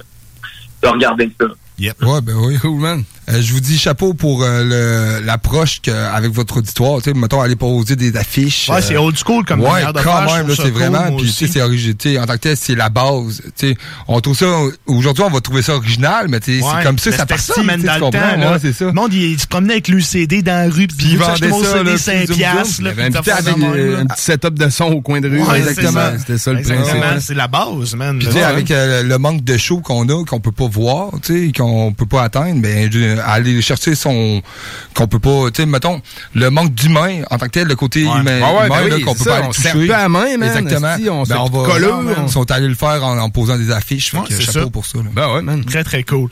de 0.84 0.88
regarder 0.88 1.32
ça. 1.40 1.48
Ouais, 1.80 2.22
ben 2.22 2.36
oui. 2.36 2.58
Cool, 2.60 2.80
man. 2.80 3.04
Euh, 3.28 3.42
je 3.42 3.54
vous 3.54 3.60
dis 3.60 3.78
chapeau 3.78 4.14
pour 4.14 4.44
euh, 4.44 5.20
l'approche 5.24 5.82
avec 6.14 6.32
votre 6.32 6.58
auditoire. 6.58 7.02
Tu 7.02 7.12
sais, 7.12 7.18
mettons, 7.18 7.42
aller 7.42 7.56
poser 7.56 7.96
des 7.96 8.16
affiches. 8.18 8.70
Ouais, 8.70 8.82
c'est 8.82 8.98
old 8.98 9.18
school 9.18 9.44
comme 9.46 9.62
Ouais, 9.62 9.82
quand 10.04 10.26
même, 10.34 10.54
c'est 10.56 10.70
vraiment. 10.70 11.16
Puis, 11.18 11.28
tu 11.28 11.48
sais, 11.48 11.48
c'est 11.48 11.62
original. 11.62 12.24
En 12.24 12.26
tant 12.28 12.34
que 12.34 12.40
tel, 12.40 12.58
c'est 12.58 12.76
la 12.76 12.90
base. 12.90 13.42
Tu 13.58 13.70
sais, 13.70 13.78
on 14.08 14.20
trouve 14.22 14.38
ça. 14.38 14.46
Aujourd'hui, 14.86 15.24
on 15.24 15.30
va 15.32 15.42
trouver 15.42 15.62
ça 15.62 15.76
original, 15.76 16.28
mais 16.30 16.40
tu 16.40 16.60
sais, 16.60 16.64
Ouais, 16.66 16.72
c'est 16.78 16.84
comme 16.86 17.00
ça 17.00 17.12
ça 17.12 17.26
part 17.26 17.40
ça, 17.40 17.54
tu 17.56 17.62
comprends? 17.62 18.10
temps. 18.12 18.18
Ouais, 18.20 18.58
c'est 18.62 18.74
ça. 18.74 18.86
Le 18.86 18.92
monde, 18.92 19.14
il, 19.14 19.24
il 19.32 19.40
se 19.40 19.48
promenait 19.48 19.74
avec 19.74 19.88
l'UCD 19.88 20.42
dans 20.44 20.68
la 20.68 20.74
rue, 20.74 20.88
puis 20.88 21.08
il 21.12 21.18
vendait 21.18 21.50
ça, 21.52 21.84
des 21.84 21.90
puis 21.92 22.00
5 22.00 22.28
zoom, 22.28 22.36
piastres, 22.38 22.76
Il 22.82 22.88
avait 22.88 23.04
un 23.04 23.12
ça 23.12 23.22
petit, 23.22 23.62
euh, 23.64 24.04
setup 24.18 24.54
de 24.54 24.70
son 24.70 24.86
au 24.86 25.02
coin 25.02 25.20
de 25.22 25.30
rue. 25.30 25.42
Exactement. 25.56 26.12
C'était 26.20 26.38
ça 26.38 26.54
le 26.54 26.62
principe. 26.62 26.96
hein. 26.96 27.18
C'est 27.20 27.34
la 27.34 27.48
base, 27.48 27.96
man. 27.96 28.18
Puis, 28.20 28.28
là. 28.28 28.34
tu 28.34 28.38
sais, 28.40 28.44
avec 28.44 28.72
euh, 28.72 29.04
le 29.04 29.18
manque 29.18 29.44
de 29.44 29.58
show 29.58 29.80
qu'on 29.80 30.08
a, 30.10 30.24
qu'on 30.26 30.40
peut 30.40 30.52
pas 30.52 30.68
voir, 30.68 31.10
tu 31.24 31.48
sais, 31.48 31.52
qu'on 31.52 31.92
peut 31.94 32.06
pas 32.06 32.24
atteindre, 32.24 32.62
ben, 32.62 32.90
euh, 33.18 33.22
à 33.24 33.34
aller 33.34 33.62
chercher 33.62 33.96
son 33.96 34.42
qu'on 34.94 35.08
peut 35.08 35.20
pas, 35.20 35.52
tu 35.54 35.62
sais, 35.62 35.66
mettons 35.66 36.02
le 36.34 36.50
manque 36.50 36.74
d'humain 36.74 37.22
en 37.30 37.38
tant 37.38 37.46
que 37.46 37.52
tel, 37.52 37.68
le 37.68 37.76
côté 37.76 38.02
humain, 38.02 38.40
Ah 38.44 38.54
ouais, 38.54 38.66
humain, 38.68 38.82
ben 38.82 38.88
là, 38.90 38.96
oui, 38.98 39.02
qu'on 39.02 39.14
peut 39.14 39.24
ça, 39.24 39.30
pas 39.32 39.38
aller 39.38 39.48
on 39.48 39.52
toucher. 39.52 39.70
plus 39.72 39.92
à 39.92 40.10
main, 40.10 40.38
man, 40.38 40.44
Exactement. 40.44 40.88
on 40.96 41.24
Ben, 41.24 41.38
on 41.38 41.48
fait 41.66 41.80
va, 41.80 41.80
Ils 41.80 42.20
on- 42.20 42.28
sont 42.28 42.52
allés 42.52 42.68
le 42.68 42.76
faire 42.76 43.04
en, 43.04 43.18
en 43.18 43.30
posant 43.30 43.58
des 43.58 43.72
affiches. 43.72 44.12
Fait 44.12 44.18
Ouais, 44.18 44.28
que 44.28 44.34
c'est 44.34 44.42
chapeau 44.44 44.60
ça. 44.66 44.70
pour 44.72 44.86
ça. 44.86 44.98
là. 45.00 45.06
Ben 45.14 45.34
ouais, 45.34 45.42
man. 45.42 45.64
Très, 45.66 45.84
très 45.84 46.04
cool. 46.04 46.30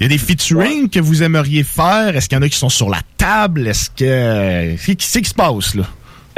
Il 0.00 0.04
y 0.04 0.06
a 0.06 0.08
des 0.08 0.18
featuring 0.18 0.88
que 0.90 0.98
vous 0.98 1.22
aimeriez 1.22 1.62
faire. 1.62 2.16
Est-ce 2.16 2.28
qu'il 2.28 2.36
y 2.36 2.40
en 2.40 2.42
a 2.42 2.48
qui 2.48 2.58
sont 2.58 2.68
sur 2.70 2.88
la 2.90 3.00
table? 3.18 3.68
Est-ce 3.68 3.88
que. 3.90 4.74
Qu'est-ce 4.94 5.18
qui, 5.20 5.28
se 5.28 5.34
passe, 5.34 5.74
là? 5.76 5.84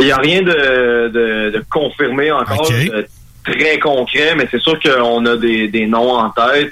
Il 0.00 0.06
n'y 0.06 0.12
a 0.12 0.16
rien 0.16 0.42
de, 0.42 1.08
de, 1.08 1.50
de 1.56 1.64
confirmé 1.70 2.30
encore, 2.32 2.68
de 2.68 3.06
très 3.44 3.78
concret, 3.78 4.34
mais 4.36 4.48
c'est 4.50 4.60
sûr 4.60 4.78
qu'on 4.80 5.24
a 5.24 5.36
des, 5.36 5.68
des 5.68 5.86
noms 5.86 6.10
en 6.18 6.30
tête. 6.30 6.70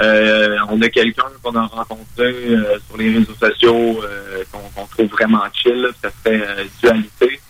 Euh, 0.00 0.56
on 0.70 0.80
a 0.80 0.88
quelqu'un 0.88 1.24
qu'on 1.42 1.54
a 1.56 1.66
rencontré 1.66 2.04
euh, 2.50 2.78
sur 2.88 2.96
les 2.98 3.12
réseaux 3.18 3.34
sociaux 3.38 4.00
euh, 4.02 4.42
qu'on 4.50 4.86
trouve 4.86 5.06
vraiment 5.10 5.42
chill, 5.52 5.74
là, 5.82 5.88
ça 6.02 6.08
serait 6.24 6.40
euh, 6.40 6.64
Dualité, 6.82 7.40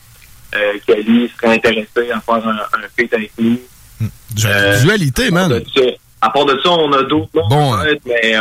euh, 0.56 0.58
qui 0.84 1.02
lui 1.04 1.30
serait 1.36 1.54
intéressé 1.54 2.10
à 2.12 2.20
faire 2.20 2.46
un, 2.48 2.56
un 2.78 2.88
feat 2.98 3.12
avec 3.14 3.30
nous. 3.38 3.58
Euh, 4.44 4.80
Dualité, 4.82 5.30
man. 5.30 5.60
À 6.22 6.28
part 6.28 6.44
de 6.44 6.58
ça, 6.62 6.70
on 6.70 6.92
a 6.92 7.02
d'autres 7.04 7.30
noms 7.34 7.48
Bon, 7.48 7.74
en 7.74 7.82
tête, 7.82 8.02
mais 8.04 8.34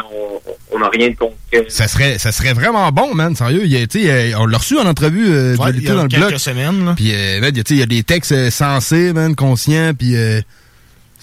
on 0.72 0.80
n'a 0.80 0.89
rien 0.89 1.10
de 1.12 1.16
concret. 1.16 1.66
Ça 1.70 1.88
serait, 1.88 2.18
ça 2.18 2.34
serait 2.34 2.51
vraiment 2.53 2.91
bon, 2.91 3.14
man. 3.16 3.36
Sérieux, 3.38 3.62
il 3.66 3.76
a, 3.78 3.86
sais, 3.89 4.36
on 4.36 4.45
l'a 4.47 4.57
reçu 4.57 4.78
en 4.78 4.86
entrevue 4.86 5.30
euh, 5.30 5.51
Ouais, 5.55 5.72
Dualité 5.72 5.84
il 5.84 5.88
y 5.88 5.91
a 5.91 5.95
dans 5.95 6.03
le 6.03 6.10
quelques 6.10 6.28
blog. 6.28 6.38
semaines, 6.39 6.86
là. 6.86 6.93
Puis, 6.97 7.14
euh, 7.14 7.39
man, 7.39 7.51
il 7.53 7.57
y 7.57 7.60
a, 7.62 7.64
tu 7.64 7.70
sais, 7.70 7.76
il 7.76 7.80
y 7.80 7.84
a 7.84 7.86
des 7.86 8.03
textes 8.03 8.49
sensés, 8.49 9.14
man, 9.14 9.34
conscients, 9.34 9.93
puis 9.97 10.18
euh, 10.18 10.41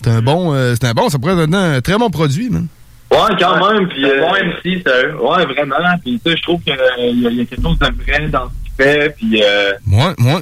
c'est 0.03 0.11
un 0.11 0.23
bon, 0.23 0.55
euh, 0.55 0.75
c'est 0.81 0.87
un 0.89 0.93
bon, 0.93 1.09
ça 1.09 1.19
pourrait 1.19 1.37
donner 1.37 1.57
un 1.57 1.81
très 1.81 1.97
bon 1.99 2.11
produit, 2.11 2.51
man. 2.51 2.67
Ouais, 3.11 3.19
quand 3.39 3.73
même. 3.73 3.89
Puis, 3.89 4.05
euh, 4.05 4.21
bon 4.21 4.33
MC, 4.35 4.83
sérieux. 4.85 5.17
Ouais, 5.21 5.45
vraiment. 5.47 5.77
Puis, 6.03 6.21
tu 6.25 6.31
sais, 6.31 6.37
je 6.37 6.43
trouve 6.43 6.61
qu'il 6.63 6.75
y, 6.75 6.79
a- 6.79 7.07
il 7.07 7.35
y 7.37 7.41
a 7.41 7.45
quelque 7.45 7.63
chose 7.63 7.79
de 7.79 8.03
vrai 8.05 8.29
dans 8.29 8.49
ce 8.49 8.55
qu'il 8.65 8.73
fait. 8.85 9.17
Puis, 9.17 9.43
euh, 9.43 9.73
moi, 9.87 10.15
moi. 10.19 10.41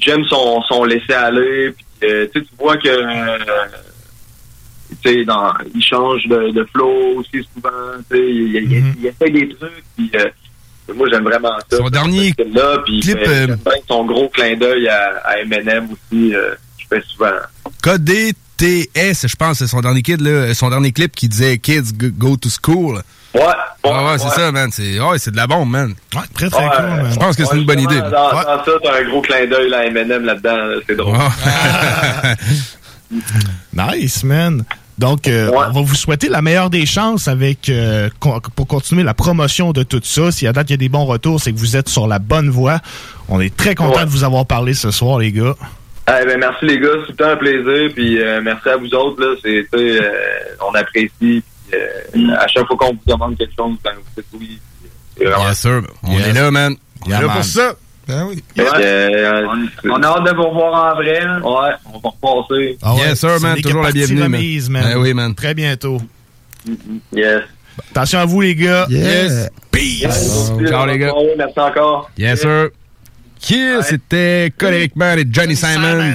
j'aime 0.00 0.24
son, 0.26 0.62
son 0.62 0.84
laisser-aller. 0.84 1.72
Puis, 1.72 2.08
euh, 2.08 2.26
tu 2.32 2.40
sais, 2.40 2.46
tu 2.46 2.52
vois 2.58 2.76
que, 2.76 2.88
euh, 2.88 3.38
tu 5.02 5.10
sais, 5.10 5.24
dans, 5.24 5.52
il 5.74 5.82
change 5.82 6.26
de, 6.28 6.50
de 6.52 6.64
flow 6.72 7.16
aussi 7.18 7.46
souvent. 7.54 7.70
Tu 8.10 8.16
sais, 8.16 8.22
il, 8.30 8.92
il 9.00 9.06
essaie 9.06 9.30
des 9.30 9.48
trucs. 9.48 9.84
Puis, 9.96 10.10
euh, 10.14 10.28
moi, 10.94 11.06
j'aime 11.10 11.24
vraiment 11.24 11.56
ça. 11.70 11.76
Son 11.78 11.90
dernier 11.90 12.32
là, 12.54 12.78
puis, 12.86 13.00
clip, 13.00 13.18
fait- 13.18 13.50
euh, 13.50 13.56
son 13.88 14.04
gros 14.06 14.28
clin 14.28 14.56
d'œil 14.56 14.88
à, 14.88 15.16
à 15.24 15.38
Eminem 15.40 15.88
aussi. 15.90 16.34
Euh, 16.34 16.54
je 16.78 16.84
fais 16.88 17.02
souvent. 17.08 17.26
KDTS, 18.58 19.26
je 19.28 19.36
pense, 19.36 19.58
c'est 19.58 19.66
son 19.66 19.80
dernier 19.80 20.02
kid, 20.02 20.20
là, 20.20 20.52
son 20.54 20.68
dernier 20.70 20.92
clip 20.92 21.14
qui 21.14 21.28
disait 21.28 21.58
Kids 21.58 21.92
go, 21.94 22.36
to 22.36 22.48
school. 22.50 23.02
Ouais, 23.34 23.42
ouais, 23.84 23.90
ouais, 23.90 24.18
c'est 24.18 24.30
ça, 24.30 24.50
man. 24.52 24.70
C'est, 24.72 24.98
ouais, 25.00 25.18
c'est 25.18 25.30
de 25.30 25.36
la 25.36 25.46
bombe, 25.46 25.70
man. 25.70 25.94
Ouais, 26.14 26.22
très, 26.34 26.46
Ouais, 26.46 26.62
Je 27.12 27.16
pense 27.18 27.36
que 27.36 27.44
c'est 27.44 27.56
une 27.56 27.66
bonne 27.66 27.80
idée. 27.80 28.00
Dans, 28.00 28.10
dans 28.10 28.30
ça, 28.42 28.64
t'as 28.82 28.98
un 29.00 29.08
gros 29.08 29.20
clin 29.22 29.46
d'œil 29.46 29.72
à 29.74 29.84
Eminem 29.86 30.24
là-dedans. 30.24 30.56
là, 30.56 30.76
C'est 30.88 30.96
drôle. 30.96 31.16
Nice, 33.72 34.22
man. 34.24 34.64
Donc, 34.98 35.28
euh, 35.28 35.50
on 35.54 35.70
va 35.72 35.80
vous 35.80 35.94
souhaiter 35.94 36.28
la 36.28 36.42
meilleure 36.42 36.70
des 36.70 36.84
chances 36.84 37.28
avec 37.28 37.68
euh, 37.68 38.10
con- 38.18 38.40
pour 38.56 38.66
continuer 38.66 39.02
la 39.04 39.14
promotion 39.14 39.72
de 39.72 39.82
tout 39.84 40.00
ça. 40.02 40.30
Si 40.32 40.46
à 40.46 40.52
date 40.52 40.68
il 40.70 40.72
y 40.72 40.74
a 40.74 40.78
des 40.78 40.88
bons 40.88 41.04
retours, 41.06 41.40
c'est 41.40 41.52
que 41.52 41.58
vous 41.58 41.76
êtes 41.76 41.88
sur 41.88 42.06
la 42.08 42.18
bonne 42.18 42.50
voie. 42.50 42.80
On 43.28 43.40
est 43.40 43.56
très 43.56 43.74
content 43.76 43.98
Ouais. 44.00 44.04
de 44.04 44.10
vous 44.10 44.24
avoir 44.24 44.44
parlé 44.44 44.74
ce 44.74 44.90
soir, 44.90 45.18
les 45.20 45.30
gars. 45.32 45.54
Eh 46.08 46.24
ben, 46.26 46.38
merci 46.38 46.64
les 46.64 46.78
gars, 46.78 46.88
c'est 47.06 47.06
tout 47.06 47.10
le 47.12 47.16
temps 47.16 47.30
un 47.30 47.36
plaisir. 47.36 47.90
Puis 47.94 48.20
euh, 48.22 48.40
merci 48.42 48.68
à 48.68 48.76
vous 48.76 48.88
autres. 48.94 49.20
Là, 49.22 49.34
c'est, 49.42 49.66
euh, 49.74 50.00
on 50.66 50.74
apprécie. 50.74 51.10
Puis, 51.18 51.42
euh, 51.74 52.34
à 52.38 52.46
chaque 52.48 52.66
fois 52.66 52.76
qu'on 52.76 52.90
vous 52.92 52.98
demande 53.06 53.36
quelque 53.36 53.52
chose, 53.56 53.76
ben, 53.84 53.92
vous 53.96 54.02
dites 54.22 54.26
oui. 54.38 54.58
c'est 55.16 55.24
vraiment- 55.26 55.48
Yes, 55.48 55.58
sir. 55.58 55.82
On 56.02 56.12
Yes. 56.18 56.26
est 56.28 56.32
là, 56.32 56.50
man. 56.50 56.74
On 57.04 57.08
Yeah, 57.10 57.18
est 57.18 57.20
là 57.22 57.26
man. 57.26 57.36
pour 57.36 57.44
ça. 57.44 57.72
Ben 58.06 58.24
oui. 58.26 58.42
Euh, 58.58 59.46
on, 59.84 60.02
a 60.02 60.06
hâte 60.06 60.24
de 60.24 60.34
vous 60.34 60.44
revoir 60.48 60.92
en 60.92 60.96
vrai. 60.96 61.20
Ouais, 61.20 61.74
on 61.92 61.98
va 61.98 62.08
repasser. 62.22 62.78
Ah 62.82 62.94
ouais, 62.94 63.00
Yes, 63.08 63.20
sir, 63.20 63.38
man. 63.42 63.60
Toujours 63.60 63.82
la 63.82 63.92
bienvenue, 63.92 64.20
man. 64.20 64.34
remise, 64.34 64.70
man. 64.70 64.84
Ben 64.84 64.96
oui, 64.98 65.12
man. 65.12 65.34
Très 65.34 65.52
bientôt. 65.52 65.98
Yes. 67.12 67.42
Attention 67.90 68.20
à 68.20 68.24
vous, 68.24 68.40
les 68.40 68.54
gars. 68.54 68.86
Yes. 68.88 69.50
Peace. 69.70 70.50
Ciao, 70.68 70.86
les 70.86 70.98
gars. 70.98 71.12
Merci 71.36 71.60
encore. 71.60 72.10
Yes, 72.16 72.40
sir. 72.40 72.70
C'était? 73.82 74.52
Coleric 74.56 74.96
Man 74.96 75.18
et 75.18 75.24
Johnny 75.30 75.56
Simons. 75.56 76.14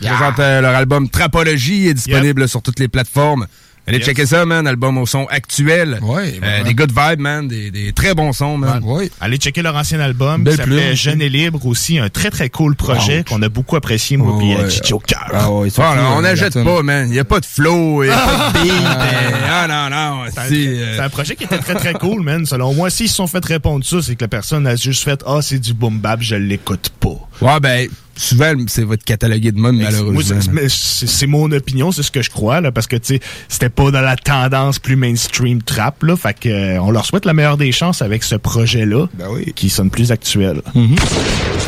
Ils 0.00 0.08
présentent 0.08 0.38
euh, 0.38 0.60
leur 0.60 0.74
album 0.74 1.08
Trapologie 1.08 1.88
est 1.88 1.94
disponible 1.94 2.48
sur 2.48 2.62
toutes 2.62 2.78
les 2.78 2.88
plateformes. 2.88 3.46
Allez 3.86 3.98
Yes. 3.98 4.06
checker 4.06 4.26
ça, 4.26 4.44
man. 4.46 4.66
Album 4.66 4.96
au 4.98 5.06
son 5.06 5.26
actuel. 5.26 5.98
Ouais, 6.02 6.38
Euh, 6.42 6.62
des 6.62 6.72
good 6.74 6.92
vibes, 6.96 7.18
man. 7.18 7.48
Des, 7.48 7.70
des 7.72 7.92
très 7.92 8.14
bons 8.14 8.32
sons, 8.32 8.56
man. 8.56 8.80
Allez 9.20 9.38
checker 9.38 9.60
leur 9.62 9.74
ancien 9.74 9.98
album 9.98 10.44
Belle 10.44 10.54
qui 10.54 10.58
s'appelait. 10.58 10.94
Jeune 10.96 11.20
et 11.20 11.28
libre 11.28 11.66
aussi, 11.66 11.98
un 11.98 12.08
très 12.08 12.30
très 12.30 12.48
cool 12.48 12.76
projet 12.76 13.24
qu'on 13.28 13.42
a 13.42 13.48
beaucoup 13.48 13.74
apprécié 13.76 14.16
moi 14.16 14.38
puis 14.38 14.54
Chichi 14.70 14.92
au 14.94 14.98
cœur. 15.00 15.26
Ah 15.32 15.50
ouais, 15.50 15.68
Ah, 15.78 15.94
non, 15.96 16.02
on 16.14 16.18
euh, 16.18 16.22
n'achète 16.22 16.54
pas, 16.62 16.82
man. 16.82 17.08
Il 17.08 17.12
n'y 17.12 17.18
a 17.18 17.24
pas 17.24 17.40
de 17.40 17.46
flow, 17.46 18.04
il 18.04 18.06
n'y 18.06 18.12
a 18.12 18.16
pas 18.18 18.50
de 18.52 18.58
beat. 18.62 18.72
euh, 18.72 19.30
Ah 19.50 19.66
non, 19.68 19.90
non. 19.90 20.24
C'est 20.32 20.38
un, 20.40 20.52
euh, 20.52 20.94
c'est 20.96 21.02
un 21.02 21.08
projet 21.10 21.34
qui 21.34 21.44
était 21.44 21.58
très 21.58 21.74
très 21.74 21.94
cool, 21.94 22.22
man. 22.22 22.46
Selon 22.46 22.74
moi, 22.74 22.88
s'ils 22.88 23.08
se 23.08 23.16
sont 23.16 23.26
fait 23.26 23.44
répondre 23.44 23.84
ça, 23.84 23.96
c'est 24.00 24.14
que 24.14 24.22
la 24.24 24.28
personne 24.28 24.66
a 24.66 24.76
juste 24.76 25.02
fait 25.02 25.20
Ah, 25.26 25.40
c'est 25.42 25.58
du 25.58 25.74
boom 25.74 25.98
bap, 25.98 26.20
je 26.22 26.36
l'écoute 26.36 26.90
pas. 27.00 27.18
Ouais, 27.40 27.58
ben, 27.60 27.88
souvent, 28.16 28.52
c'est 28.66 28.82
votre 28.84 29.04
catalogué 29.04 29.52
de 29.52 29.58
mode, 29.58 29.74
malheureusement. 29.76 30.38
c'est- 30.68 31.26
mon 31.26 31.50
opinion, 31.52 31.92
c'est 31.92 32.02
ce 32.02 32.10
que 32.10 32.22
je 32.22 32.30
crois, 32.30 32.60
là, 32.60 32.72
parce 32.72 32.86
que, 32.86 32.96
tu 32.96 33.14
sais, 33.14 33.20
c'était 33.48 33.68
pas 33.70 33.90
dans 33.90 34.00
la 34.00 34.16
tendance 34.16 34.78
plus 34.78 34.96
mainstream 34.96 35.62
trap, 35.62 36.02
là. 36.02 36.16
Fait 36.16 36.38
que, 36.38 36.48
euh, 36.48 36.78
on 36.82 36.90
leur 36.90 37.06
souhaite 37.06 37.24
la 37.24 37.32
meilleure 37.32 37.56
des 37.56 37.72
chances 37.72 38.02
avec 38.02 38.22
ce 38.22 38.34
projet-là, 38.34 39.06
qui 39.54 39.70
sonne 39.70 39.90
plus 39.90 40.10
actuel. 40.12 40.60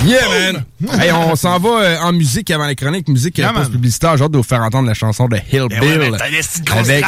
Yeah, 0.05 0.21
man! 0.53 0.65
hey, 1.01 1.11
on 1.13 1.35
s'en 1.37 1.59
va 1.59 1.69
euh, 1.83 1.97
en 2.01 2.13
musique 2.13 2.51
avant 2.51 2.67
les 2.67 2.75
chroniques, 2.75 3.09
musique 3.09 3.39
Yeah, 3.39 3.47
yeah, 3.47 3.53
man. 3.53 3.63
post-publicitaire. 3.63 4.17
J'ai 4.17 4.25
hâte 4.25 4.33
de 4.33 4.37
vous 4.37 4.43
faire 4.43 4.61
entendre 4.63 4.87
la 4.87 4.95
chanson 4.95 5.29
de 5.29 5.37
Hill 5.53 5.67
Ben 5.71 5.81
Bill. 5.81 5.99
ouais, 6.11 6.11
des 6.11 6.73
avec 6.73 7.05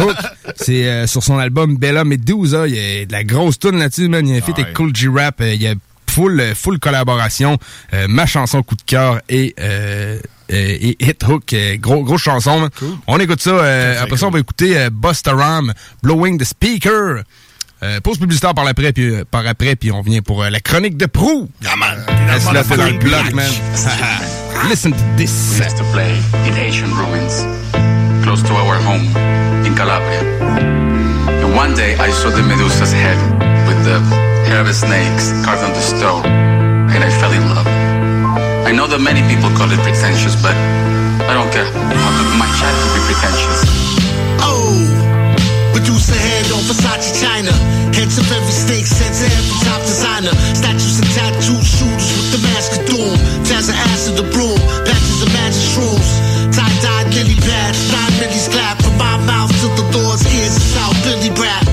Hook. 0.00 0.16
C'est 0.56 0.84
euh, 0.88 1.06
sur 1.06 1.22
son 1.22 1.38
album 1.38 1.76
Bella 1.76 2.04
Medusa. 2.04 2.66
Il 2.66 2.74
y 2.74 3.02
a 3.02 3.06
de 3.06 3.12
la 3.12 3.22
grosse 3.24 3.58
tune 3.58 3.78
là-dessus, 3.78 4.08
man. 4.08 4.26
Il 4.26 4.32
y 4.32 4.34
a 4.34 4.38
un 4.42 4.44
feat 4.44 4.58
avec 4.58 4.74
Cool 4.74 4.94
G-Rap. 4.94 5.40
Euh, 5.40 5.54
Il 5.54 5.62
y 5.62 5.66
a 5.68 5.74
full, 6.18 6.40
euh, 6.40 6.54
full 6.54 6.78
collaboration. 6.80 7.58
Euh, 7.94 8.06
ma 8.08 8.26
chanson 8.26 8.62
coup 8.62 8.74
de 8.76 8.82
cœur 8.82 9.20
et... 9.28 9.54
Euh, 9.60 10.18
et 10.50 10.96
Hit 10.98 11.22
Hook, 11.28 11.54
gros, 11.78 12.02
grosse 12.04 12.22
chanson. 12.22 12.70
On 13.06 13.18
écoute 13.20 13.42
ça. 13.42 13.50
euh, 13.50 14.02
après 14.02 14.16
ça, 14.16 14.28
on 14.28 14.30
va 14.30 14.38
écouter 14.38 14.78
euh, 14.78 14.88
Busta 14.90 15.34
Rhymes, 15.36 15.74
Blowing 16.02 16.38
the 16.38 16.44
Speaker. 16.44 17.22
Euh, 17.82 18.00
pause 18.00 18.16
publicitaire 18.16 18.54
par 18.54 18.66
après, 18.66 18.94
puis, 18.94 19.12
par 19.30 19.46
après, 19.46 19.76
puis 19.76 19.92
on 19.92 20.00
vient 20.00 20.22
pour 20.22 20.42
euh, 20.42 20.48
la 20.48 20.60
chronique 20.60 20.96
de 20.96 21.04
Prou. 21.04 21.50
Yeah, 21.60 21.76
man. 21.76 21.98
Laisse-la 22.32 22.64
fait 22.64 22.78
dans 22.78 22.86
le 22.86 22.98
bloc, 22.98 23.34
man. 23.34 23.44
Listen 24.70 24.92
to 24.92 24.98
this. 25.18 25.58
We 25.58 25.66
used 25.66 25.76
to 25.76 25.84
play 25.92 26.16
in 26.46 26.56
ancient 26.56 26.94
ruins, 26.96 27.44
close 28.24 28.42
to 28.44 28.54
our 28.54 28.76
home 28.76 29.04
in 29.66 29.74
Calabria. 29.74 30.22
And 31.44 31.54
one 31.54 31.74
day 31.74 31.94
I 32.00 32.10
saw 32.10 32.30
the 32.30 32.42
Medusa's 32.42 32.92
head 32.94 33.18
with 33.68 33.84
the 33.84 34.00
of 34.56 34.66
the 34.66 34.72
snakes 34.72 35.28
carved 35.44 35.60
on 35.60 35.72
the 35.76 35.84
stone, 35.84 36.24
and 36.24 37.04
I 37.04 37.10
fell 37.20 37.32
in 37.36 37.44
love. 37.52 37.68
I 38.64 38.72
know 38.72 38.88
that 38.88 39.00
many 39.00 39.20
people 39.28 39.52
call 39.52 39.68
it 39.68 39.76
pretentious, 39.84 40.32
but 40.40 40.56
I 41.28 41.36
don't 41.36 41.52
care. 41.52 41.68
My 42.40 42.48
child 42.56 42.76
be 42.96 43.00
pretentious. 43.12 43.60
Oh, 44.40 44.72
Medusa 45.76 46.16
head 46.16 46.48
on 46.56 46.64
Versace 46.64 47.12
China. 47.20 47.52
Heads 47.92 48.16
of 48.16 48.24
every 48.32 48.54
snake, 48.54 48.88
sense 48.88 49.20
of 49.20 49.28
every 49.28 49.56
top 49.68 49.82
designer. 49.84 50.32
Statues 50.56 50.96
and 50.96 51.10
tattooed 51.12 51.64
shooters 51.64 52.08
with 52.16 52.30
the 52.38 52.40
mask 52.48 52.80
of 52.80 52.82
doom. 52.88 53.16
Jazz 53.44 53.68
of 53.68 53.76
acid, 53.92 54.16
the 54.16 54.26
broom. 54.32 54.56
Patches 54.88 55.20
of 55.24 55.30
magic 55.36 55.60
shrooms. 55.76 56.08
Tie 56.56 56.76
dyed 56.80 57.12
lily 57.12 57.36
pads. 57.36 57.92
Nine 57.92 58.14
millies 58.16 58.48
clap 58.48 58.80
from 58.80 58.96
my 58.96 59.20
mouth 59.28 59.52
to 59.60 59.68
the 59.76 59.84
Lord's 59.92 60.24
ears. 60.24 60.56
South 60.56 60.96
Billy 61.04 61.28
Brat. 61.36 61.68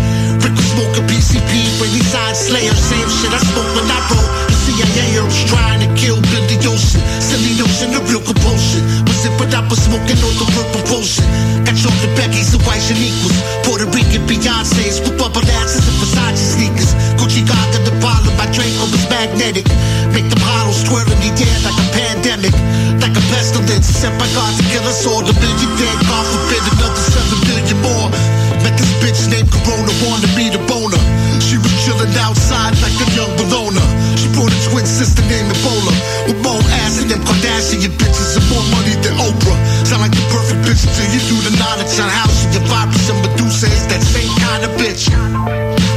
Rick 0.46 0.62
was 0.62 0.70
smoking 0.78 1.10
PCP 1.10 1.82
when 1.82 1.90
he 1.90 2.06
signed 2.06 2.38
Slayer. 2.38 2.78
Same 2.78 3.10
shit 3.10 3.34
I 3.34 3.42
spoke 3.42 3.66
when 3.74 3.90
I 3.90 3.98
wrote. 4.14 4.30
The 4.46 4.54
CIA 4.54 5.18
was 5.26 5.42
trying 5.50 5.82
to 5.82 5.90
kill 5.98 6.22
Billy 6.22 6.62
Ocean. 6.70 7.02
Silly 7.18 7.58
notion, 7.58 7.90
the 7.90 7.98
real 8.06 8.22
compulsion. 8.22 8.86
Was 9.10 9.26
it 9.26 9.34
but 9.42 9.50
I 9.58 9.66
was 9.66 9.82
smoking 9.82 10.22
on 10.22 10.34
the 10.38 10.46
real 10.54 10.70
propulsion. 10.70 11.26
Got 11.66 11.74
chocolate 11.74 12.14
Becky's 12.14 12.54
and 12.54 12.62
white 12.62 12.78
Shaniquas. 12.78 13.34
Puerto 13.66 13.90
Rican 13.90 14.22
Beyonce's 14.30 15.02
with 15.02 15.18
bubble 15.18 15.42
asses 15.66 15.82
and 15.82 15.98
Versace 15.98 16.38
sneakers. 16.38 16.94
Gucci 17.18 17.42
Gaga, 17.42 17.82
the 17.82 17.98
bottle 17.98 18.30
by 18.38 18.46
Draco 18.54 18.86
was 18.86 19.02
magnetic. 19.10 19.66
Make 20.14 20.30
the 20.30 20.38
bottles 20.46 20.86
twirl 20.86 21.10
in 21.10 21.26
the 21.26 21.34
air 21.42 21.58
like 21.66 21.74
a 21.74 21.88
pandemic. 21.90 22.54
Like 23.02 23.18
a 23.18 23.24
pestilence. 23.34 23.90
Sent 23.90 24.14
by 24.22 24.30
God 24.38 24.54
to 24.54 24.64
kill 24.70 24.86
us 24.86 25.10
all. 25.10 25.26
The 25.26 25.34
million 25.42 25.74
dead, 25.82 25.98
God 26.06 26.26
forbid 26.30 26.62
another 26.70 27.02
seven 27.02 27.40
billion 27.50 27.78
more. 27.82 28.14
Met 28.62 28.78
this 28.78 28.94
bitch 29.02 29.26
named 29.30 29.50
Corona, 29.50 29.75
born 30.06 30.22
to 30.22 30.30
be 30.38 30.54
the 30.54 30.62
boner. 30.70 31.02
She 31.42 31.58
was 31.58 31.74
chilling 31.82 32.14
outside 32.22 32.78
like 32.86 32.94
a 33.02 33.08
young 33.18 33.34
Bologna. 33.42 33.82
She 34.14 34.30
brought 34.38 34.54
a 34.54 34.60
twin 34.70 34.86
sister 34.86 35.26
named 35.26 35.50
Ebola. 35.50 35.94
With 36.30 36.40
more 36.46 36.62
ass 36.86 37.02
than 37.02 37.10
them 37.10 37.22
Kardashian 37.26 37.94
bitches 37.98 38.38
and 38.38 38.46
more 38.54 38.66
money 38.70 38.94
than 39.02 39.18
Oprah. 39.18 39.58
Sound 39.90 40.06
like 40.06 40.14
the 40.14 40.26
perfect 40.30 40.62
bitch 40.62 40.86
until 40.86 41.10
you 41.10 41.22
do 41.26 41.38
the 41.50 41.54
knowledge 41.58 41.98
on 41.98 42.10
how 42.10 42.30
she 42.30 42.46
vibes 42.70 43.10
and 43.10 43.20
Medusa 43.26 43.68
is 43.68 43.86
that 43.90 44.02
same 44.06 44.30
kind 44.38 44.62
of 44.62 44.72
bitch. 44.78 45.10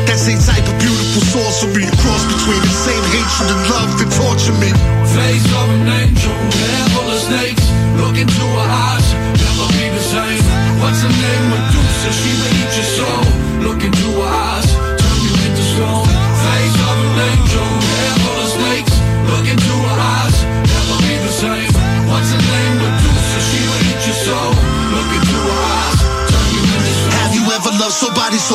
That 0.09 0.17
same 0.17 0.41
type 0.41 0.65
of 0.65 0.77
beautiful 0.81 1.23
sorcery. 1.29 1.85
A 1.85 1.95
cross 2.01 2.25
between 2.33 2.61
the 2.65 2.73
same 2.73 3.05
hatred 3.13 3.49
and 3.53 3.63
love 3.69 3.91
that 4.01 4.11
torture 4.17 4.57
me. 4.57 4.73
Face 5.13 5.49
of 5.53 5.69
an 5.77 5.89
angel, 5.89 6.33
hair 6.33 6.87
of 6.97 7.19
snakes. 7.29 7.67
Look 8.01 8.17
into 8.17 8.45
her 8.57 8.69
eyes. 8.73 8.98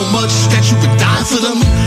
So 0.04 0.12
much 0.12 0.34
that 0.52 0.70
you 0.70 0.78
would 0.80 0.98
die 1.00 1.24
for 1.24 1.40
them? 1.40 1.83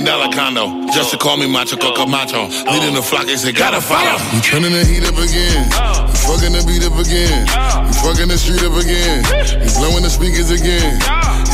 With 0.00 0.08
a 0.08 0.10
$10 0.10 0.32
million 0.32 0.32
condo. 0.32 0.86
Just 0.92 1.10
to 1.10 1.18
call 1.18 1.36
me 1.36 1.46
Macho 1.46 1.76
Coco 1.76 2.06
Macho. 2.06 2.48
Leading 2.70 2.94
the 2.94 3.02
flock, 3.02 3.26
they 3.26 3.36
say 3.36 3.52
gotta 3.52 3.80
follow. 3.80 4.18
We 4.32 4.40
turning 4.40 4.72
the 4.72 4.84
heat 4.84 5.04
up 5.04 5.16
again. 5.16 5.68
Oh. 5.72 6.06
We 6.08 6.16
fucking 6.16 6.52
the 6.52 6.62
beat 6.66 6.84
up 6.84 6.96
again. 6.98 7.46
We 7.86 7.92
fucking 8.04 8.28
the 8.28 8.38
street 8.38 8.62
up 8.64 8.76
again. 8.76 9.24
We 9.60 9.68
blowing 9.78 10.02
the 10.02 10.10
speakers 10.10 10.50
again. 10.50 11.00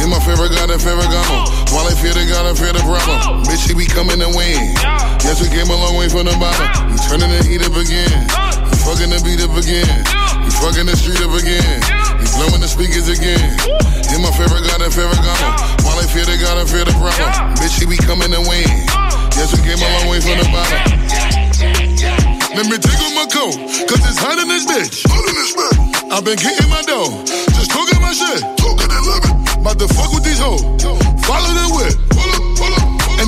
In 0.02 0.10
my 0.10 0.18
favorite 0.22 0.50
God 0.50 0.70
and 0.70 0.80
favorite 0.82 1.10
gamo. 1.10 1.46
Oh. 1.46 1.74
While 1.74 1.86
I 1.86 1.94
fear 1.94 2.14
the 2.14 2.26
God, 2.26 2.46
I 2.46 2.54
fear 2.54 2.72
the 2.72 2.82
problem. 2.82 3.18
Oh. 3.22 3.42
Bitch, 3.46 3.68
he 3.68 3.74
be 3.74 3.86
coming 3.86 4.18
to 4.18 4.30
win. 4.32 4.74
Yes, 5.22 5.38
we 5.42 5.48
came 5.48 5.70
a 5.70 5.76
long 5.76 5.94
way 5.96 6.08
from 6.08 6.26
the 6.26 6.36
bottom. 6.38 6.66
We 6.90 6.96
turning 7.06 7.30
the 7.30 7.40
heat 7.46 7.62
up 7.62 7.76
again. 7.76 8.26
We 8.70 8.76
fucking 8.82 9.10
the 9.10 9.20
beat 9.22 9.42
up 9.42 9.54
again. 9.54 10.02
We 10.42 10.50
fucking 10.58 10.86
the 10.86 10.96
street 10.98 11.22
up 11.22 11.34
again. 11.34 12.01
We 12.22 12.30
blowing 12.38 12.62
the 12.62 12.70
speakers 12.70 13.10
again. 13.10 13.50
In 14.14 14.22
my 14.22 14.30
favorite 14.30 14.62
God 14.62 14.78
and 14.78 14.94
favorite 14.94 15.18
gamo. 15.26 15.82
While 15.82 15.98
I 15.98 16.06
fear 16.06 16.22
the 16.22 16.38
God, 16.38 16.54
I 16.54 16.62
fear 16.62 16.86
the 16.86 16.94
problem. 16.94 17.58
Bitch, 17.58 17.82
he 17.82 17.86
be 17.90 17.98
coming 17.98 18.30
to 18.30 18.38
win. 18.46 18.62
Yes, 19.34 19.50
we 19.50 19.58
came 19.66 19.82
a 19.82 19.88
long 19.98 20.06
way 20.06 20.22
from 20.22 20.38
the 20.38 20.46
bottom. 20.54 20.78
Let 22.54 22.70
me 22.70 22.78
take 22.78 22.94
off 23.02 23.14
my 23.18 23.26
coat, 23.26 23.58
cause 23.90 24.02
it's 24.06 24.22
hot 24.22 24.38
in 24.38 24.46
this 24.46 24.62
bitch. 24.70 25.02
Hot 25.10 25.24
in 25.26 25.34
this 25.34 25.50
bitch. 25.50 26.14
I've 26.14 26.22
been 26.22 26.38
getting 26.38 26.70
my 26.70 26.82
dough, 26.86 27.10
just 27.58 27.74
talking 27.74 27.98
my 27.98 28.14
shit. 28.14 28.38
Talking 28.54 28.86
and 28.86 29.02
living. 29.02 29.58
About 29.58 29.82
to 29.82 29.88
fuck 29.90 30.14
with 30.14 30.22
these 30.22 30.38
hoes. 30.38 30.62
Follow 31.26 31.50
the 31.50 31.66
whip. 31.74 32.11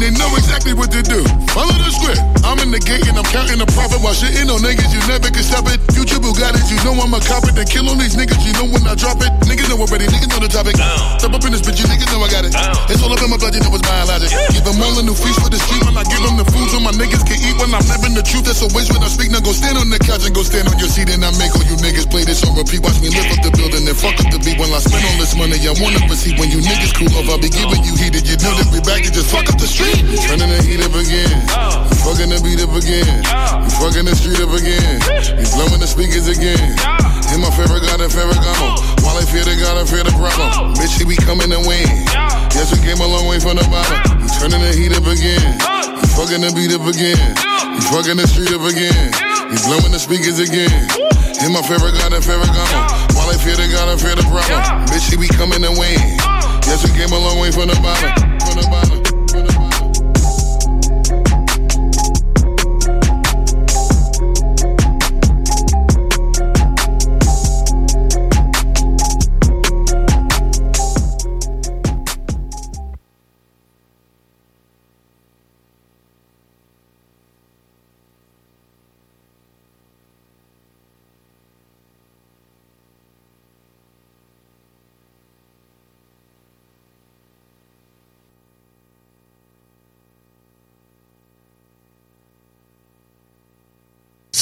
They 0.05 0.13
know 0.21 0.29
exactly 0.37 0.77
what 0.77 0.93
to 0.93 1.01
do. 1.01 1.25
Follow 1.57 1.73
the 1.81 1.89
script. 1.89 2.21
I'm 2.45 2.61
in 2.61 2.69
the 2.69 2.77
gate 2.77 3.09
and 3.09 3.17
I'm 3.17 3.25
counting 3.33 3.57
the 3.57 3.65
profit 3.73 4.05
while 4.05 4.13
shitting 4.13 4.53
on 4.53 4.61
niggas. 4.61 4.93
You 4.93 5.01
never 5.09 5.33
can 5.33 5.41
stop 5.41 5.65
it. 5.65 5.81
Future 5.97 6.21
Bugattis, 6.21 6.69
you 6.69 6.77
know 6.85 6.93
I'm 6.93 7.17
a 7.17 7.25
cop 7.25 7.49
it. 7.49 7.57
Then 7.57 7.65
kill 7.65 7.89
on 7.89 7.97
these 7.97 8.13
niggas, 8.13 8.37
you 8.45 8.53
know 8.53 8.69
when 8.69 8.85
I 8.85 8.93
drop 8.93 9.25
it. 9.25 9.33
Niggas 9.49 9.65
know 9.73 9.81
already, 9.81 10.05
niggas 10.13 10.29
know 10.29 10.45
the 10.45 10.53
topic. 10.53 10.77
Step 10.77 11.33
up 11.33 11.41
in 11.49 11.57
this 11.57 11.65
bitch, 11.65 11.81
you 11.81 11.89
niggas 11.89 12.13
know 12.13 12.21
I 12.21 12.29
got 12.29 12.45
it. 12.45 12.53
It's 12.93 13.01
all 13.01 13.17
up 13.17 13.25
in 13.25 13.33
my 13.33 13.41
blood, 13.41 13.57
you 13.57 13.65
know 13.65 13.73
it's 13.73 13.81
biologic. 13.81 14.29
Give 14.53 14.61
them 14.61 14.77
all 14.77 14.93
a 14.93 15.03
new 15.09 15.17
feast 15.17 15.41
for 15.41 15.49
the 15.49 15.57
street 15.57 15.81
when 15.89 15.97
I 15.97 16.05
give 16.05 16.21
them 16.21 16.37
the 16.37 16.45
food 16.53 16.69
so 16.69 16.85
my 16.85 16.93
niggas 16.93 17.25
can 17.25 17.41
eat 17.41 17.57
when 17.57 17.73
I'm 17.73 17.81
living 17.89 18.13
the 18.13 18.21
truth. 18.21 18.45
That's 18.45 18.61
a 18.61 18.69
waste 18.77 18.93
when 18.93 19.01
I 19.01 19.09
speak. 19.09 19.33
Now 19.33 19.41
go 19.41 19.57
stand 19.57 19.81
on 19.81 19.89
the 19.89 19.97
couch 20.05 20.29
and 20.29 20.37
go 20.37 20.45
stand 20.45 20.69
on 20.69 20.77
your 20.77 20.93
seat 20.93 21.09
and 21.09 21.25
I 21.25 21.33
make 21.41 21.57
all 21.57 21.65
you 21.65 21.81
niggas 21.81 22.13
play 22.13 22.29
this 22.29 22.45
on 22.45 22.53
repeat. 22.53 22.85
Watch 22.85 23.01
me 23.01 23.09
lift 23.09 23.33
up 23.33 23.41
the 23.41 23.57
building 23.57 23.89
and 23.89 23.97
fuck 23.97 24.21
up 24.21 24.29
the 24.29 24.37
beat. 24.45 24.61
When 24.61 24.69
I 24.69 24.85
spend 24.85 25.01
all 25.01 25.17
this 25.17 25.33
money, 25.33 25.57
I 25.65 25.73
wanna 25.81 26.05
proceed. 26.05 26.37
When 26.37 26.53
you 26.53 26.61
niggas 26.61 26.93
cool 26.93 27.09
off, 27.17 27.33
I'll 27.33 27.41
be 27.41 27.49
giving 27.49 27.81
you 27.89 27.97
heated. 27.97 28.29
You 28.29 28.37
know 28.45 28.53
that 28.53 28.69
we 28.69 28.85
back 28.85 29.01
and 29.01 29.17
just 29.17 29.33
fuck 29.33 29.49
up 29.49 29.57
the 29.57 29.65
street. 29.65 29.94
Turning 30.03 30.51
the 30.51 30.61
heat 30.63 30.83
up 30.83 30.95
again. 30.95 31.31
We 31.91 31.95
fucking 32.03 32.31
the 32.31 32.39
beat 32.43 32.61
up 32.63 32.75
again. 32.75 33.07
We 33.63 33.71
fucking 33.79 34.07
the 34.07 34.15
street 34.15 34.41
up 34.43 34.53
again. 34.55 34.99
We 35.39 35.45
blowing 35.55 35.81
the 35.81 35.89
speakers 35.89 36.27
again. 36.27 36.75
In 37.35 37.41
my 37.43 37.51
favorite 37.51 37.83
God 37.83 38.01
and 38.01 38.13
favorite 38.13 38.39
gamo. 38.39 38.79
While 39.03 39.19
I 39.19 39.25
fear 39.27 39.43
the 39.43 39.59
God, 39.59 39.79
I 39.79 39.85
fear 39.87 40.05
the 40.07 40.15
problem. 40.15 40.75
Bitch, 40.79 40.99
be 41.03 41.17
coming 41.25 41.51
to 41.51 41.61
win. 41.67 41.87
Yes, 42.55 42.71
we 42.71 42.79
came 42.85 43.01
a 43.03 43.09
long 43.09 43.27
way 43.27 43.43
from 43.43 43.59
the 43.59 43.67
bottom. 43.67 43.99
We 44.23 44.29
turning 44.39 44.63
the 44.63 44.71
heat 44.71 44.95
up 44.95 45.07
again. 45.07 45.59
We 45.99 46.07
fucking 46.15 46.43
the 46.43 46.51
beat 46.55 46.71
up 46.75 46.87
again. 46.87 47.19
We 47.75 47.81
fucking 47.91 48.19
the 48.19 48.27
street 48.31 48.55
up 48.55 48.63
again. 48.63 49.11
We 49.51 49.57
blowing 49.67 49.91
the 49.91 49.99
speakers 49.99 50.39
again. 50.39 50.71
In 51.43 51.51
my 51.53 51.63
favorite 51.67 51.99
God 51.99 52.15
and 52.15 52.23
favorite 52.23 52.55
gamo. 52.55 52.81
While 53.19 53.29
I 53.31 53.37
fear 53.39 53.59
the 53.59 53.67
God, 53.71 53.91
I 53.91 53.97
fear 53.99 54.15
the 54.15 54.27
problem. 54.31 54.63
Bitch, 54.91 55.11
be 55.19 55.29
coming 55.35 55.63
to 55.63 55.73
win. 55.75 55.99
Yes, 56.65 56.87
we 56.87 56.95
came 56.97 57.11
a 57.11 57.19
long 57.19 57.39
way 57.43 57.51
from 57.51 57.69
the 57.69 57.79
bottom. 57.83 58.11
From 58.41 58.63
the 58.63 58.69
bottom. 58.71 59.04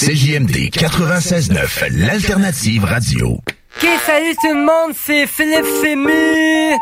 CJMD 0.04 0.70
96.9, 0.74 1.86
l'alternative 1.92 2.82
radio. 2.82 3.38
Ok, 3.76 3.88
salut 4.06 4.34
tout 4.40 4.54
le 4.54 4.60
monde, 4.64 4.94
c'est 4.96 5.26
Philippe 5.26 5.66
Fému 5.82 6.76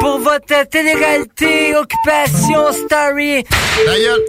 pour 0.00 0.18
votre 0.20 0.68
télé-réalité 0.68 1.74
Occupation 1.76 2.72
Story. 2.72 3.44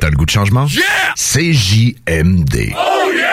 T'as 0.01 0.09
le 0.09 0.15
goût 0.15 0.25
de 0.25 0.29
changement? 0.31 0.65
Yeah! 0.67 0.83
CJMD. 1.15 2.73
Oh 2.75 3.11
yeah! 3.13 3.25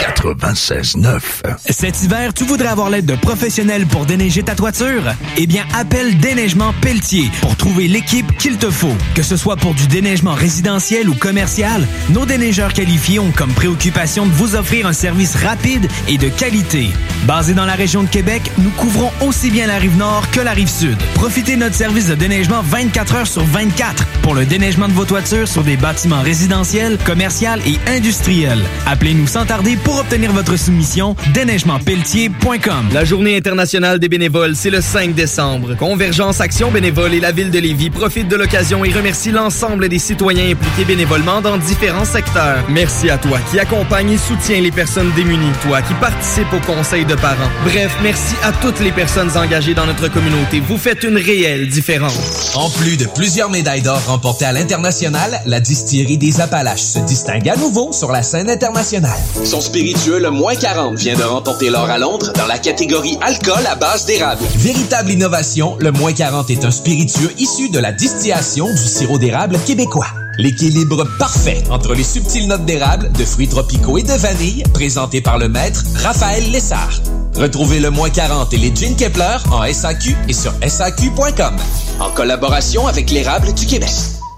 96.9. 0.00 1.20
Cet 1.68 2.02
hiver, 2.02 2.32
tu 2.32 2.44
voudrais 2.44 2.68
avoir 2.68 2.88
l'aide 2.88 3.04
de 3.04 3.16
professionnels 3.16 3.86
pour 3.86 4.06
déneiger 4.06 4.42
ta 4.42 4.54
toiture? 4.54 5.02
Eh 5.36 5.46
bien, 5.46 5.64
appelle 5.74 6.16
Déneigement 6.18 6.72
Pelletier 6.80 7.30
pour 7.42 7.54
trouver 7.56 7.86
l'équipe 7.86 8.34
qu'il 8.38 8.56
te 8.56 8.70
faut. 8.70 8.94
Que 9.14 9.22
ce 9.22 9.36
soit 9.36 9.56
pour 9.56 9.74
du 9.74 9.86
déneigement 9.88 10.32
résidentiel 10.32 11.08
ou 11.08 11.14
commercial, 11.14 11.86
nos 12.10 12.24
déneigeurs 12.24 12.72
qualifiés 12.72 13.18
ont 13.18 13.30
comme 13.30 13.52
préoccupation 13.52 14.24
de 14.24 14.32
vous 14.32 14.56
offrir 14.56 14.86
un 14.86 14.94
service 14.94 15.36
rapide 15.36 15.86
et 16.08 16.16
de 16.16 16.28
qualité. 16.30 16.88
Basé 17.26 17.52
dans 17.52 17.66
la 17.66 17.74
région 17.74 18.02
de 18.02 18.08
Québec, 18.08 18.19
nous 18.58 18.70
couvrons 18.70 19.10
aussi 19.22 19.50
bien 19.50 19.66
la 19.66 19.78
rive 19.78 19.96
nord 19.96 20.30
que 20.30 20.40
la 20.40 20.52
rive 20.52 20.68
sud. 20.68 20.96
Profitez 21.14 21.54
de 21.54 21.60
notre 21.60 21.74
service 21.74 22.08
de 22.08 22.14
déneigement 22.14 22.60
24 22.62 23.14
heures 23.14 23.26
sur 23.26 23.42
24 23.44 24.04
pour 24.22 24.34
le 24.34 24.44
déneigement 24.44 24.88
de 24.88 24.92
vos 24.92 25.06
toitures 25.06 25.48
sur 25.48 25.62
des 25.62 25.76
bâtiments 25.76 26.20
résidentiels, 26.20 26.98
commerciaux 27.06 27.48
et 27.66 27.78
industriels. 27.90 28.60
Appelez-nous 28.86 29.26
sans 29.26 29.46
tarder 29.46 29.76
pour 29.76 29.98
obtenir 29.98 30.32
votre 30.32 30.56
soumission. 30.56 31.16
déneigementpelletier.com. 31.32 32.88
La 32.92 33.04
journée 33.04 33.36
internationale 33.36 33.98
des 33.98 34.08
bénévoles, 34.08 34.54
c'est 34.54 34.70
le 34.70 34.82
5 34.82 35.14
décembre. 35.14 35.74
Convergence 35.76 36.42
Action 36.42 36.70
Bénévole 36.70 37.14
et 37.14 37.20
la 37.20 37.32
ville 37.32 37.50
de 37.50 37.58
Lévis 37.58 37.88
profitent 37.88 38.28
de 38.28 38.36
l'occasion 38.36 38.84
et 38.84 38.92
remercient 38.92 39.32
l'ensemble 39.32 39.88
des 39.88 39.98
citoyens 39.98 40.50
impliqués 40.50 40.84
bénévolement 40.84 41.40
dans 41.40 41.56
différents 41.56 42.04
secteurs. 42.04 42.64
Merci 42.68 43.08
à 43.08 43.16
toi 43.16 43.38
qui 43.50 43.58
accompagne 43.58 44.10
et 44.10 44.18
soutient 44.18 44.60
les 44.60 44.72
personnes 44.72 45.10
démunies, 45.16 45.52
toi 45.62 45.80
qui 45.80 45.94
participe 45.94 46.52
au 46.52 46.60
conseil 46.60 47.06
de 47.06 47.14
parents. 47.14 47.50
Bref, 47.64 47.96
merci 48.02 48.09
à 48.42 48.50
toutes 48.50 48.80
les 48.80 48.90
personnes 48.90 49.30
engagées 49.36 49.72
dans 49.72 49.86
notre 49.86 50.08
communauté. 50.08 50.58
Vous 50.58 50.78
faites 50.78 51.04
une 51.04 51.16
réelle 51.16 51.68
différence. 51.68 52.50
En 52.56 52.68
plus 52.68 52.96
de 52.96 53.06
plusieurs 53.06 53.50
médailles 53.50 53.82
d'or 53.82 54.04
remportées 54.04 54.46
à 54.46 54.52
l'international, 54.52 55.40
la 55.46 55.60
distillerie 55.60 56.18
des 56.18 56.40
Appalaches 56.40 56.80
se 56.80 56.98
distingue 56.98 57.48
à 57.48 57.54
nouveau 57.54 57.92
sur 57.92 58.10
la 58.10 58.24
scène 58.24 58.50
internationale. 58.50 59.18
Son 59.44 59.60
spiritueux, 59.60 60.18
le 60.18 60.30
moins 60.30 60.56
40, 60.56 60.96
vient 60.96 61.14
de 61.14 61.22
remporter 61.22 61.70
l'or 61.70 61.88
à 61.88 61.98
Londres 61.98 62.32
dans 62.34 62.46
la 62.46 62.58
catégorie 62.58 63.16
alcool 63.20 63.64
à 63.70 63.76
base 63.76 64.06
d'érable. 64.06 64.42
Véritable 64.56 65.12
innovation, 65.12 65.76
le 65.78 65.92
moins 65.92 66.12
40 66.12 66.50
est 66.50 66.64
un 66.64 66.72
spiritueux 66.72 67.30
issu 67.38 67.68
de 67.68 67.78
la 67.78 67.92
distillation 67.92 68.66
du 68.68 68.88
sirop 68.88 69.18
d'érable 69.18 69.56
québécois. 69.64 70.08
L'équilibre 70.36 71.06
parfait 71.20 71.62
entre 71.70 71.94
les 71.94 72.02
subtiles 72.02 72.48
notes 72.48 72.64
d'érable, 72.64 73.12
de 73.12 73.24
fruits 73.24 73.48
tropicaux 73.48 73.98
et 73.98 74.02
de 74.02 74.12
vanille, 74.14 74.64
présenté 74.74 75.20
par 75.20 75.38
le 75.38 75.48
maître 75.48 75.84
Raphaël 76.02 76.50
Lessard. 76.50 77.00
Retrouvez 77.34 77.80
le 77.80 77.90
moins 77.90 78.10
40 78.10 78.52
et 78.52 78.56
les 78.56 78.74
Gin 78.74 78.96
Kepler 78.96 79.36
en 79.50 79.62
SAQ 79.72 80.16
et 80.28 80.32
sur 80.32 80.52
SAQ.com. 80.66 81.56
En 82.00 82.10
collaboration 82.10 82.86
avec 82.86 83.10
l'érable 83.10 83.52
du 83.54 83.66
Québec. 83.66 83.90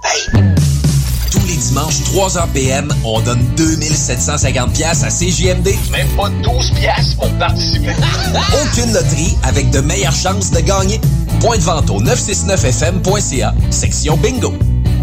Hey! 0.05 0.43
Tous 1.31 1.40
les 1.47 1.56
dimanches, 1.56 2.01
3h 2.12 2.48
PM, 2.52 2.93
on 3.05 3.20
donne 3.23 3.43
2750 3.56 4.73
pièces 4.74 5.02
à 5.02 5.09
CJMD. 5.09 5.70
Même 5.90 6.09
pas 6.16 6.28
12 6.43 6.70
pièces 6.73 7.14
pour 7.14 7.31
participer. 7.39 7.94
Aucune 8.62 8.93
loterie 8.93 9.36
avec 9.43 9.70
de 9.70 9.81
meilleures 9.81 10.14
chances 10.14 10.51
de 10.51 10.60
gagner. 10.60 11.01
Point 11.40 11.56
de 11.56 11.62
vente 11.62 11.89
au 11.90 12.01
969fm.ca, 12.02 13.55
section 13.70 14.16
bingo. 14.19 14.52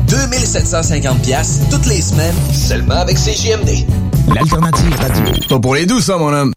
2750 0.08 1.22
pièces 1.22 1.60
toutes 1.72 1.86
les 1.88 2.02
semaines, 2.02 2.36
seulement 2.54 2.96
avec 2.96 3.18
CJMD. 3.18 3.86
L'alternative 4.34 4.96
radio. 5.00 5.34
Pas 5.50 5.60
pour 5.60 5.76
les 5.76 5.86
doux, 5.86 6.00
ça, 6.00 6.18
mon 6.18 6.32
homme. 6.32 6.54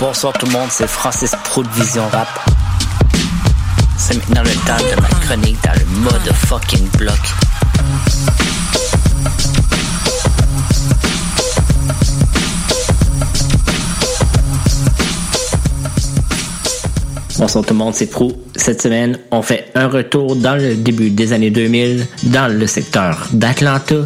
Bonsoir 0.00 0.32
tout 0.32 0.46
le 0.46 0.52
monde, 0.52 0.70
c'est 0.70 0.88
Francis 0.88 1.32
Pro 1.44 1.62
de 1.62 1.68
Vision 1.68 2.08
Rap. 2.08 2.26
C'est 3.98 4.16
maintenant 4.16 4.40
le 4.42 4.54
temps 4.66 4.82
de 4.82 4.98
ma 4.98 5.08
chronique 5.08 5.58
dans 5.62 5.78
le 5.78 5.84
mode 6.00 6.34
fucking 6.34 6.88
bloc. 6.96 7.18
Bonsoir 17.38 17.62
tout 17.66 17.74
le 17.74 17.78
monde, 17.78 17.94
c'est 17.94 18.06
Pro. 18.06 18.32
Cette 18.56 18.80
semaine, 18.80 19.18
on 19.30 19.42
fait 19.42 19.70
un 19.74 19.88
retour 19.88 20.34
dans 20.34 20.56
le 20.56 20.76
début 20.76 21.10
des 21.10 21.34
années 21.34 21.50
2000 21.50 22.06
dans 22.22 22.50
le 22.50 22.66
secteur 22.66 23.28
d'Atlanta 23.34 23.96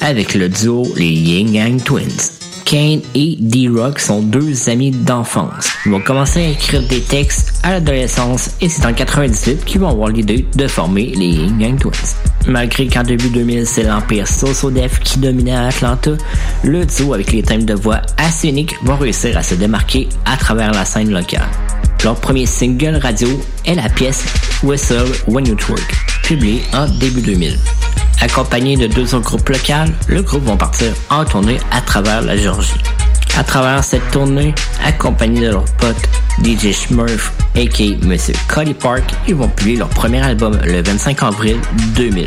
avec 0.00 0.32
le 0.32 0.48
duo 0.48 0.86
les 0.96 1.10
Yin 1.10 1.52
Yang 1.52 1.84
Twins. 1.84 2.41
Kane 2.72 3.02
et 3.14 3.36
D-Rock 3.38 3.98
sont 3.98 4.22
deux 4.22 4.70
amis 4.70 4.92
d'enfance. 4.92 5.68
Ils 5.84 5.92
vont 5.92 6.00
commencer 6.00 6.42
à 6.42 6.48
écrire 6.48 6.82
des 6.88 7.02
textes 7.02 7.52
à 7.62 7.72
l'adolescence 7.72 8.52
et 8.62 8.70
c'est 8.70 8.86
en 8.86 8.94
98 8.94 9.62
qu'ils 9.66 9.82
vont 9.82 9.90
avoir 9.90 10.08
l'idée 10.08 10.46
de 10.56 10.66
former 10.66 11.12
les 11.14 11.32
Yang 11.32 11.80
Twins. 11.80 12.16
Malgré 12.46 12.86
qu'en 12.86 13.02
début 13.02 13.28
2000, 13.28 13.66
c'est 13.66 13.82
l'empire 13.82 14.26
Soso-Def 14.26 15.00
qui 15.00 15.18
dominait 15.18 15.54
à 15.54 15.66
Atlanta, 15.66 16.12
le 16.64 16.86
duo 16.86 17.12
avec 17.12 17.32
les 17.32 17.42
thèmes 17.42 17.66
de 17.66 17.74
voix 17.74 18.00
assez 18.16 18.48
uniques 18.48 18.74
vont 18.84 18.96
réussir 18.96 19.36
à 19.36 19.42
se 19.42 19.54
démarquer 19.54 20.08
à 20.24 20.38
travers 20.38 20.72
la 20.72 20.86
scène 20.86 21.12
locale. 21.12 21.50
Leur 22.02 22.14
premier 22.14 22.46
single 22.46 22.96
radio 23.02 23.28
est 23.66 23.74
la 23.74 23.90
pièce 23.90 24.24
Whistle 24.62 25.12
When 25.28 25.46
You 25.46 25.56
Twerk, 25.56 26.11
publiée 26.22 26.62
en 26.72 26.86
début 26.86 27.20
2000. 27.20 27.58
Accompagné 28.20 28.76
de 28.76 28.86
deux 28.86 29.14
autres 29.14 29.26
groupes 29.26 29.48
locaux, 29.48 29.92
le 30.08 30.22
groupe 30.22 30.44
vont 30.44 30.56
partir 30.56 30.92
en 31.10 31.24
tournée 31.24 31.58
à 31.70 31.80
travers 31.80 32.22
la 32.22 32.36
Géorgie. 32.36 32.80
À 33.36 33.42
travers 33.42 33.82
cette 33.82 34.08
tournée, 34.10 34.54
accompagnés 34.84 35.40
de 35.40 35.50
leur 35.50 35.64
pote 35.76 35.96
DJ 36.44 36.72
Smurf 36.72 37.32
aka 37.56 37.84
Monsieur 38.02 38.34
Cody 38.48 38.74
Park, 38.74 39.04
ils 39.26 39.34
vont 39.34 39.48
publier 39.48 39.78
leur 39.78 39.88
premier 39.88 40.22
album 40.22 40.58
le 40.64 40.82
25 40.82 41.22
avril 41.22 41.56
2000. 41.96 42.26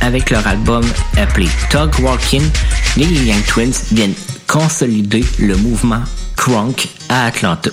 Avec 0.00 0.30
leur 0.30 0.46
album 0.46 0.84
appelé 1.16 1.48
Tug 1.70 1.90
Walking, 2.00 2.42
les 2.96 3.06
Young 3.06 3.44
Twins 3.46 3.74
viennent 3.92 4.14
consolider 4.46 5.24
le 5.38 5.56
mouvement 5.56 6.02
crunk 6.36 6.88
à 7.08 7.26
Atlanta, 7.26 7.70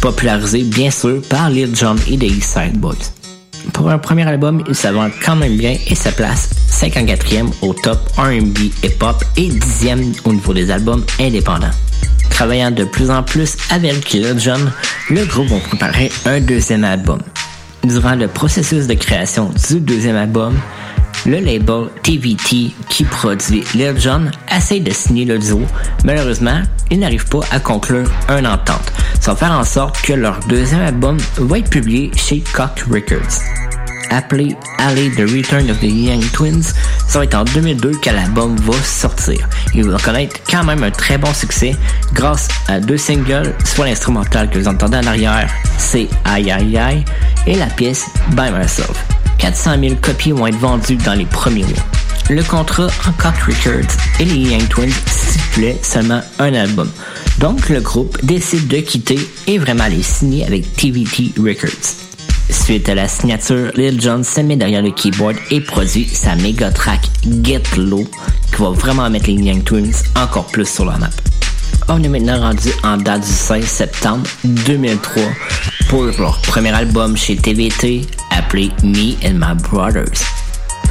popularisé 0.00 0.62
bien 0.62 0.90
sûr 0.90 1.22
par 1.28 1.50
Lil 1.50 1.74
Jon 1.76 1.96
et 2.08 2.16
les 2.16 2.40
Side 2.40 2.78
Boys. 2.78 3.17
Pour 3.72 3.90
un 3.90 3.98
premier 3.98 4.26
album, 4.26 4.62
il 4.68 4.74
se 4.74 4.88
quand 5.24 5.36
même 5.36 5.56
bien 5.56 5.76
et 5.86 5.94
se 5.94 6.08
place 6.10 6.50
54e 6.70 7.50
au 7.62 7.74
top 7.74 7.98
R&B 8.16 8.58
hip-hop 8.82 9.22
et 9.36 9.50
10e 9.50 10.20
au 10.24 10.32
niveau 10.32 10.52
des 10.52 10.70
albums 10.70 11.04
indépendants. 11.20 11.70
Travaillant 12.30 12.70
de 12.70 12.84
plus 12.84 13.10
en 13.10 13.22
plus 13.22 13.56
avec 13.70 14.10
Lil 14.10 14.38
Jon, 14.38 14.70
le 15.10 15.24
groupe 15.24 15.48
va 15.48 15.58
préparer 15.58 16.10
un 16.24 16.40
deuxième 16.40 16.84
album. 16.84 17.20
Durant 17.84 18.14
le 18.14 18.28
processus 18.28 18.86
de 18.86 18.94
création 18.94 19.50
du 19.68 19.80
deuxième 19.80 20.16
album, 20.16 20.54
le 21.26 21.38
label 21.40 21.88
TVT 22.02 22.72
qui 22.88 23.04
produit 23.04 23.64
Lil 23.74 23.98
Jon 23.98 24.30
essaye 24.54 24.80
de 24.80 24.92
signer 24.92 25.24
le 25.24 25.38
duo. 25.38 25.62
Malheureusement, 26.04 26.62
ils 26.90 26.98
n'arrivent 26.98 27.28
pas 27.28 27.40
à 27.50 27.60
conclure 27.60 28.08
une 28.28 28.46
entente. 28.46 28.92
Va 29.28 29.36
faire 29.36 29.52
en 29.52 29.64
sorte 29.64 30.00
que 30.00 30.14
leur 30.14 30.40
deuxième 30.48 30.80
album 30.80 31.18
va 31.36 31.58
être 31.58 31.68
publié 31.68 32.10
chez 32.16 32.42
Cock 32.54 32.84
Records. 32.90 33.42
Appelé 34.10 34.56
Alley 34.78 35.10
The 35.10 35.30
Return 35.30 35.70
of 35.70 35.80
the 35.80 35.84
Young 35.84 36.24
Twins, 36.32 36.72
ça 37.06 37.18
va 37.18 37.24
être 37.24 37.34
en 37.34 37.44
2002 37.44 37.90
que 38.02 38.08
l'album 38.08 38.56
va 38.56 38.72
sortir. 38.82 39.46
Ils 39.74 39.84
vont 39.84 39.98
connaître 39.98 40.40
quand 40.50 40.64
même 40.64 40.82
un 40.82 40.90
très 40.90 41.18
bon 41.18 41.34
succès 41.34 41.76
grâce 42.14 42.48
à 42.68 42.80
deux 42.80 42.96
singles, 42.96 43.54
soit 43.66 43.84
l'instrumental 43.84 44.48
que 44.48 44.58
vous 44.58 44.68
entendez 44.68 44.96
en 44.96 45.06
arrière, 45.06 45.50
c'est 45.76 46.08
Aïe 46.24 46.50
Aïe 46.50 46.78
Aïe, 46.78 47.04
et 47.46 47.56
la 47.56 47.66
pièce 47.66 48.06
By 48.30 48.50
Myself. 48.50 49.17
400 49.38 49.80
000 49.80 49.94
copies 50.02 50.32
vont 50.32 50.46
être 50.46 50.58
vendues 50.58 50.96
dans 50.96 51.14
les 51.14 51.26
premiers 51.26 51.62
mois. 51.62 51.84
Le 52.30 52.42
contrat 52.42 52.88
en 53.06 53.12
Cock 53.12 53.36
Records 53.46 53.96
et 54.20 54.24
les 54.24 54.50
Young 54.50 54.68
Twins 54.68 54.92
stipulait 55.06 55.78
seulement 55.82 56.20
un 56.38 56.52
album. 56.52 56.90
Donc 57.38 57.70
le 57.70 57.80
groupe 57.80 58.22
décide 58.22 58.68
de 58.68 58.78
quitter 58.78 59.18
et 59.46 59.58
vraiment 59.58 59.86
les 59.86 60.02
signer 60.02 60.44
avec 60.44 60.76
TVT 60.76 61.32
Records. 61.38 61.96
Suite 62.50 62.88
à 62.88 62.94
la 62.94 63.08
signature, 63.08 63.70
Lil 63.74 64.00
Jon 64.00 64.22
se 64.22 64.40
met 64.40 64.56
derrière 64.56 64.82
le 64.82 64.90
keyboard 64.90 65.36
et 65.50 65.60
produit 65.60 66.06
sa 66.06 66.34
méga 66.36 66.70
track 66.70 67.00
Get 67.42 67.62
Low 67.76 68.04
qui 68.54 68.62
va 68.62 68.70
vraiment 68.70 69.08
mettre 69.08 69.28
les 69.28 69.34
Young 69.34 69.64
Twins 69.64 69.92
encore 70.16 70.46
plus 70.46 70.68
sur 70.68 70.84
la 70.84 70.98
map. 70.98 71.10
On 71.88 72.02
est 72.02 72.08
maintenant 72.08 72.40
rendu 72.40 72.68
en 72.82 72.96
date 72.96 73.22
du 73.22 73.32
16 73.32 73.64
septembre 73.64 74.26
2003 74.44 75.22
pour 75.88 76.04
leur 76.04 76.40
premier 76.42 76.74
album 76.74 77.16
chez 77.16 77.36
TVT 77.36 78.02
appelé 78.30 78.70
Me 78.82 79.14
and 79.26 79.34
My 79.34 79.54
Brothers. 79.70 80.22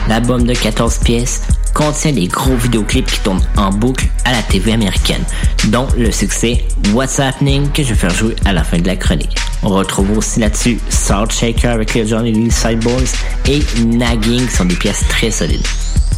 L'album 0.09 0.43
de 0.43 0.53
14 0.53 0.99
pièces 0.99 1.41
contient 1.73 2.11
des 2.11 2.27
gros 2.27 2.55
vidéoclips 2.55 3.05
qui 3.05 3.19
tournent 3.19 3.45
en 3.55 3.71
boucle 3.71 4.07
à 4.25 4.31
la 4.31 4.41
TV 4.41 4.73
américaine, 4.73 5.23
dont 5.65 5.87
le 5.95 6.11
succès 6.11 6.65
What's 6.93 7.19
Happening 7.19 7.71
que 7.71 7.83
je 7.83 7.89
vais 7.89 7.95
faire 7.95 8.09
jouer 8.09 8.35
à 8.45 8.53
la 8.53 8.63
fin 8.63 8.79
de 8.79 8.87
la 8.87 8.95
chronique. 8.95 9.37
On 9.61 9.69
retrouve 9.69 10.17
aussi 10.17 10.39
là-dessus 10.39 10.79
Salt 10.89 11.31
Shaker 11.31 11.71
avec 11.71 11.93
les 11.93 12.07
Johnny 12.07 12.31
Lee 12.31 12.51
Side 12.51 12.79
Boys 12.79 13.13
et 13.47 13.61
Nagging 13.85 14.47
qui 14.47 14.55
sont 14.55 14.65
des 14.65 14.75
pièces 14.75 15.03
très 15.09 15.29
solides. 15.29 15.65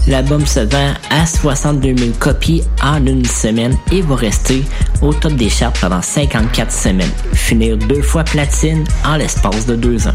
L'album 0.10 0.44
se 0.48 0.62
vend 0.62 0.94
à 1.12 1.24
62 1.28 1.96
000 1.96 2.12
copies 2.20 2.64
en 2.82 3.06
une 3.06 3.24
semaine 3.24 3.78
et 3.92 4.02
va 4.02 4.16
rester 4.16 4.64
au 5.04 5.14
top 5.14 5.34
des 5.34 5.50
charts 5.50 5.74
pendant 5.74 6.02
54 6.02 6.72
semaines, 6.72 7.12
finir 7.34 7.78
deux 7.78 8.02
fois 8.02 8.24
platine 8.24 8.84
en 9.06 9.18
l'espace 9.18 9.68
de 9.68 9.76
deux 9.76 10.08
ans. 10.08 10.14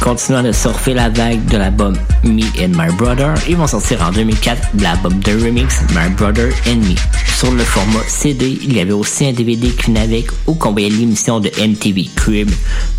Continuant 0.00 0.42
de 0.42 0.50
surfer 0.50 0.94
la 0.94 1.08
vague 1.08 1.44
de 1.46 1.56
l'album 1.56 1.96
Me 2.24 2.42
and 2.60 2.70
My 2.76 2.92
Brother, 2.96 3.34
ils 3.48 3.56
vont 3.56 3.68
sortir 3.68 4.02
en 4.02 4.10
2004 4.10 4.60
l'album 4.80 5.16
de 5.20 5.32
remix 5.44 5.82
My 5.94 6.10
Brother 6.16 6.52
and 6.66 6.78
Me. 6.78 6.96
Sur 7.38 7.52
le 7.52 7.62
format 7.62 8.02
CD, 8.08 8.58
il 8.60 8.76
y 8.76 8.80
avait 8.80 8.90
aussi 8.90 9.26
un 9.26 9.32
DVD 9.32 9.68
qui 9.70 9.96
avec 9.96 10.26
où 10.48 10.54
qu'on 10.54 10.72
voyait 10.72 10.90
l'émission 10.90 11.38
de 11.38 11.48
MTV 11.64 12.08
Crib, 12.16 12.50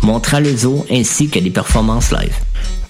montrant 0.02 0.40
le 0.40 0.56
zoo 0.56 0.86
ainsi 0.90 1.28
que 1.28 1.38
des 1.38 1.50
performances 1.50 2.12
live. 2.12 2.34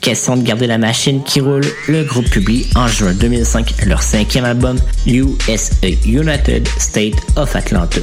Question 0.04 0.36
de 0.36 0.42
garder 0.42 0.66
la 0.66 0.76
machine 0.76 1.22
qui 1.24 1.40
roule, 1.40 1.64
le 1.88 2.04
groupe 2.04 2.28
publie 2.28 2.66
en 2.74 2.86
juin 2.88 3.14
2005 3.14 3.86
leur 3.86 4.02
cinquième 4.02 4.44
album 4.44 4.76
USA 5.06 5.88
United 6.04 6.68
State 6.78 7.14
of 7.36 7.56
Atlanta. 7.56 8.00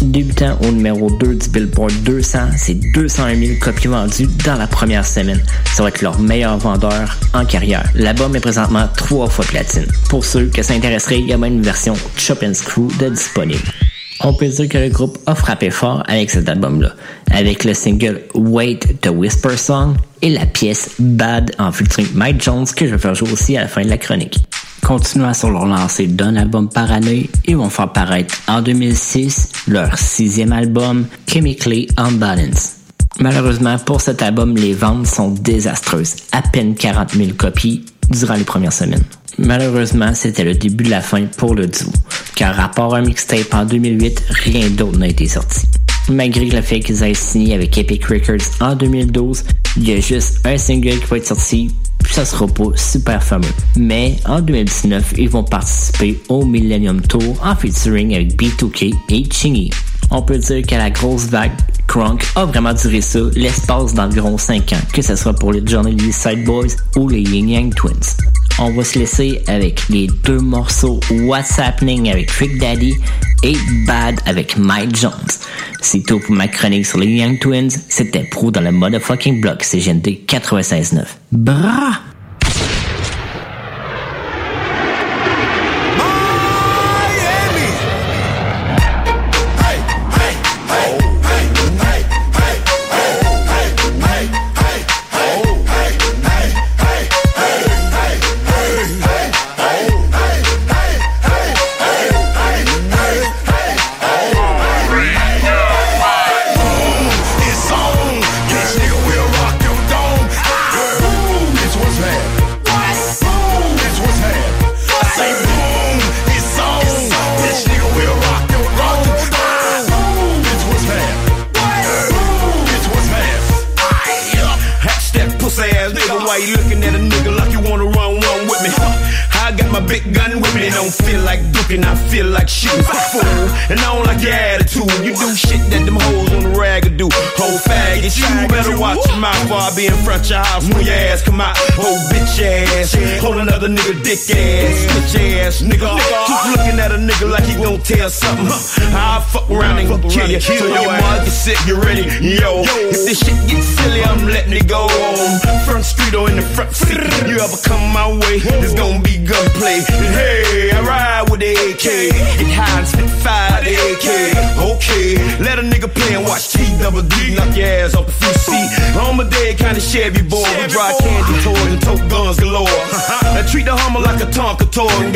Débutant 0.00 0.56
au 0.62 0.70
numéro 0.70 1.10
2 1.10 1.34
du 1.34 1.48
Billboard 1.48 1.92
200, 2.04 2.38
c'est 2.56 2.74
201 2.94 3.34
000 3.34 3.58
copies 3.60 3.88
vendues 3.88 4.28
dans 4.46 4.54
la 4.54 4.68
première 4.68 5.04
semaine. 5.04 5.42
Ça 5.74 5.82
va 5.82 5.88
être 5.88 6.02
leur 6.02 6.20
meilleur 6.20 6.56
vendeur 6.56 7.18
en 7.34 7.44
carrière. 7.44 7.82
L'album 7.96 8.36
est 8.36 8.40
présentement 8.40 8.88
trois 8.96 9.28
fois 9.28 9.44
platine. 9.44 9.88
Pour 10.08 10.24
ceux 10.24 10.46
que 10.46 10.62
ça 10.62 10.74
intéresserait, 10.74 11.18
il 11.18 11.26
y 11.26 11.32
a 11.32 11.36
même 11.36 11.54
une 11.54 11.62
version 11.62 11.94
Chop 12.16 12.44
and 12.44 12.54
Screw 12.54 12.86
de 13.00 13.08
disponible. 13.08 13.72
On 14.22 14.34
peut 14.34 14.48
dire 14.48 14.68
que 14.68 14.76
le 14.76 14.90
groupe 14.90 15.18
a 15.24 15.34
frappé 15.34 15.70
fort 15.70 16.02
avec 16.06 16.30
cet 16.30 16.48
album-là, 16.48 16.90
avec 17.30 17.64
le 17.64 17.72
single 17.72 18.20
Wait 18.34 18.80
the 19.00 19.08
Whisper 19.08 19.56
Song 19.56 19.94
et 20.20 20.28
la 20.28 20.44
pièce 20.44 20.90
Bad 20.98 21.52
en 21.58 21.72
featuring 21.72 22.08
Mike 22.14 22.42
Jones 22.42 22.66
que 22.66 22.86
je 22.86 22.92
vais 22.92 22.98
faire 22.98 23.14
jouer 23.14 23.32
aussi 23.32 23.56
à 23.56 23.62
la 23.62 23.68
fin 23.68 23.82
de 23.82 23.88
la 23.88 23.96
chronique. 23.96 24.38
Continuant 24.82 25.32
sur 25.32 25.50
leur 25.50 25.64
lancée 25.64 26.06
d'un 26.06 26.36
album 26.36 26.68
par 26.68 26.92
année, 26.92 27.30
ils 27.46 27.56
vont 27.56 27.70
faire 27.70 27.92
paraître 27.92 28.34
en 28.46 28.60
2006 28.60 29.52
leur 29.68 29.96
sixième 29.96 30.52
album 30.52 31.06
Chemically 31.26 31.88
Unbalanced. 31.96 32.72
Malheureusement, 33.20 33.78
pour 33.78 34.00
cet 34.00 34.22
album, 34.22 34.54
les 34.54 34.74
ventes 34.74 35.06
sont 35.06 35.30
désastreuses. 35.30 36.16
À 36.32 36.42
peine 36.42 36.74
40 36.74 37.12
000 37.14 37.30
copies 37.38 37.84
durant 38.10 38.34
les 38.34 38.44
premières 38.44 38.72
semaines. 38.72 39.04
Malheureusement, 39.38 40.12
c'était 40.14 40.44
le 40.44 40.54
début 40.54 40.84
de 40.84 40.90
la 40.90 41.00
fin 41.00 41.24
pour 41.36 41.54
le 41.54 41.66
duo, 41.66 41.90
car 42.34 42.58
à 42.58 42.68
part 42.68 42.94
un 42.94 43.02
mixtape 43.02 43.52
en 43.52 43.64
2008, 43.64 44.22
rien 44.30 44.68
d'autre 44.70 44.98
n'a 44.98 45.08
été 45.08 45.26
sorti. 45.26 45.66
Malgré 46.08 46.46
le 46.46 46.62
fait 46.62 46.80
qu'ils 46.80 47.02
aient 47.02 47.14
signé 47.14 47.54
avec 47.54 47.76
Epic 47.78 48.04
Records 48.06 48.50
en 48.60 48.74
2012, 48.74 49.44
il 49.76 49.88
y 49.88 49.92
a 49.92 50.00
juste 50.00 50.44
un 50.44 50.58
single 50.58 50.98
qui 50.98 51.06
va 51.06 51.16
être 51.18 51.26
sorti, 51.26 51.70
puis 52.02 52.14
ça 52.14 52.24
sera 52.24 52.46
pas 52.46 52.70
super 52.74 53.22
fameux. 53.22 53.46
Mais 53.76 54.16
en 54.26 54.40
2019, 54.40 55.14
ils 55.18 55.28
vont 55.28 55.44
participer 55.44 56.20
au 56.28 56.44
Millennium 56.44 57.00
Tour 57.00 57.38
en 57.42 57.54
featuring 57.54 58.14
avec 58.14 58.36
B2K 58.36 58.94
et 59.10 59.24
Chingy. 59.30 59.70
On 60.10 60.22
peut 60.22 60.38
dire 60.38 60.66
que 60.66 60.74
la 60.74 60.90
grosse 60.90 61.26
vague 61.26 61.52
Crunk 61.86 62.24
a 62.34 62.44
vraiment 62.44 62.74
duré 62.74 63.00
ça 63.00 63.20
l'espace 63.36 63.94
d'environ 63.94 64.36
5 64.36 64.72
ans, 64.72 64.80
que 64.92 65.02
ce 65.02 65.14
soit 65.14 65.34
pour 65.34 65.52
les 65.52 65.62
Johnny 65.64 65.94
Lee 65.94 66.12
Side 66.12 66.44
Boys 66.44 66.74
ou 66.96 67.08
les 67.08 67.20
Yin 67.20 67.48
Yang 67.48 67.74
Twins. 67.76 68.16
On 68.62 68.70
va 68.72 68.84
se 68.84 68.98
laisser 68.98 69.40
avec 69.46 69.88
les 69.88 70.06
deux 70.06 70.38
morceaux 70.38 71.00
What's 71.10 71.58
Happening 71.58 72.10
avec 72.10 72.26
Trick 72.26 72.58
Daddy 72.58 72.94
et 73.42 73.56
Bad 73.86 74.20
avec 74.26 74.58
Mike 74.58 74.96
Jones. 74.96 75.12
C'est 75.80 76.04
tout 76.04 76.20
pour 76.20 76.34
ma 76.34 76.46
chronique 76.46 76.84
sur 76.84 76.98
les 76.98 77.06
Young 77.06 77.38
Twins. 77.38 77.70
C'était 77.70 78.24
Pro 78.24 78.50
dans 78.50 78.60
le 78.60 78.70
motherfucking 78.70 79.40
block 79.40 79.62
CGND 79.62 80.26
96.9. 80.26 81.06
Bra! 81.32 82.00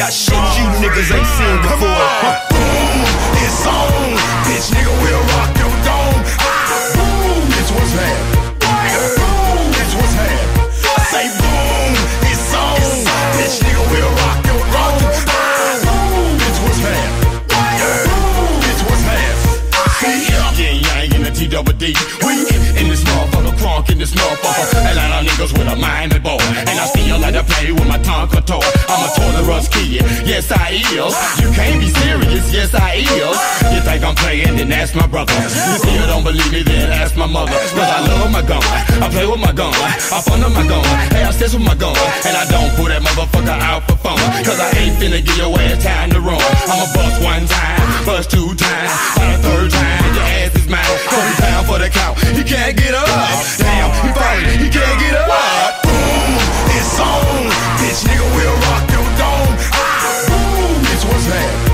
Got 0.04 0.12
shit 0.12 0.34
you 0.34 0.66
niggas 0.84 1.16
ain't 1.16 1.26
seen 1.26 1.62
before. 1.62 1.83
Ask 34.74 34.94
my 34.94 35.06
brother. 35.06 35.32
You 35.32 35.78
still 35.78 36.06
don't 36.06 36.24
believe 36.24 36.50
me, 36.50 36.62
then 36.62 36.90
ask 36.90 37.16
my 37.16 37.26
mother. 37.26 37.52
Cause 37.52 37.90
I 37.90 38.00
love 38.10 38.30
my 38.30 38.42
gun, 38.42 38.62
I 39.02 39.08
play 39.08 39.26
with 39.26 39.40
my 39.40 39.52
gun, 39.52 39.72
I 39.74 40.18
fun 40.20 40.42
with 40.42 40.54
my 40.54 40.66
gun, 40.66 40.84
hey 41.14 41.22
I 41.22 41.30
stitch 41.30 41.54
with 41.54 41.64
my 41.64 41.74
gun. 41.74 41.94
And 42.26 42.34
I 42.36 42.44
don't 42.50 42.70
put 42.74 42.88
that 42.90 43.02
motherfucker 43.02 43.58
out 43.62 43.86
for 43.86 43.96
fun. 44.02 44.18
Cause 44.42 44.58
I 44.58 44.68
ain't 44.82 44.96
finna 44.98 45.22
give 45.22 45.38
your 45.38 45.54
ass 45.54 45.82
time 45.82 46.10
to 46.10 46.20
run. 46.20 46.40
I'ma 46.66 46.86
bust 46.92 47.16
one 47.22 47.46
time, 47.46 47.86
bust 48.04 48.30
two 48.30 48.50
times, 48.58 48.92
by 49.14 49.24
the 49.30 49.38
third 49.46 49.70
time, 49.70 50.04
your 50.18 50.28
ass 50.42 50.52
is 50.58 50.68
mine. 50.68 50.82
Come 51.08 51.32
down 51.38 51.62
for 51.64 51.78
the 51.78 51.88
count, 51.88 52.18
he 52.34 52.42
can't 52.42 52.74
get 52.76 52.94
up. 52.94 53.06
Damn, 53.58 53.90
he 54.02 54.10
fighting, 54.12 54.58
he 54.58 54.68
can't 54.68 54.98
get 54.98 55.14
up. 55.14 55.82
Boom, 55.86 56.34
it's 56.74 56.98
on, 56.98 57.46
bitch 57.78 58.02
nigga, 58.06 58.26
we'll 58.34 58.58
rock 58.66 58.84
your 58.90 59.08
dome. 59.22 59.54
Ah, 59.70 60.18
Boom, 60.28 60.82
it's 60.90 61.04
what's 61.06 61.26
happening. 61.30 61.73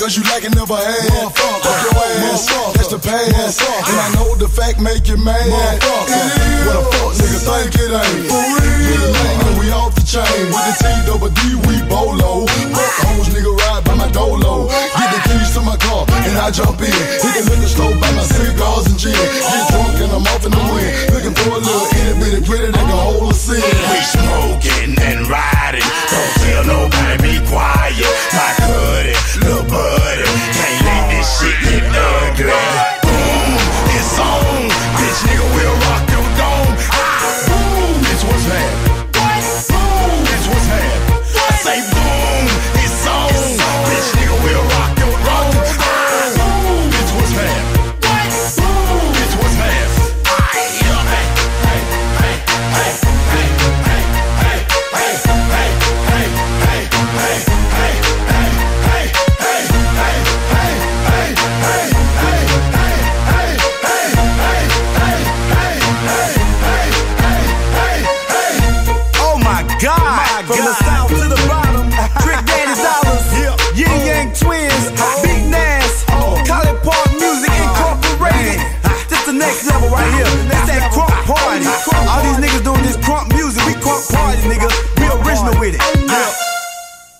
cause 0.00 0.16
you 0.16 0.22
lacking 0.24 0.52
never 0.52 0.76
had. 0.76 1.10
Motherfucker 1.10 1.59
ass, 2.10 2.46
that's 2.74 2.88
the 2.88 2.98
past. 2.98 3.60
And 3.62 3.98
I 3.98 4.08
know 4.14 4.34
the 4.36 4.48
fact 4.48 4.80
make 4.80 5.08
you 5.08 5.16
mad. 5.16 5.38
What 6.66 6.76
a 6.76 6.82
fuck 6.90 7.12
nigga 7.16 7.40
think 7.46 7.74
it 7.78 7.92
ain't. 7.92 8.26
For 8.28 8.42
real. 8.58 9.10
And 9.46 9.58
we 9.58 9.70
off 9.70 9.94
the 9.94 10.04
chain. 10.04 10.50
With 10.50 10.64
the 10.66 10.74
T 10.80 10.84
double 11.06 11.30
D, 11.30 11.40
we 11.66 11.82
bolo. 11.88 12.46
Fuck 12.46 12.94
hoes, 13.06 13.28
nigga 13.30 13.52
ride 13.54 13.84
by 13.84 13.94
my 13.94 14.08
dolo. 14.10 14.68
Get 14.68 15.10
the 15.14 15.20
keys 15.28 15.54
to 15.54 15.60
my 15.60 15.76
car, 15.76 16.06
and 16.08 16.38
I 16.38 16.50
jump 16.50 16.80
in. 16.80 16.90
Hit 16.90 17.32
the 17.36 17.42
liquor 17.50 17.70
store, 17.70 17.94
buy 18.00 18.10
my 18.12 18.22
cigars 18.22 18.86
and 18.86 18.98
gin. 18.98 19.14
Get 19.14 19.64
drunk 19.70 19.98
and 20.00 20.12
I'm 20.12 20.26
off 20.30 20.44
in 20.44 20.52
the 20.52 20.64
wind. 20.72 20.92
Looking 21.14 21.34
for 21.34 21.56
a 21.56 21.60
little 21.62 21.86
itty 21.94 22.14
bitty 22.20 22.40
pretty 22.46 22.70
that 22.72 22.84
can 22.86 22.90
hold 22.90 23.30
a 23.30 23.34
sin. 23.34 23.62
We 23.62 23.98
smoking 24.02 24.92
and 24.98 25.26
riding. 25.28 25.86
Don't 26.10 26.32
tell 26.42 26.64
nobody, 26.66 27.16
be 27.22 27.34
quiet. 27.48 28.12
My 28.34 28.50
cutie, 28.66 29.16
little 29.42 29.64
buddy. 29.68 30.26
Can't 30.54 30.79
creer. 32.42 32.99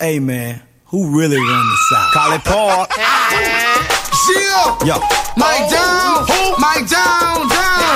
Hey 0.01 0.17
man, 0.17 0.57
who 0.89 1.13
really 1.13 1.37
run 1.37 1.65
the 1.69 1.79
South? 1.93 2.13
College 2.17 2.45
Park. 2.49 2.89
Chill. 4.25 4.89
Yo. 4.89 4.97
Mike 5.37 5.69
down. 5.69 6.25
Mike 6.57 6.89
down, 6.89 7.45
down. 7.45 7.93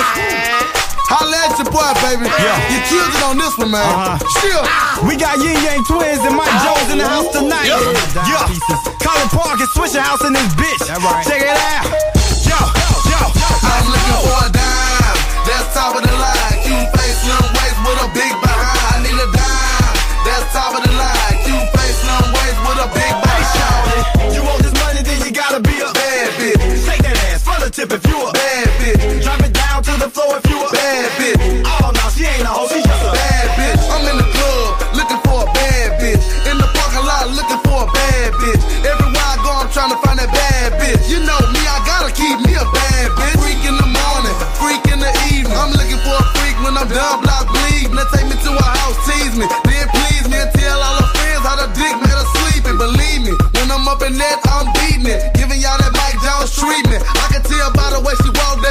Holla 1.09 1.49
at 1.49 1.57
your 1.57 1.65
boy, 1.73 1.81
baby. 2.05 2.29
Yeah. 2.29 2.61
You 2.69 2.77
killed 2.85 3.09
it 3.09 3.23
on 3.25 3.41
this 3.41 3.57
one, 3.57 3.73
man. 3.73 3.81
Uh-huh. 3.81 4.21
Chill. 4.37 4.61
We 5.09 5.17
got 5.17 5.41
Yin 5.41 5.57
Yang 5.65 5.81
Twins 5.89 6.21
and 6.21 6.37
Mike 6.37 6.53
Jones 6.61 6.93
in 6.93 7.01
the 7.01 7.09
house 7.09 7.25
tonight. 7.33 7.73
Yeah. 7.73 8.53
Colin 9.01 9.29
Park 9.33 9.57
is 9.65 9.73
switching 9.73 10.05
house 10.05 10.21
in 10.21 10.37
this 10.37 10.45
bitch. 10.53 10.85
Check 11.25 11.41
it 11.41 11.57
out. 11.57 11.89
Yo, 12.45 12.53
yo, 13.09 13.17
I'm 13.33 13.85
looking 13.89 14.21
for 14.29 14.45
a 14.45 14.49
dime. 14.53 15.17
That's 15.49 15.73
top 15.73 15.97
of 15.97 16.05
the 16.05 16.13
line. 16.13 16.53
Cute 16.61 16.85
face, 17.01 17.17
slim 17.25 17.49
waist 17.49 17.81
with 17.81 17.97
a 17.97 18.07
big 18.13 18.29
behind. 18.45 18.93
I 18.93 19.01
need 19.01 19.17
a 19.17 19.25
dime. 19.33 19.93
That's 20.21 20.53
top 20.53 20.77
of 20.77 20.85
the 20.85 20.93
line. 20.93 20.94
If 27.91 28.07
you 28.07 28.17
a 28.27 28.31
bad 28.31 28.67
bitch. 28.79 29.23
Drop 29.23 29.39
it 29.41 29.53
down 29.53 29.83
to 29.83 29.91
the 29.99 30.09
floor 30.09 30.37
if 30.37 30.49
you 30.49 30.57
a 30.57 30.71
bad 30.71 31.09
bitch. 31.19 31.63
Oh 31.65 31.91
no, 31.93 32.09
she 32.09 32.25
ain't 32.25 32.43
a 32.43 32.47
hoe, 32.47 32.67
she 32.67 32.84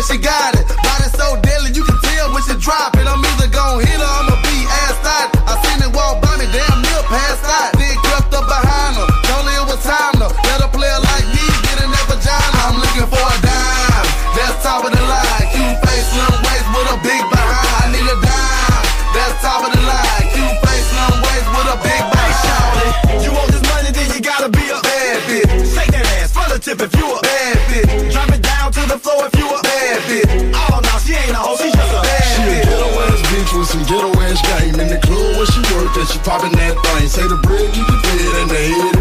she 0.09 0.19
got 0.19 0.55
it. 0.55 0.65
Body 0.69 1.09
so 1.17 1.37
deadly, 1.41 1.73
you 1.73 1.85
can 1.85 1.99
tell 2.01 2.33
when 2.33 2.43
she 2.45 2.55
drop 2.61 2.97
it. 2.97 3.07
I'm 3.09 3.25
either 3.25 3.49
gon' 3.49 3.81
hit 3.81 4.01
her, 4.01 4.13
I'ma 4.21 4.37
be 4.45 4.57
ass 4.85 5.01
out. 5.01 5.29
I 5.49 5.57
seen 5.65 5.81
it 5.81 5.93
walk 5.97 6.21
by 6.21 6.37
me, 6.37 6.47
damn 6.53 6.79
near 6.85 7.03
passed 7.09 7.45
out. 7.45 7.73
Then 7.77 7.97
crept 8.05 8.33
up 8.37 8.45
behind 8.45 9.01
her. 9.01 9.09
Told 9.29 9.45
her 9.49 9.57
it 9.57 9.67
was 9.67 9.81
time 9.81 10.17
to 10.21 10.29
let 10.29 10.61
a 10.61 10.69
player 10.69 11.01
like 11.01 11.27
me 11.33 11.45
get 11.65 11.81
in 11.81 11.89
that 11.89 12.07
vagina. 12.09 12.59
I'm 12.69 12.77
looking 12.77 13.09
for 13.09 13.25
a 13.25 13.37
dime. 13.41 14.07
That's 14.37 14.57
top 14.61 14.85
of 14.85 14.93
the 14.93 15.03
line. 15.03 15.47
Cute 15.53 15.79
face, 15.89 16.07
slim 16.13 16.35
waist 16.45 16.69
with 16.75 16.95
a 16.95 16.97
big 17.01 17.23
behind. 17.33 17.73
I 17.81 17.85
need 17.89 18.09
a 18.09 18.17
dime. 18.21 18.85
That's 19.17 19.35
top 19.41 19.65
of 19.65 19.71
the 19.73 19.83
line. 19.83 20.25
Cute 20.37 20.59
face, 20.69 20.87
slim 20.93 21.15
waist 21.25 21.49
with 21.49 21.75
a 21.75 21.77
big 21.81 22.03
behind. 22.13 23.25
You 23.25 23.31
want 23.33 23.49
this 23.49 23.65
money, 23.73 23.89
then 23.89 24.07
you 24.13 24.21
gotta 24.21 24.53
be 24.53 24.69
a 24.69 24.79
bad 24.85 25.17
bitch. 25.25 25.49
Shake 25.73 25.93
that 25.97 26.05
ass 26.21 26.29
from 26.35 26.53
the 26.53 26.59
tip 26.61 26.83
if 26.83 26.93
you 26.93 27.07
a 27.09 27.19
bad 27.25 27.57
bitch. 27.73 28.13
Drop 28.13 28.29
it 28.37 28.43
down 28.43 28.69
to 28.73 28.83
the 28.85 28.99
floor 28.99 29.34
Popping 36.25 36.53
that 36.53 36.75
thing, 36.87 37.07
say 37.07 37.29
the 37.29 37.37
bread, 37.37 37.71
keep 37.75 37.85
it 37.87 38.03
dead 38.03 38.43
in 38.43 38.49
the 38.49 38.55
head. 38.55 38.94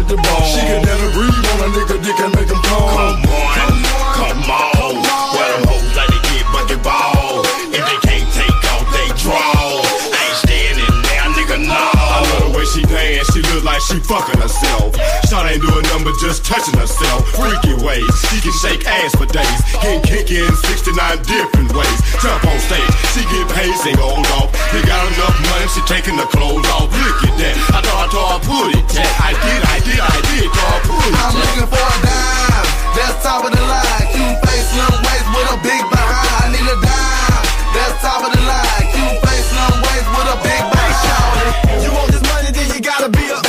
Fucking 14.04 14.40
herself. 14.40 14.94
Shot 15.28 15.48
ain't 15.48 15.64
doing 15.64 15.84
nothing 15.88 16.04
but 16.04 16.16
just 16.20 16.44
touching 16.44 16.76
herself. 16.76 17.24
Freaky 17.32 17.74
ways, 17.80 18.08
she 18.28 18.40
can 18.40 18.54
shake 18.60 18.84
ass 18.86 19.16
for 19.16 19.26
days. 19.26 19.60
Get 19.80 20.04
kinky 20.04 20.44
in 20.44 20.52
69 20.52 20.94
different 21.24 21.72
ways. 21.72 21.98
Jump 22.20 22.44
on 22.44 22.58
stage, 22.60 22.92
she 23.16 23.24
get 23.32 23.48
paid, 23.56 23.74
sing 23.80 23.98
old 23.98 24.26
off. 24.38 24.52
They 24.72 24.84
got 24.84 25.02
enough 25.08 25.36
money, 25.50 25.68
she 25.72 25.80
taking 25.88 26.16
the 26.16 26.28
clothes 26.28 26.68
off. 26.76 26.92
Look 26.92 27.20
at 27.24 27.34
that, 27.40 27.56
I 27.72 27.80
thought 27.80 28.00
I 28.04 28.06
told 28.12 28.28
her 28.28 28.40
put 28.44 28.68
it 28.76 28.84
tat. 28.92 29.08
I 29.20 29.32
did, 29.32 29.60
I 29.64 29.76
did, 29.80 30.00
I 30.00 30.16
did, 30.32 30.48
told 30.52 30.70
her 30.70 30.82
put 30.84 31.02
it 31.08 31.14
I'm 31.18 31.32
looking 31.34 31.68
for 31.72 31.84
a 31.84 31.96
dime. 32.04 32.66
That's 32.94 33.16
top 33.24 33.42
of 33.44 33.50
the 33.50 33.62
line. 33.64 34.06
Cute 34.12 34.38
face, 34.46 34.68
slim 34.70 34.94
waist 35.02 35.28
with 35.32 35.54
a 35.54 35.58
big 35.64 35.82
behind. 35.90 36.30
I 36.40 36.46
need 36.52 36.68
a 36.68 36.76
dime. 36.78 37.44
That's 37.74 37.96
top 38.04 38.22
of 38.22 38.30
the 38.30 38.42
line. 38.44 38.86
Cute 38.94 39.18
face, 39.26 39.46
slim 39.50 39.74
waist 39.82 40.08
with 40.14 40.28
a 40.30 40.36
big 40.46 40.62
behind. 40.70 41.82
You 41.82 41.90
want 41.90 42.08
this 42.12 42.22
money, 42.30 42.50
then 42.54 42.68
you 42.70 42.80
gotta 42.80 43.10
be 43.10 43.26
a 43.34 43.43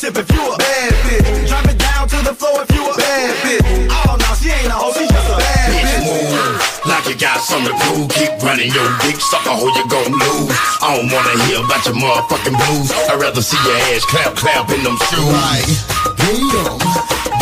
tip 0.00 0.16
if 0.16 0.32
you 0.32 0.40
a 0.40 0.56
bad 0.56 0.92
bitch. 1.04 1.48
Drop 1.48 1.68
it 1.68 1.76
down 1.76 2.08
to 2.08 2.16
the 2.24 2.32
floor 2.32 2.64
if 2.64 2.72
you 2.72 2.80
a 2.88 2.96
bad 2.96 3.36
bitch. 3.44 3.92
Oh 3.92 4.16
no, 4.16 4.28
she 4.40 4.48
ain't 4.48 4.72
a 4.72 4.76
hoe, 4.80 4.96
she 4.96 5.04
just 5.04 5.28
a 5.28 5.36
bad 5.36 5.68
bitch. 5.76 6.08
Move 6.08 6.88
like 6.88 7.04
you 7.04 7.16
got 7.20 7.44
something 7.44 7.68
to 7.68 7.76
prove. 7.84 8.08
Keep 8.16 8.40
running 8.40 8.72
your 8.72 8.88
dick, 9.04 9.20
sucker, 9.20 9.52
who 9.52 9.68
you 9.76 9.84
gon' 9.92 10.16
lose? 10.16 10.56
I 10.80 10.96
don't 10.96 11.12
wanna 11.12 11.36
hear 11.44 11.60
about 11.60 11.84
your 11.84 12.00
motherfucking 12.00 12.56
blues. 12.56 12.88
I'd 13.12 13.20
rather 13.20 13.44
see 13.44 13.60
your 13.60 13.76
ass 13.92 14.08
clap, 14.08 14.32
clap 14.40 14.72
in 14.72 14.80
them 14.80 14.96
shoes. 15.12 15.36
Like, 15.36 15.68
damn, 16.16 16.80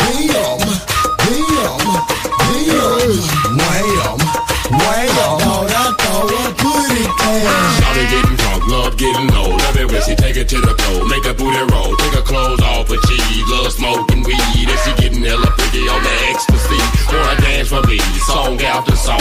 damn, 0.03 0.59
damn, 1.15 1.79
damn, 2.43 2.99
wham, 3.55 4.19
wham. 4.83 5.07
Thought 5.15 5.71
I 5.71 5.95
thought 5.95 6.27
I 6.27 6.51
put 6.59 6.91
it 6.91 7.07
down. 7.23 7.71
Shawty 7.79 8.03
getting 8.11 8.35
drunk, 8.35 8.67
love 8.67 8.99
getting 8.99 9.31
low. 9.31 9.55
Love 9.55 9.77
it 9.79 9.87
when 9.87 10.03
she 10.03 10.13
take 10.15 10.35
it 10.35 10.49
to 10.51 10.59
the 10.59 10.75
floor. 10.75 11.07
Make 11.07 11.23
song 18.29 18.61
after 18.61 18.95
song. 18.95 19.19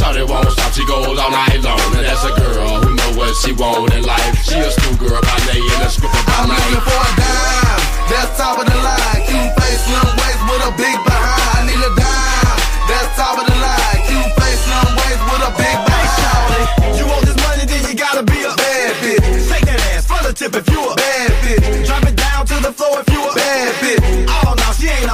Shawty 0.00 0.24
won't 0.24 0.48
stop, 0.50 0.72
she 0.72 0.84
goes 0.88 1.18
all 1.20 1.30
night 1.30 1.60
long. 1.60 1.80
And 1.96 2.04
that's 2.08 2.24
a 2.24 2.32
girl 2.32 2.80
who 2.80 2.96
know 2.96 3.10
what 3.20 3.36
she 3.36 3.52
want 3.52 3.92
in 3.92 4.02
life. 4.02 4.34
She 4.42 4.56
a 4.56 4.70
schoolgirl 4.72 5.20
by 5.20 5.38
day 5.52 5.60
and 5.60 5.82
a 5.84 5.88
stripper 5.92 6.22
by 6.24 6.32
I'm 6.40 6.48
looking 6.48 6.82
for 6.82 6.96
a 6.96 7.10
dime. 7.20 7.80
That's 8.08 8.32
top 8.40 8.56
of 8.56 8.64
the 8.64 8.78
line. 8.80 9.20
Cute 9.28 9.52
face, 9.60 9.80
slim 9.84 10.08
waist 10.16 10.42
with 10.48 10.64
a 10.64 10.72
big 10.80 10.96
behind. 11.04 11.52
I 11.56 11.68
need 11.68 11.82
a 11.84 11.92
dime. 11.92 12.58
That's 12.88 13.08
top 13.20 13.36
of 13.36 13.44
the 13.44 13.56
line. 13.60 14.00
Cute 14.08 14.32
face, 14.40 14.60
slim 14.64 14.88
waist 14.96 15.22
with 15.28 15.48
a 15.48 15.52
big 15.60 15.76
behind. 15.84 16.96
You 16.96 17.04
want 17.04 17.22
this 17.28 17.38
money, 17.44 17.64
then 17.68 17.84
you 17.84 17.94
gotta 17.94 18.24
be 18.24 18.40
a 18.48 18.52
bad 18.56 18.90
bitch. 19.04 19.24
Shake 19.44 19.66
that 19.68 19.80
ass 19.92 20.08
from 20.08 20.24
the 20.24 20.32
tip 20.32 20.56
if 20.56 20.64
you 20.72 20.80
a 20.80 20.96
bad 20.96 21.30
bitch. 21.44 21.84
Drop 21.84 22.02
it 22.08 22.16
down 22.16 22.48
to 22.48 22.56
the 22.64 22.72
floor 22.72 23.04
if 23.04 23.08
you 23.12 23.20
a 23.20 23.32
bad 23.36 23.72
bitch. 23.84 24.00
Oh 24.40 24.56
no, 24.56 24.68
she 24.72 24.88
ain't 24.88 25.08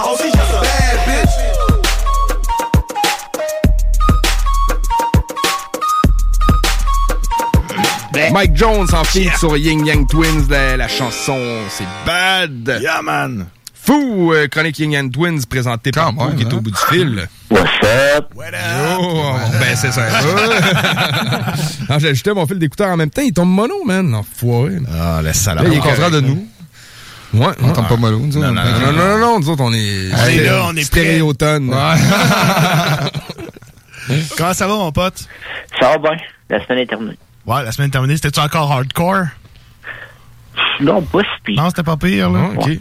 Mike 8.34 8.56
Jones 8.56 8.88
en 8.92 9.04
feat 9.04 9.30
sur 9.38 9.56
Yin 9.56 9.86
Yang 9.86 10.08
Twins. 10.08 10.48
La, 10.50 10.76
la 10.76 10.88
chanson, 10.88 11.38
c'est 11.68 11.86
Bad. 12.04 12.80
Yeah, 12.82 13.00
man. 13.00 13.46
Fou, 13.72 14.32
euh, 14.32 14.48
chronique 14.48 14.76
Yin 14.80 14.90
Yang 14.90 15.12
Twins 15.12 15.40
présentée 15.48 15.92
par 15.92 16.12
Pau 16.12 16.30
qui 16.36 16.42
est 16.42 16.52
au 16.52 16.60
bout 16.60 16.72
du 16.72 16.76
fil. 16.90 17.28
What's 17.48 17.70
up? 18.18 18.26
Oh, 18.98 19.34
ben 19.60 19.76
c'est 19.76 19.92
ça. 19.92 20.02
Ah, 21.88 21.98
J'ai 22.00 22.08
ajouté 22.08 22.32
mon 22.32 22.44
fil 22.46 22.58
d'écouteur 22.58 22.88
en 22.88 22.96
même 22.96 23.10
temps. 23.10 23.22
Il 23.22 23.32
tombe 23.32 23.50
mono, 23.50 23.84
man. 23.84 24.12
Enfoiré. 24.16 24.78
Ah, 24.92 25.18
le 25.20 25.26
Là, 25.28 25.32
salaud. 25.32 25.62
il 25.66 25.74
est 25.74 25.78
contraire 25.78 26.10
de 26.10 26.20
nous. 26.20 26.44
Ouais, 27.34 27.52
On 27.62 27.70
tombe 27.72 27.86
pas 27.88 27.96
mollo, 27.96 28.18
nous 28.18 28.36
autres. 28.36 28.48
Non, 28.48 28.52
non, 28.52 28.92
non, 28.92 29.18
non, 29.18 29.38
nous 29.40 29.48
autres, 29.48 29.62
on 29.62 29.72
est. 29.72 30.10
On 30.12 30.26
est 30.28 30.42
là, 30.44 30.62
on 30.66 30.70
est 30.72 30.90
prêts. 30.90 31.02
Stéréotone. 31.02 31.70
Comment 34.36 34.54
ça 34.54 34.66
va, 34.66 34.74
mon 34.74 34.90
pote? 34.92 35.24
Ça 35.78 35.90
va 35.90 35.98
bien. 35.98 36.10
La 36.50 36.64
semaine 36.64 36.78
est 36.80 36.86
terminée. 36.86 37.16
Ouais, 37.46 37.62
la 37.62 37.72
semaine 37.72 37.88
est 37.88 37.92
terminée. 37.92 38.16
C'était-tu 38.16 38.40
encore 38.40 38.72
hardcore? 38.72 39.26
Non, 40.80 41.02
pas 41.02 41.20
si 41.20 41.42
pire. 41.44 41.62
Non, 41.62 41.68
c'était 41.68 41.82
pas 41.82 41.96
pire, 41.96 42.30
là. 42.30 42.50
Ok. 42.56 42.78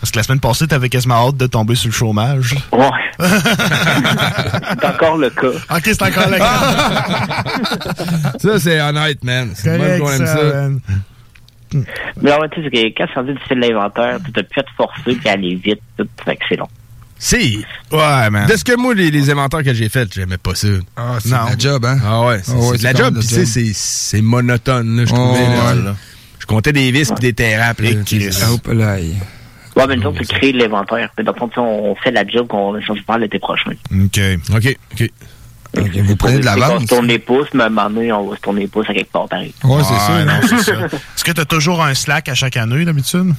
Parce 0.00 0.12
que 0.12 0.16
la 0.18 0.22
semaine 0.22 0.40
passée, 0.40 0.68
t'avais 0.68 0.88
quasiment 0.88 1.28
hâte 1.28 1.36
de 1.36 1.46
tomber 1.48 1.74
sur 1.74 1.88
le 1.88 1.94
chômage. 1.94 2.54
Ouais. 2.72 2.88
c'est 3.18 4.84
encore 4.86 5.16
le 5.16 5.28
cas. 5.30 5.48
Ok, 5.48 5.82
c'est 5.82 6.02
encore 6.02 6.30
le 6.30 6.38
cas. 6.38 7.42
ça, 8.38 8.60
c'est 8.60 8.80
honnête, 8.80 9.24
man. 9.24 9.50
C'est 9.54 9.76
même 9.76 10.00
qu'on 10.00 10.12
aime 10.12 10.26
ça. 10.26 10.68
Mais 12.22 12.32
en 12.32 12.40
fait, 12.40 12.50
c'est 12.54 12.70
que 12.70 12.96
quand 12.96 13.06
c'est 13.08 13.14
rendu 13.14 13.34
du 13.34 13.40
fil 13.40 13.60
de 13.60 13.66
l'inventaire, 13.66 14.18
tu 14.24 14.30
t'as 14.32 14.44
pu 14.44 14.60
te 14.60 14.70
forcer 14.76 15.14
puis 15.16 15.28
aller 15.28 15.56
vite, 15.56 15.82
tout, 15.96 16.08
fait 16.24 16.36
que 16.36 16.44
c'est 16.48 16.56
long. 16.56 16.68
Si. 17.18 17.64
Ouais, 17.90 18.30
man. 18.30 18.46
De 18.48 18.56
ce 18.56 18.64
que 18.64 18.76
moi, 18.76 18.94
les, 18.94 19.10
les 19.10 19.30
inventaires 19.30 19.62
que 19.64 19.74
j'ai 19.74 19.88
faits, 19.88 20.12
j'aimais 20.14 20.38
pas 20.38 20.54
ça. 20.54 20.68
Ah, 20.96 21.16
c'est 21.20 21.28
de 21.30 21.34
la 21.34 21.58
job, 21.58 21.84
hein? 21.84 21.98
Ah 22.04 22.20
ouais, 22.26 22.40
c'est 22.44 22.52
ouais, 22.52 22.76
c'est 22.78 22.82
la 22.84 22.94
job. 22.94 23.18
Puis 23.18 23.26
tu 23.28 23.34
sais, 23.34 23.44
c'est- 23.44 23.72
c'est 23.74 24.22
monotone, 24.22 24.96
là, 24.96 25.04
je 25.04 25.12
trouvais. 25.12 25.40
Oh, 25.46 25.74
là. 25.74 25.90
ouais. 25.90 25.96
Je 26.38 26.46
comptais 26.46 26.72
des 26.72 26.90
vis 26.92 27.10
puis 27.10 27.20
des 27.20 27.32
terrapes. 27.32 27.80
là, 27.80 27.90
tu 28.06 28.30
sais. 28.32 28.44
Hop 28.44 28.66
là. 28.68 28.96
Ouais, 29.76 29.86
mais 29.86 29.96
nous 29.96 30.06
autres, 30.06 30.20
tu 30.20 30.26
crées 30.26 30.52
l'inventaire. 30.52 31.10
Mais 31.18 31.24
dans 31.24 31.32
le 31.32 31.38
fond, 31.38 31.48
tu 31.48 31.58
on 31.60 31.94
fait 31.96 32.10
la 32.10 32.26
job 32.26 32.46
qu'on 32.48 32.80
faire 32.80 33.18
l'été 33.18 33.38
prochain. 33.38 33.72
OK. 33.92 34.20
OK, 34.54 34.76
OK. 34.94 35.10
Vous 36.02 36.16
prenez 36.16 36.38
de 36.38 36.44
l'avance. 36.44 36.82
se 36.82 36.86
tourne 36.88 37.06
les 37.06 37.18
pouces, 37.18 37.48
mais 37.52 37.64
à 37.64 37.66
un 37.66 37.68
moment 37.68 37.90
donné, 37.90 38.10
on 38.12 38.28
va 38.28 38.36
se 38.36 38.40
tourner 38.40 38.62
les 38.62 38.68
pouces 38.68 38.88
à 38.88 38.94
quelque 38.94 39.12
part 39.12 39.28
pareil. 39.28 39.52
Ouais, 39.64 39.82
c'est 39.84 39.94
ça. 39.98 40.24
non, 40.24 40.40
c'est 40.48 40.62
ça. 40.62 40.72
Est-ce 41.16 41.24
que 41.24 41.32
t'as 41.32 41.44
toujours 41.44 41.82
un 41.82 41.94
slack 41.94 42.28
à 42.28 42.34
chaque 42.34 42.56
année, 42.56 42.84
d'habitude? 42.84 43.34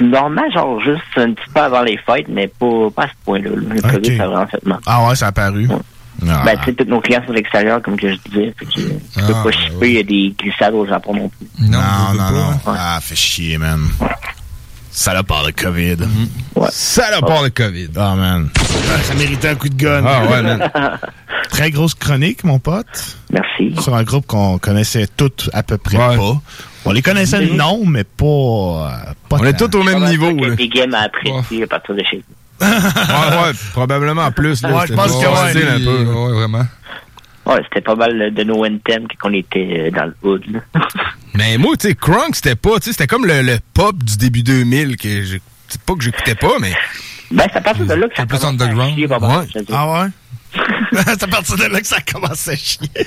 Normalement, 0.00 0.50
genre 0.52 0.80
juste 0.80 1.02
un 1.16 1.32
petit 1.32 1.50
peu 1.52 1.60
avant 1.60 1.82
les 1.82 1.98
fêtes, 1.98 2.28
mais 2.28 2.46
pas, 2.48 2.90
pas 2.94 3.04
à 3.04 3.08
ce 3.08 3.12
point-là. 3.24 3.50
là. 3.50 3.56
Le 3.74 3.80
COVID, 3.82 4.16
ça 4.16 4.24
a 4.24 4.26
vraiment 4.28 4.46
fait 4.46 4.64
mal. 4.66 4.78
Ah 4.86 5.06
ouais, 5.08 5.16
ça 5.16 5.26
a 5.26 5.28
apparu. 5.30 5.68
Ah. 5.70 6.42
Ben, 6.44 6.56
tu 6.58 6.64
sais, 6.64 6.72
tous 6.74 6.84
nos 6.84 7.00
clients 7.00 7.22
sont 7.26 7.32
à 7.32 7.36
l'extérieur, 7.36 7.80
comme 7.82 7.96
que 7.96 8.10
je 8.10 8.16
disais. 8.28 8.54
Fait 8.58 8.64
que, 8.66 8.70
tu 8.72 8.80
peux 8.82 9.34
Ah, 9.34 9.42
pas 9.44 9.50
shipper, 9.52 9.88
il 9.88 9.94
y 9.94 9.98
a 9.98 10.02
des 10.02 10.34
glissades 10.38 10.74
au 10.74 10.86
Japon 10.86 11.14
non 11.14 11.28
plus. 11.28 11.46
Non, 11.68 11.78
non, 12.14 12.30
non. 12.32 12.60
Ah, 12.66 12.98
fait 13.00 13.14
chier, 13.16 13.56
man. 13.58 13.80
Ça 14.90 15.14
l'a 15.14 15.22
part 15.22 15.44
le 15.46 15.52
COVID. 15.52 15.96
Ça 16.70 17.10
l'a 17.12 17.20
part 17.20 17.42
le 17.44 17.50
COVID. 17.50 17.90
Ah, 17.96 18.14
man. 18.16 18.48
Ah, 18.56 19.02
Ça 19.02 19.14
méritait 19.14 19.48
un 19.50 19.54
coup 19.54 19.68
de 19.68 19.76
gun. 19.76 20.02
Ah, 20.04 20.24
ouais, 20.26 20.42
man. 20.42 20.70
Très 21.50 21.70
grosse 21.70 21.94
chronique, 21.94 22.42
mon 22.44 22.58
pote. 22.58 23.16
Merci. 23.32 23.74
Sur 23.80 23.94
un 23.94 24.02
groupe 24.02 24.26
qu'on 24.26 24.58
connaissait 24.58 25.06
toutes 25.16 25.50
à 25.52 25.62
peu 25.62 25.78
près 25.78 25.96
pas. 25.98 26.16
On 26.88 26.92
les 26.92 27.02
connaissait 27.02 27.40
le 27.40 27.54
nom, 27.54 27.84
mais 27.84 28.04
pas. 28.04 28.24
euh, 28.24 29.12
pas 29.28 29.36
On 29.40 29.44
est 29.44 29.52
tous 29.56 29.76
au 29.76 29.82
même 29.82 30.04
niveau, 30.06 30.30
là. 30.30 30.54
Des 30.54 30.68
games 30.68 30.94
à 30.94 31.02
apprécier 31.02 31.62
à 31.62 31.66
partir 31.66 31.94
de 31.94 32.02
chez 32.02 32.16
vous. 32.26 32.34
ouais, 32.66 32.68
ouais, 33.42 33.52
probablement 33.72 34.30
plus. 34.32 34.62
Là, 34.62 34.72
Ouais, 34.72 34.80
C'était 34.86 34.92
je 34.94 34.96
pense 34.96 35.22
pas 35.22 35.52
que 35.52 35.54
ouais. 35.56 35.68
un 35.68 35.78
peu. 35.78 36.04
Ouais, 36.12 36.32
vraiment. 36.32 36.64
Ouais, 37.46 37.62
c'était 37.64 37.80
pas 37.82 37.94
mal 37.94 38.34
de 38.34 38.42
nos 38.44 38.64
NTM 38.64 39.06
quand 39.20 39.28
on 39.30 39.32
était 39.34 39.86
euh, 39.86 39.90
dans 39.90 40.04
le 40.06 40.14
hood. 40.22 40.42
là. 40.50 40.60
Mais 41.34 41.56
moi, 41.56 41.76
tu 41.76 41.88
sais, 41.88 41.94
Crunk, 41.94 42.34
c'était 42.34 42.56
pas, 42.56 42.76
tu 42.76 42.84
sais, 42.86 42.92
c'était 42.92 43.06
comme 43.06 43.26
le, 43.26 43.42
le 43.42 43.58
pop 43.74 43.96
du 44.02 44.16
début 44.16 44.42
2000 44.42 44.96
que 44.96 45.24
c'est 45.68 45.80
pas 45.82 45.94
que 45.94 46.02
j'écoutais 46.02 46.34
pas, 46.34 46.58
mais. 46.60 46.72
Ben, 47.30 47.44
c'est 47.52 47.58
à 47.58 47.60
partir 47.60 47.84
de 47.86 47.92
là 47.92 48.08
que 48.08 48.16
ça 48.16 48.24
plus 48.24 48.38
je 49.46 49.58
te 49.58 49.58
dis. 49.58 49.72
Ah 49.72 49.92
ouais? 49.92 50.08
c'est 50.92 51.22
à 51.22 51.26
partir 51.26 51.56
de 51.56 51.64
là 51.64 51.80
que 51.80 51.86
ça 51.86 51.98
commence 52.00 52.48
à 52.48 52.56
chier. 52.56 52.88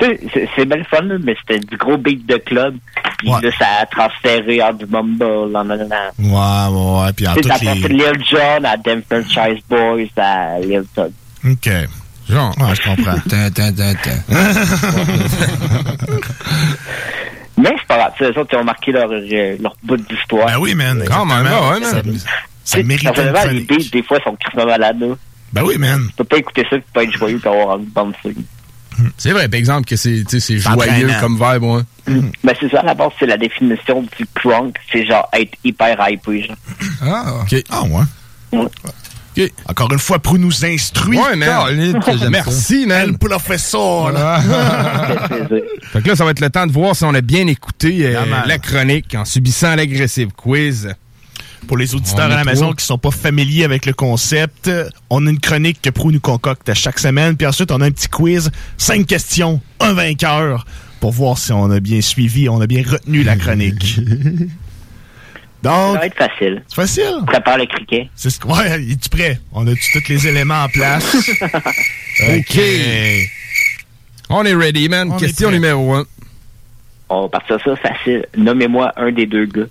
C'est- 0.00 0.20
c'est 0.56 0.64
bien 0.64 0.76
le 0.78 0.84
fun, 0.84 1.02
là, 1.02 1.16
mais 1.22 1.36
c'était 1.40 1.60
du 1.64 1.76
gros 1.76 1.96
beat 1.96 2.26
de 2.26 2.36
club. 2.38 2.76
Puis 3.18 3.28
là, 3.30 3.50
ça 3.58 3.66
a 3.82 3.86
transféré 3.86 4.60
en 4.62 4.72
du 4.72 4.86
mumble. 4.86 5.24
En, 5.24 5.54
en, 5.54 5.70
en, 5.70 5.76
Ouais, 6.18 6.68
ouais, 6.70 7.02
ouais. 7.06 7.12
Puis 7.12 7.26
en 7.28 7.32
a 7.32 7.34
passé 7.34 7.64
de 7.82 7.88
les. 7.88 7.94
Lil 7.94 8.24
Jon 8.28 8.64
à 8.64 8.76
Dem 8.76 9.02
Franchise 9.08 9.62
Boys 9.68 10.08
à 10.16 10.58
Lil 10.60 10.84
Todd. 10.94 11.12
OK. 11.44 11.70
Genre. 12.28 12.54
Ouais, 12.58 12.74
je 12.74 12.82
comprends. 12.82 13.20
Mais 17.58 17.74
c'est 17.78 17.86
pas 17.86 17.96
grave. 17.96 18.12
Les 18.20 18.26
autres, 18.38 18.48
ils 18.52 18.56
ont 18.58 18.64
marqué 18.64 18.92
leur, 18.92 19.10
euh, 19.10 19.56
leur 19.60 19.74
bout 19.82 19.96
d'histoire. 19.96 20.46
Ben 20.46 20.58
oui, 20.58 20.74
man. 20.74 21.02
Quand 21.06 21.24
même, 21.24 21.44
ouais, 21.44 21.80
man. 21.80 21.82
Ça, 21.84 22.02
ça 22.64 22.82
mérite 22.82 23.04
une 23.04 23.12
Personnellement, 23.12 23.38
les 23.50 23.64
chronique. 23.64 23.90
beats, 23.92 23.98
des 23.98 24.02
fois, 24.02 24.18
sont 24.24 24.36
crissement 24.36 24.66
malades. 24.66 25.16
Ben 25.52 25.62
oui, 25.64 25.76
man. 25.78 26.06
Tu 26.08 26.12
peux 26.16 26.24
pas 26.24 26.38
écouter 26.38 26.66
ça 26.68 26.76
et 26.76 26.84
pas 26.92 27.04
être 27.04 27.12
joyeux 27.12 27.40
et 27.42 27.48
avoir 27.48 27.78
une 27.78 27.84
bande 27.86 28.14
fille. 28.22 28.44
C'est 29.18 29.30
vrai, 29.32 29.48
par 29.48 29.58
exemple, 29.58 29.86
que 29.86 29.96
c'est 29.96 30.24
tu 30.24 30.40
sais, 30.40 30.40
c'est 30.40 30.58
C'est 30.58 30.72
joyeux 30.72 31.10
comme 31.20 31.34
vibe, 31.34 31.62
ouais. 31.62 31.82
Ben, 32.06 32.54
c'est 32.58 32.70
ça, 32.70 32.80
à 32.80 32.84
la 32.84 32.94
base, 32.94 33.10
c'est 33.18 33.26
la 33.26 33.36
définition 33.36 34.02
du 34.02 34.26
crunk. 34.34 34.76
C'est 34.90 35.04
genre 35.06 35.28
être 35.32 35.52
hyper 35.64 35.96
hypé, 36.08 36.42
genre. 36.42 36.56
Ah, 37.02 37.34
OK. 37.42 37.62
Ah, 37.70 37.82
ouais. 37.82 38.58
OK. 38.58 39.52
Encore 39.68 39.92
une 39.92 39.98
fois, 39.98 40.18
Prou 40.18 40.38
nous 40.38 40.64
instruit. 40.64 41.18
Ouais, 41.18 41.36
man. 41.36 41.92
Merci, 42.30 42.86
man. 42.86 43.10
El 43.10 43.18
professeur. 43.18 44.12
là. 44.12 44.40
Fait 45.92 46.00
que 46.00 46.08
là, 46.08 46.16
ça 46.16 46.24
va 46.24 46.30
être 46.30 46.40
le 46.40 46.48
temps 46.48 46.66
de 46.66 46.72
voir 46.72 46.96
si 46.96 47.04
on 47.04 47.14
a 47.14 47.20
bien 47.20 47.46
écouté 47.46 48.06
euh, 48.16 48.24
la 48.46 48.58
chronique 48.58 49.14
en 49.14 49.24
subissant 49.26 49.74
l'agressive 49.76 50.30
quiz. 50.34 50.94
Pour 51.66 51.76
les 51.76 51.94
auditeurs 51.94 52.26
à 52.26 52.28
la 52.28 52.44
maison 52.44 52.66
trois. 52.66 52.76
qui 52.76 52.84
sont 52.84 52.98
pas 52.98 53.10
familiers 53.10 53.64
avec 53.64 53.86
le 53.86 53.92
concept, 53.92 54.70
on 55.10 55.26
a 55.26 55.30
une 55.30 55.40
chronique 55.40 55.82
que 55.82 55.90
Prou 55.90 56.12
nous 56.12 56.20
concocte 56.20 56.68
à 56.68 56.74
chaque 56.74 56.98
semaine, 57.00 57.36
puis 57.36 57.46
ensuite 57.46 57.72
on 57.72 57.80
a 57.80 57.86
un 57.86 57.90
petit 57.90 58.08
quiz, 58.08 58.50
cinq 58.76 59.06
questions, 59.06 59.60
un 59.80 59.92
vainqueur, 59.92 60.64
pour 61.00 61.10
voir 61.12 61.38
si 61.38 61.52
on 61.52 61.70
a 61.70 61.80
bien 61.80 62.00
suivi, 62.00 62.48
on 62.48 62.60
a 62.60 62.66
bien 62.68 62.82
retenu 62.88 63.22
la 63.24 63.36
chronique. 63.36 63.98
Ça 65.64 65.72
Donc, 65.72 65.98
va 65.98 66.06
être 66.06 66.16
facile. 66.16 66.62
c'est 66.68 66.76
facile. 66.76 67.14
Prépare 67.26 67.58
le 67.58 67.66
criquet. 67.66 68.08
C'est 68.14 68.30
ce- 68.30 68.46
Ouais, 68.46 68.80
es-tu 68.88 69.08
prêt? 69.08 69.40
On 69.52 69.66
a 69.66 69.72
tous 69.72 70.08
les 70.08 70.28
éléments 70.28 70.62
en 70.62 70.68
place? 70.68 71.16
OK. 72.22 72.60
On 74.28 74.44
est 74.44 74.54
ready, 74.54 74.88
man. 74.88 75.10
On 75.10 75.16
est 75.16 75.20
Question 75.20 75.50
numéro 75.50 75.94
1. 75.94 76.04
On 77.08 77.22
va 77.22 77.28
partir 77.30 77.58
ça 77.64 77.74
facile. 77.76 78.26
Nommez-moi 78.36 78.92
un 78.96 79.10
des 79.10 79.26
deux 79.26 79.46
gars. 79.46 79.64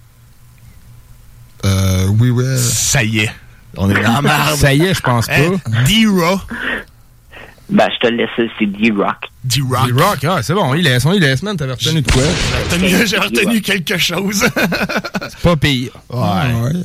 Euh, 1.66 2.08
oui, 2.20 2.30
ouais. 2.30 2.58
Ça 2.58 3.04
y 3.04 3.20
est. 3.20 3.32
On 3.78 3.90
est 3.90 3.94
dans 4.04 4.22
la. 4.22 4.56
Ça 4.56 4.74
y 4.74 4.84
est, 4.84 4.94
je 4.94 5.02
pense 5.02 5.28
pas. 5.28 5.34
Hein? 5.34 5.58
D-Ra. 5.86 6.42
Ben, 7.68 7.88
je 7.94 8.00
te 8.08 8.12
le 8.12 8.18
laisse, 8.18 8.30
c'est 8.60 8.66
D-Rock. 8.68 9.16
D-Rock. 9.44 9.88
D-Rock, 9.88 10.18
ah, 10.30 10.44
c'est 10.44 10.54
bon, 10.54 10.76
il 10.76 10.84
laisse, 10.84 11.04
on 11.06 11.14
il 11.14 11.20
laisse, 11.22 11.42
man. 11.42 11.58
T'avais 11.58 11.72
retenu 11.74 12.02
de 12.02 12.12
quoi? 12.12 12.22
J'ai 12.70 12.78
retenu- 12.78 13.08
J'ai 13.08 13.18
retenu 13.18 13.62
quelque 13.62 13.98
chose. 13.98 14.44
C'est 15.30 15.40
pas 15.40 15.56
pire. 15.56 15.92
Ouais. 16.12 16.20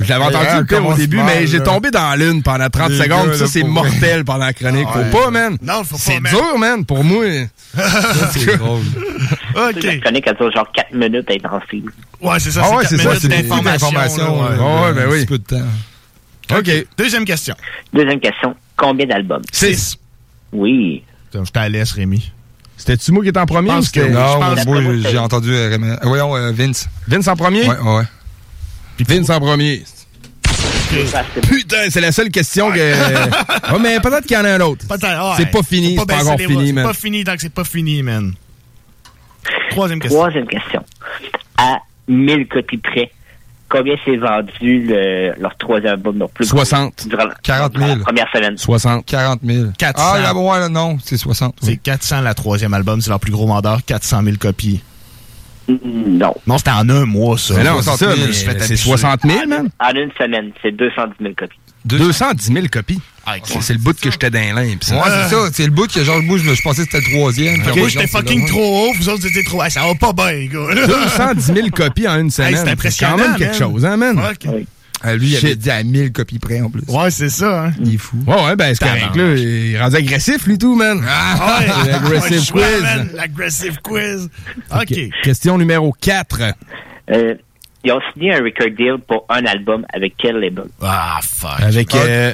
Je 0.01 0.09
l'avais 0.09 0.23
entendu 0.25 0.45
Ouais, 0.47 0.57
le 0.59 0.65
pire 0.65 0.85
au 0.87 0.93
début, 0.95 1.17
mal, 1.17 1.25
mais 1.27 1.47
j'ai 1.47 1.61
tombé 1.61 1.91
dans 1.91 2.17
l'une 2.19 2.41
pendant 2.41 2.67
30 2.69 2.89
Les 2.91 2.97
secondes. 2.97 3.33
ça, 3.35 3.45
c'est 3.45 3.63
mortel 3.63 4.25
pendant 4.25 4.45
la 4.45 4.53
chronique. 4.53 4.87
Ouais. 4.95 5.03
Faut 5.11 5.17
pas, 5.25 5.29
man. 5.29 5.57
Non, 5.61 5.83
faut 5.83 5.95
pas, 5.97 6.01
C'est 6.01 6.19
man. 6.19 6.31
dur, 6.33 6.57
man, 6.57 6.83
pour 6.85 7.03
moi. 7.03 7.25
C'est 8.31 8.57
drôle. 8.57 8.81
Okay. 9.55 9.81
La 9.81 9.97
chronique, 9.97 10.23
elle 10.27 10.35
dure 10.37 10.51
genre 10.51 10.71
4 10.73 10.93
minutes 10.93 11.29
intensive. 11.29 11.89
Ouais, 12.21 12.39
c'est 12.39 12.51
ça, 12.51 12.61
Ah 12.65 12.75
ouais, 12.75 12.85
c'est 12.85 12.97
c'est 12.97 13.03
4 13.03 13.21
ça, 13.21 13.27
minutes 13.27 13.45
d'information. 13.63 14.41
ouais. 14.41 14.49
Ouais, 14.57 14.93
ben 14.93 15.03
Un 15.05 15.11
oui. 15.11 15.19
petit 15.19 15.25
peu 15.27 15.37
de 15.37 15.43
temps. 15.43 16.57
OK. 16.57 16.69
Deuxième 16.97 17.23
question. 17.25 17.55
Deuxième 17.93 18.19
question. 18.19 18.55
Combien 18.75 19.05
d'albums? 19.05 19.41
6. 19.51 19.97
Oui. 20.51 21.03
Je 21.33 21.39
te 21.39 21.59
la 21.59 21.69
laisse, 21.69 21.91
Rémi. 21.93 22.31
C'était-tu 22.77 23.11
moi 23.11 23.23
qui 23.23 23.29
étais 23.29 23.39
en 23.39 23.45
premier? 23.45 23.69
Pense 23.69 23.89
que. 23.91 23.99
Non, 24.01 24.39
moi, 24.65 24.81
j'ai 25.09 25.17
entendu 25.17 25.53
euh, 25.53 25.69
Raymond- 25.69 25.93
euh, 25.93 25.97
voyons, 26.03 26.35
euh, 26.35 26.51
Vince. 26.51 26.89
Vince 27.07 27.27
en 27.27 27.35
premier? 27.35 27.67
Ouais, 27.69 27.77
ouais. 27.79 28.03
Puis 28.97 29.05
Vince 29.07 29.29
en 29.29 29.39
premier. 29.39 29.83
Putain, 31.47 31.89
c'est 31.89 32.01
la 32.01 32.11
seule 32.11 32.29
question 32.29 32.71
que. 32.71 32.77
Ouais, 33.73 33.79
mais 33.81 33.99
peut-être 34.01 34.25
qu'il 34.25 34.35
y 34.35 34.39
en 34.39 34.43
a 34.45 34.49
un 34.55 34.59
autre. 34.61 34.85
Ouais. 34.89 34.97
C'est 35.37 35.45
pas 35.51 35.63
fini, 35.63 35.95
c'est 35.97 36.05
pas 36.05 36.21
encore 36.23 36.37
fini, 36.39 36.67
C'est 36.67 36.73
man. 36.73 36.83
pas 36.85 36.93
fini 36.93 37.23
tant 37.23 37.35
que 37.35 37.41
c'est 37.41 37.53
pas 37.53 37.63
fini, 37.63 38.03
man. 38.03 38.33
Troisième 39.69 39.99
question. 40.01 40.19
Troisième 40.19 40.47
question. 40.47 40.83
À 41.57 41.77
1000 42.07 42.47
copies 42.47 42.77
près, 42.77 43.11
combien 43.71 43.95
s'est 44.05 44.17
vendu 44.17 44.85
le- 44.87 45.33
leur 45.39 45.55
troisième 45.57 45.93
album, 45.93 46.19
leur 46.19 46.29
plus 46.29 46.47
gros, 46.49 46.57
60. 46.57 47.07
durant 47.07 47.25
la- 47.25 47.33
40 47.41 47.71
durant 47.73 47.85
000. 47.87 47.97
la 47.99 48.03
première 48.05 48.27
semaine? 48.33 48.57
60. 48.57 49.05
40 49.05 49.39
000. 49.43 49.67
400. 49.77 50.05
Ah, 50.15 50.19
là, 50.19 50.33
ouais, 50.35 50.59
là, 50.59 50.69
non, 50.69 50.97
c'est 51.03 51.17
60. 51.17 51.55
C'est 51.61 51.77
400 51.77 52.21
la 52.21 52.33
troisième 52.33 52.73
album, 52.73 53.01
c'est 53.01 53.09
leur 53.09 53.19
plus 53.19 53.31
gros 53.31 53.47
vendeur, 53.47 53.79
400 53.85 54.21
000 54.23 54.35
copies. 54.39 54.81
Non. 55.67 56.33
Non, 56.47 56.57
c'était 56.57 56.71
en 56.71 56.89
un 56.89 57.05
mois, 57.05 57.37
ça. 57.37 57.53
Mais 57.55 57.63
non, 57.63 57.81
c'est 57.81 57.91
ça, 57.91 58.07
mais 58.17 58.33
c'est 58.59 58.75
60 58.75 59.21
000, 59.23 59.47
man. 59.47 59.69
En 59.79 59.91
une 59.91 60.11
semaine, 60.19 60.51
c'est 60.61 60.71
210 60.71 61.15
000 61.23 61.33
copies. 61.37 61.57
210 61.85 62.53
000 62.53 62.67
copies. 62.71 62.99
C'est 63.45 63.61
c'est 63.61 63.73
le 63.73 63.79
bout 63.79 63.97
que 63.99 64.11
j'étais 64.11 64.29
dans 64.29 64.39
ça. 64.81 64.95
Ouais, 64.95 65.01
c'est 65.05 65.35
ça. 65.35 65.49
C'est 65.53 65.65
le 65.65 65.71
bout 65.71 65.87
que 65.91 66.03
Georges 66.03 66.25
Bush, 66.27 66.41
je 66.43 66.61
pensais 66.61 66.85
que 66.85 66.91
c'était 66.91 67.07
le 67.09 67.17
troisième. 67.17 67.61
Ok, 67.61 67.75
Moi, 67.77 67.89
j'étais 67.89 68.07
fucking 68.07 68.47
trop 68.47 68.89
haut, 68.89 68.93
vous 68.93 69.09
autres, 69.09 69.21
vous 69.21 69.27
étiez 69.27 69.43
trop. 69.43 69.61
Ah, 69.61 69.69
ça 69.69 69.81
va 69.85 69.95
pas 69.95 70.11
bien, 70.13 70.47
gars. 70.47 70.75
210 70.87 71.45
000 71.53 71.69
copies 71.69 72.07
en 72.07 72.19
une 72.19 72.31
semaine. 72.31 72.55
c'est 72.55 72.63
c'est 72.65 72.69
impressionnant, 72.71 73.11
quand 73.17 73.27
même 73.29 73.37
quelque 73.37 73.59
man. 73.59 73.71
chose, 73.71 73.85
hein, 73.85 73.97
man? 73.97 74.19
Ok. 74.19 74.51
Ah, 75.03 75.15
lui, 75.15 75.29
il 75.29 75.37
avait 75.37 75.55
dit 75.55 75.71
à 75.71 75.81
1000 75.81 76.11
copies 76.11 76.37
près 76.37 76.61
en 76.61 76.69
plus. 76.69 76.83
Ouais, 76.87 77.09
c'est 77.09 77.29
ça, 77.29 77.65
hein. 77.65 77.73
Il 77.83 77.95
est 77.95 77.97
fou. 77.97 78.17
Ouais, 78.27 78.35
ouais, 78.43 78.55
ben 78.55 78.73
c'est 78.75 78.85
correct, 78.85 79.15
là. 79.15 79.33
Il 79.35 79.73
est 79.73 79.81
rendu 79.81 79.95
agressif, 79.95 80.45
lui, 80.45 80.57
tout, 80.59 80.75
man. 80.75 81.03
Ah, 81.07 81.59
ouais. 81.59 81.67
L'aggressive 81.91 82.37
Ouais, 82.37 82.43
choix, 82.43 82.61
quiz. 82.61 83.13
L'aggressive 83.15 83.77
quiz. 83.81 84.29
OK. 84.75 84.99
Question 85.23 85.57
numéro 85.57 85.91
4. 85.99 86.41
Euh, 87.11 87.33
ils 87.83 87.91
ont 87.91 88.01
signé 88.13 88.33
un 88.33 88.43
record 88.43 88.69
deal 88.77 88.97
pour 89.07 89.25
un 89.29 89.45
album 89.45 89.85
avec 89.93 90.15
quel 90.17 90.37
label? 90.37 90.65
Ah, 90.81 91.19
fuck. 91.21 91.59
Avec 91.59 91.95
euh, 91.95 92.33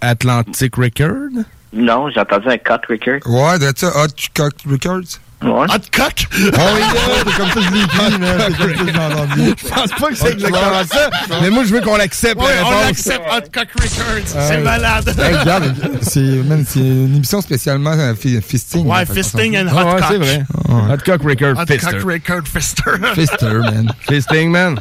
Atlantic 0.00 0.76
Record. 0.76 1.44
Non, 1.72 2.08
j'ai 2.10 2.20
entendu 2.20 2.48
un 2.48 2.58
cut 2.58 2.80
record. 2.88 3.20
Ouais, 3.26 3.58
ça, 3.76 3.88
Hot 4.02 4.08
Cock 4.34 4.54
Records. 4.66 5.20
Ouais. 5.40 5.50
Hot 5.50 5.84
Cock? 5.96 6.26
Oh, 6.32 6.60
oui, 6.74 6.82
c'est 7.26 7.36
comme 7.36 7.48
ça 7.48 7.54
que 7.54 7.60
je 7.62 7.70
l'ai 7.72 7.80
écrit, 7.82 8.18
man. 8.18 8.38
C'est 8.38 8.56
comme 8.58 8.74
ça 8.76 8.84
que 8.84 8.92
j'ai 8.92 8.98
entendu. 9.14 9.54
Je 9.56 9.68
pense 9.68 9.90
pas 10.00 10.08
que 10.08 10.14
c'est 10.16 10.32
exactement 10.32 10.84
ça, 10.90 11.10
mais 11.40 11.50
moi, 11.50 11.62
je 11.64 11.74
veux 11.74 11.80
qu'on 11.80 11.96
l'accepte, 11.96 12.40
Ouais, 12.42 12.54
la 12.56 12.66
on 12.66 12.70
l'accepte, 12.80 13.20
Hot 13.30 13.40
Cock 13.54 13.68
Records. 13.74 14.34
Ah, 14.36 14.48
c'est 14.48 14.58
malade. 14.58 15.14
Hey, 15.18 15.34
regarde, 15.36 15.74
c'est 16.02 16.20
une 16.20 17.14
émission 17.14 17.40
spécialement 17.40 17.92
euh, 17.92 18.14
fi- 18.14 18.40
fisting. 18.42 18.84
Ouais, 18.86 18.98
là, 18.98 19.06
fait 19.06 19.14
fisting 19.14 19.56
and 19.58 19.68
hot 19.68 19.76
Ah 19.78 19.84
ouais, 19.86 20.00
cock. 20.00 20.04
c'est 20.10 20.18
vrai. 20.18 20.42
Ouais. 20.68 20.94
Hot 20.94 20.98
Cock 21.04 21.22
Record 21.22 21.58
Hot 21.62 21.66
Fister. 21.72 21.90
Cock 21.98 22.10
Record 22.12 22.42
Fister. 22.48 22.90
Fister, 23.14 23.54
man. 23.60 23.92
Fisting, 24.08 24.50
man. 24.50 24.80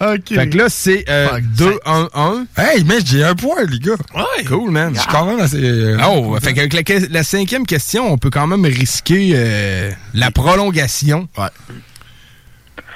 OK. 0.00 0.34
Fait 0.34 0.48
que 0.50 0.58
là, 0.58 0.66
c'est 0.68 1.04
euh, 1.08 1.28
Fuck, 1.28 1.42
2-1-1. 1.86 2.44
Hey, 2.58 2.84
mais 2.84 2.98
j'ai 3.04 3.24
un 3.24 3.34
point, 3.34 3.64
les 3.68 3.78
gars. 3.78 3.92
Ouais. 4.14 4.44
Cool, 4.46 4.70
man. 4.70 4.92
Je 4.94 5.00
suis 5.00 5.08
quand 5.08 5.24
même 5.24 5.40
assez. 5.40 5.56
euh, 5.62 5.96
Oh, 6.06 6.36
fait 6.42 6.52
qu'avec 6.52 6.74
la, 6.74 6.82
que- 6.82 7.10
la 7.10 7.22
cinquième 7.22 7.64
question, 7.66 8.12
on 8.12 8.18
peut 8.18 8.30
quand 8.30 8.46
même 8.46 8.64
risquer 8.64 9.32
euh, 9.78 9.90
la 10.14 10.30
prolongation. 10.30 11.28
Ouais. 11.36 11.48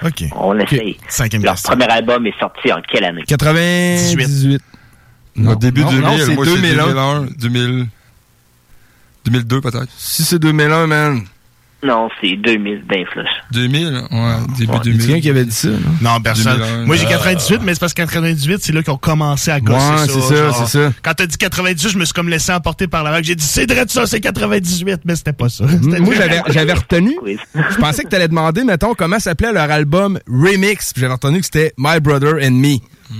OK. 0.05 0.25
On 0.37 0.59
essaye. 0.59 0.99
Cinquième 1.09 1.43
Leur 1.43 1.55
question. 1.55 1.71
premier 1.71 1.89
album 1.91 2.27
est 2.27 2.39
sorti 2.39 2.73
en 2.73 2.81
quelle 2.83 3.05
année? 3.05 3.23
98. 3.27 4.63
Au 5.47 5.55
début 5.55 5.83
non, 5.83 5.91
2000, 5.91 6.01
non, 6.05 6.17
c'est 6.19 6.35
moi, 6.35 6.45
2001. 6.45 6.85
2001, 6.87 7.27
2000, 7.39 7.87
2002 9.25 9.61
peut-être. 9.61 9.89
Si 9.97 10.25
c'est 10.25 10.39
2001, 10.39 10.87
man. 10.87 11.23
Non, 11.85 12.09
c'est 12.21 12.37
2000, 12.37 12.85
ben 12.89 13.05
flush. 13.07 13.27
2000, 13.51 13.87
ouais, 13.87 14.01
début 14.57 14.73
Ouais, 14.73 14.79
2000. 14.85 15.01
quelqu'un 15.07 15.21
qui 15.21 15.31
avait 15.31 15.45
dit 15.45 15.51
ça, 15.51 15.69
non? 15.69 15.79
Non, 16.01 16.21
personne. 16.21 16.59
2001. 16.59 16.85
Moi, 16.87 16.95
j'ai 16.97 17.07
Euh, 17.07 17.09
98, 17.09 17.61
mais 17.65 17.75
c'est 17.75 17.81
parce 17.81 17.93
qu'en 17.93 18.05
98, 18.07 18.63
c'est 18.63 18.73
là 18.73 18.83
qu'ils 18.85 18.93
ont 18.93 18.97
commencé 18.97 19.51
à 19.51 19.59
gosser 19.59 19.79
Ouais, 19.91 19.97
ça. 19.99 20.07
c'est 20.07 20.21
ça, 20.21 20.37
genre. 20.37 20.67
c'est 20.69 20.79
ça. 20.79 20.93
Quand 21.03 21.15
t'as 21.15 21.27
dit 21.27 21.37
98, 21.37 21.91
je 21.93 21.99
me 21.99 22.05
suis 22.05 22.15
comme 22.15 22.29
laissé 22.29 22.53
emporter 22.53 22.87
par 22.87 23.03
la 23.03 23.11
vague. 23.11 23.25
J'ai 23.25 23.35
dit, 23.35 23.45
c'est 23.45 23.69
vrai 23.69 23.85
de 23.85 23.91
ça, 23.91 24.07
c'est 24.07 24.21
98, 24.21 25.01
mais 25.05 25.17
c'était 25.17 25.33
pas 25.33 25.49
ça. 25.49 25.65
Moi, 25.83 26.15
j'avais 26.15 26.41
j'avais 26.51 26.73
retenu. 26.75 27.17
Je 27.53 27.77
pensais 27.79 28.05
que 28.05 28.09
t'allais 28.09 28.29
demander, 28.29 28.63
mettons, 28.63 28.95
comment 28.95 29.19
s'appelait 29.19 29.53
leur 29.53 29.69
album 29.71 30.21
Remix. 30.29 30.93
Puis 30.93 31.01
j'avais 31.03 31.15
retenu 31.15 31.41
que 31.41 31.47
c'était 31.47 31.73
My 31.79 31.99
Brother 31.99 32.35
and 32.45 32.53
Me. 32.53 32.77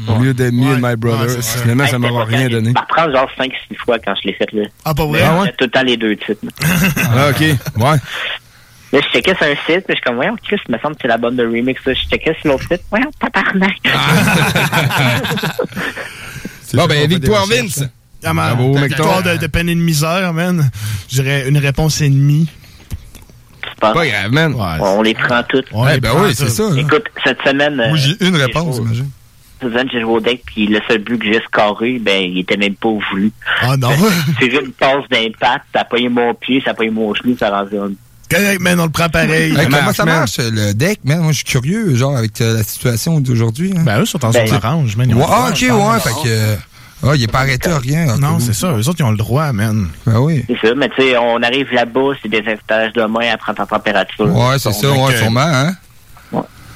Au 0.09 0.23
lieu 0.23 0.33
de 0.33 0.51
Me 0.51 0.69
and 0.75 0.79
My 0.89 0.97
Brother. 0.97 1.23
Ouais, 1.23 1.29
c'est 1.29 1.43
ça. 1.43 1.59
Finalement, 1.63 1.87
ça 1.87 1.97
Hey, 1.97 1.99
m'aura 2.01 2.25
c'était 2.27 2.37
rien 2.39 2.49
donné. 2.49 2.73
Ça 2.73 2.81
reprend 2.81 3.13
genre 3.13 3.29
5-6 3.39 3.51
fois 3.85 3.99
quand 3.99 4.15
je 4.23 4.29
l'ai 4.29 4.35
fait 4.35 4.51
là. 4.53 4.63
Ah, 4.87 4.95
pas 4.95 5.05
vrai? 5.05 5.21
Ah 5.23 5.41
ouais? 5.41 5.49
tout 5.59 5.65
le 5.65 5.71
temps 5.71 5.83
les 5.83 5.97
deux 5.99 6.17
titres. 6.17 6.41
Ah, 7.15 7.29
ok. 7.31 7.41
Ouais. 7.77 7.99
Là, 8.93 9.01
je 9.03 9.09
checkais 9.13 9.35
sur 9.35 9.47
un 9.47 9.55
site, 9.67 9.85
puis 9.87 9.91
je 9.91 9.93
suis 9.95 10.03
comme, 10.05 10.17
voyons, 10.17 10.37
Chris, 10.47 10.57
il 10.69 10.75
me 10.75 10.79
semble 10.81 10.95
que 10.97 11.03
c'est 11.03 11.09
l'album 11.09 11.35
de 11.35 11.45
remix. 11.45 11.83
Là. 11.87 11.95
Je 11.95 12.09
checkais 12.09 12.37
sur 12.43 12.53
l'autre 12.53 12.65
site, 12.71 12.83
voyons, 12.91 13.11
tabarnak. 13.19 13.77
Bon, 16.75 16.87
ben, 16.87 17.07
victoire 17.07 17.47
Vince. 17.47 17.85
Ah, 18.25 18.33
man, 18.33 18.55
Bravo, 18.57 18.75
victoire 18.87 19.23
de, 19.23 19.37
de 19.37 19.47
peine 19.47 19.69
et 19.69 19.75
de 19.75 19.81
misère, 19.81 20.33
man. 20.33 20.71
Je 21.11 21.17
dirais 21.23 21.49
une 21.49 21.59
réponse 21.59 22.01
ennemie. 22.01 22.49
C'est 23.65 23.81
pas 23.81 23.93
grave, 23.93 24.31
man. 24.31 24.55
Ouais. 24.55 24.79
On 24.81 25.03
les 25.03 25.13
prend 25.15 25.43
toutes. 25.43 25.67
Les 25.93 26.01
ben 26.01 26.13
oui, 26.17 26.35
c'est 26.35 26.49
ça. 26.49 26.71
là. 26.71 26.81
Écoute, 26.81 27.05
cette 27.25 27.43
semaine. 27.43 27.75
Moi, 27.77 27.87
euh, 27.89 27.97
j'ai 27.97 28.27
une 28.27 28.37
réponse, 28.37 28.77
joué- 28.77 28.85
imagine. 28.85 29.11
Cette 29.61 29.71
semaine, 29.71 29.89
j'ai 29.93 30.01
joué 30.01 30.11
au 30.13 30.21
deck, 30.21 30.43
puis 30.47 30.67
le 30.67 30.81
seul 30.89 30.99
but 30.99 31.19
que 31.19 31.27
j'ai 31.27 31.41
scoré, 31.43 31.99
ben, 32.01 32.23
il 32.23 32.39
était 32.39 32.57
même 32.57 32.75
pas 32.77 32.89
voulu. 33.11 33.33
Ah, 33.61 33.77
non. 33.77 33.91
C'est 34.41 34.51
juste 34.51 34.63
une 34.67 34.73
passe 34.73 35.05
d'impact, 35.11 35.67
ça 35.75 35.81
a 35.81 35.85
payé 35.85 36.09
mon 36.09 36.33
pied, 36.35 36.63
ça 36.65 36.71
a 36.71 36.75
payé 36.75 36.91
mon 36.91 37.13
genou, 37.15 37.37
ça 37.37 37.49
a 37.49 37.61
rendu 37.63 37.77
un. 37.77 37.93
Correct, 38.33 38.61
man, 38.61 38.81
on 38.81 38.85
le 38.85 38.91
prend 38.91 39.09
pareil. 39.09 39.53
Comment 39.55 39.83
marche, 39.83 39.97
ça 39.97 40.05
man. 40.05 40.19
marche, 40.21 40.39
le 40.39 40.73
deck, 40.75 41.01
man? 41.05 41.21
Moi, 41.21 41.33
je 41.33 41.37
suis 41.39 41.45
curieux, 41.45 41.95
genre, 41.95 42.17
avec 42.17 42.41
euh, 42.41 42.57
la 42.59 42.63
situation 42.65 43.21
d'aujourd'hui. 43.21 43.73
hein. 43.77 43.83
Ben, 43.85 44.01
eux 44.01 44.07
sont 44.07 44.25
en 44.25 44.31
Ben, 44.31 44.47
zone 44.47 44.57
orange, 44.57 44.97
man. 44.97 45.13
Ouais, 45.15 45.25
ah, 45.29 45.49
ok, 45.51 45.61
ouais, 45.61 46.01
fait 46.01 46.11
que. 46.23 46.29
euh, 46.29 46.57
Ah, 47.05 47.13
il 47.17 47.23
est 47.23 47.27
pas 47.33 47.41
arrêté 47.41 47.69
à 47.69 47.79
rien. 47.79 48.17
Non, 48.19 48.39
c'est 48.39 48.55
ça. 48.55 48.69
Eux 48.77 48.89
autres, 48.89 48.97
ils 49.01 49.05
ont 49.05 49.11
le 49.11 49.17
droit, 49.17 49.53
man. 49.53 49.89
Ben 50.07 50.19
oui. 50.21 50.45
C'est 50.47 50.69
ça, 50.69 50.75
mais 50.77 50.89
tu 50.91 51.03
sais, 51.03 51.17
on 51.19 51.43
arrive 51.43 51.73
là-bas, 51.73 52.13
c'est 52.23 52.29
des 52.29 52.43
installages 52.47 52.93
de 52.93 53.03
main 53.05 53.33
à 53.33 53.37
prendre 53.37 53.59
ta 53.59 53.67
température. 53.67 54.25
Ouais, 54.35 54.59
c'est 54.59 54.73
ça, 54.73 54.91
ouais, 54.91 54.99
ok. 54.99 55.13
sûrement, 55.17 55.41
hein? 55.41 55.75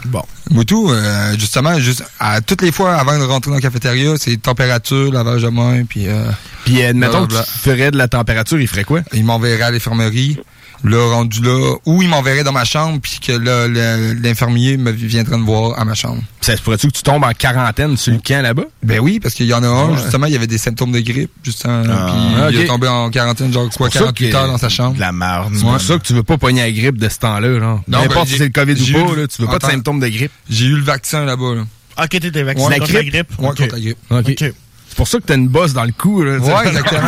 Bon. 0.07 0.23
Moutou, 0.51 0.91
euh, 0.93 1.33
justement, 1.37 1.77
juste, 1.81 2.05
à, 2.20 2.41
toutes 2.41 2.62
les 2.62 2.70
fois 2.70 2.95
avant 2.95 3.19
de 3.19 3.24
rentrer 3.24 3.51
dans 3.51 3.57
la 3.57 3.61
cafétéria, 3.61 4.15
c'est 4.16 4.37
température, 4.41 5.12
lavage 5.12 5.43
de 5.43 5.49
main, 5.49 5.83
puis 5.85 6.07
euh, 6.07 6.31
Puis, 6.65 6.81
admettons 6.85 7.27
que 7.27 7.33
tu 7.35 7.43
ferais 7.61 7.91
de 7.91 7.97
la 7.99 8.07
température, 8.07 8.61
il 8.61 8.69
ferait 8.69 8.85
quoi? 8.85 9.01
il 9.12 9.24
m'enverrait 9.24 9.62
à 9.62 9.70
l'infirmerie. 9.73 10.39
Là, 10.85 11.11
rendu 11.11 11.40
là, 11.43 11.74
ou 11.86 12.03
il 12.03 12.09
m'enverrait 12.09 12.44
dans 12.44 12.53
ma 12.53 12.65
chambre, 12.65 13.01
puis 13.01 13.19
que 13.20 13.32
le- 13.32 14.12
l'infirmier 14.23 14.77
me 14.77 14.90
viendrait 14.90 15.39
me 15.39 15.44
voir 15.44 15.78
à 15.78 15.85
ma 15.85 15.94
chambre. 15.94 16.23
Ça 16.40 16.57
se 16.57 16.62
pourrait-tu 16.62 16.89
que 16.89 16.93
tu 16.93 17.03
tombes 17.03 17.24
en 17.24 17.32
quarantaine 17.32 17.97
sur 17.97 18.12
le 18.12 18.20
camp 18.20 18.43
là-bas? 18.43 18.65
Ben 18.82 19.01
oui, 19.01 19.19
parce 19.20 19.35
qu'il 19.35 19.47
y 19.47 19.55
en 19.55 19.62
a 19.62 19.66
un, 19.66 19.90
Ouais. 19.90 19.97
justement, 20.03 20.27
il 20.27 20.32
y 20.32 20.36
avait 20.36 20.47
des 20.47 20.59
symptômes 20.59 20.93
de 20.93 21.01
grippe, 21.01 21.31
justement, 21.43 21.82
Ah, 21.89 22.12
puis 22.48 22.55
il 22.55 22.59
ok. 22.59 22.65
est 22.65 22.66
tombé 22.66 22.89
en 22.89 23.11
quarantaine, 23.11 23.53
genre, 23.53 23.69
quoi, 23.70 23.86
pour 23.89 23.93
ça 23.93 24.01
48 24.01 24.31
que- 24.31 24.36
heures 24.36 24.47
dans 24.48 24.59
sa 24.59 24.69
chambre. 24.69 24.94
De 24.94 25.01
la 25.01 25.12
merde. 25.12 25.53
C'est 25.55 25.62
pour 25.62 25.81
ça 25.81 25.98
que 25.98 26.03
tu 26.03 26.12
veux 26.12 26.23
pas 26.23 26.39
pogner 26.39 26.61
la 26.62 26.70
grippe 26.73 26.98
de 26.98 27.09
ce 27.09 27.19
temps-là, 27.19 27.59
genre. 27.59 27.81
Non, 27.89 28.01
N'importe 28.03 28.27
ben, 28.28 28.32
si 28.32 28.39
c'est 28.39 28.44
le 28.44 28.51
COVID 28.51 28.81
ou 28.81 28.86
eu- 28.86 28.93
pas, 28.93 29.16
là, 29.20 29.27
tu 29.27 29.43
veux 29.43 29.48
pas 29.48 29.59
de 29.59 29.65
symptômes 29.66 30.01
de 30.01 30.09
grippe. 30.09 30.32
J'ai 30.48 30.66
eu 30.66 30.77
le 30.77 30.82
vaccin 30.85 31.24
là-bas, 31.24 31.55
là. 31.55 31.62
Ok, 31.98 32.11
t'étais 32.11 32.43
vacciné 32.43 32.69
Ouais, 32.69 32.78
contre 32.78 32.93
la 32.93 33.03
grippe? 33.05 33.31
Ouais, 33.39 33.47
contre 33.48 33.62
la 33.62 33.81
grippe. 33.81 33.98
OK. 34.11 34.28
Ok. 34.28 34.53
C'est 34.97 35.01
pour 35.02 35.09
ça 35.09 35.18
que 35.18 35.24
t'as 35.24 35.35
une 35.35 35.48
bosse 35.48 35.74
dans 35.74 35.85
le 35.85 35.93
cou, 35.93 36.23
là. 36.23 36.39
Ouais, 36.39 36.68
exactement. 36.68 37.02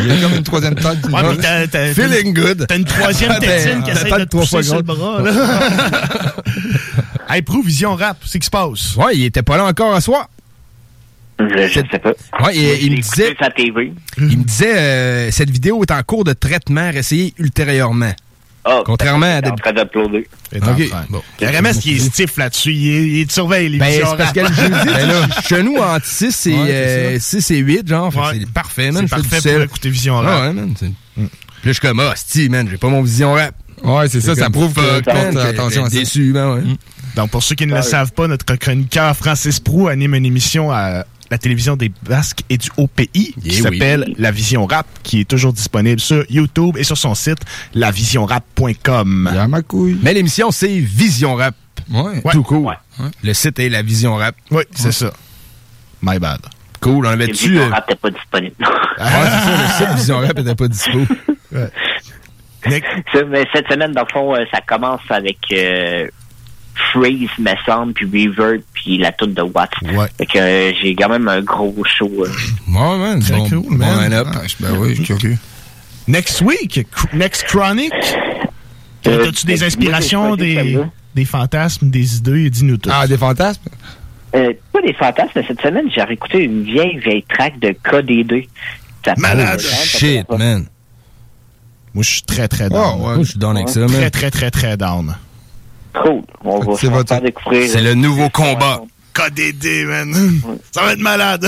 Il 0.00 0.06
y 0.08 0.10
a 0.10 0.16
comme 0.20 0.34
une 0.36 0.42
troisième 0.42 0.74
tête. 0.74 0.98
Ouais, 1.12 1.22
mais 1.30 1.36
t'as, 1.40 1.66
t'as, 1.68 1.94
Feeling 1.94 2.34
good. 2.34 2.66
t'as 2.68 2.76
une 2.76 2.84
troisième 2.84 3.30
T'as- 3.34 3.38
tétine 3.38 3.84
qui 3.84 3.90
essaie 3.92 4.08
pas 4.08 4.18
de 4.18 4.24
te 4.24 4.30
trois 4.30 4.40
pousser 4.40 4.50
fois 4.50 4.62
sur 4.64 4.76
le 4.78 4.82
bras, 4.82 5.22
là. 5.22 6.34
hey, 7.36 7.42
Prou, 7.42 7.62
Vision 7.62 7.94
Rap, 7.94 8.16
c'est 8.26 8.40
qui 8.40 8.46
se 8.46 8.50
passe? 8.50 8.96
Ouais, 8.96 9.14
il 9.16 9.26
était 9.26 9.44
pas 9.44 9.56
là 9.56 9.66
encore 9.66 9.94
à 9.94 10.00
soir. 10.00 10.28
Je, 11.38 11.68
je 11.68 11.80
sais 11.88 11.98
pas. 12.00 12.10
Ouais, 12.44 12.56
il 12.56 12.90
me 12.90 12.96
disait, 13.00 13.36
sa 13.40 13.48
TV. 13.48 13.92
il 14.16 14.38
me 14.38 14.42
disait, 14.42 14.76
euh, 14.76 15.30
cette 15.30 15.50
vidéo 15.50 15.80
est 15.82 15.92
en 15.92 16.02
cours 16.02 16.24
de 16.24 16.32
traitement, 16.32 16.90
réessayée 16.90 17.32
ultérieurement. 17.38 18.10
Ah, 18.64 18.82
Contrairement 18.84 19.26
à 19.26 19.38
en 19.38 19.40
d'habitude. 19.40 19.62
train 19.62 19.72
d'uploader. 19.72 20.28
C'est 20.52 20.62
en 20.62 20.72
Ok. 20.72 20.88
train. 20.88 21.06
Bon. 21.08 21.22
RMS 21.40 21.78
qui 21.80 21.96
est 21.96 21.98
stiff 22.00 22.36
là-dessus, 22.36 22.72
il, 22.74 22.88
est- 22.88 23.20
il 23.20 23.26
te 23.26 23.32
surveille 23.32 23.68
les 23.70 23.78
Ben, 23.78 23.90
c'est 23.92 24.16
parce 24.16 24.32
que 24.32 24.40
le 24.40 24.46
jeudi, 24.46 24.70
ben 24.86 25.08
là, 25.08 25.28
genou 25.48 25.78
entre 25.78 26.04
6 26.06 26.46
et, 26.46 26.54
Ouais, 26.54 26.66
c'est 26.66 27.16
euh, 27.16 27.18
6 27.20 27.50
et 27.52 27.58
8, 27.58 27.88
genre. 27.88 28.14
Ouais. 28.14 28.38
C'est 28.40 28.50
parfait, 28.52 28.90
man. 28.90 29.06
C'est 29.08 29.16
parfait 29.22 29.52
pour 29.54 29.62
écouter 29.62 29.90
Vision 29.90 30.18
Ah 30.18 30.22
Rap. 30.22 30.42
ouais, 30.42 30.52
man. 30.52 30.74
c'est- 30.78 30.86
Puis 31.14 31.24
là, 31.24 31.28
je 31.64 31.72
suis 31.72 31.80
comme, 31.80 32.00
ah, 32.00 32.12
sti, 32.14 32.48
man, 32.48 32.68
j'ai 32.70 32.76
pas 32.76 32.88
mon 32.88 33.02
vision 33.02 33.32
rap. 33.32 33.54
Ouais, 33.82 34.08
c'est 34.08 34.20
ça, 34.20 34.34
ça 34.34 34.50
prouve 34.50 34.72
que 34.74 35.00
que 35.00 35.38
attention 35.38 35.84
à 35.84 35.90
ça. 35.90 35.96
déçu, 35.98 36.32
ben 36.32 36.54
ouais. 36.54 36.62
Donc, 37.16 37.30
pour 37.30 37.42
ceux 37.42 37.54
qui 37.54 37.66
ne 37.66 37.74
le 37.74 37.82
savent 37.82 38.12
pas, 38.12 38.26
notre 38.26 38.44
chroniqueur 38.56 39.16
Francis 39.16 39.60
Prou 39.60 39.88
anime 39.88 40.14
une 40.14 40.26
émission 40.26 40.70
à 40.72 41.04
la 41.30 41.38
télévision 41.38 41.76
des 41.76 41.90
Basques 42.02 42.42
et 42.48 42.56
du 42.58 42.68
Haut-Pays 42.76 43.08
qui 43.34 43.34
Eh 43.44 43.48
oui. 43.48 43.52
s'appelle 43.62 44.14
La 44.18 44.30
Vision 44.30 44.66
Rap, 44.66 44.86
qui 45.02 45.20
est 45.20 45.28
toujours 45.28 45.52
disponible 45.52 46.00
sur 46.00 46.24
YouTube 46.30 46.76
et 46.78 46.84
sur 46.84 46.96
son 46.96 47.14
site 47.14 47.38
lavisionrap.com. 47.74 49.30
Ma 49.48 49.62
couille. 49.62 49.98
Mais 50.02 50.14
l'émission, 50.14 50.50
c'est 50.50 50.78
Vision 50.78 51.34
Rap. 51.34 51.54
Ouais. 51.90 52.20
Tout 52.32 52.42
cool. 52.42 52.66
Ouais. 52.66 52.74
Le 53.22 53.32
site 53.34 53.58
est 53.58 53.68
la 53.68 53.82
Vision 53.82 54.16
Rap. 54.16 54.34
Oui, 54.50 54.62
c'est 54.74 54.92
ça. 54.92 55.12
My 56.02 56.18
bad. 56.18 56.40
Cool, 56.80 57.06
on 57.06 57.10
avait-tu... 57.10 57.48
vidéo 57.48 57.62
euh, 57.62 57.68
rap 57.70 57.88
n'était 57.88 58.00
pas 58.00 58.10
disponible. 58.10 58.54
Ouais, 58.98 59.04
c'est 59.06 59.44
ça, 59.44 59.62
le 59.62 59.86
site 59.86 59.96
Vision 59.98 60.18
Rap 60.20 60.38
était 60.38 60.54
pas 60.54 60.68
dispo. 60.68 60.98
Nick, 62.66 62.84
Ça, 63.12 63.24
mais 63.28 63.44
cette 63.54 63.68
semaine, 63.70 63.92
dans 63.92 64.02
le 64.02 64.12
fond, 64.12 64.34
euh, 64.34 64.44
ça 64.52 64.60
commence 64.60 65.00
avec 65.08 65.38
euh, 65.52 66.08
Freeze, 66.92 67.28
me 67.38 67.50
semble, 67.66 67.92
puis 67.92 68.28
Reverb, 68.28 68.62
puis 68.74 68.98
la 68.98 69.12
toute 69.12 69.34
de 69.34 69.42
Watts. 69.42 69.70
Ouais. 69.82 70.06
Fait 70.18 70.26
que 70.26 70.38
euh, 70.38 70.72
j'ai 70.80 70.94
quand 70.94 71.08
même 71.08 71.28
un 71.28 71.40
gros 71.42 71.74
show. 71.84 72.10
euh. 72.24 72.28
Ouais, 72.68 72.98
man. 72.98 73.20
Très 73.20 73.36
bon, 73.36 73.48
cool, 73.48 73.58
bon 73.62 73.76
man. 73.76 74.02
line-up. 74.04 74.28
Ah, 74.32 74.40
ben 74.60 74.76
oui, 74.78 74.90
je 74.90 75.02
suis 75.02 75.04
curieux. 75.16 75.36
next 76.06 76.40
week, 76.40 76.86
next 77.12 77.44
chronic. 77.44 77.92
Euh, 79.06 79.24
T'as-tu 79.24 79.46
des 79.46 79.62
inspirations, 79.62 80.36
des, 80.36 80.78
des 81.14 81.24
fantasmes, 81.24 81.88
des 81.90 82.16
idées? 82.16 82.50
Dis-nous 82.50 82.76
tout. 82.78 82.90
Ah, 82.92 83.06
des 83.06 83.16
fantasmes? 83.16 83.62
Euh, 84.34 84.52
pas 84.72 84.82
des 84.82 84.92
fantasmes, 84.92 85.30
mais 85.36 85.44
cette 85.46 85.60
semaine, 85.62 85.86
j'ai 85.94 86.02
réécouté 86.02 86.44
une 86.44 86.62
vieille, 86.64 86.98
vieille 86.98 87.24
track 87.28 87.58
de 87.60 87.68
KD2. 87.68 88.46
Ça 89.04 89.14
Malade. 89.16 89.60
Shit, 89.60 90.28
man. 90.30 90.66
Moi, 91.94 92.02
je 92.04 92.10
suis 92.10 92.22
très, 92.22 92.46
très 92.48 92.68
down. 92.68 92.96
Oh, 92.98 93.06
ouais. 93.08 93.14
Moi, 93.14 93.22
je 93.24 93.30
suis 93.30 93.38
down 93.38 93.56
avec 93.56 93.68
ça, 93.70 93.86
Très, 93.86 94.00
man. 94.00 94.10
très, 94.10 94.30
très, 94.30 94.50
très 94.50 94.76
down. 94.76 95.16
Cool. 96.02 96.22
On 96.44 96.60
va 96.60 96.74
c'est 96.76 96.86
se 96.86 96.92
votre- 96.92 97.08
faire 97.08 97.22
découvrir. 97.22 97.68
C'est 97.68 97.82
le 97.82 97.94
nouveau 97.94 98.28
combat. 98.30 98.82
KDD, 99.14 99.84
man. 99.86 100.14
Ça 100.72 100.82
va 100.82 100.92
être 100.92 101.00
malade. 101.00 101.46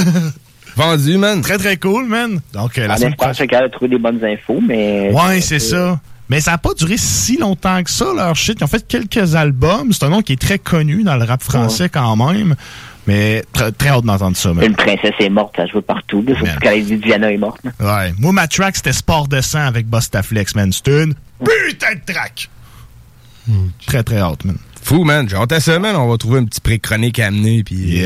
Vendu, 0.77 1.19
man. 1.19 1.41
Très, 1.43 1.59
très 1.59 1.77
cool, 1.77 2.07
man. 2.07 2.41
Donc, 2.53 2.79
euh, 2.79 2.87
la 2.87 2.95
En 2.95 2.97
semaine 2.97 3.15
que 3.17 3.25
je 3.35 3.69
trouver 3.69 3.89
des 3.89 3.99
bonnes 3.99 4.25
infos, 4.25 4.61
mais... 4.67 5.11
Ouais, 5.13 5.41
c'est 5.41 5.59
ça. 5.59 6.01
Mais 6.29 6.41
ça 6.41 6.53
n'a 6.53 6.59
pas 6.59 6.75
duré 6.75 6.97
si 6.97 7.37
longtemps 7.39 7.83
que 7.83 7.91
ça, 7.91 8.07
leur 8.15 8.37
shit. 8.37 8.59
Ils 8.61 8.65
ont 8.65 8.69
fait 8.69 8.87
quelques 8.87 9.35
albums. 9.35 9.93
C'est 9.93 10.05
un 10.05 10.11
nom 10.11 10.23
qui 10.23 10.35
est 10.35 10.41
très 10.41 10.59
connu 10.61 11.03
dans 11.03 11.17
le 11.17 11.25
rap 11.25 11.43
français 11.43 11.89
quand 11.89 12.15
même. 12.17 12.55
Mais 13.07 13.43
très, 13.53 13.73
très 13.73 13.89
hâte 13.89 14.05
d'entendre 14.05 14.37
ça, 14.37 14.53
man. 14.53 14.65
Une 14.65 14.77
princesse 14.77 15.15
est 15.19 15.29
morte, 15.29 15.55
ça 15.57 15.67
joue 15.67 15.81
partout. 15.83 16.25
là, 16.27 16.37
Surtout 16.37 16.61
quand 16.63 16.71
Lady 16.71 16.97
Diana 16.99 17.33
est 17.33 17.37
morte. 17.39 17.61
là. 17.65 17.73
Ouais. 17.81 18.13
Moi, 18.19 18.31
ma 18.33 18.47
track, 18.47 18.77
c'était 18.77 18.93
Sport 18.93 19.27
de 19.27 19.41
sang 19.41 19.61
avec 19.67 19.87
Bostaflex, 19.89 20.55
man. 20.55 20.73
C'était 20.73 21.03
une 21.05 21.15
putain 21.45 21.95
de 21.95 22.13
track. 22.13 22.49
Très, 23.87 24.03
très 24.03 24.19
hâte, 24.19 24.45
man. 24.45 24.57
Fou, 24.83 25.05
man. 25.05 25.29
J'ai 25.29 25.37
hâte 25.37 25.53
à 25.53 25.61
ça, 25.61 25.79
man. 25.79 25.97
On 25.97 26.09
va 26.09 26.17
trouver 26.17 26.39
un 26.41 26.45
petit 26.45 26.61
pré-chronique 26.61 27.19
à 27.19 27.27
amener. 27.27 27.63
Puis, 27.65 28.03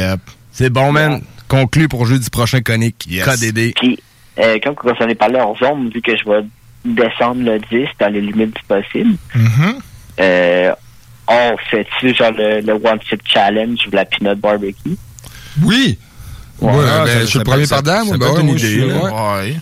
C'est 0.52 0.70
bon, 0.70 0.92
man. 0.92 1.20
Conclu 1.48 1.88
pour 1.88 2.06
jeudi 2.06 2.30
prochain 2.30 2.60
chronique. 2.62 3.06
KDD. 3.24 3.74
Puis, 3.76 3.98
euh, 4.38 4.58
comme 4.62 4.74
vous 4.82 4.90
en 4.90 5.04
avez 5.04 5.14
parlé 5.14 5.38
hors 5.38 5.56
zone, 5.58 5.90
vu 5.90 6.00
que 6.00 6.12
je 6.16 6.24
vais 6.24 6.44
descendre 6.84 7.42
le 7.42 7.58
10 7.58 7.86
dans 8.00 8.12
les 8.12 8.20
limites 8.20 8.56
du 8.56 8.62
possible, 8.66 9.16
Mm-hmm. 9.34 9.74
euh, 10.20 10.72
on 11.28 11.56
fait-tu 11.70 12.14
genre 12.14 12.32
le, 12.32 12.60
le 12.60 12.72
One 12.74 13.00
Chip 13.08 13.20
Challenge 13.26 13.78
ou 13.86 13.94
la 13.94 14.04
Peanut 14.04 14.38
Barbecue? 14.38 14.96
Oui! 15.62 15.98
Ouais, 16.60 16.72
Ouais, 16.72 16.84
ben, 17.04 17.20
je 17.20 17.26
suis 17.26 17.38
le 17.38 17.44
premier 17.44 17.66
ça 17.66 17.80
moi. 17.82 18.16
Ben 18.16 18.42
moi, 18.42 18.56
je 18.56 18.66
suis. 18.66 18.84
Ouais. 18.84 19.56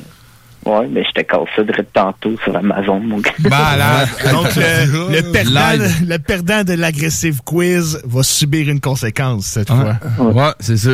Ouais, 0.64 0.86
mais 0.88 1.02
je 1.04 1.10
te 1.10 1.26
casse 1.26 1.48
ça 1.56 1.64
direct 1.64 1.90
tantôt 1.92 2.36
sur 2.44 2.56
Amazon, 2.56 3.00
mon 3.00 3.18
gars. 3.18 3.32
Malade. 3.40 4.08
Donc, 4.30 4.46
le, 4.54 5.16
le 5.16 5.32
perdant, 5.32 5.84
le 6.06 6.18
perdant 6.18 6.62
de 6.62 6.74
l'agressive 6.74 7.40
quiz 7.44 8.00
va 8.04 8.22
subir 8.22 8.68
une 8.68 8.80
conséquence 8.80 9.46
cette 9.46 9.68
fois. 9.68 9.98
Ouais, 10.20 10.52
c'est 10.60 10.76
ça. 10.76 10.90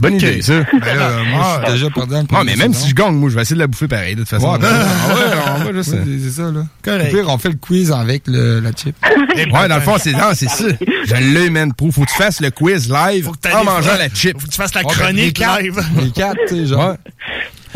Bonne 0.00 0.14
Ok. 0.16 0.22
idée, 0.22 0.42
ça. 0.42 0.52
Ben 0.72 1.24
moi, 1.30 1.60
je 1.60 1.64
suis 1.64 1.72
déjà 1.72 1.90
perdant. 1.90 2.24
le 2.30 2.36
Ouais, 2.36 2.44
mais 2.44 2.56
même 2.56 2.74
si 2.74 2.90
je 2.90 2.94
gagne, 2.94 3.14
moi, 3.14 3.30
je 3.30 3.36
vais 3.36 3.42
essayer 3.42 3.56
de 3.56 3.60
la 3.60 3.66
bouffer 3.68 3.88
pareil, 3.88 4.14
de 4.16 4.20
toute 4.20 4.28
façon. 4.28 4.52
Ouais, 4.52 4.58
ben, 4.58 4.68
Ah 4.70 5.14
ouais, 5.14 5.22
on 5.60 5.64
va 5.64 5.72
juste. 5.72 5.92
Ouais, 5.94 6.00
c'est 6.22 6.30
ça, 6.30 6.50
là. 6.50 6.66
Correct. 6.82 7.08
Au 7.14 7.16
pire, 7.16 7.28
on 7.28 7.38
fait 7.38 7.48
le 7.50 7.56
quiz 7.56 7.90
avec 7.90 8.24
le, 8.26 8.60
la 8.60 8.70
chip. 8.72 8.94
Ouais, 9.34 9.68
dans 9.68 9.74
le 9.76 9.80
fond, 9.80 9.96
c'est 9.98 10.12
non, 10.12 10.30
c'est 10.34 10.48
ça. 10.48 10.64
Je 11.06 11.14
l'ai, 11.16 11.50
man. 11.50 11.72
Pro, 11.72 11.90
faut 11.90 12.02
que 12.02 12.10
tu 12.10 12.16
fasses 12.16 12.40
le 12.40 12.50
quiz 12.50 12.88
live 12.88 13.28
en 13.52 13.64
mangeant 13.64 13.96
la 13.98 14.08
chip. 14.08 14.38
Faut 14.40 14.46
que 14.46 14.52
tu 14.52 14.56
fasses 14.56 14.74
la 14.74 14.82
ben, 14.82 14.88
chronique 14.90 15.24
les 15.38 15.44
quatre- 15.44 15.60
live. 15.62 15.80
Les 16.02 16.10
quatre, 16.10 16.38
tu 16.48 16.54
sais, 16.54 16.66
genre. 16.66 16.96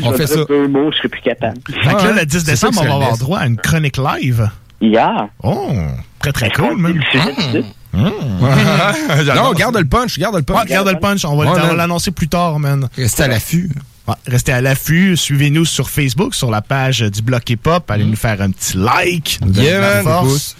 On 0.02 0.12
fait 0.12 0.26
ça. 0.26 0.44
Deux 0.44 0.68
mots, 0.68 0.90
je 0.92 0.98
serais 0.98 1.08
plus 1.08 1.20
capable. 1.22 1.58
Fait 1.66 1.94
que 1.94 2.02
là, 2.02 2.12
le 2.12 2.26
10 2.26 2.38
c'est 2.38 2.56
ça 2.56 2.68
décembre, 2.68 2.80
on 2.82 2.88
va 2.88 2.94
avoir 2.94 3.18
droit 3.18 3.38
à 3.40 3.46
une 3.46 3.56
chronique 3.56 3.96
live. 3.98 4.50
Yeah. 4.80 5.28
Oh, 5.42 5.72
très 6.20 6.32
très 6.32 6.50
cool, 6.50 6.76
man. 6.76 7.00
Non, 7.92 9.52
garde 9.54 9.76
le 9.76 9.84
punch, 9.84 10.18
garde 10.18 10.36
le 10.36 10.42
punch. 10.42 10.58
Ouais, 10.58 10.66
garde 10.66 10.88
le 10.88 10.98
punch. 10.98 11.24
On 11.24 11.36
va, 11.36 11.52
Ouais, 11.52 11.74
l'annoncer 11.76 12.10
plus 12.10 12.28
tard, 12.28 12.58
man. 12.58 12.88
Restez 12.96 13.24
à 13.24 13.28
l'affût. 13.28 13.70
Ouais, 14.06 14.14
restez 14.26 14.52
à 14.52 14.60
l'affût. 14.60 15.16
Suivez-nous 15.16 15.64
sur 15.64 15.90
Facebook, 15.90 16.34
sur 16.34 16.50
la 16.50 16.62
page 16.62 17.00
du 17.00 17.22
Bloc 17.22 17.48
Hip 17.50 17.60
Hop. 17.66 17.90
Allez 17.90 18.04
nous 18.04 18.16
faire 18.16 18.40
un 18.40 18.50
petit 18.50 18.76
like. 18.76 19.38
nous 19.44 19.52
Yeah, 19.52 20.02
man. 20.02 20.04
force. 20.04 20.56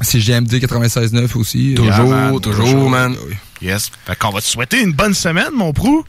C'est 0.00 0.18
GMD 0.18 0.52
96.9 0.54 1.36
aussi. 1.38 1.74
Toujours, 1.74 1.92
Yeah, 1.92 2.02
man. 2.04 2.40
toujours, 2.40 2.90
man. 2.90 3.14
Yes. 3.62 3.90
Fait 4.06 4.16
qu'on 4.18 4.30
va 4.30 4.40
te 4.40 4.46
souhaiter 4.46 4.82
une 4.82 4.92
bonne 4.92 5.14
semaine, 5.14 5.50
mon 5.54 5.72
prou. 5.72 6.04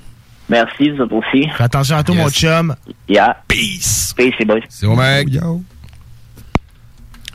Merci, 0.50 0.90
vous 0.92 1.02
autres 1.04 1.16
aussi. 1.16 1.48
Fais 1.58 1.64
attention 1.64 1.98
à 1.98 2.04
toi, 2.04 2.16
Yes. 2.16 2.24
mon 2.24 2.30
chum. 2.30 2.76
Yeah. 3.10 3.36
Peace. 3.48 4.14
Peace, 4.16 4.34
les 4.40 4.46
boys. 4.46 4.60
C'est 4.70 4.86
bon, 4.86 4.96
mec. 4.96 5.28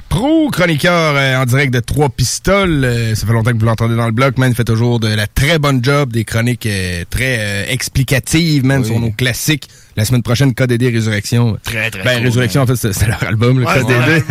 Pro 0.09 0.51
chroniqueur 0.51 1.15
euh, 1.17 1.37
en 1.41 1.47
direct 1.47 1.73
de 1.73 1.79
Trois 1.79 2.09
Pistoles. 2.09 2.85
Euh, 2.85 3.15
ça 3.15 3.27
fait 3.27 3.33
longtemps 3.33 3.53
que 3.53 3.59
vous 3.59 3.65
l'entendez 3.67 3.95
dans 3.95 4.07
le 4.07 4.13
bloc, 4.13 4.39
man. 4.39 4.51
Il 4.51 4.57
fait 4.57 4.65
toujours 4.65 4.99
de 4.99 5.07
la 5.07 5.29
très 5.29 5.61
bonne 5.61 5.85
job, 5.85 6.13
des 6.13 6.25
chroniques 6.25 6.67
euh, 6.67 7.05
très 7.09 7.37
euh, 7.39 7.65
explicatives, 7.69 8.65
man, 8.65 8.85
sur 8.85 8.99
nos 8.99 9.13
classiques. 9.13 9.69
La 9.97 10.05
semaine 10.05 10.23
prochaine, 10.23 10.55
KDD 10.55 10.85
Résurrection. 10.93 11.59
Très, 11.63 11.91
très 11.91 12.03
Ben, 12.03 12.17
cool, 12.19 12.27
Résurrection, 12.27 12.63
en 12.63 12.67
fait, 12.67 12.77
c'est 12.77 13.07
leur 13.07 13.23
album, 13.25 13.59
le 13.59 13.67
Ouais, 13.67 13.75
KDD. 13.81 13.89
ouais, 13.91 14.25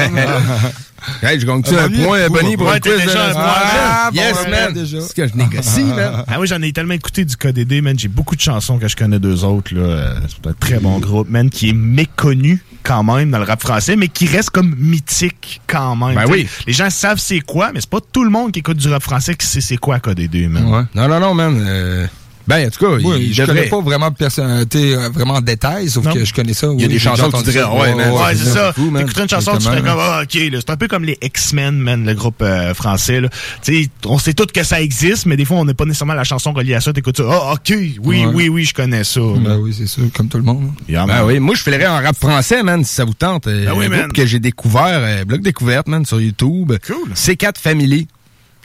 hey, 1.34 1.40
je 1.40 1.46
gagne-tu 1.46 1.74
Ah, 1.78 1.84
un 1.84 1.90
point, 1.90 2.28
Bonnie, 2.30 2.56
pour 2.58 2.72
le 2.72 2.80
quiz? 2.80 2.94
déjà 3.06 3.32
Ah. 3.36 4.10
Yes, 4.14 4.34
Bon, 4.46 4.50
man. 4.52 4.74
déjà. 4.74 5.02
C'est 5.02 5.08
ce 5.10 5.14
que 5.14 5.28
je 5.28 5.36
négocie, 5.36 5.84
man. 5.96 6.24
Ah 6.28 6.40
oui, 6.40 6.48
j'en 6.48 6.62
ai 6.62 6.72
tellement 6.72 6.94
écouté 6.94 7.26
du 7.26 7.36
KDD, 7.36 7.82
man. 7.82 7.98
J'ai 8.00 8.08
beaucoup 8.08 8.36
de 8.36 8.42
chansons 8.42 8.78
que 8.80 8.88
je 8.88 8.96
connais 8.96 9.20
d'eux 9.20 9.44
autres, 9.44 9.74
là. 9.76 10.16
C'est 10.28 10.50
un 10.50 10.54
très 10.54 10.80
bon 10.80 10.98
groupe, 11.00 11.30
man, 11.30 11.50
qui 11.50 11.70
est 11.70 11.74
méconnu 11.74 12.64
quand 12.84 13.04
même 13.04 13.30
dans 13.30 13.38
le 13.40 13.44
rap 13.44 13.62
français, 13.62 13.96
mais 13.98 14.08
qui 14.08 14.26
reste 14.28 14.50
comme 14.52 14.74
mythique 14.78 15.62
quand 15.68 15.96
même. 15.98 16.16
Ben 16.16 16.26
oui. 16.30 16.48
Les 16.66 16.74
gens 16.74 16.90
savent 16.90 17.20
c'est 17.20 17.42
quoi, 17.42 17.72
mais 17.74 17.82
c'est 17.82 17.90
pas 17.90 18.00
tout 18.14 18.24
le 18.24 18.30
monde 18.30 18.52
qui 18.54 18.60
écoute 18.60 18.78
du 18.78 18.88
rap 18.88 19.04
français 19.04 19.36
qui 19.36 19.46
sait 19.46 19.62
c'est 19.62 19.78
quoi 19.78 20.00
KDD, 20.00 20.48
man. 20.48 20.66
Ouais. 20.66 20.82
Non, 20.96 21.08
non, 21.10 21.20
non, 21.20 21.34
man. 21.34 21.62
euh, 21.68 22.08
Ben, 22.50 22.68
en 22.68 22.70
tout 22.72 22.84
cas, 22.84 22.92
Oui, 23.04 23.28
il 23.28 23.34
je 23.34 23.42
devrait... 23.44 23.56
connais 23.56 23.70
pas 23.70 23.80
vraiment 23.82 24.12
perso- 24.12 24.42
t'sais, 24.66 24.96
euh, 24.96 25.10
vraiment 25.10 25.36
en 25.36 25.42
détail, 25.42 25.88
sauf 25.88 26.04
Non. 26.04 26.14
que 26.14 26.26
je 26.26 26.34
connais 26.34 26.54
ça. 26.54 26.68
Il 26.74 26.82
y 26.82 26.84
a 26.84 26.88
oui, 26.88 26.94
des 26.94 27.00
chansons 27.00 27.30
que 27.30 27.38
tu 27.44 27.52
dirais, 27.52 27.64
ouais, 27.64 27.94
man. 27.94 28.12
Ouais, 28.12 28.36
c'est 28.36 28.46
ça. 28.50 28.74
T'écouterais 28.74 29.22
une 29.24 29.30
chanson, 29.30 29.58
tu 29.58 29.66
ferais 29.66 29.82
comme, 29.82 30.00
ah, 30.00 30.22
ok, 30.24 30.34
là, 30.52 30.58
c'est 30.60 30.70
un 30.72 30.76
peu 30.78 30.88
comme 30.88 31.04
les 31.06 31.18
X-Men, 31.22 31.78
man, 31.78 32.04
le 32.06 32.14
groupe 32.16 32.42
euh, 32.42 32.74
français, 32.74 33.22
là. 33.22 33.30
Tu 33.62 33.84
sais, 33.84 33.90
on 34.06 34.18
sait 34.18 34.34
tous 34.34 34.48
que 34.48 34.64
ça 34.64 34.82
existe, 34.82 35.28
mais 35.28 35.38
des 35.38 35.46
fois, 35.46 35.58
on 35.58 35.66
n'est 35.66 35.74
pas 35.76 35.86
nécessairement 35.86 36.16
la 36.16 36.24
chanson 36.24 36.52
reliée 36.52 36.74
à 36.74 36.82
ça. 36.82 36.92
T'écoutes 36.92 37.18
ça, 37.18 37.24
ah, 37.30 37.54
ok, 37.54 37.70
oui, 37.70 37.98
Ouais. 38.04 38.26
oui, 38.26 38.50
oui, 38.50 38.66
je 38.66 38.74
connais 38.74 39.04
ça. 39.04 39.22
Ben 39.38 39.58
oui, 39.58 39.74
c'est 39.78 39.88
ça, 39.88 40.02
comme 40.16 40.28
tout 40.28 40.38
le 40.38 40.44
monde. 40.44 40.72
Yeah, 40.88 41.06
Ben 41.06 41.14
man. 41.18 41.26
oui, 41.26 41.40
moi 41.40 41.54
je 41.56 41.62
filerais 41.62 41.86
en 41.88 42.02
rap 42.02 42.16
français, 42.18 42.64
man, 42.64 42.84
si 42.84 42.96
ça 42.96 43.06
vous 43.06 43.14
tente. 43.14 43.46
Euh, 43.48 43.66
Ben 43.68 43.74
oui, 43.78 43.86
un 43.86 43.90
man. 43.90 44.00
groupe 44.02 44.14
que 44.14 44.26
j'ai 44.26 44.40
découvert, 44.40 45.00
euh, 45.04 45.24
blog 45.24 45.42
découverte, 45.44 45.88
man, 45.88 46.04
sur 46.06 46.20
YouTube. 46.20 46.74
Cool. 46.88 47.12
C4 47.14 47.60
Family. 47.60 48.08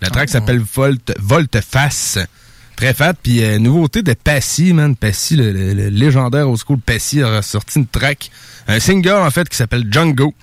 La 0.01 0.09
track 0.11 0.29
s'appelle 0.31 0.61
Volte, 0.75 1.13
Volte 1.21 1.59
Face. 1.61 2.19
Très 2.77 2.93
fat. 2.95 3.15
Puis 3.23 3.43
euh, 3.43 3.59
nouveauté 3.59 4.03
de 4.03 4.13
Passy, 4.15 4.73
man. 4.73 4.97
Passy, 4.97 5.37
le, 5.37 5.53
le- 5.53 5.75
le 5.75 5.89
légendaire 5.89 6.49
old 6.49 6.59
school 6.59 6.79
Passy 6.79 7.23
a 7.23 7.41
sorti 7.43 7.79
une 7.79 7.87
track. 7.87 8.31
Un 8.69 8.81
single, 8.81 9.11
en 9.13 9.31
fait, 9.31 9.49
qui 9.49 9.57
s'appelle 9.57 9.85
Django. 9.91 10.35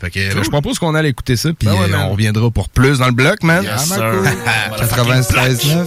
Fait 0.00 0.10
que 0.10 0.18
euh, 0.18 0.42
je 0.42 0.48
propose 0.50 0.78
qu'on 0.80 0.94
aille 0.96 1.06
écouter 1.08 1.36
ça, 1.36 1.50
puis 1.56 1.68
Ben 1.68 1.74
ouais, 1.74 1.92
euh, 1.92 1.96
on 1.98 2.10
reviendra 2.10 2.50
pour 2.50 2.68
plus 2.68 2.98
dans 2.98 3.06
le 3.06 3.12
bloc, 3.12 3.42
man. 3.44 3.62
Yes, 3.64 3.92
Ah, 3.92 4.10
ben 4.10 4.18
cool. 4.18 4.86
96.9. 4.86 5.86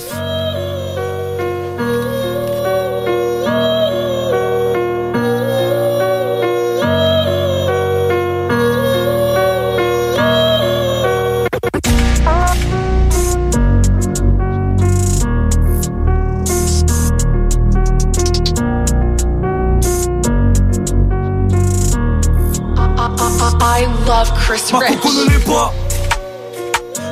love 24.06 24.32
Chris 24.34 24.62
Ma 24.72 24.80
coco 24.88 25.10
ne 25.12 25.30
l'est 25.30 25.46
pas. 25.46 25.74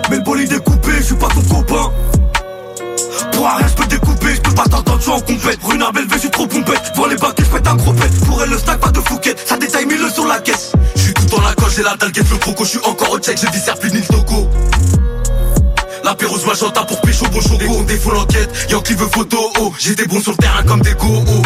Mais 0.09 0.17
le 0.17 0.23
bolide 0.23 0.53
est 0.53 0.63
coupé, 0.63 0.91
je 0.97 1.03
suis 1.03 1.15
pas 1.15 1.27
ton 1.27 1.41
copain. 1.41 1.91
Pour 3.31 3.47
rien, 3.47 3.67
je 3.67 3.73
peux 3.73 3.87
découper, 3.87 4.35
je 4.35 4.41
peux 4.41 4.53
pas 4.53 4.63
t'entendre, 4.63 4.99
je 4.99 5.03
suis 5.03 5.11
en 5.11 5.19
compète. 5.21 5.59
Rue 5.63 5.77
Narbel, 5.77 6.05
je 6.11 6.17
suis 6.17 6.29
trop 6.29 6.45
pompette. 6.45 6.91
Devant 6.93 7.07
les 7.07 7.15
bacs, 7.15 7.35
je 7.39 7.45
pète 7.45 7.67
un 7.67 7.75
gros 7.75 7.93
pète. 7.93 8.25
Pour 8.25 8.41
elle, 8.43 8.49
le 8.49 8.57
stack, 8.57 8.79
pas 8.79 8.91
de 8.91 8.99
fouquette. 8.99 9.41
Ça 9.45 9.57
détaille 9.57 9.85
mille 9.85 10.09
sur 10.13 10.27
la 10.27 10.39
caisse. 10.39 10.73
Je 10.95 11.01
suis 11.01 11.13
tout 11.13 11.25
dans 11.25 11.41
la 11.41 11.53
coche, 11.55 11.75
j'ai 11.75 11.83
la 11.83 11.95
dalle, 11.95 12.11
le 12.15 12.37
croco. 12.37 12.63
Je 12.63 12.69
suis 12.69 12.79
encore 12.85 13.11
au 13.11 13.19
check, 13.19 13.37
j'ai 13.39 13.47
dit 13.47 13.59
serre 13.59 13.77
fini 13.77 13.99
le 13.99 14.05
togo. 14.05 14.49
La 16.03 16.15
pérouse 16.15 16.45
magenta 16.45 16.83
pour 16.83 16.99
pécho 16.99 17.25
beau 17.27 17.39
choco 17.39 17.63
On 17.69 17.83
défaut 17.83 18.11
l'enquête, 18.11 18.49
Yankee 18.69 18.93
veut 18.93 19.07
photo 19.07 19.37
oh. 19.61 19.73
J'étais 19.79 20.05
bon 20.05 20.19
sur 20.19 20.31
le 20.31 20.37
terrain 20.37 20.63
comme 20.63 20.81
des 20.81 20.93
go 20.95 21.07
oh. 21.07 21.41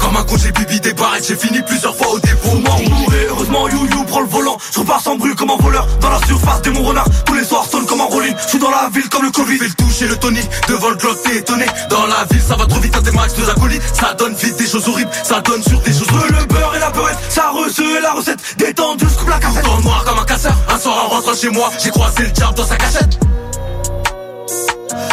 Comme 0.00 0.16
un 0.16 0.24
con 0.24 0.36
j'ai 0.36 0.50
bibi 0.50 0.80
des 0.80 0.92
barrettes. 0.94 1.26
J'ai 1.28 1.36
fini 1.36 1.60
plusieurs 1.62 1.94
fois 1.94 2.08
au 2.14 2.18
dépôt. 2.18 2.56
Mort 2.56 2.80
mouré, 2.90 3.26
heureusement 3.28 3.68
you 3.68 3.86
you 3.86 4.04
prend 4.04 4.20
le 4.20 4.26
volant. 4.26 4.58
Je 4.74 4.80
repars 4.80 5.00
sans 5.00 5.16
bruit 5.16 5.34
comme 5.36 5.50
un 5.50 5.56
voleur. 5.56 5.86
Dans 6.00 6.10
la 6.10 6.18
surface 6.26 6.60
des 6.62 6.70
mon 6.70 6.82
renard 6.82 7.06
Tous 7.24 7.34
les 7.34 7.44
soirs 7.44 7.64
sonne 7.70 7.86
comme 7.86 8.00
un 8.00 8.04
rolling. 8.04 8.34
Je 8.42 8.48
suis 8.48 8.58
dans 8.58 8.70
la 8.70 8.90
ville 8.92 9.08
comme 9.08 9.24
le 9.24 9.30
Covid. 9.30 9.58
Fais 9.58 9.68
le 9.68 9.74
toucher 9.74 10.08
le 10.08 10.16
tonic. 10.16 10.48
Devant 10.68 10.90
le 10.90 10.96
Glock 10.96 11.22
t'es 11.22 11.36
étonné. 11.36 11.66
Dans 11.88 12.06
la 12.06 12.24
ville 12.30 12.42
ça 12.42 12.56
va 12.56 12.66
trop 12.66 12.80
vite 12.80 12.96
à 12.96 13.00
tes 13.00 13.12
matchs 13.12 13.34
de 13.34 13.48
acolytes 13.48 13.82
Ça 13.94 14.14
donne 14.14 14.34
vite 14.34 14.56
des 14.56 14.66
choses 14.66 14.88
horribles. 14.88 15.10
Ça 15.22 15.40
donne 15.40 15.62
sur 15.62 15.80
des 15.82 15.92
choses 15.92 16.08
Le 16.10 16.46
beurre 16.46 16.74
et 16.74 16.80
la 16.80 16.90
beurette 16.90 17.18
Ça 17.28 17.50
reçu 17.50 17.84
la 18.02 18.12
recette. 18.12 18.40
Détendu 18.58 19.04
je 19.08 19.18
coupe 19.18 19.28
la 19.28 19.38
cassette. 19.38 19.64
Noir 19.84 20.04
comme 20.04 20.18
un 20.18 20.24
casseur. 20.24 20.56
Un 20.68 20.78
soir 20.80 21.04
en 21.04 21.08
rentrant 21.08 21.34
chez 21.34 21.50
moi. 21.50 21.70
J'ai 21.82 21.90
croisé 21.90 22.24
le 22.24 22.30
diable 22.30 22.54
dans 22.54 22.66
sa 22.66 22.76
cachette 22.76 23.20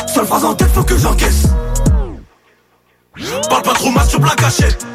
Seule 0.07 0.25
phrase 0.25 0.45
en 0.45 0.55
tête, 0.55 0.69
faut 0.73 0.83
que 0.83 0.97
j'encaisse. 0.97 1.47
Parle 3.49 3.63
pas 3.63 3.73
trop 3.73 3.91
mal 3.91 4.05
sur 4.05 4.19
la 4.23 4.35
gâchette. 4.35 4.85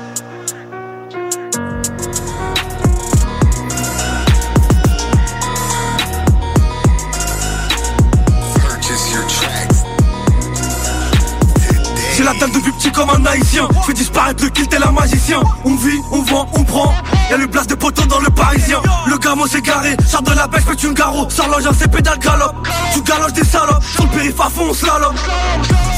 J'ai 12.22 12.26
la 12.26 12.34
mentale 12.34 12.52
depuis 12.52 12.70
petit 12.70 12.92
comme 12.92 13.10
un 13.10 13.26
haïtien. 13.26 13.66
Je 13.80 13.86
fais 13.86 13.94
disparaître 13.94 14.44
le 14.44 14.50
kill 14.50 14.68
tel 14.68 14.80
un 14.84 14.92
magicien. 14.92 15.40
On 15.64 15.74
vit, 15.74 15.98
on 16.12 16.22
vend, 16.22 16.46
on 16.54 16.62
prend. 16.62 16.94
Y'a 17.28 17.36
le 17.36 17.48
place 17.48 17.66
de 17.66 17.74
poteau 17.74 18.04
dans 18.04 18.20
le 18.20 18.30
parisien. 18.30 18.80
Le 19.08 19.18
gamo 19.18 19.44
s'est 19.48 19.60
garé, 19.60 19.96
sort 20.06 20.22
de 20.22 20.30
la 20.30 20.46
pêche, 20.46 20.62
fais 20.62 20.86
une 20.86 20.94
garrot. 20.94 21.28
Sors 21.28 21.48
l'engin, 21.48 21.72
c'est 21.76 21.90
pédale 21.90 22.20
galop. 22.20 22.52
Tu 22.94 23.02
galoches 23.02 23.32
des 23.32 23.44
salopes, 23.44 23.82
sur 23.82 24.04
le 24.04 24.10
périph' 24.10 24.40
à 24.40 24.50
fond, 24.50 24.68
on 24.70 24.72
slalom. 24.72 25.12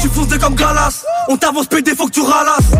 Tu 0.01 0.09
foncé 0.09 0.39
comme 0.39 0.55
Galas, 0.55 1.03
on 1.29 1.37
t'avance 1.37 1.67
pédé, 1.67 1.93
faut 1.95 2.07
que 2.07 2.11
tu 2.13 2.21
ralasses. 2.21 2.71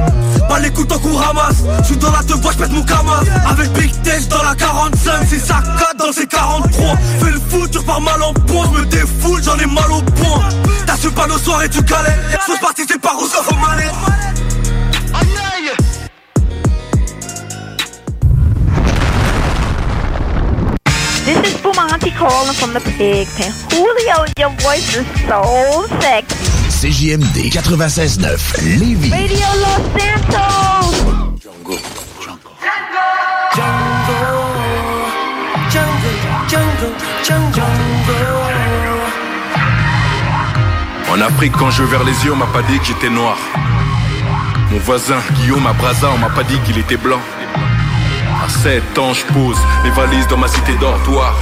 Pas 0.50 0.60
les 0.60 0.72
coups 0.72 0.88
tant 0.88 0.98
qu'on 0.98 1.16
ramasse. 1.16 1.58
Je 1.82 1.86
suis 1.86 1.98
dans 1.98 2.12
la 2.12 2.24
deux 2.24 2.36
voies, 2.36 2.52
je 2.52 2.58
pète 2.58 2.72
mon 2.72 2.82
camas. 2.82 3.22
Avec 3.48 3.72
Big 3.74 3.92
Tech 4.02 4.28
dans 4.28 4.42
la 4.42 4.56
45, 4.56 5.12
c'est 5.30 5.40
ça 5.40 5.62
4 5.78 5.98
dans 5.98 6.12
ces 6.12 6.26
43. 6.26 6.98
Fais 7.20 7.32
le 7.32 7.40
foot, 7.50 7.70
tu 7.70 7.78
repars 7.78 8.02
mal 8.02 8.24
en 8.24 8.34
point, 8.34 8.66
je 8.74 8.80
me 8.80 8.86
défoule, 8.86 9.44
j'en 9.44 9.58
ai 9.58 9.68
mal 9.68 9.92
au 9.92 10.02
point. 10.02 10.50
T'assumes 10.88 11.12
pas 11.12 11.28
nos 11.28 11.38
soirées, 11.38 11.70
tu 11.70 11.82
galères. 11.84 12.20
Sauce 12.46 12.60
partie, 12.60 12.86
This 21.26 21.38
is 21.48 21.56
Bumanti 21.62 22.16
calling 22.16 22.54
from 22.54 22.74
the 22.74 22.80
pig 22.98 23.28
pen. 23.36 23.52
Julio, 23.72 24.26
your 24.38 24.52
voice 24.62 24.96
is 24.96 25.06
so 25.28 25.88
sexy. 26.00 26.36
CJMD 26.70 27.50
96.9 27.50 28.80
Lévis. 28.80 29.12
Radio 29.12 29.48
Los 29.64 29.82
Santos. 29.98 30.66
En 41.16 41.22
Afrique, 41.22 41.54
quand 41.58 41.72
je 41.72 41.82
vers 41.84 42.04
les 42.04 42.26
yeux, 42.26 42.34
on 42.34 42.36
m'a 42.36 42.46
pas 42.48 42.62
dit 42.64 42.78
que 42.78 42.84
j'étais 42.84 43.10
noir. 43.10 43.38
Mon 44.70 44.80
voisin, 44.80 45.16
Guillaume, 45.36 45.66
à 45.66 45.72
Brazza, 45.72 46.10
on 46.14 46.18
m'a 46.18 46.30
pas 46.30 46.44
dit 46.44 46.60
qu'il 46.66 46.78
était 46.78 46.98
blanc. 46.98 47.22
À 48.44 48.50
7 48.50 48.98
ans, 48.98 49.14
je 49.14 49.24
pose 49.34 49.58
mes 49.86 49.92
valises 49.92 50.28
dans 50.28 50.36
ma 50.36 50.50
cité 50.50 50.74
dortoir. 50.74 51.34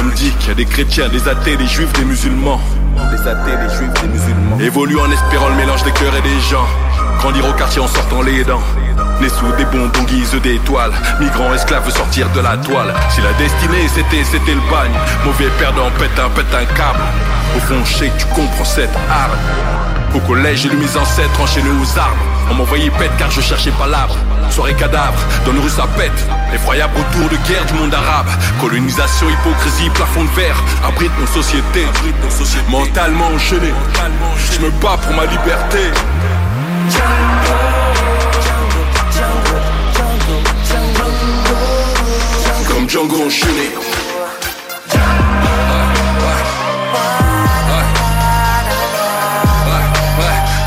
On 0.00 0.04
me 0.04 0.14
dit 0.14 0.30
qu'il 0.38 0.48
y 0.48 0.52
a 0.52 0.54
des 0.54 0.64
chrétiens, 0.64 1.10
des 1.10 1.28
athées, 1.28 1.58
des 1.58 1.66
juifs, 1.66 1.92
des 1.92 2.06
musulmans. 2.06 2.58
Des 3.10 3.28
athées, 3.28 3.56
des 3.58 3.76
juifs, 3.76 3.92
des 4.00 4.08
musulmans. 4.08 4.58
Évolue 4.58 5.00
en 5.00 5.10
espérant 5.10 5.50
le 5.50 5.56
mélange 5.56 5.82
des 5.82 5.92
cœurs 5.92 6.16
et 6.16 6.22
des 6.22 6.40
gens. 6.48 6.66
Grandir 7.18 7.48
au 7.48 7.52
quartier 7.52 7.80
en 7.80 7.88
sortant 7.88 8.22
les 8.22 8.44
dents. 8.44 8.62
Né 9.20 9.28
sous 9.28 9.50
des 9.56 9.64
bonbons 9.66 10.02
guise 10.04 10.32
d'étoiles. 10.42 10.92
Migrant, 11.20 11.52
esclave, 11.54 11.84
veut 11.84 11.90
sortir 11.90 12.28
de 12.30 12.40
la 12.40 12.56
toile. 12.58 12.92
Si 13.10 13.20
la 13.20 13.32
destinée 13.34 13.88
c'était, 13.94 14.24
c'était 14.24 14.54
le 14.54 14.60
bagne. 14.70 14.92
Mauvais 15.24 15.50
perdant, 15.58 15.90
pète 15.98 16.18
un, 16.18 16.30
pète 16.30 16.54
un 16.54 16.64
câble. 16.74 17.00
Au 17.56 17.60
fond, 17.60 17.84
je 17.84 17.94
sais 17.94 18.08
que 18.08 18.20
tu 18.20 18.26
comprends 18.26 18.64
cette 18.64 18.94
arme. 19.10 19.32
Au 20.14 20.20
collège, 20.20 20.60
j'ai 20.62 20.68
lu 20.68 20.76
mes 20.76 20.96
ancêtres 20.96 21.40
enchaînés 21.40 21.70
aux 21.70 21.98
armes. 21.98 22.18
On 22.50 22.54
m'envoyait 22.54 22.90
pète 22.90 23.10
car 23.18 23.30
je 23.30 23.40
cherchais 23.40 23.72
pas 23.72 23.86
l'arbre. 23.86 24.14
Soirée 24.50 24.74
cadavre, 24.74 25.18
dans 25.44 25.52
le 25.52 25.60
rue 25.60 25.68
ça 25.68 25.86
pète. 25.96 26.12
Effroyable 26.54 26.94
retour 26.96 27.28
de 27.28 27.36
guerre 27.48 27.64
du 27.66 27.74
monde 27.74 27.92
arabe. 27.92 28.28
Colonisation, 28.60 29.28
hypocrisie, 29.28 29.90
plafond 29.90 30.24
de 30.24 30.30
verre. 30.30 30.56
Abrite 30.86 31.12
nos 31.18 31.26
sociétés. 31.26 31.86
Mentalement 32.70 33.26
enchaîné. 33.34 33.72
Je 34.52 34.60
me 34.60 34.70
bats 34.82 34.98
pour 35.02 35.14
ma 35.14 35.26
liberté. 35.26 35.90
Comme 42.68 42.88
Django 42.88 43.26
enchaîné. 43.26 43.68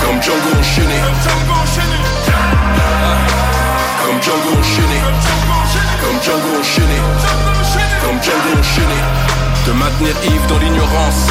Comme 0.01 0.21
Django 0.21 0.51
enchaîné. 0.59 0.99
Comme 4.03 4.21
Django 4.21 4.51
enchaîné. 4.59 4.99
Comme 6.01 6.19
Django 6.21 6.51
enchaîné. 6.59 6.99
Comme 8.01 8.21
Django 8.21 8.51
enchaîné. 8.59 8.99
De 9.65 9.71
maintenir 9.71 10.15
Yves 10.25 10.47
dans 10.47 10.57
l'ignorance. 10.57 11.27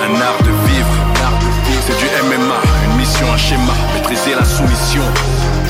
Un 0.00 0.20
art 0.20 0.40
de 0.44 0.55
Mission, 3.16 3.32
un 3.32 3.36
schéma. 3.38 3.72
Maîtriser 3.94 4.34
la 4.34 4.44
soumission. 4.44 5.02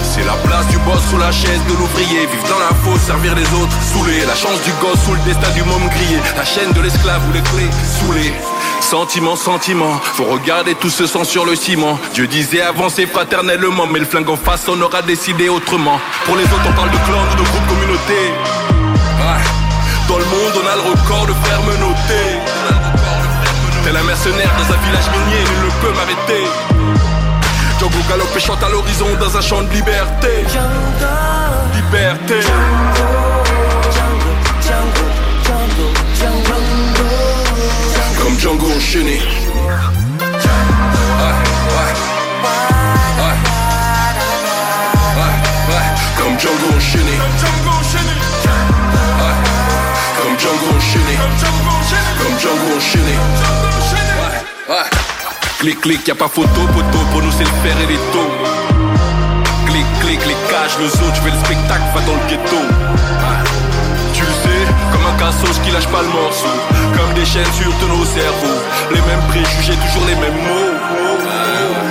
C'est 0.02 0.24
la 0.24 0.32
place 0.32 0.66
du 0.68 0.78
boss 0.78 1.00
sous 1.10 1.18
la 1.18 1.30
chaise 1.30 1.60
de 1.68 1.74
l'ouvrier. 1.74 2.26
Vivre 2.26 2.48
dans 2.48 2.58
la 2.58 2.74
fosse, 2.82 3.02
servir 3.02 3.34
les 3.36 3.46
autres, 3.54 3.76
saouler. 3.82 4.24
La 4.26 4.34
chance 4.34 4.60
du 4.62 4.72
gosse 4.80 4.98
sous 5.04 5.14
le 5.14 5.20
destin 5.20 5.50
du 5.52 5.62
môme 5.62 5.88
grillé. 5.88 6.18
La 6.36 6.44
chaîne 6.44 6.72
de 6.72 6.80
l'esclave 6.80 7.22
ou 7.28 7.32
les 7.32 7.42
clés, 7.42 7.70
saoulées. 8.00 8.32
Sentiment, 8.80 9.36
sentiment, 9.36 10.00
faut 10.14 10.24
regarder 10.24 10.74
tout 10.74 10.90
ce 10.90 11.06
sang 11.06 11.22
sur 11.24 11.44
le 11.44 11.54
ciment. 11.54 11.98
Dieu 12.14 12.26
disait 12.26 12.62
avancer 12.62 13.06
fraternellement. 13.06 13.86
Mais 13.86 14.00
le 14.00 14.06
flingue 14.06 14.28
en 14.30 14.36
face 14.36 14.66
on 14.68 14.80
aura 14.80 15.02
décidé 15.02 15.48
autrement. 15.48 16.00
Pour 16.24 16.36
les 16.36 16.44
autres 16.44 16.66
on 16.68 16.72
parle 16.72 16.90
de 16.90 16.98
clan 17.06 17.22
ou 17.30 17.36
de 17.36 17.42
groupe 17.42 17.66
communauté. 17.68 18.32
Dans 20.08 20.18
le 20.18 20.24
monde 20.24 20.62
on 20.62 20.66
a 20.66 20.74
le 20.74 20.90
record 20.90 21.26
de 21.26 21.34
faire 21.46 21.62
menotter. 21.62 22.40
Tel 23.84 23.96
un 23.96 24.02
mercenaire 24.02 24.50
dans 24.58 24.74
un 24.74 24.78
village 24.78 25.10
minier 25.12 25.44
Nul 25.44 25.66
ne 25.66 25.80
peut 25.80 25.94
m'arrêter 25.94 27.05
Django 27.78 27.98
galope 28.08 28.34
et 28.34 28.40
chante 28.40 28.62
à 28.62 28.68
l'horizon 28.70 29.06
dans 29.20 29.36
un 29.36 29.40
champ 29.42 29.62
de 29.62 29.70
liberté 29.70 30.46
Liberté 31.74 32.40
Comme 38.18 38.38
Django 38.38 38.66
enchaîné 38.76 39.20
Ouais, 41.18 41.34
ouais. 41.76 41.92
Ouais. 43.18 43.36
Ouais, 45.16 45.36
ouais. 45.68 45.86
Comme 46.16 46.34
Django 46.40 46.68
enchaîné. 46.76 47.16
Comme 50.16 50.38
Django 50.38 50.68
enchaîné 50.76 51.16
Comme 52.18 52.38
Django 52.38 52.76
enchaîné. 52.76 53.16
Clic, 55.58 55.80
clic, 55.80 56.06
y 56.06 56.10
a 56.10 56.14
pas 56.14 56.28
photo, 56.28 56.48
poteau, 56.74 56.98
pour 57.10 57.22
nous 57.22 57.32
c'est 57.32 57.44
le 57.44 57.56
fer 57.64 57.74
et 57.82 57.86
les 57.86 57.98
taux. 58.12 58.30
Clic, 59.66 59.86
clic, 60.00 60.20
les 60.26 60.36
cages, 60.50 60.76
le 60.78 60.86
zoo, 60.86 61.10
tu 61.14 61.20
fais 61.22 61.30
le 61.30 61.38
spectacle, 61.38 61.82
va 61.94 62.00
dans 62.02 62.12
le 62.12 62.28
ghetto. 62.28 62.56
Tu 64.12 64.20
le 64.20 64.26
sais, 64.26 64.66
comme 64.92 65.06
un 65.06 65.18
cassos 65.18 65.58
qui 65.64 65.70
lâche 65.70 65.86
pas 65.88 66.02
le 66.02 66.08
morceau. 66.08 66.46
Comme 66.94 67.14
des 67.14 67.24
chaînes 67.24 67.52
sur 67.54 67.72
tous 67.78 67.88
nos 67.88 68.04
cerveaux. 68.04 68.60
Les 68.92 69.00
mêmes 69.00 69.26
préjugés, 69.28 69.76
toujours 69.76 70.06
les 70.06 70.14
mêmes 70.16 70.36
mots. 70.46 70.76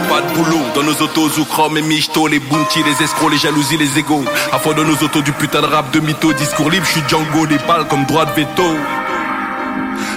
Pas 0.09 0.21
de 0.21 0.33
boulot 0.35 0.61
dans 0.75 0.83
nos 0.83 1.01
autos, 1.01 1.29
Zoukrom 1.29 1.75
et 1.75 1.81
Michto, 1.81 2.27
les 2.27 2.39
bounty, 2.39 2.83
les 2.83 3.03
escrocs, 3.03 3.31
les 3.31 3.39
jalousies, 3.39 3.77
les 3.77 3.97
égaux. 3.97 4.25
À 4.51 4.59
fond 4.59 4.73
de 4.73 4.83
nos 4.83 4.95
autos, 5.03 5.23
du 5.23 5.31
putain 5.31 5.61
de 5.61 5.67
rap 5.67 5.89
de 5.91 5.99
mytho, 6.01 6.33
discours 6.33 6.69
libre, 6.69 6.85
je 6.85 6.91
suis 6.99 7.03
Django, 7.09 7.47
des 7.47 7.57
balles 7.67 7.87
comme 7.87 8.05
droit 8.05 8.25
de 8.25 8.33
veto. 8.33 8.75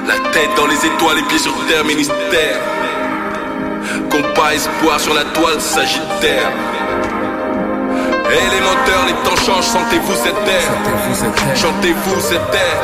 La 0.07 0.19
tête 0.33 0.51
dans 0.55 0.67
les 0.67 0.85
étoiles, 0.85 1.17
les 1.17 1.23
pieds 1.23 1.39
sur 1.39 1.55
terre, 1.67 1.85
ministère. 1.85 2.61
Compas 4.11 4.53
espoir 4.55 5.01
sur 5.01 5.15
la 5.15 5.25
toile 5.25 5.61
sagittaire. 5.61 6.51
Et 8.31 8.51
les 8.55 8.61
temps 9.25 9.37
changent, 9.37 9.65
sentez-vous 9.65 10.15
cette 10.15 10.45
terre. 10.45 10.71
Chantez-vous 11.55 12.21
cette 12.21 12.51
terre. 12.51 12.83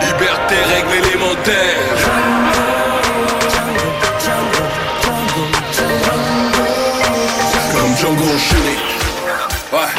Liberté, 0.00 0.56
règle 0.74 1.06
élémentaire. 1.06 1.78
Comme 7.72 7.96
Django 7.96 8.24
enchaîné. 8.24 8.76
Ouais. 9.72 9.90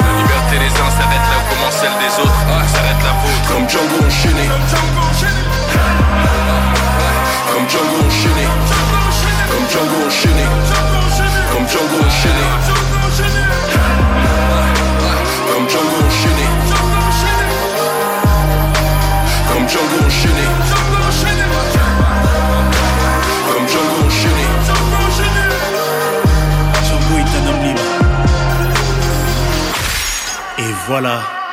La 0.00 0.12
liberté 0.18 0.54
des 0.58 0.72
uns 0.80 0.90
s'arrête 0.90 1.26
là 1.30 1.36
où 1.40 1.44
commence 1.54 1.76
celle 1.80 1.96
des 1.98 2.14
autres. 2.22 2.40
Ouais, 2.46 2.68
s'arrête 2.72 3.02
la 3.02 3.12
vôtre. 3.22 3.46
Comme 3.48 3.68
Django 3.68 3.98
enchaîné. 4.06 4.46
Comme 7.66 7.80
Django 7.80 7.98
enchaîné 8.06 8.46
Comme 9.50 9.66
Django 9.68 9.98
enchaîné 10.06 10.46
Comme 11.52 11.66
Django 11.68 11.98
enchaîné 12.06 12.46
Comme 15.48 15.68
Django 15.68 15.98
enchaîné 16.06 16.46
Comme 19.48 19.68
Django 19.68 19.98
enchaîné 20.06 20.46
Comme 23.48 23.68
Django 23.68 24.06
enchaîné. 24.06 24.46
Et 30.58 30.72
voilà. 30.86 31.35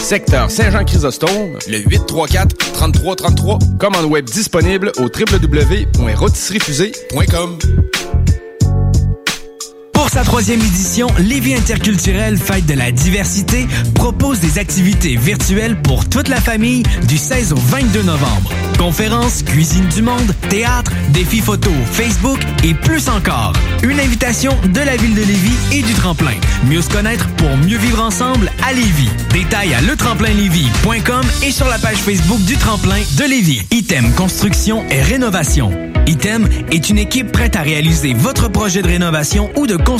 secteur 0.00 0.50
Saint-Jean-Chrysostome, 0.50 1.58
le 1.68 1.78
834 1.78 2.56
3333. 2.72 3.58
Commande 3.78 4.06
web 4.06 4.24
disponible 4.24 4.90
au 4.98 5.04
www.rôtisseriefusée.com. 5.04 7.89
Sa 10.10 10.24
troisième 10.24 10.60
édition, 10.60 11.06
Lévis 11.20 11.54
Interculturel 11.54 12.36
Fête 12.36 12.66
de 12.66 12.74
la 12.74 12.90
diversité 12.90 13.68
propose 13.94 14.40
des 14.40 14.58
activités 14.58 15.14
virtuelles 15.14 15.80
pour 15.80 16.08
toute 16.08 16.26
la 16.26 16.40
famille 16.40 16.82
du 17.06 17.16
16 17.16 17.52
au 17.52 17.56
22 17.56 18.02
novembre. 18.02 18.50
Conférences, 18.76 19.44
cuisine 19.44 19.86
du 19.86 20.02
monde, 20.02 20.34
théâtre, 20.48 20.90
défis 21.10 21.38
photo, 21.38 21.70
Facebook 21.92 22.40
et 22.64 22.74
plus 22.74 23.08
encore. 23.08 23.52
Une 23.84 24.00
invitation 24.00 24.52
de 24.74 24.80
la 24.80 24.96
ville 24.96 25.14
de 25.14 25.20
Lévis 25.20 25.78
et 25.78 25.82
du 25.82 25.94
tremplin. 25.94 26.34
Mieux 26.68 26.82
se 26.82 26.90
connaître 26.90 27.28
pour 27.36 27.56
mieux 27.58 27.78
vivre 27.78 28.02
ensemble 28.02 28.50
à 28.66 28.72
Lévis. 28.72 29.10
Détails 29.32 29.74
à 29.74 29.80
letremplinlévis.com 29.80 31.22
et 31.44 31.52
sur 31.52 31.68
la 31.68 31.78
page 31.78 31.98
Facebook 31.98 32.40
du 32.46 32.56
tremplin 32.56 32.98
de 33.16 33.24
Lévis. 33.30 33.62
Item 33.70 34.12
Construction 34.14 34.84
et 34.90 35.02
Rénovation. 35.02 35.70
Item 36.06 36.48
est 36.72 36.90
une 36.90 36.98
équipe 36.98 37.30
prête 37.30 37.54
à 37.54 37.60
réaliser 37.60 38.14
votre 38.14 38.48
projet 38.48 38.82
de 38.82 38.88
rénovation 38.88 39.50
ou 39.54 39.68
de 39.68 39.76
construction 39.76 39.99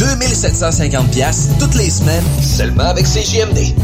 2750 0.00 1.10
pièces 1.10 1.50
toutes 1.58 1.74
les 1.74 1.90
semaines, 1.90 2.24
seulement 2.40 2.84
avec 2.84 3.04
CJMD. 3.04 3.74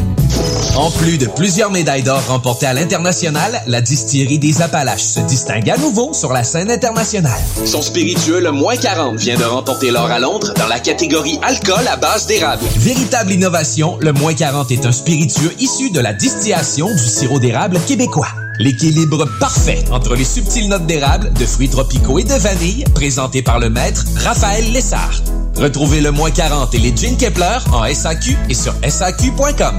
En 0.75 0.91
plus 0.91 1.19
de 1.19 1.27
plusieurs 1.27 1.71
médailles 1.71 2.03
d'or 2.03 2.27
remportées 2.27 2.65
à 2.65 2.73
l'international, 2.73 3.63
la 3.67 3.83
distillerie 3.83 4.39
des 4.39 4.63
Appalaches 4.63 5.03
se 5.03 5.21
distingue 5.21 5.69
à 5.69 5.77
nouveau 5.77 6.15
sur 6.15 6.33
la 6.33 6.43
scène 6.43 6.71
internationale. 6.71 7.39
Son 7.67 7.83
spiritueux, 7.83 8.41
le 8.41 8.51
moins 8.51 8.77
40, 8.77 9.19
vient 9.19 9.37
de 9.37 9.45
remporter 9.45 9.91
l'or 9.91 10.11
à 10.11 10.19
Londres 10.19 10.55
dans 10.57 10.69
la 10.69 10.81
catégorie 10.81 11.39
alcool 11.43 11.87
à 11.87 11.97
base 11.97 12.27
d'érable. 12.27 12.65
Véritable 12.79 13.33
innovation, 13.33 13.99
le 14.01 14.15
moins 14.15 14.33
40 14.33 14.71
est 14.71 14.87
un 14.87 14.93
spiritueux 14.93 15.53
issu 15.59 15.91
de 15.91 16.01
la 16.01 16.15
distillation 16.15 16.89
du 16.89 17.07
sirop 17.07 17.41
d'érable 17.41 17.79
québécois. 17.87 18.29
L'équilibre 18.59 19.29
parfait 19.39 19.85
entre 19.91 20.15
les 20.15 20.25
subtiles 20.25 20.71
notes 20.71 20.87
d'érable, 20.87 21.31
de 21.35 21.45
fruits 21.45 21.69
tropicaux 21.69 22.19
et 22.19 22.25
de 22.25 22.33
vanille, 22.33 22.85
présenté 22.95 23.43
par 23.43 23.59
le 23.59 23.69
maître 23.69 24.03
Raphaël 24.17 24.73
Lessard. 24.73 25.23
Retrouvez 25.57 26.01
le 26.01 26.11
moins 26.11 26.31
40 26.31 26.75
et 26.75 26.79
les 26.79 26.95
Gin 26.95 27.17
Kepler 27.17 27.59
en 27.73 27.85
SAQ 27.93 28.37
et 28.49 28.55
sur 28.55 28.75
SAQ.com. 28.87 29.79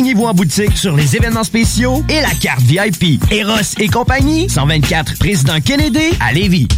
renseignez-vous 0.00 0.24
en 0.24 0.32
boutique 0.32 0.78
sur 0.78 0.96
les 0.96 1.14
événements 1.14 1.44
spéciaux 1.44 2.02
et 2.08 2.22
la 2.22 2.30
carte 2.30 2.62
VIP. 2.62 3.22
Eros 3.30 3.74
et 3.78 3.88
compagnie, 3.88 4.48
124 4.48 5.18
Président 5.18 5.60
Kennedy 5.60 6.16
à 6.20 6.32
Lévis. 6.32 6.68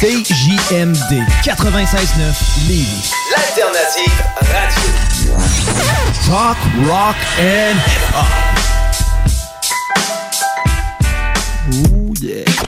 CJMD 0.00 1.22
96.9 1.44 2.66
Lévis. 2.66 3.12
L'alternative 3.30 4.24
radio. 4.40 4.90
Talk, 6.26 6.56
rock 6.88 7.16
and 7.38 7.78
hip-hop. 7.86 8.26
Ooh, 11.92 12.12
yeah. 12.20 12.65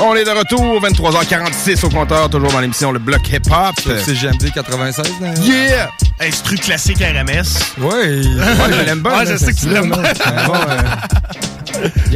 On 0.00 0.14
est 0.14 0.24
de 0.24 0.30
retour, 0.30 0.80
23h46 0.82 1.84
au 1.86 1.88
compteur, 1.88 2.28
toujours 2.28 2.52
dans 2.52 2.60
l'émission 2.60 2.92
Le 2.92 2.98
Bloc 2.98 3.26
Hip 3.30 3.50
Hop. 3.50 3.74
C'est 4.04 4.14
GMD 4.14 4.52
96. 4.54 5.06
là. 5.20 5.34
Yeah! 5.40 5.88
Instru 6.20 6.56
classique 6.56 6.98
RMS. 6.98 7.74
Oui. 7.78 7.88
Ouais, 7.88 8.22
je 8.70 8.84
l'aime 8.86 9.00
bien. 9.00 9.18
Ouais, 9.18 9.26
je 9.26 9.36
sais 9.36 9.46
que 9.52 9.58
tu 9.58 9.62
c'est 9.62 9.68
l'aimes 9.70 9.90
bien. 9.90 10.02
là. 10.02 10.46
Bon, 10.46 10.54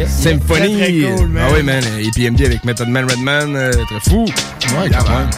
Symphonie. 0.07 0.77
Très, 0.79 0.93
très 0.93 1.17
cool, 1.17 1.29
man. 1.29 1.43
Ah 1.47 1.53
oui, 1.55 1.63
man. 1.63 1.83
Et 1.99 2.11
PMD 2.15 2.43
avec 2.45 2.65
Method 2.65 2.89
Man 2.89 3.05
Redman, 3.11 3.57
euh, 3.57 3.73
très 3.73 4.11
fou. 4.11 4.25
Ouais, 4.25 4.89
Yeah, 4.89 4.99
quand 4.99 5.11
même. 5.11 5.31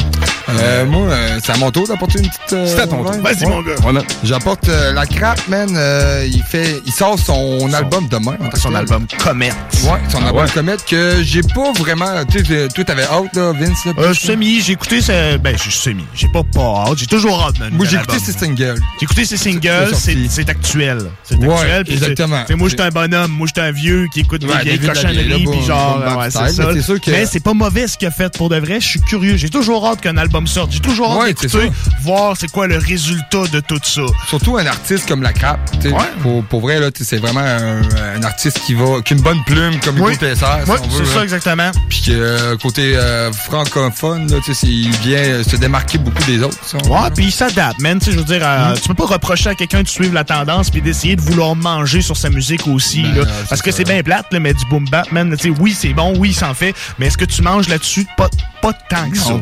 Euh, 0.49 0.85
moi, 0.87 1.07
euh, 1.09 1.39
c'est 1.43 1.53
à 1.53 1.57
mon 1.57 1.71
tour 1.71 1.87
d'apporter 1.89 2.19
une 2.19 2.27
petite. 2.29 2.53
euh, 2.53 2.67
C'est 2.67 2.81
à 2.83 2.87
ton 2.87 3.03
tour. 3.05 3.13
Vas-y, 3.23 3.45
Ouais. 3.45 3.51
mon 3.51 3.63
gars. 3.63 3.75
Voilà. 3.81 4.03
J'apporte 4.25 4.69
euh, 4.69 4.93
la 4.93 5.07
crap, 5.07 5.47
man. 5.49 5.69
euh, 5.77 6.27
il 6.31 6.43
fait, 6.43 6.83
il 6.87 6.93
sort 6.93 7.19
son, 7.19 7.73
album 7.73 8.09
demain. 8.09 8.37
en 8.41 8.57
Son 8.57 8.75
album 8.75 9.07
Comet. 9.23 9.51
Ouais, 9.85 9.89
son 10.09 10.19
Ah 10.23 10.27
album 10.29 10.43
ouais. 10.45 10.51
Comet 10.53 10.77
que 10.89 11.23
j'ai 11.23 11.43
pas 11.43 11.73
vraiment. 11.79 12.25
Tu 12.31 12.45
sais, 12.45 12.69
toi, 12.69 12.85
t'avais 12.85 13.05
hâte, 13.05 13.35
là, 13.37 13.53
Vince. 13.53 13.85
Là, 13.87 13.93
Euh, 13.99 14.15
semi, 14.15 14.61
j'ai 14.61 14.73
écouté 14.73 15.01
ce... 15.01 15.37
Ben, 15.39 15.57
j'ai 15.63 15.71
semi. 15.71 16.05
J'ai 16.15 16.29
pas 16.29 16.43
pas 16.43 16.85
hâte. 16.89 16.99
J'ai 16.99 17.07
toujours 17.07 17.41
hâte, 17.47 17.59
man. 17.59 17.71
Moi, 17.73 17.87
j'ai 17.89 17.97
écouté 17.97 18.19
ses 18.19 18.33
singles. 18.33 18.81
J'ai 18.99 19.05
écouté 19.05 19.25
ses 19.25 19.37
singles, 19.37 19.93
C'est 19.95 20.49
actuel. 20.49 20.99
C'est 21.25 21.37
Ouais, 21.37 21.55
actuel. 21.55 21.85
exactement. 21.95 22.45
moi, 22.57 22.69
j'étais 22.69 22.83
un 22.83 22.89
bonhomme, 22.91 23.31
moi, 23.33 23.47
j'étais 23.47 23.61
un 23.61 23.73
vieux 23.73 24.07
qui 24.13 24.21
écoute 24.21 24.41
des 24.41 24.47
vieilles 24.63 24.79
cochonneries, 24.79 25.45
puis 25.51 25.63
genre, 25.67 26.03
c'est 26.25 26.49
ça. 26.51 26.69
Mais 27.09 27.27
c'est 27.27 27.41
pas 27.43 27.55
mauvais 27.55 27.87
ce 27.87 27.97
qu'il 27.97 28.09
a 28.09 28.11
fait 28.11 28.33
pour 28.37 28.49
de 28.49 28.57
vrai. 28.57 28.81
Je 28.81 28.87
suis 28.89 29.01
curieux. 29.01 29.37
J'ai 29.37 29.49
toujours 29.51 29.87
hâte 29.87 30.01
qu'un 30.01 30.17
album 30.17 30.42
sorte. 30.47 30.73
J'ai 30.73 30.81
toujours 30.81 31.13
hâte 31.13 31.21
Ouais, 31.21 31.29
d'écouter, 31.29 31.71
voir 32.03 32.37
c'est 32.39 32.51
quoi 32.51 32.67
le 32.67 32.79
résultat 32.79 33.45
de 33.53 33.61
tout 33.61 33.81
ça. 33.83 34.03
Surtout 34.29 34.57
un 34.57 34.67
artiste 34.67 35.09
comme 35.09 35.23
la 35.23 35.33
crap. 35.33 35.59
tu 35.81 35.91
sais, 35.91 35.95
Pour, 36.23 36.45
pour 36.45 36.61
vrai, 36.63 36.81
c'est 37.01 37.19
vraiment 37.19 37.41
un, 37.41 37.83
un 38.17 38.23
artiste 38.23 38.61
qui 38.67 38.75
va, 38.75 39.01
qui 39.05 39.15
a 39.15 39.17
une 39.17 39.23
bonne 39.23 39.43
plume 39.45 39.79
comme 39.81 40.01
Oui. 40.01 40.13
Hugo 40.15 40.27
Oui, 40.69 40.89
veut, 40.99 41.05
c'est 41.05 41.05
là. 41.05 41.15
ça, 41.15 41.23
exactement. 41.23 41.71
Puis 41.89 42.03
que 42.07 42.13
euh, 42.13 42.57
côté 42.57 42.97
euh, 42.97 43.31
francophone, 43.33 44.31
là, 44.31 44.39
il 44.65 44.91
vient 45.03 45.19
euh, 45.19 45.43
se 45.45 45.57
démarquer 45.57 45.99
beaucoup 45.99 46.23
des 46.25 46.43
autres. 46.43 46.57
si 46.65 46.77
Ouais, 46.77 47.11
puis 47.15 47.27
il 47.27 47.33
s'adapte, 47.33 47.81
man. 47.81 47.99
Je 48.05 48.11
veux 48.13 48.25
dire, 48.25 48.41
euh, 48.43 48.75
tu 48.75 48.89
peux 48.89 48.95
pas 48.95 49.07
reprocher 49.07 49.51
à 49.51 49.55
quelqu'un 49.55 49.83
de 49.83 49.89
suivre 49.89 50.15
la 50.15 50.25
tendance 50.25 50.71
puis 50.71 50.81
d'essayer 50.83 51.17
de 51.17 51.21
vouloir 51.23 51.55
manger 51.55 52.03
sur 52.03 52.17
sa 52.17 52.31
musique 52.31 52.67
aussi, 52.67 53.03
Ben, 53.03 53.17
là. 53.21 53.25
Parce 53.49 53.63
que 53.63 53.71
c'est 53.71 53.85
bien 53.85 54.03
plate, 54.03 54.27
là, 54.33 54.41
mais 54.41 54.55
du 54.55 54.65
boom 54.67 54.87
bap, 54.89 55.11
man. 55.13 55.35
Oui, 55.59 55.77
c'est 55.79 55.93
bon, 55.93 56.15
oui, 56.19 56.31
il 56.31 56.35
s'en 56.35 56.55
fait, 56.55 56.75
mais 56.99 57.07
est-ce 57.07 57.19
que 57.19 57.25
tu 57.25 57.43
manges 57.43 57.69
là-dessus? 57.69 58.07
Pas, 58.17 58.29
pas 58.63 58.73
tant 58.73 59.11
que 59.11 59.19
ça. 59.19 59.35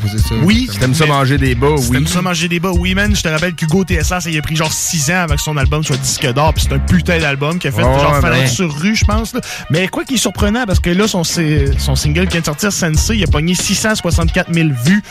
Oui. 0.43 0.67
Si 0.73 0.79
t'aimes 0.79 0.95
ça 0.95 1.07
manger 1.07 1.37
des 1.37 1.55
bas, 1.55 1.77
si 1.77 1.91
oui. 1.91 1.99
T'aimes 1.99 2.07
ça 2.07 2.23
manger 2.23 2.49
des 2.49 2.59
bas, 2.59 2.71
oui, 2.73 2.95
man. 2.95 3.15
Je 3.15 3.23
te 3.23 3.29
rappelle 3.29 3.55
qu'Hugo 3.55 3.85
ça, 4.03 4.19
il 4.27 4.39
a 4.39 4.43
pris 4.43 4.57
genre 4.57 4.73
6 4.73 5.11
ans 5.11 5.23
avec 5.23 5.39
son 5.39 5.57
album 5.59 5.85
soit 5.85 5.99
disque 5.99 6.27
d'or, 6.33 6.55
puis 6.55 6.65
c'est 6.67 6.75
un 6.75 6.79
putain 6.79 7.19
d'album 7.19 7.59
qui 7.59 7.69
a 7.69 7.73
fait 7.73 7.83
genre 7.83 8.21
Fallait 8.21 8.41
ben. 8.41 8.49
sur 8.49 8.75
rue, 8.75 8.97
je 8.97 9.05
pense. 9.05 9.35
là. 9.35 9.41
Mais 9.69 9.89
quoi 9.89 10.05
qui 10.05 10.15
est 10.15 10.19
surprenant, 10.19 10.65
parce 10.67 10.81
que 10.81 10.91
là, 10.91 11.07
son, 11.07 11.23
son 11.23 11.95
single 11.95 12.27
qui 12.27 12.33
vient 12.33 12.41
de 12.41 12.47
sortir, 12.47 12.73
Sensei, 12.73 13.17
il 13.19 13.25
a 13.25 13.27
pogné 13.27 13.55
664 13.55 14.53
000 14.53 14.69
vues 14.85 15.03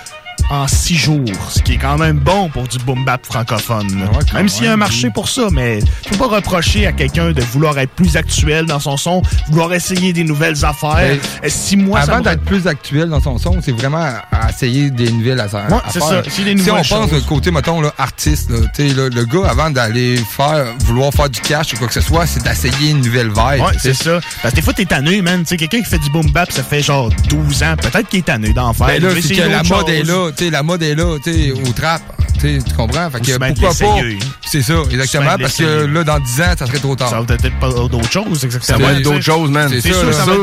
en 0.50 0.68
6 0.68 0.96
jours, 0.96 1.26
ce 1.50 1.62
qui 1.62 1.74
est 1.74 1.78
quand 1.78 1.98
même 1.98 2.18
bon 2.18 2.50
pour 2.50 2.68
du 2.68 2.78
boom 2.80 3.06
bap 3.06 3.26
francophone. 3.26 3.88
même 4.34 4.50
s'il 4.50 4.66
y 4.66 4.68
a 4.68 4.74
un 4.74 4.78
marché 4.78 5.10
pour 5.10 5.30
ça, 5.30 5.48
mais 5.52 5.80
peux 6.10 6.18
pas 6.18 6.28
reprocher 6.28 6.88
à 6.88 6.92
quelqu'un 6.92 7.32
de 7.32 7.42
vouloir 7.42 7.78
être 7.78 7.92
plus 7.92 8.16
actuel 8.16 8.66
dans 8.66 8.80
son 8.80 8.98
son, 8.98 9.22
vouloir 9.50 9.74
essayer 9.74 10.14
des 10.14 10.24
nouvelles 10.24 10.66
affaires. 10.66 11.18
Si 11.48 11.78
moi, 11.78 12.00
Avant 12.00 12.22
d'être 12.22 12.44
plus 12.44 12.68
actuel 12.68 13.10
dans 13.10 13.22
son 13.22 13.38
son, 13.38 13.58
c'est 13.62 13.72
vraiment 13.72 13.98
à, 14.32 14.50
essayer 14.50 14.90
des 14.90 15.12
nouvelles 15.12 15.40
affaires. 15.40 15.68
Ouais, 15.70 15.80
c'est 15.92 16.02
ça. 16.02 16.22
Des 16.22 16.30
Si 16.30 16.72
on 16.72 16.76
pense 16.76 16.88
choses. 16.88 17.12
de 17.12 17.20
côté, 17.28 17.52
mettons, 17.52 17.82
là, 17.82 17.94
artiste, 17.98 18.50
là, 18.50 18.60
tu 18.74 18.90
sais, 18.90 18.96
là, 18.96 19.10
le 19.10 19.26
gars, 19.26 19.50
avant 19.50 19.70
d'aller 19.70 20.18
faire, 20.18 20.66
vouloir 20.80 21.12
faire 21.14 21.30
du 21.30 21.40
cash 21.42 21.74
ou 21.74 21.78
quoi 21.78 21.88
que 21.88 21.94
ce 21.94 22.02
soit, 22.02 22.26
c'est 22.26 22.44
d'essayer 22.44 22.92
une 22.92 23.02
nouvelle 23.02 23.28
vibe. 23.28 23.38
Ouais, 23.38 23.78
c'est 23.78 23.94
ça. 23.94 24.20
Parce 24.42 24.54
que 24.54 24.60
des 24.60 24.62
fois, 24.62 24.74
t'es 24.74 24.86
tanné, 24.86 25.22
man. 25.22 25.44
Quelqu'un 25.44 25.82
qui 25.82 25.90
fait 25.90 26.00
du 26.00 26.10
boom 26.10 26.30
bap, 26.32 26.52
ça 26.52 26.64
fait 26.64 26.82
genre 26.82 27.10
12 27.30 27.64
ans. 27.64 27.76
Peut-être 27.78 28.08
qu'il 28.08 28.20
est 28.20 28.24
tanné 28.24 28.54
d'en 28.54 28.74
faire. 28.74 28.88
Ben 28.88 28.96
Il 28.98 29.04
là, 29.04 29.10
c'est 29.22 29.36
que 29.36 29.42
la 29.42 29.64
mode 29.64 29.90
est 29.90 30.04
là, 30.04 30.32
sais, 30.46 30.50
la 30.50 30.64
mode 30.64 30.84
est 30.84 30.96
là, 30.96 31.18
tu 31.24 31.34
sais, 31.34 31.52
au 31.52 31.72
trap, 31.74 32.02
tu 32.40 32.60
comprends? 32.76 33.10
Fait 33.12 33.20
que 33.20 33.38
pourquoi 33.38 33.74
pas? 33.74 34.02
C'est 34.46 34.64
ça, 34.64 34.74
exactement, 34.90 35.38
parce 35.40 35.58
que 35.58 35.86
là, 35.86 36.04
dans 36.04 36.20
10 36.20 36.42
ans, 36.42 36.54
ça 36.58 36.66
serait 36.66 36.80
trop 36.80 36.96
tard. 36.96 37.10
Ça 37.10 37.22
va 37.22 37.26
peut-être 37.26 37.60
pas 37.60 37.70
d'autres 37.70 38.12
choses, 38.12 38.44
exactement. 38.46 38.80
Ça 38.80 38.84
va 38.84 38.94
être 38.94 39.04
d'autres 39.04 39.22
choses, 39.22 39.52
man. 39.52 39.70
C'est 39.70 39.82
sûr, 39.82 40.06
là. 40.06 40.14
ça 40.14 40.26
va 40.26 40.34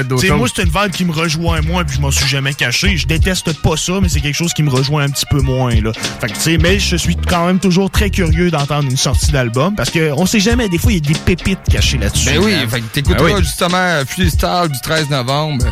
être 0.00 0.08
d'autres 0.08 0.26
choses. 0.26 0.36
Moi, 0.36 0.48
c'est 0.54 0.62
une 0.62 0.68
vibe 0.68 0.90
qui 0.92 1.04
me 1.04 1.12
rejoint 1.12 1.60
moins, 1.62 1.84
puis 1.84 1.96
je 1.96 2.00
m'en 2.00 2.10
suis 2.10 2.26
jamais 2.26 2.54
caché. 2.54 2.96
Je 2.96 3.06
déteste 3.06 3.52
pas 3.62 3.76
ça, 3.76 3.94
mais 4.02 4.08
c'est 4.08 4.20
quelque 4.20 4.34
chose 4.34 4.52
qui 4.52 4.62
me 4.62 4.70
rejoint 4.70 5.04
un 5.04 5.08
petit 5.08 5.26
peu 5.30 5.40
moins, 5.40 5.74
là. 5.80 5.92
Fait 6.20 6.28
que, 6.28 6.34
tu 6.34 6.40
sais, 6.40 6.58
mais 6.58 6.78
je 6.78 6.96
suis 6.96 7.16
quand 7.16 7.46
même 7.46 7.58
toujours 7.58 7.90
très 7.90 8.10
curieux 8.10 8.50
d'entendre 8.50 8.90
une 8.90 8.96
sortie 8.96 9.32
d'album, 9.32 9.74
parce 9.74 9.90
que 9.90 10.12
on 10.12 10.26
sait 10.26 10.40
jamais, 10.40 10.68
des 10.68 10.78
fois, 10.78 10.92
il 10.92 10.96
y 10.96 11.10
a 11.10 11.12
des 11.12 11.18
pépites 11.18 11.60
cachées 11.70 11.98
là-dessus. 11.98 12.26
Ben 12.26 12.38
oui, 12.38 12.52
man. 12.52 12.68
fait 12.68 12.80
que 12.80 12.86
t'écouteras 12.86 13.28
Ben 13.28 13.34
oui. 13.36 13.42
justement 13.42 14.02
Freestyle 14.06 14.68
du 14.70 14.80
13 14.82 15.10
novembre 15.10 15.64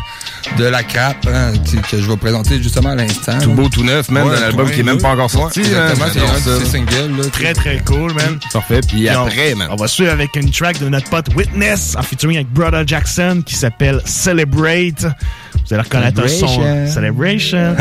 de 0.57 0.65
la 0.65 0.83
crap 0.83 1.17
hein, 1.27 1.53
que 1.89 1.99
je 1.99 2.09
vais 2.09 2.17
présenter 2.17 2.61
justement 2.61 2.89
à 2.89 2.95
l'instant. 2.95 3.37
Tout 3.39 3.51
beau, 3.51 3.64
tout 3.69 3.83
neuf, 3.83 4.09
man, 4.09 4.27
Ouais, 4.27 4.35
d'un 4.35 4.43
album 4.43 4.69
qui 4.71 4.79
est 4.79 4.83
même 4.83 5.01
pas 5.01 5.09
encore 5.09 5.29
sorti. 5.29 5.61
Ouais, 5.61 5.67
exactement, 5.91 6.25
c'est 6.43 6.51
un 6.51 6.59
ses 6.59 6.65
singles. 6.65 7.17
Là, 7.17 7.29
Très, 7.31 7.53
très 7.53 7.79
cool, 7.79 8.13
man. 8.13 8.39
Parfait. 8.53 8.81
Puis 8.87 9.07
après, 9.09 9.55
man. 9.55 9.67
On 9.71 9.75
va 9.75 9.87
suivre 9.87 10.11
avec 10.11 10.35
une 10.35 10.51
track 10.51 10.79
de 10.79 10.89
notre 10.89 11.09
pote 11.09 11.27
Witness 11.35 11.95
en 11.97 12.01
featuring 12.01 12.37
avec 12.37 12.49
Brother 12.51 12.87
Jackson 12.87 13.41
qui 13.45 13.55
s'appelle 13.55 14.01
Celebrate. 14.05 15.05
Vous 15.67 15.73
allez 15.73 15.83
reconnaître 15.83 16.21
un 16.23 16.27
son. 16.27 16.47
Celebration. 16.47 16.93
Celebration. 16.93 17.75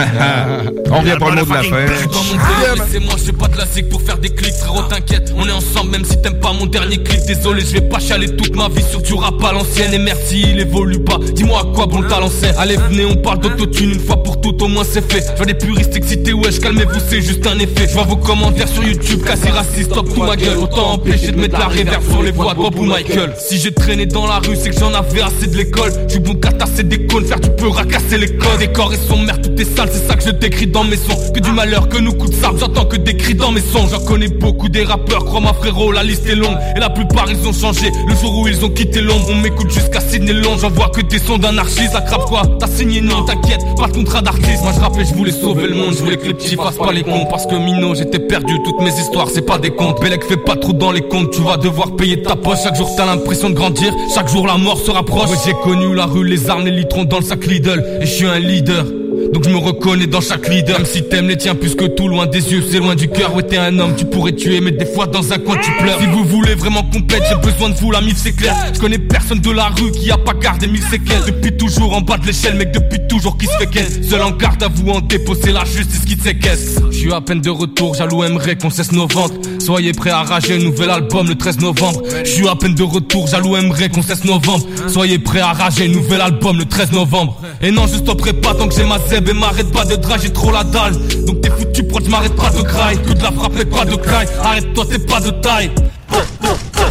On 0.90 0.98
revient 1.00 1.16
pas 1.18 1.30
le 1.30 1.36
mot 1.36 1.44
de 1.44 1.52
la 1.52 1.62
fin. 1.62 2.06
Dans 2.06 2.22
mon 2.22 2.32
délire, 2.32 2.86
c'est 2.90 3.00
moi, 3.00 3.14
j'ai 3.24 3.32
pas 3.32 3.48
de 3.48 3.58
la 3.58 3.66
zig 3.66 3.88
pour 3.88 4.00
faire 4.02 4.18
des 4.18 4.30
clics, 4.30 4.54
frérot, 4.54 4.82
t'inquiète. 4.82 5.32
On 5.36 5.46
est 5.46 5.52
ensemble, 5.52 5.90
même 5.90 6.04
si 6.04 6.20
t'aimes 6.22 6.40
pas 6.40 6.52
mon 6.52 6.66
dernier 6.66 7.02
clip. 7.02 7.20
Désolé, 7.26 7.62
je 7.62 7.74
vais 7.74 7.80
pas 7.82 7.98
chialer 7.98 8.34
toute 8.36 8.56
ma 8.56 8.68
vie 8.68 8.84
sur 8.90 9.02
du 9.02 9.14
rap 9.14 9.42
à 9.44 9.52
l'ancienne. 9.52 9.92
Et 9.92 9.98
merci, 9.98 10.44
il 10.50 10.60
évolue 10.60 11.00
pas. 11.00 11.18
Dis-moi 11.34 11.60
à 11.60 11.74
quoi 11.74 11.86
bon 11.86 12.00
le 12.00 12.08
talent 12.08 12.30
c'est. 12.30 12.54
Allez, 12.56 12.76
venez, 12.76 13.04
on 13.04 13.16
parle 13.16 13.40
d'autotune 13.40 13.92
une 13.92 14.00
fois 14.00 14.22
pour 14.22 14.40
toutes, 14.40 14.62
au 14.62 14.68
moins 14.68 14.84
c'est 14.84 15.12
fait. 15.12 15.24
Je 15.32 15.36
vois 15.36 15.46
des 15.46 15.54
puristes 15.54 15.96
excités, 15.96 16.32
wesh, 16.32 16.60
calmez-vous, 16.60 17.00
c'est 17.08 17.20
juste 17.20 17.46
un 17.46 17.58
effet. 17.58 17.86
Je 17.88 17.94
vois 17.94 18.04
vos 18.04 18.16
commentaires 18.16 18.68
sur 18.68 18.84
YouTube, 18.84 19.24
cassé 19.24 19.50
raciste, 19.50 19.90
stop 19.90 20.12
tout 20.14 20.22
ma 20.22 20.36
gueule. 20.36 20.58
Autant 20.58 20.92
empêcher 20.92 21.32
de 21.32 21.40
mettre 21.40 21.58
la 21.58 21.68
réverb 21.68 22.02
sur 22.08 22.22
les 22.22 22.30
voix 22.30 22.54
de 22.54 22.58
Bob 22.58 22.78
ou 22.78 22.84
Michael. 22.84 23.34
Si 23.38 23.58
j'ai 23.58 23.72
traîné 23.72 24.06
dans 24.06 24.26
la 24.26 24.38
rue, 24.38 24.56
c'est 24.56 24.70
que 24.70 24.78
j'en 24.78 24.94
avais 24.94 25.22
assez 25.22 25.46
de 25.46 25.56
l'école. 25.56 25.92
Je 26.06 26.12
suis 26.12 26.20
bon 26.20 26.34
qu'à 26.34 26.52
tasser 26.52 26.82
des 26.82 27.06
cônes, 27.06 27.24
faire 27.24 27.40
du 27.40 27.50
peu 27.64 27.70
racasser 27.70 28.18
les 28.18 28.28
codes. 28.28 28.58
Des 28.58 28.68
corps 28.68 28.92
et 28.92 28.98
son 29.08 29.16
mère, 29.18 29.40
tout 29.40 29.50
est 29.58 29.76
sale, 29.76 29.88
c'est 29.90 30.06
ça 30.06 30.14
que 30.14 30.22
je 30.22 30.30
décris 30.30 30.66
dans 30.66 30.84
mes 30.84 30.96
sons. 30.96 31.16
Que 31.32 31.40
du 31.40 31.50
malheur, 31.50 31.88
que 31.88 31.98
nous 31.98 32.12
de 32.12 32.34
sable, 32.34 32.58
j'entends 32.60 32.84
que 32.84 32.96
des 32.96 33.16
cris 33.16 33.34
dans 33.34 33.50
mes 33.50 33.60
sons. 33.60 33.88
J'en 33.90 34.00
connais 34.00 34.28
beaucoup 34.28 34.68
des 34.68 34.84
rappeurs, 34.84 35.24
crois-moi 35.24 35.54
frérot, 35.54 35.90
la 35.92 36.02
liste 36.02 36.26
est 36.28 36.34
longue. 36.34 36.56
Et 36.76 36.80
la 36.80 36.90
plupart 36.90 37.26
ils 37.30 37.48
ont 37.48 37.52
changé, 37.52 37.90
le 38.06 38.14
jour 38.14 38.38
où 38.38 38.48
ils 38.48 38.64
ont 38.64 38.68
quitté 38.68 39.00
l'ombre. 39.00 39.26
On 39.30 39.36
m'écoute 39.36 39.70
jusqu'à 39.70 40.00
Sydney 40.00 40.34
Long, 40.34 40.58
j'en 40.60 40.70
vois 40.70 40.90
que 40.90 41.00
des 41.00 41.18
sons 41.18 41.38
d'anarchie. 41.38 41.88
Ça 41.90 42.00
quoi? 42.00 42.42
T'as 42.60 42.68
signé 42.68 43.00
non, 43.00 43.24
t'inquiète, 43.24 43.64
pas 43.76 43.88
de 43.88 43.92
contrat 43.92 44.20
d'artiste. 44.20 44.62
Moi 44.62 44.72
je 44.74 44.80
rappelais, 44.80 45.04
je 45.04 45.14
voulais 45.14 45.32
sauver 45.32 45.66
le 45.66 45.74
monde, 45.74 45.94
je 45.94 46.02
voulais 46.04 46.16
que 46.16 46.26
les 46.26 46.34
petits 46.34 46.56
pas 46.56 46.70
les 46.92 47.02
cons. 47.02 47.26
Parce 47.30 47.46
que 47.46 47.54
Mino, 47.54 47.94
j'étais 47.94 48.18
perdu, 48.18 48.54
toutes 48.64 48.80
mes 48.80 48.92
histoires, 48.92 49.28
c'est 49.32 49.46
pas 49.46 49.58
des 49.58 49.70
contes. 49.70 50.00
Bellec 50.00 50.24
fait 50.24 50.36
pas 50.36 50.56
trop 50.56 50.72
dans 50.72 50.92
les 50.92 51.02
comptes, 51.02 51.30
tu 51.30 51.40
vas 51.40 51.56
devoir 51.56 51.96
payer 51.96 52.22
ta 52.22 52.36
poche. 52.36 52.58
Chaque 52.62 52.76
jour 52.76 52.90
t'as 52.96 53.06
l'impression 53.06 53.48
de 53.50 53.54
grandir, 53.54 53.92
chaque 54.14 54.28
jour 54.28 54.46
la 54.46 54.58
mort 54.58 54.78
se 54.78 54.90
rapproche. 54.90 55.30
Ouais, 55.30 55.36
j'ai 55.46 55.54
connu 55.62 55.94
la 55.94 56.06
rue, 56.06 56.26
les 56.26 56.50
armes, 56.50 56.64
les 56.64 56.70
litrons 56.70 57.04
dans 57.04 57.18
le 57.18 57.24
sac 57.24 57.44
Je 57.62 58.06
suis 58.06 58.26
un 58.26 58.40
leader. 58.40 59.03
Donc 59.32 59.44
je 59.44 59.50
me 59.50 59.56
reconnais 59.56 60.06
dans 60.06 60.20
chaque 60.20 60.48
leader. 60.48 60.78
Même 60.78 60.86
si 60.86 61.02
t'aimes 61.02 61.28
les 61.28 61.36
tiens 61.36 61.54
plus 61.54 61.74
que 61.74 61.84
tout 61.84 62.08
Loin 62.08 62.26
des 62.26 62.52
yeux 62.52 62.64
c'est 62.70 62.78
loin 62.78 62.94
du 62.94 63.08
cœur. 63.08 63.34
Ouais 63.34 63.42
t'es 63.42 63.56
un 63.56 63.78
homme 63.78 63.94
tu 63.96 64.04
pourrais 64.04 64.32
tuer 64.32 64.60
Mais 64.60 64.70
des 64.70 64.86
fois 64.86 65.06
dans 65.06 65.32
un 65.32 65.38
coin 65.38 65.56
tu 65.56 65.70
pleures. 65.82 65.98
Si 66.00 66.06
vous 66.06 66.24
voulez 66.24 66.54
vraiment 66.54 66.82
compète 66.82 67.22
J'ai 67.28 67.36
besoin 67.36 67.70
de 67.70 67.74
vous 67.74 67.90
la 67.90 68.00
mif 68.00 68.16
c'est 68.16 68.32
clair. 68.32 68.54
Je 68.72 68.80
connais 68.80 68.98
personne 68.98 69.40
de 69.40 69.50
la 69.50 69.68
rue 69.68 69.90
qui 69.92 70.10
a 70.10 70.18
pas 70.18 70.34
gardé 70.34 70.66
mille 70.66 70.82
séquelles. 70.82 71.24
Depuis 71.26 71.56
toujours 71.56 71.94
en 71.94 72.00
bas 72.00 72.18
de 72.18 72.26
l'échelle 72.26 72.56
Mec 72.56 72.72
depuis 72.72 72.98
toujours 73.08 73.36
qui 73.38 73.46
se 73.46 73.52
fait 73.52 73.66
qu'elle 73.66 74.04
Seul 74.04 74.22
en 74.22 74.30
garde 74.30 74.62
à 74.62 74.68
vous 74.68 74.90
en 74.90 75.00
dépôt 75.00 75.34
la 75.52 75.64
justice 75.64 76.04
qui 76.04 76.16
te 76.16 76.24
séquestre 76.24 76.82
Je 76.90 76.96
suis 76.96 77.12
à 77.12 77.20
peine 77.20 77.40
de 77.40 77.50
retour 77.50 77.94
Jaloux 77.94 78.24
aimerait 78.24 78.56
qu'on 78.56 78.70
cesse 78.70 78.92
nos 78.92 79.06
ventes. 79.06 79.34
Soyez 79.58 79.92
prêts 79.92 80.10
à 80.10 80.22
rager 80.22 80.58
Nouvel 80.58 80.90
album 80.90 81.28
le 81.28 81.34
13 81.34 81.58
novembre. 81.60 82.02
Je 82.24 82.30
suis 82.30 82.48
à 82.48 82.54
peine 82.54 82.74
de 82.74 82.82
retour 82.82 83.26
Jaloux 83.26 83.56
aimerait 83.56 83.88
qu'on 83.88 84.02
cesse 84.02 84.24
novembre 84.24 84.66
Soyez 84.88 85.18
prêts 85.18 85.40
à 85.40 85.52
rager 85.52 85.88
Nouvel 85.88 86.20
album 86.20 86.58
le 86.58 86.64
13 86.64 86.92
novembre. 86.92 87.40
Et 87.62 87.70
non 87.70 87.86
je 87.86 87.96
stopperai 87.96 88.32
pas 88.32 88.54
tant 88.54 88.68
que 88.68 88.74
j'ai 88.74 88.84
ma 88.84 88.98
zeb 89.08 89.28
Et 89.28 89.32
m'arrête 89.32 89.70
pas 89.72 89.84
de 89.84 89.96
drag 89.96 90.20
j'ai 90.22 90.32
trop 90.32 90.50
la 90.50 90.64
dalle. 90.64 90.94
Donc 91.26 91.40
t'es 91.40 91.50
foutu 91.50 91.82
proche 91.84 92.08
m'arrête 92.08 92.34
pas 92.34 92.50
de 92.50 92.62
graille 92.62 92.98
Que 93.02 93.12
de 93.12 93.22
la 93.22 93.32
frappe 93.32 93.58
et 93.60 93.64
pas 93.64 93.84
de 93.84 93.96
caille 93.96 94.28
Arrête-toi 94.42 94.84
t'es 94.90 94.98
pas 94.98 95.20
de 95.20 95.30
taille. 95.30 95.70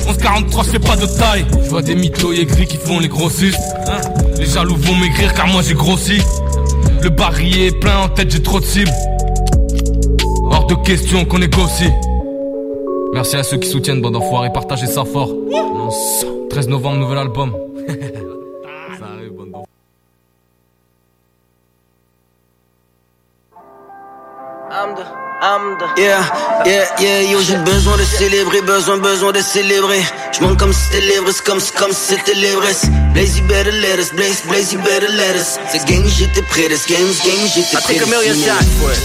1143 0.08 0.64
je 0.64 0.70
fais 0.70 0.80
pas 0.80 0.96
de 0.96 1.06
taille. 1.06 1.46
Je 1.64 1.70
vois 1.70 1.82
des 1.82 1.96
mythos 1.96 2.34
aigris 2.34 2.66
qui 2.66 2.78
font 2.78 3.00
les 3.00 3.08
grossistes. 3.08 3.60
Les 4.38 4.46
jaloux 4.46 4.76
vont 4.76 4.96
maigrir 4.96 5.34
car 5.34 5.48
moi 5.48 5.62
j'ai 5.62 5.74
grossi. 5.74 6.22
Le 7.02 7.10
barillet 7.10 7.68
est 7.68 7.80
plein 7.80 8.00
en 8.00 8.10
tête 8.10 8.32
j'ai 8.32 8.42
trop 8.42 8.60
de 8.60 8.66
cibles. 8.66 8.92
Hors 10.50 10.68
de 10.68 10.76
question 10.76 11.26
qu'on 11.26 11.40
négocie 11.40 11.90
Merci 13.14 13.36
à 13.38 13.44
ceux 13.44 13.58
qui 13.58 13.70
soutiennent 13.70 14.02
bande 14.02 14.14
d'enfoirés 14.14 14.52
Partagez 14.54 14.88
ça 14.88 15.04
fort. 15.06 15.30
Non, 15.30 15.90
ça. 15.90 16.28
13 16.50 16.68
novembre 16.68 16.98
nouvel 16.98 17.18
album 17.18 17.54
Yeah, 25.98 26.24
yeah, 26.66 26.86
yeah, 27.02 27.22
yo, 27.32 27.42
j'ai 27.42 27.58
besoin 27.66 27.98
de 27.98 28.04
célébrer, 28.06 28.62
besoin, 28.62 28.98
besoin 28.98 29.34
de 29.34 29.42
célébrer. 29.42 30.02
J'monte 30.32 30.58
comme 30.58 30.72
si 30.72 30.80
c'était 30.86 31.02
l'ivresse, 31.02 31.42
comme, 31.42 31.60
si- 31.60 31.72
comme 31.74 31.92
si 31.92 32.16
c'était 32.16 32.34
l'ivresse. 32.34 32.86
Blaze, 33.14 33.38
you 33.38 33.44
better 33.48 33.72
let 33.74 34.00
us, 34.00 34.12
Blaze, 34.14 34.42
Blaze, 34.48 34.72
you 34.72 34.80
better 34.80 35.10
let 35.10 35.36
us. 35.36 35.60
This 35.74 35.84
game, 35.84 36.08
j'étais 36.08 36.42
prêt, 36.44 36.70
this 36.70 36.86
game, 36.88 37.08
this 37.08 37.22
game, 37.24 37.46
j'étais 37.54 37.76
I 37.76 37.82
prêt. 37.82 37.94
take 37.96 38.04
a 38.04 38.06
million 38.10 38.36
shots 38.36 38.70
for 38.80 38.90
it. 38.92 39.00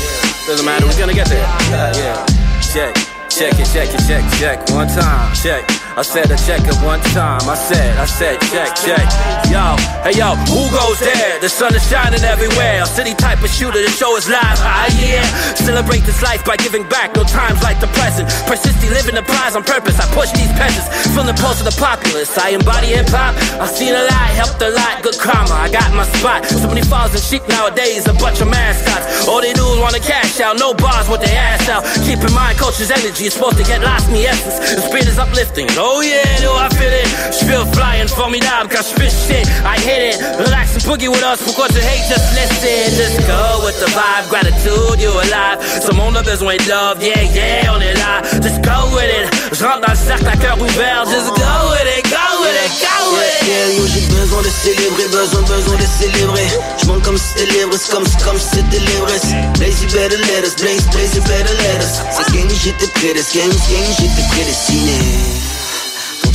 Doesn't 0.46 0.64
matter, 0.64 0.86
we're 0.86 0.96
gonna 0.96 1.12
get 1.12 1.26
there. 1.28 1.42
Yeah, 1.72 1.92
yeah. 1.96 2.26
Check, 2.72 2.94
check 3.28 3.58
it, 3.58 3.66
check 3.72 3.92
it, 3.92 4.06
check, 4.06 4.22
check. 4.38 4.70
One 4.70 4.86
time, 4.86 5.32
check. 5.34 5.64
I 5.98 6.02
said, 6.02 6.30
I 6.30 6.38
check 6.38 6.62
it 6.62 6.78
one 6.86 7.02
time. 7.10 7.42
I 7.50 7.58
said, 7.58 7.98
I 7.98 8.06
said, 8.06 8.38
check, 8.54 8.70
check. 8.78 9.02
Yo, 9.50 9.74
hey 10.06 10.14
yo, 10.14 10.38
who 10.46 10.62
goes 10.70 11.02
there? 11.02 11.42
The 11.42 11.50
sun 11.50 11.74
is 11.74 11.82
shining 11.90 12.22
everywhere. 12.22 12.82
A 12.82 12.86
city 12.86 13.18
type 13.18 13.42
of 13.42 13.50
shooter, 13.50 13.82
the 13.82 13.90
show 13.90 14.14
is 14.14 14.30
live. 14.30 14.62
Ah, 14.62 14.86
yeah. 14.94 15.26
Celebrate 15.58 16.06
this 16.06 16.22
life 16.22 16.46
by 16.46 16.54
giving 16.54 16.86
back. 16.86 17.18
No 17.18 17.26
times 17.26 17.66
like 17.66 17.82
the 17.82 17.90
present. 17.98 18.30
Persistently 18.46 18.94
living 18.94 19.18
the 19.18 19.26
prize 19.26 19.58
on 19.58 19.66
purpose. 19.66 19.98
I 19.98 20.06
push 20.14 20.30
these 20.38 20.46
peasants. 20.54 20.86
From 21.10 21.26
the 21.26 21.34
pulse 21.34 21.58
of 21.58 21.66
the 21.66 21.74
populace. 21.74 22.30
I 22.38 22.54
embody 22.54 22.94
hip 22.94 23.10
hop. 23.10 23.34
I've 23.58 23.74
seen 23.74 23.90
a 23.90 24.04
lot, 24.06 24.30
helped 24.38 24.62
a 24.62 24.70
lot. 24.70 25.02
Good 25.02 25.18
karma. 25.18 25.50
I 25.50 25.66
got 25.66 25.90
my 25.98 26.06
spot. 26.14 26.46
So 26.46 26.70
many 26.70 26.86
falls 26.86 27.10
and 27.10 27.24
sheep 27.26 27.42
nowadays. 27.50 28.06
A 28.06 28.14
bunch 28.14 28.38
of 28.38 28.46
mascots. 28.46 29.26
All 29.26 29.42
they 29.42 29.50
do 29.50 29.66
is 29.74 29.82
wanna 29.82 29.98
cash 29.98 30.38
out. 30.38 30.62
No 30.62 30.78
bars 30.78 31.10
with 31.10 31.26
their 31.26 31.34
ass 31.34 31.66
out. 31.66 31.82
Keep 32.06 32.22
in 32.22 32.30
mind, 32.30 32.54
culture's 32.54 32.94
energy 32.94 33.26
is 33.26 33.34
supposed 33.34 33.58
to 33.58 33.66
get 33.66 33.82
lost 33.82 34.06
in 34.06 34.14
the 34.14 34.30
essence. 34.30 34.62
The 34.78 34.82
spirit 34.86 35.10
is 35.10 35.18
uplifting. 35.18 35.66
Oh 35.90 36.02
yeah, 36.02 36.20
do 36.44 36.52
I 36.52 36.68
feel 36.76 36.92
it? 36.92 37.08
Je 37.32 37.46
feel 37.48 37.64
flying 37.72 38.08
formidable 38.08 38.68
quand 38.68 38.84
je 38.84 38.92
spit 38.92 39.08
shit. 39.08 39.48
I 39.64 39.80
hit 39.80 40.12
it. 40.12 40.16
Relax 40.36 40.76
and 40.76 40.84
boogie 40.84 41.08
with 41.08 41.24
us. 41.24 41.40
Pourquoi 41.40 41.66
tu 41.68 41.80
hate? 41.80 42.04
Just 42.12 42.28
listen. 42.36 42.92
Just 42.92 43.16
go 43.24 43.64
with 43.64 43.80
the 43.80 43.88
vibe. 43.96 44.28
Gratitude, 44.28 45.00
you 45.00 45.08
alive. 45.08 45.56
Ce 45.80 45.90
monde 45.96 46.18
a 46.18 46.22
besoin 46.22 46.56
de 46.56 46.68
love. 46.68 47.00
Yeah, 47.00 47.22
yeah, 47.32 47.72
on 47.72 47.80
est 47.80 47.94
là. 47.94 48.20
Just 48.44 48.60
go 48.60 48.92
with 48.92 49.08
it. 49.08 49.32
Je 49.56 49.64
rentre 49.64 49.80
dans 49.80 49.94
le 49.96 49.98
cercle 49.98 50.28
à 50.28 50.36
cœur 50.36 50.60
ouvert. 50.60 51.08
Just 51.08 51.32
go 51.32 51.54
with 51.72 51.88
it, 51.96 52.04
go 52.12 52.26
with 52.44 52.52
it, 52.52 52.70
go 52.84 53.16
with 53.16 53.24
it. 53.24 53.48
Yeah, 53.48 53.80
yo, 53.80 53.86
j'ai 53.88 54.04
besoin 54.12 54.42
de 54.42 54.52
célébrer, 54.52 55.08
besoin, 55.08 55.40
besoin 55.40 55.76
de 55.76 55.88
célébrer. 55.98 56.48
J'monte 56.84 57.02
comme 57.02 57.16
si 57.16 57.24
c'était 57.32 57.50
l'ivresse, 57.50 57.88
comme, 57.88 58.04
comme 58.26 58.38
si 58.38 58.60
c'était 58.60 58.84
l'ivresse. 58.84 59.32
Blaze, 59.56 59.80
you 59.80 59.88
better 59.88 60.18
let 60.20 60.44
us, 60.44 60.54
blaze, 60.60 60.84
blaze, 60.92 61.16
you 61.16 61.22
better 61.22 61.54
let 61.64 61.80
us. 61.80 62.04
C'est 62.12 62.30
gang, 62.36 62.50
j'étais 62.62 62.86
prêt, 62.92 63.14
c'est 63.16 63.38
gang, 63.38 63.48
gang, 63.48 63.88
j'étais 63.98 64.28
prédestiné. 64.30 65.57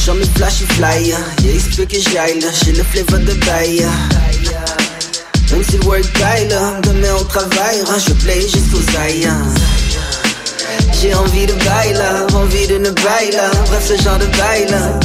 Chum 0.05 0.19
est 0.21 0.37
flashy 0.37 0.65
fly, 0.65 1.07
yeah, 1.07 1.17
que 1.87 1.97
j'aille 1.97 2.41
là, 2.41 2.49
j'ai 2.65 2.73
le 2.73 2.83
flavor 2.83 3.19
de 3.19 3.33
bail. 3.45 3.85
Même 5.49 5.63
si 5.63 5.77
le 5.77 6.19
bail 6.19 6.47
là, 6.49 6.81
demain 6.83 7.15
on 7.21 7.23
travaillera, 7.23 7.97
je 7.99 8.11
play 8.15 8.41
jusqu'aux 8.41 8.99
aïe. 8.99 9.29
J'ai 10.99 11.13
envie 11.13 11.45
de 11.45 11.53
bail 11.53 11.93
là, 11.93 12.27
envie 12.33 12.67
de 12.67 12.79
ne 12.79 12.89
bail 12.89 13.31
là, 13.31 13.49
bref 13.67 13.87
ce 13.87 14.03
genre 14.03 14.17
de 14.17 14.25
bail 14.37 14.67
là. 14.69 14.99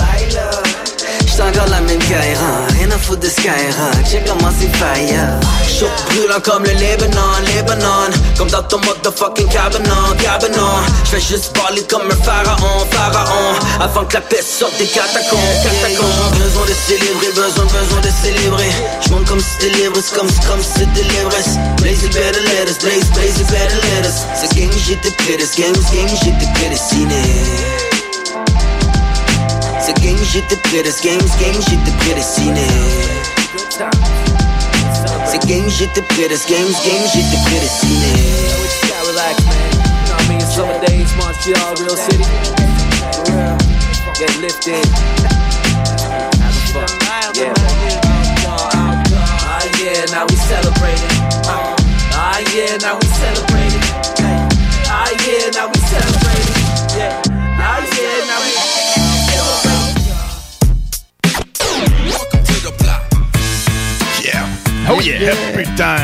J'suis 1.29 1.43
encore 1.43 1.69
la 1.69 1.81
même 1.83 2.01
Kaira, 2.01 2.67
rien 2.89 2.97
à 2.97 2.99
foutre 2.99 3.21
de 3.21 3.29
Skyra, 3.29 3.91
check 4.11 4.25
comment 4.27 4.51
c'est 4.59 4.75
fire. 4.77 5.41
Chaud 5.67 5.87
brûlant 6.07 6.41
comme 6.41 6.65
le 6.65 6.73
Lebanon, 6.73 7.33
Lebanon, 7.55 8.11
comme 8.37 8.49
dans 8.51 8.63
ton 8.63 8.79
motherfucking 8.79 9.49
cabanon, 9.49 10.17
cabanon. 10.23 10.83
J'fais 11.05 11.21
juste 11.21 11.57
parler 11.57 11.83
comme 11.89 12.11
un 12.11 12.25
pharaon, 12.25 12.87
pharaon, 12.91 13.55
avant 13.81 14.05
que 14.05 14.15
la 14.15 14.21
paix 14.21 14.43
sorte 14.43 14.77
des 14.79 14.87
catacombes, 14.87 15.41
catacombes. 15.63 16.39
Besoin 16.39 16.67
de 16.67 16.75
célébrer, 16.87 17.31
besoin, 17.35 17.65
besoin 17.65 18.01
de 18.01 18.11
célébrer. 18.23 18.73
J'monte 19.07 19.27
comme 19.27 19.41
si 19.41 19.47
c'était 19.59 19.75
l'ivresse, 19.77 20.11
comme, 20.11 20.29
comme 20.49 20.63
si 20.63 20.81
c'était 20.81 21.09
l'ivresse. 21.09 21.59
Blaze 21.79 22.05
it 22.05 22.13
better 22.13 22.41
let 22.41 22.71
us, 22.71 22.79
blaze, 22.79 23.11
blaze 23.13 23.41
it 23.41 23.47
better 23.51 23.77
let 23.77 24.07
us. 24.07 24.25
C'est 24.35 24.55
gang, 24.55 24.71
j'étais 24.87 25.09
c'est 25.09 25.63
gang, 25.63 25.75
c'est 25.75 25.97
gang, 25.97 26.09
j'étais 26.23 26.53
prédestiné. 26.55 27.23
C'est 27.81 27.88
gang, 29.95 30.17
j'étais 30.19 30.57
prédestiné. 30.57 31.17
relax, 39.09 39.43
man. 39.45 39.49
You 39.49 39.55
know 39.79 40.15
what 40.15 40.21
I 40.21 40.23
mean? 40.29 40.41
Summer 40.41 40.79
days, 40.87 41.15
Montreal, 41.17 41.75
real 41.81 41.97
city. 41.97 42.25
For 43.25 43.33
real. 43.33 43.57
Get 44.19 44.37
lifted. 44.41 44.85
Have 46.43 46.55
fun. 46.73 46.89
Yeah. 47.35 47.55
Ah, 48.45 49.65
yeah, 49.81 50.05
now 50.11 50.27
we 50.27 50.37
celebrating. 50.37 51.09
Ah, 52.13 52.39
yeah, 52.55 52.77
now 52.79 52.99
we 52.99 53.07
celebrating. 53.07 53.68
Oh 64.91 65.01
yeah, 65.03 65.33
putain. 65.55 65.97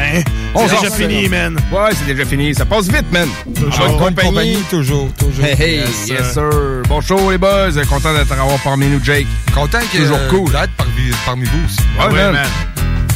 On 0.55 0.69
C'est 0.69 0.77
déjà 0.77 0.91
fini, 0.95 1.23
là. 1.29 1.51
man. 1.51 1.61
Ouais, 1.73 1.91
c'est 1.95 2.07
déjà 2.15 2.25
fini. 2.29 2.55
Ça 2.55 2.65
passe 2.65 2.87
vite, 2.89 3.11
man. 3.11 3.29
Toujours. 3.55 3.85
En 3.91 3.99
Bonne 3.99 4.15
compagnie, 4.15 4.59
toujours, 4.71 5.11
toujours. 5.19 5.45
Hey, 5.45 5.55
hey, 5.59 5.77
Yes, 5.79 6.07
yes, 6.09 6.19
sir. 6.35 6.35
sir. 6.35 6.83
Bon 6.89 7.01
show, 7.01 7.31
les 7.31 7.39
boys. 7.39 7.71
Content 7.89 8.13
d'être 8.15 8.31
avoir 8.33 8.59
parmi 8.63 8.87
nous, 8.87 9.03
Jake. 9.03 9.27
Content 9.55 9.79
que 9.93 9.97
Toujours 9.99 10.17
euh, 10.19 10.29
cool. 10.31 10.51
d'être 10.53 10.71
parmi, 10.77 10.93
parmi 11.25 11.45
vous 11.47 11.59
aussi. 11.67 11.79
Ouais, 11.81 11.87
Ah 12.01 12.07
ouais, 12.09 12.15
man. 12.15 12.33
man. 12.35 12.47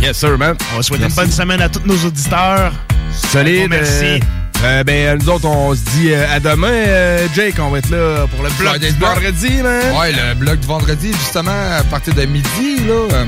Yes, 0.02 0.16
sir, 0.18 0.36
man. 0.38 0.54
On 0.72 0.76
va 0.78 0.82
souhaiter 0.82 1.04
une 1.04 1.12
bonne 1.14 1.30
semaine 1.30 1.60
à 1.60 1.68
tous 1.68 1.82
nos 1.84 1.96
auditeurs. 2.06 2.72
Solide. 3.12 3.68
Merci. 3.70 4.04
euh, 4.04 4.18
euh, 4.64 4.84
ben, 4.84 5.18
nous 5.20 5.28
autres, 5.28 5.46
on 5.46 5.74
se 5.74 5.80
dit 5.96 6.10
euh, 6.12 6.34
à 6.34 6.40
demain, 6.40 6.66
euh, 6.72 7.26
Jake. 7.34 7.54
On 7.60 7.68
va 7.70 7.78
être 7.78 7.90
là 7.90 8.26
pour 8.34 8.42
le 8.42 8.50
blog 8.58 8.70
Friday 8.70 8.92
du 8.92 8.98
vendredi, 8.98 9.62
man. 9.62 9.96
Ouais, 9.96 10.12
le 10.12 10.34
blog 10.34 10.58
du 10.58 10.66
vendredi, 10.66 11.12
justement, 11.12 11.50
à 11.78 11.82
partir 11.84 12.14
de 12.14 12.24
midi, 12.24 12.78
là. 12.88 13.24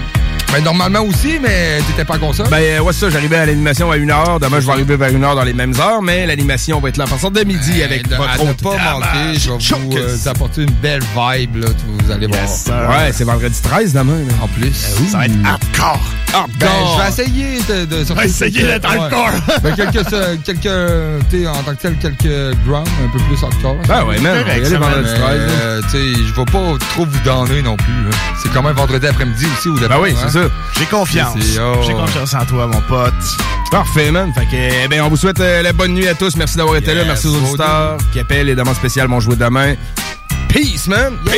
Ben, 0.53 0.65
normalement 0.65 1.01
aussi, 1.03 1.39
mais 1.41 1.79
t'étais 1.87 2.05
pas 2.05 2.19
comme 2.19 2.33
ça. 2.33 2.43
Ben, 2.45 2.57
euh, 2.61 2.81
ouais, 2.81 2.93
ça, 2.93 3.09
j'arrivais 3.09 3.37
à 3.37 3.47
l'animation 3.47 3.91
à 3.93 3.97
1h. 3.97 4.41
Demain, 4.41 4.59
je 4.61 4.67
vais 4.67 4.73
arriver 4.73 4.97
vers 4.97 5.11
1h 5.13 5.35
dans 5.37 5.45
les 5.45 5.53
mêmes 5.53 5.75
heures, 5.79 6.03
mais 6.03 6.27
l'animation 6.27 6.81
va 6.81 6.89
être 6.89 6.97
là 6.97 7.05
à 7.05 7.07
partir 7.07 7.31
de 7.31 7.45
midi 7.45 7.83
avec 7.85 8.09
de- 8.09 8.17
votre 8.17 8.31
à 8.31 8.37
ne 8.45 8.51
autre 8.51 8.63
pas 8.63 8.77
manquer, 8.99 9.39
je 9.39 9.51
vais 9.51 9.79
vous 9.79 9.97
euh, 9.97 10.17
apporter 10.27 10.63
une 10.63 10.71
belle 10.83 11.03
vibe, 11.03 11.57
là, 11.57 11.69
vous 11.87 12.11
allez 12.11 12.27
voir. 12.27 12.43
Ouais, 12.91 13.13
c'est 13.13 13.23
vendredi 13.25 13.61
13 13.63 13.93
demain. 13.93 14.13
là. 14.27 14.35
En 14.43 14.49
plus. 14.49 14.73
Ça 15.11 15.19
va 15.19 15.27
être 15.27 15.35
hardcore. 15.45 16.01
Hardcore. 16.33 16.49
Ben, 16.59 16.69
je 16.97 17.03
vais 17.03 17.09
essayer 17.23 17.59
de, 17.69 17.85
de 17.85 18.05
sortir 18.05 18.25
essayer 18.25 18.63
d'être 18.63 18.85
hardcore. 18.85 19.31
ben, 19.63 19.75
quelques, 19.77 20.13
euh, 20.13 20.37
quelques, 20.45 21.47
en 21.47 21.63
tant 21.63 21.75
que 21.77 21.81
tel, 21.83 21.97
quelques 21.97 22.57
grounds 22.67 22.89
un 23.05 23.09
peu 23.17 23.19
plus 23.25 23.43
hardcore. 23.43 23.77
Ben 23.87 24.05
ouais, 24.05 24.17
y 24.19 24.27
aller 24.27 24.77
vendredi 24.77 25.11
Mais, 25.13 25.19
13. 25.19 25.39
là. 25.39 25.53
euh, 25.63 25.81
tu 25.83 25.91
sais, 25.91 25.99
je 26.29 26.35
vais 26.35 26.45
pas 26.45 26.79
trop 26.91 27.07
vous 27.07 27.19
donner 27.25 27.63
non 27.63 27.77
plus. 27.77 27.87
C'est 28.43 28.53
quand 28.53 28.63
même 28.63 28.75
vendredi 28.75 29.07
après-midi 29.07 29.47
aussi, 29.57 29.69
ou 29.69 29.79
Ben 29.79 29.97
oui, 30.01 30.15
c'est 30.21 30.31
ça. 30.31 30.40
J'ai 30.79 30.87
confiance. 30.87 31.37
Oh. 31.61 31.83
J'ai 31.87 31.93
confiance 31.93 32.35
en 32.35 32.45
toi, 32.45 32.67
mon 32.67 32.81
pote. 32.83 33.15
Parfait, 33.71 34.11
man. 34.11 34.33
Fait 34.35 34.47
que, 34.47 34.85
eh 34.85 34.89
ben, 34.89 35.03
on 35.03 35.09
vous 35.09 35.17
souhaite 35.17 35.41
euh, 35.41 35.63
la 35.63 35.73
bonne 35.73 35.95
nuit 35.95 36.09
à 36.09 36.15
tous. 36.15 36.37
Merci 36.37 36.57
d'avoir 36.57 36.77
été 36.77 36.95
là. 36.95 37.05
Merci 37.05 37.29
aux 37.29 37.37
auditeurs 37.37 37.99
qui 38.13 38.21
appellent. 38.21 38.47
Les 38.47 38.55
demandes 38.55 38.77
spéciales 38.77 39.09
vont 39.09 39.21
jouer 39.21 39.37
demain. 39.37 39.75
Peace, 40.49 40.87
man. 40.89 41.17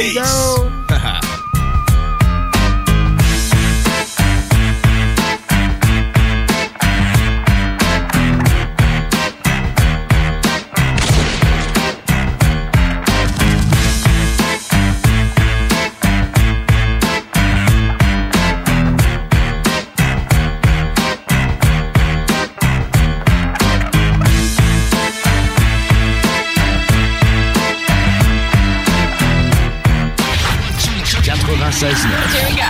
There 31.82 31.90
you 31.90 31.98
go. 31.98 32.62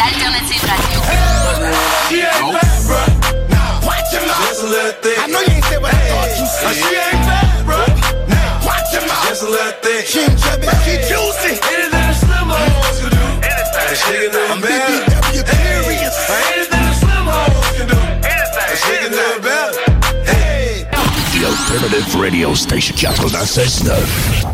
L'alternative 0.00 0.64
radio. 0.64 1.04
I 5.04 5.28
know 5.28 5.40
you 5.44 5.52
ain't 5.52 5.64
say 5.66 5.76
what 5.76 5.92
I 5.92 6.00
thought 6.08 6.32
you 6.32 6.46
said. 6.48 6.72
She 6.72 6.96
ain't 6.96 7.28
bad, 7.28 7.60
bro. 7.68 7.76
Now, 8.24 8.64
watch 8.64 8.88
your 8.96 9.04
mouth. 9.04 9.28
Just 9.28 9.42
a 9.44 9.52
little 9.52 9.76
thick. 9.84 10.06
She 10.06 10.20
ain't 10.20 10.40
chubby, 10.40 10.64
she 10.80 10.96
juicy. 11.04 11.60
Anything 11.60 12.08
a 12.08 12.16
slim 12.16 12.48
hoes 12.48 13.04
can 13.04 13.12
do. 13.12 13.20
Anything. 13.44 14.00
She 14.00 14.16
can 14.16 14.32
do 14.32 14.40
I'm 14.48 14.64
BBW 14.64 15.44
Imperious. 15.44 16.16
Anything 16.24 16.88
a 16.88 16.94
slim 16.96 17.28
hoes 17.28 17.68
can 17.76 17.84
do. 17.92 18.00
Anything. 18.24 18.80
She 18.80 18.96
can 18.96 19.12
do 19.12 19.20
it 19.28 19.44
better. 19.44 19.76
Hey. 20.24 20.88
The 21.36 21.52
Alternative 21.52 22.08
Radio 22.16 22.54
Station 22.54 22.96
96.9. 22.96 24.53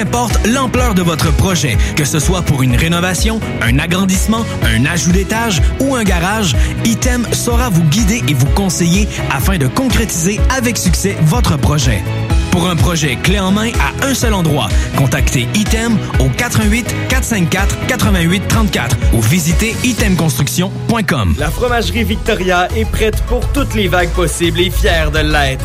Importe 0.00 0.46
l'ampleur 0.46 0.94
de 0.94 1.02
votre 1.02 1.30
projet, 1.36 1.76
que 1.96 2.04
ce 2.04 2.18
soit 2.18 2.42
pour 2.42 2.62
une 2.62 2.76
rénovation, 2.76 3.40
un 3.60 3.78
agrandissement, 3.78 4.44
un 4.64 4.86
ajout 4.86 5.12
d'étage 5.12 5.60
ou 5.80 5.94
un 5.94 6.02
garage, 6.02 6.56
Item 6.84 7.26
saura 7.32 7.68
vous 7.68 7.84
guider 7.84 8.22
et 8.26 8.34
vous 8.34 8.46
conseiller 8.46 9.06
afin 9.30 9.58
de 9.58 9.66
concrétiser 9.66 10.40
avec 10.56 10.78
succès 10.78 11.16
votre 11.22 11.58
projet. 11.58 12.02
Pour 12.50 12.68
un 12.68 12.76
projet 12.76 13.16
clé 13.16 13.38
en 13.38 13.50
main 13.50 13.70
à 13.80 14.06
un 14.06 14.14
seul 14.14 14.34
endroit, 14.34 14.68
contactez 14.96 15.46
Item 15.54 15.98
au 16.20 16.28
88 16.28 16.94
454 17.08 17.86
88 17.86 18.48
34 18.48 18.96
ou 19.12 19.20
visitez 19.20 19.74
itemconstruction.com. 19.84 21.34
La 21.38 21.50
fromagerie 21.50 22.04
Victoria 22.04 22.68
est 22.76 22.90
prête 22.90 23.22
pour 23.22 23.46
toutes 23.52 23.74
les 23.74 23.88
vagues 23.88 24.10
possibles 24.10 24.60
et 24.60 24.70
fière 24.70 25.10
de 25.10 25.18
l'être. 25.20 25.64